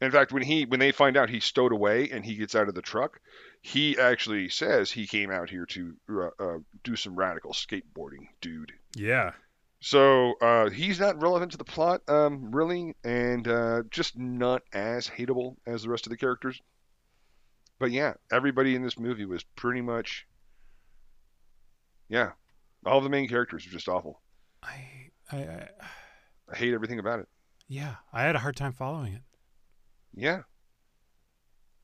In 0.00 0.10
fact, 0.12 0.32
when 0.32 0.42
he 0.42 0.64
when 0.64 0.78
they 0.80 0.92
find 0.92 1.16
out 1.16 1.28
he 1.28 1.40
stowed 1.40 1.72
away 1.72 2.10
and 2.10 2.24
he 2.24 2.36
gets 2.36 2.54
out 2.54 2.68
of 2.68 2.74
the 2.74 2.82
truck, 2.82 3.20
he 3.62 3.98
actually 3.98 4.48
says 4.48 4.90
he 4.90 5.06
came 5.06 5.30
out 5.30 5.50
here 5.50 5.66
to 5.66 5.96
uh, 6.08 6.28
uh, 6.38 6.58
do 6.84 6.94
some 6.94 7.16
radical 7.16 7.52
skateboarding, 7.52 8.28
dude. 8.40 8.72
yeah. 8.94 9.32
So 9.80 10.34
uh, 10.40 10.70
he's 10.70 10.98
not 10.98 11.22
relevant 11.22 11.52
to 11.52 11.58
the 11.58 11.62
plot, 11.64 12.02
um, 12.08 12.50
really, 12.50 12.96
and 13.04 13.46
uh, 13.46 13.84
just 13.90 14.18
not 14.18 14.62
as 14.72 15.06
hateable 15.06 15.54
as 15.68 15.84
the 15.84 15.88
rest 15.88 16.04
of 16.04 16.10
the 16.10 16.16
characters. 16.16 16.60
But 17.78 17.92
yeah, 17.92 18.14
everybody 18.32 18.74
in 18.74 18.82
this 18.82 18.98
movie 18.98 19.24
was 19.24 19.44
pretty 19.54 19.80
much, 19.80 20.26
yeah, 22.08 22.32
all 22.84 23.00
the 23.00 23.08
main 23.08 23.28
characters 23.28 23.64
are 23.68 23.70
just 23.70 23.88
awful. 23.88 24.20
I, 24.64 25.10
I, 25.30 25.36
I, 25.36 25.68
I 26.52 26.56
hate 26.56 26.74
everything 26.74 26.98
about 26.98 27.20
it. 27.20 27.28
yeah. 27.68 27.96
I 28.12 28.22
had 28.22 28.34
a 28.34 28.40
hard 28.40 28.56
time 28.56 28.72
following 28.72 29.12
it. 29.12 29.22
Yeah, 30.18 30.40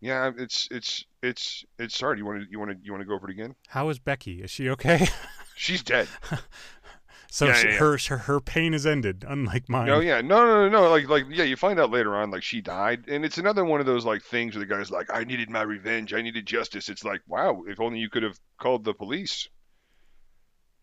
yeah, 0.01 0.31
it's 0.37 0.69
it's 0.71 1.05
it's 1.23 1.65
it's 1.79 2.01
hard. 2.01 2.19
You 2.19 2.27
want 2.27 2.43
to 2.43 2.47
you 2.51 2.59
want 2.59 2.71
to 2.73 2.77
you 2.83 2.91
want 2.93 3.01
to 3.03 3.07
go 3.07 3.15
over 3.15 3.29
it 3.29 3.33
again? 3.33 3.55
How 3.69 3.89
is 3.91 3.99
Becky? 3.99 4.43
Is 4.43 4.51
she 4.51 4.69
okay? 4.71 5.07
She's 5.57 5.83
dead. 5.85 6.09
so 7.31 7.47
Yeah, 7.47 7.53
she, 7.55 7.67
yeah, 7.69 7.73
yeah. 7.75 7.79
her, 7.79 7.97
her 8.09 8.19
her 8.19 8.41
pain 8.41 8.75
is 8.75 8.85
ended, 8.87 9.25
unlike 9.27 9.69
mine. 9.69 9.87
No, 9.87 10.01
yeah, 10.01 10.21
no, 10.21 10.45
no, 10.45 10.69
no, 10.69 10.69
no. 10.69 10.91
Like, 10.91 11.09
like, 11.09 11.27
yeah, 11.31 11.45
you 11.45 11.55
find 11.57 11.79
out 11.79 11.93
later 11.93 12.17
on, 12.17 12.33
like, 12.33 12.43
she 12.43 12.61
died, 12.61 13.05
and 13.09 13.25
it's 13.25 13.39
another 13.39 13.65
one 13.65 13.79
of 13.79 13.87
those 13.87 14.05
like 14.05 14.23
things 14.23 14.57
where 14.57 14.65
the 14.67 14.75
guy's 14.75 14.91
like, 14.91 15.07
"I 15.15 15.23
needed 15.23 15.49
my 15.49 15.63
revenge. 15.63 16.13
I 16.13 16.23
needed 16.23 16.45
justice." 16.45 16.89
It's 16.89 17.05
like, 17.05 17.21
wow, 17.29 17.63
if 17.69 17.79
only 17.81 18.01
you 18.01 18.11
could 18.11 18.25
have 18.25 18.39
called 18.59 18.83
the 18.85 18.95
police. 18.95 19.49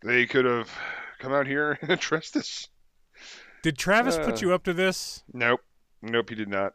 They 0.04 0.26
could 0.26 0.46
have 0.46 0.70
come 1.20 1.34
out 1.34 1.46
here 1.48 1.78
and 1.82 1.92
addressed 1.92 2.34
this. 2.34 2.68
Did 3.62 3.78
Travis 3.78 4.16
Uh. 4.16 4.24
put 4.26 4.42
you 4.42 4.54
up 4.54 4.64
to 4.64 4.74
this? 4.74 5.24
Nope, 5.34 5.60
nope, 6.02 6.30
he 6.30 6.36
did 6.36 6.48
not. 6.50 6.74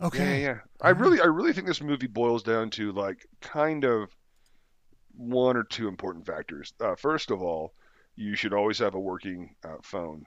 Okay. 0.00 0.42
Yeah, 0.42 0.48
yeah. 0.50 0.58
I 0.80 0.90
really, 0.90 1.20
I 1.20 1.24
really 1.26 1.52
think 1.52 1.66
this 1.66 1.82
movie 1.82 2.06
boils 2.06 2.42
down 2.42 2.70
to 2.70 2.92
like 2.92 3.26
kind 3.40 3.84
of 3.84 4.10
one 5.16 5.56
or 5.56 5.64
two 5.64 5.88
important 5.88 6.24
factors. 6.26 6.72
Uh, 6.80 6.94
first 6.94 7.30
of 7.32 7.42
all, 7.42 7.74
you 8.14 8.36
should 8.36 8.52
always 8.52 8.78
have 8.78 8.94
a 8.94 9.00
working 9.00 9.54
uh, 9.64 9.76
phone 9.82 10.24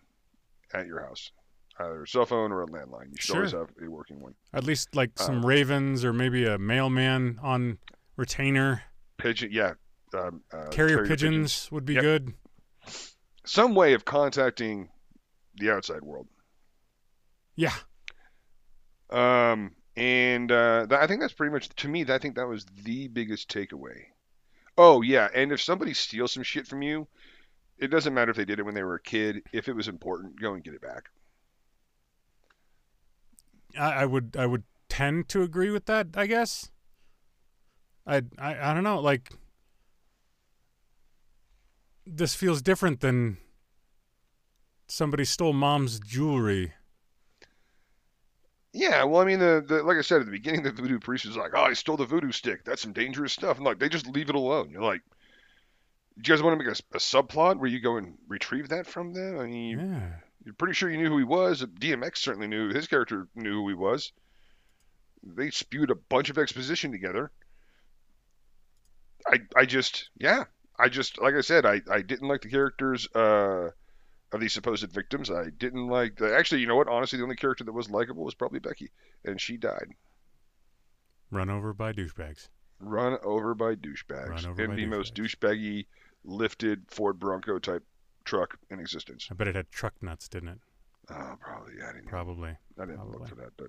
at 0.73 0.87
your 0.87 1.01
house, 1.01 1.31
either 1.79 2.03
a 2.03 2.07
cell 2.07 2.25
phone 2.25 2.51
or 2.51 2.63
a 2.63 2.67
landline. 2.67 3.07
You 3.11 3.17
should 3.19 3.35
always 3.37 3.51
have 3.53 3.69
a 3.85 3.89
working 3.89 4.19
one. 4.19 4.33
At 4.53 4.65
least 4.65 4.93
like 4.95 5.11
Uh, 5.19 5.23
some 5.25 5.45
ravens 5.45 6.03
or 6.03 6.11
maybe 6.11 6.45
a 6.45 6.57
mailman 6.57 7.39
on 7.41 7.77
retainer. 8.17 8.83
Pigeon, 9.17 9.51
yeah. 9.51 9.73
Um, 10.13 10.41
uh, 10.51 10.67
Carrier, 10.71 11.05
pigeons, 11.07 11.69
would 11.71 11.85
be 11.85 11.93
Yep. 11.93 12.01
good. 12.03 12.33
Some 13.45 13.73
way 13.75 13.93
of 13.93 14.03
contacting 14.03 14.89
the 15.55 15.71
outside 15.71 16.01
world. 16.03 16.27
Yeah. 17.55 17.73
Um, 19.11 19.75
and 19.95 20.51
uh, 20.51 20.87
I 20.89 21.07
think 21.07 21.21
that's 21.21 21.33
pretty 21.33 21.51
much 21.51 21.69
to 21.69 21.87
me. 21.87 22.05
I 22.07 22.17
think 22.17 22.35
that 22.35 22.47
was 22.47 22.65
the 22.83 23.07
biggest 23.09 23.49
takeaway. 23.49 24.03
Oh 24.77 25.01
yeah, 25.01 25.27
and 25.33 25.51
if 25.51 25.61
somebody 25.61 25.93
steals 25.93 26.31
some 26.31 26.43
shit 26.43 26.67
from 26.67 26.81
you, 26.81 27.07
it 27.77 27.87
doesn't 27.87 28.13
matter 28.13 28.31
if 28.31 28.37
they 28.37 28.45
did 28.45 28.59
it 28.59 28.65
when 28.65 28.75
they 28.75 28.83
were 28.83 28.95
a 28.95 29.01
kid. 29.01 29.43
If 29.51 29.67
it 29.67 29.75
was 29.75 29.87
important, 29.87 30.39
go 30.39 30.53
and 30.53 30.63
get 30.63 30.73
it 30.73 30.81
back. 30.81 31.09
I, 33.77 33.91
I 33.91 34.05
would 34.05 34.35
I 34.37 34.45
would 34.45 34.63
tend 34.87 35.27
to 35.29 35.43
agree 35.43 35.71
with 35.71 35.85
that. 35.85 36.07
I 36.15 36.25
guess. 36.25 36.71
I 38.07 38.23
I 38.37 38.71
I 38.71 38.73
don't 38.73 38.83
know. 38.83 38.99
Like 38.99 39.31
this 42.05 42.33
feels 42.33 42.61
different 42.61 43.01
than 43.01 43.37
somebody 44.87 45.25
stole 45.25 45.53
mom's 45.53 45.99
jewelry. 45.99 46.73
Yeah, 48.73 49.03
well, 49.03 49.21
I 49.21 49.25
mean, 49.25 49.39
the, 49.39 49.63
the 49.67 49.83
like 49.83 49.97
I 49.97 50.01
said 50.01 50.21
at 50.21 50.25
the 50.25 50.31
beginning, 50.31 50.63
the 50.63 50.71
voodoo 50.71 50.99
priest 50.99 51.25
is 51.25 51.35
like, 51.35 51.51
"Oh, 51.53 51.63
I 51.63 51.73
stole 51.73 51.97
the 51.97 52.05
voodoo 52.05 52.31
stick. 52.31 52.63
That's 52.63 52.81
some 52.81 52.93
dangerous 52.93 53.33
stuff." 53.33 53.57
And 53.57 53.65
like, 53.65 53.79
they 53.79 53.89
just 53.89 54.07
leave 54.07 54.29
it 54.29 54.35
alone. 54.35 54.69
You're 54.71 54.81
like, 54.81 55.01
"Do 56.17 56.29
you 56.29 56.33
guys 56.35 56.41
want 56.43 56.57
to 56.57 56.65
make 56.65 56.73
a, 56.73 56.95
a 56.95 56.99
subplot 56.99 57.57
where 57.59 57.69
you 57.69 57.81
go 57.81 57.97
and 57.97 58.17
retrieve 58.27 58.69
that 58.69 58.87
from 58.87 59.13
them?" 59.13 59.37
I 59.39 59.45
mean, 59.45 59.69
you, 59.69 59.79
Yeah. 59.79 60.13
you're 60.45 60.53
pretty 60.53 60.73
sure 60.73 60.89
you 60.89 60.97
knew 60.97 61.09
who 61.09 61.17
he 61.17 61.23
was. 61.25 61.63
DMX 61.65 62.17
certainly 62.19 62.47
knew. 62.47 62.69
His 62.73 62.87
character 62.87 63.27
knew 63.35 63.55
who 63.61 63.67
he 63.69 63.75
was. 63.75 64.13
They 65.23 65.49
spewed 65.51 65.91
a 65.91 65.95
bunch 65.95 66.29
of 66.29 66.37
exposition 66.37 66.91
together. 66.91 67.31
I 69.27 69.39
I 69.55 69.65
just 69.65 70.09
yeah, 70.17 70.45
I 70.79 70.89
just 70.89 71.19
like 71.21 71.35
I 71.35 71.41
said, 71.41 71.65
I 71.65 71.81
I 71.91 72.01
didn't 72.01 72.27
like 72.27 72.41
the 72.41 72.49
characters 72.49 73.07
uh 73.15 73.69
of 74.31 74.39
these 74.39 74.53
supposed 74.53 74.89
victims. 74.91 75.29
I 75.29 75.49
didn't 75.49 75.87
like 75.87 76.17
the 76.17 76.35
actually, 76.35 76.61
you 76.61 76.67
know 76.67 76.75
what? 76.75 76.87
Honestly, 76.87 77.17
the 77.17 77.23
only 77.23 77.35
character 77.35 77.63
that 77.63 77.71
was 77.71 77.89
likable 77.89 78.23
was 78.23 78.33
probably 78.33 78.59
Becky, 78.59 78.91
and 79.25 79.39
she 79.39 79.57
died. 79.57 79.87
Run 81.29 81.49
over 81.49 81.73
by 81.73 81.93
douchebags. 81.93 82.49
Run 82.79 83.17
over 83.23 83.53
by 83.53 83.75
douchebags 83.75 84.29
Run 84.29 84.45
over 84.45 84.63
in 84.63 84.75
the 84.75 84.85
most 84.85 85.15
douchebaggy 85.15 85.85
lifted 86.23 86.81
Ford 86.87 87.19
Bronco 87.19 87.59
type 87.59 87.83
truck 88.25 88.57
in 88.69 88.79
existence. 88.79 89.27
I 89.31 89.35
bet 89.35 89.47
it 89.47 89.55
had 89.55 89.71
truck 89.71 89.93
nuts, 90.01 90.27
didn't 90.27 90.49
it? 90.49 90.59
Oh, 91.09 91.35
probably. 91.39 91.73
I 91.87 91.93
didn't. 91.93 92.07
Probably. 92.07 92.51
I 92.79 92.85
didn't 92.85 92.99
look 92.99 93.11
probably. 93.11 93.29
for 93.29 93.35
that, 93.35 93.51
but 93.57 93.67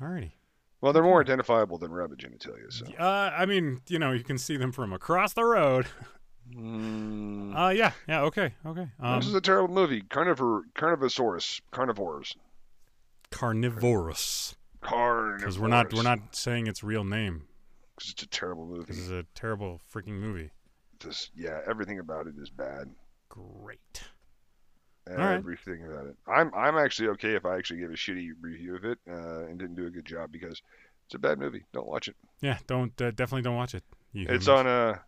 Alrighty. 0.00 0.32
well, 0.80 0.92
they're 0.92 1.02
more 1.02 1.20
identifiable 1.20 1.78
than 1.78 1.92
Rabbit 1.92 2.18
genitalia. 2.18 2.70
So. 2.70 2.86
Uh, 2.98 3.32
I 3.36 3.46
mean, 3.46 3.80
you 3.88 3.98
know, 3.98 4.12
you 4.12 4.24
can 4.24 4.38
see 4.38 4.56
them 4.56 4.72
from 4.72 4.92
across 4.92 5.32
the 5.32 5.44
road. 5.44 5.86
Mm, 6.54 7.54
Uh, 7.56 7.70
yeah, 7.70 7.92
yeah, 8.08 8.22
okay, 8.22 8.54
okay. 8.66 8.88
Um, 8.98 9.20
this 9.20 9.28
is 9.28 9.34
a 9.34 9.40
terrible 9.40 9.72
movie. 9.74 10.02
Carnivore, 10.02 10.62
Carnivosaurus, 10.74 11.60
carnivores, 11.70 12.36
carnivorous. 13.30 14.56
carnivores. 14.80 15.40
Because 15.40 15.58
we're 15.58 15.68
not 15.68 15.92
we're 15.92 16.02
not 16.02 16.34
saying 16.34 16.66
its 16.66 16.82
real 16.82 17.04
name. 17.04 17.46
'Cause 17.96 18.10
it's 18.10 18.22
a 18.22 18.26
terrible 18.26 18.66
movie. 18.66 18.86
This 18.86 18.98
is 18.98 19.10
a 19.10 19.24
terrible 19.34 19.80
freaking 19.92 20.18
movie. 20.20 20.50
Just 20.98 21.30
yeah, 21.34 21.60
everything 21.66 21.98
about 21.98 22.26
it 22.26 22.34
is 22.38 22.50
bad. 22.50 22.90
Great. 23.28 24.02
right. 25.06 25.34
Everything 25.36 25.84
about 25.84 26.06
it. 26.06 26.16
I'm 26.26 26.52
I'm 26.54 26.76
actually 26.78 27.08
okay 27.10 27.34
if 27.34 27.44
I 27.44 27.56
actually 27.56 27.80
gave 27.80 27.90
a 27.90 27.94
shitty 27.94 28.30
review 28.40 28.76
of 28.76 28.84
it 28.84 28.98
uh, 29.08 29.44
and 29.46 29.58
didn't 29.58 29.76
do 29.76 29.86
a 29.86 29.90
good 29.90 30.04
job 30.04 30.32
because 30.32 30.62
it's 31.06 31.14
a 31.14 31.18
bad 31.18 31.38
movie. 31.38 31.64
Don't 31.72 31.86
watch 31.86 32.08
it. 32.08 32.16
Yeah, 32.40 32.58
don't 32.66 32.98
uh, 33.00 33.10
definitely 33.10 33.42
don't 33.42 33.56
watch 33.56 33.74
it. 33.74 33.84
You 34.12 34.26
It's 34.28 34.48
on 34.48 34.66
a. 34.66 35.02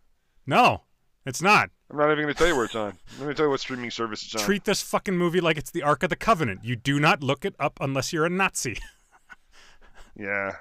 No, 0.45 0.81
it's 1.25 1.41
not. 1.41 1.69
I'm 1.89 1.97
not 1.97 2.11
even 2.11 2.23
gonna 2.23 2.33
tell 2.33 2.47
you 2.47 2.55
where 2.55 2.65
it's 2.65 2.75
on. 2.75 2.97
Let 3.19 3.27
me 3.27 3.33
tell 3.33 3.45
you 3.45 3.49
what 3.51 3.59
streaming 3.59 3.91
service 3.91 4.23
it's 4.23 4.35
on. 4.35 4.41
Treat 4.41 4.63
this 4.65 4.81
fucking 4.81 5.15
movie 5.17 5.41
like 5.41 5.57
it's 5.57 5.71
the 5.71 5.83
Ark 5.83 6.03
of 6.03 6.09
the 6.09 6.15
Covenant. 6.15 6.63
You 6.63 6.75
do 6.75 6.99
not 6.99 7.21
look 7.23 7.45
it 7.45 7.55
up 7.59 7.77
unless 7.81 8.11
you're 8.13 8.25
a 8.25 8.29
Nazi. 8.29 8.77
Yeah. 10.15 10.51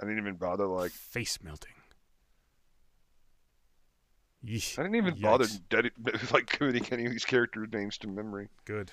I 0.00 0.04
didn't 0.04 0.18
even 0.18 0.34
bother 0.34 0.66
like 0.66 0.90
Face 0.90 1.38
melting. 1.40 1.72
Yeesh. 4.44 4.78
I 4.78 4.82
didn't 4.82 4.96
even 4.96 5.20
bother 5.20 5.44
Yikes. 5.44 5.60
dedi- 5.70 6.32
like 6.32 6.46
committing 6.46 6.84
any 6.90 7.04
of 7.06 7.12
these 7.12 7.24
character 7.24 7.66
names 7.72 7.98
to 7.98 8.08
memory. 8.08 8.48
Good. 8.64 8.90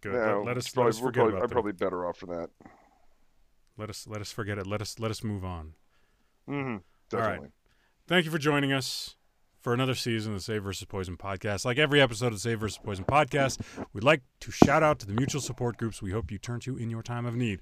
Good. 0.00 0.14
No, 0.14 0.38
let, 0.38 0.46
let 0.46 0.56
us 0.56 0.66
it's 0.66 0.76
let 0.76 0.82
probably, 0.82 0.88
us 0.90 0.98
forget 0.98 1.14
probably, 1.14 1.32
about 1.32 1.36
I'm 1.36 1.48
them. 1.48 1.50
probably 1.50 1.72
better 1.72 2.06
off 2.08 2.16
for 2.16 2.26
that. 2.26 2.50
Let 3.76 3.90
us 3.90 4.06
let 4.08 4.20
us 4.20 4.32
forget 4.32 4.58
it. 4.58 4.66
Let 4.66 4.80
us 4.80 4.98
let 4.98 5.10
us 5.10 5.22
move 5.22 5.44
on. 5.44 5.74
Mm-hmm. 6.48 7.16
All 7.16 7.20
right. 7.22 7.40
Thank 8.10 8.24
you 8.24 8.32
for 8.32 8.38
joining 8.38 8.72
us. 8.72 9.14
for 9.60 9.72
another 9.72 9.94
season 9.94 10.32
of 10.32 10.38
the 10.38 10.42
Save 10.42 10.64
versus 10.64 10.84
Poison 10.84 11.16
podcast. 11.16 11.64
Like 11.64 11.78
every 11.78 12.00
episode 12.00 12.28
of 12.28 12.32
the 12.32 12.38
Save 12.40 12.58
versus 12.58 12.80
Poison 12.82 13.04
podcast, 13.04 13.60
we'd 13.92 14.02
like 14.02 14.22
to 14.40 14.50
shout 14.50 14.82
out 14.82 14.98
to 14.98 15.06
the 15.06 15.12
mutual 15.12 15.40
support 15.40 15.76
groups 15.76 16.02
we 16.02 16.10
hope 16.10 16.32
you 16.32 16.38
turn 16.38 16.58
to 16.60 16.76
in 16.76 16.90
your 16.90 17.02
time 17.02 17.24
of 17.24 17.36
need. 17.36 17.60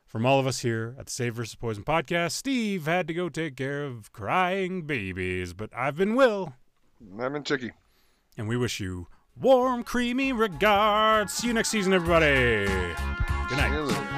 From 0.06 0.24
all 0.24 0.40
of 0.40 0.46
us 0.46 0.60
here 0.60 0.94
at 0.98 1.04
the 1.06 1.12
Save 1.12 1.34
vs. 1.34 1.54
Poison 1.54 1.84
podcast, 1.84 2.32
Steve 2.32 2.86
had 2.86 3.06
to 3.08 3.14
go 3.14 3.28
take 3.28 3.56
care 3.56 3.84
of 3.84 4.10
crying 4.12 4.82
babies, 4.82 5.52
but 5.52 5.68
I've 5.76 5.96
been 5.96 6.14
Will, 6.14 6.54
I'm 7.20 7.36
in 7.36 7.44
Chicky. 7.44 7.72
and 8.38 8.48
we 8.48 8.56
wish 8.56 8.80
you 8.80 9.06
warm, 9.38 9.82
creamy 9.84 10.32
regards. 10.32 11.34
See 11.34 11.48
you 11.48 11.52
next 11.52 11.68
season, 11.68 11.92
everybody. 11.92 12.64
Good 13.48 13.58
night. 13.58 13.68
See 13.68 13.74
you 13.74 13.82
later. 13.82 14.17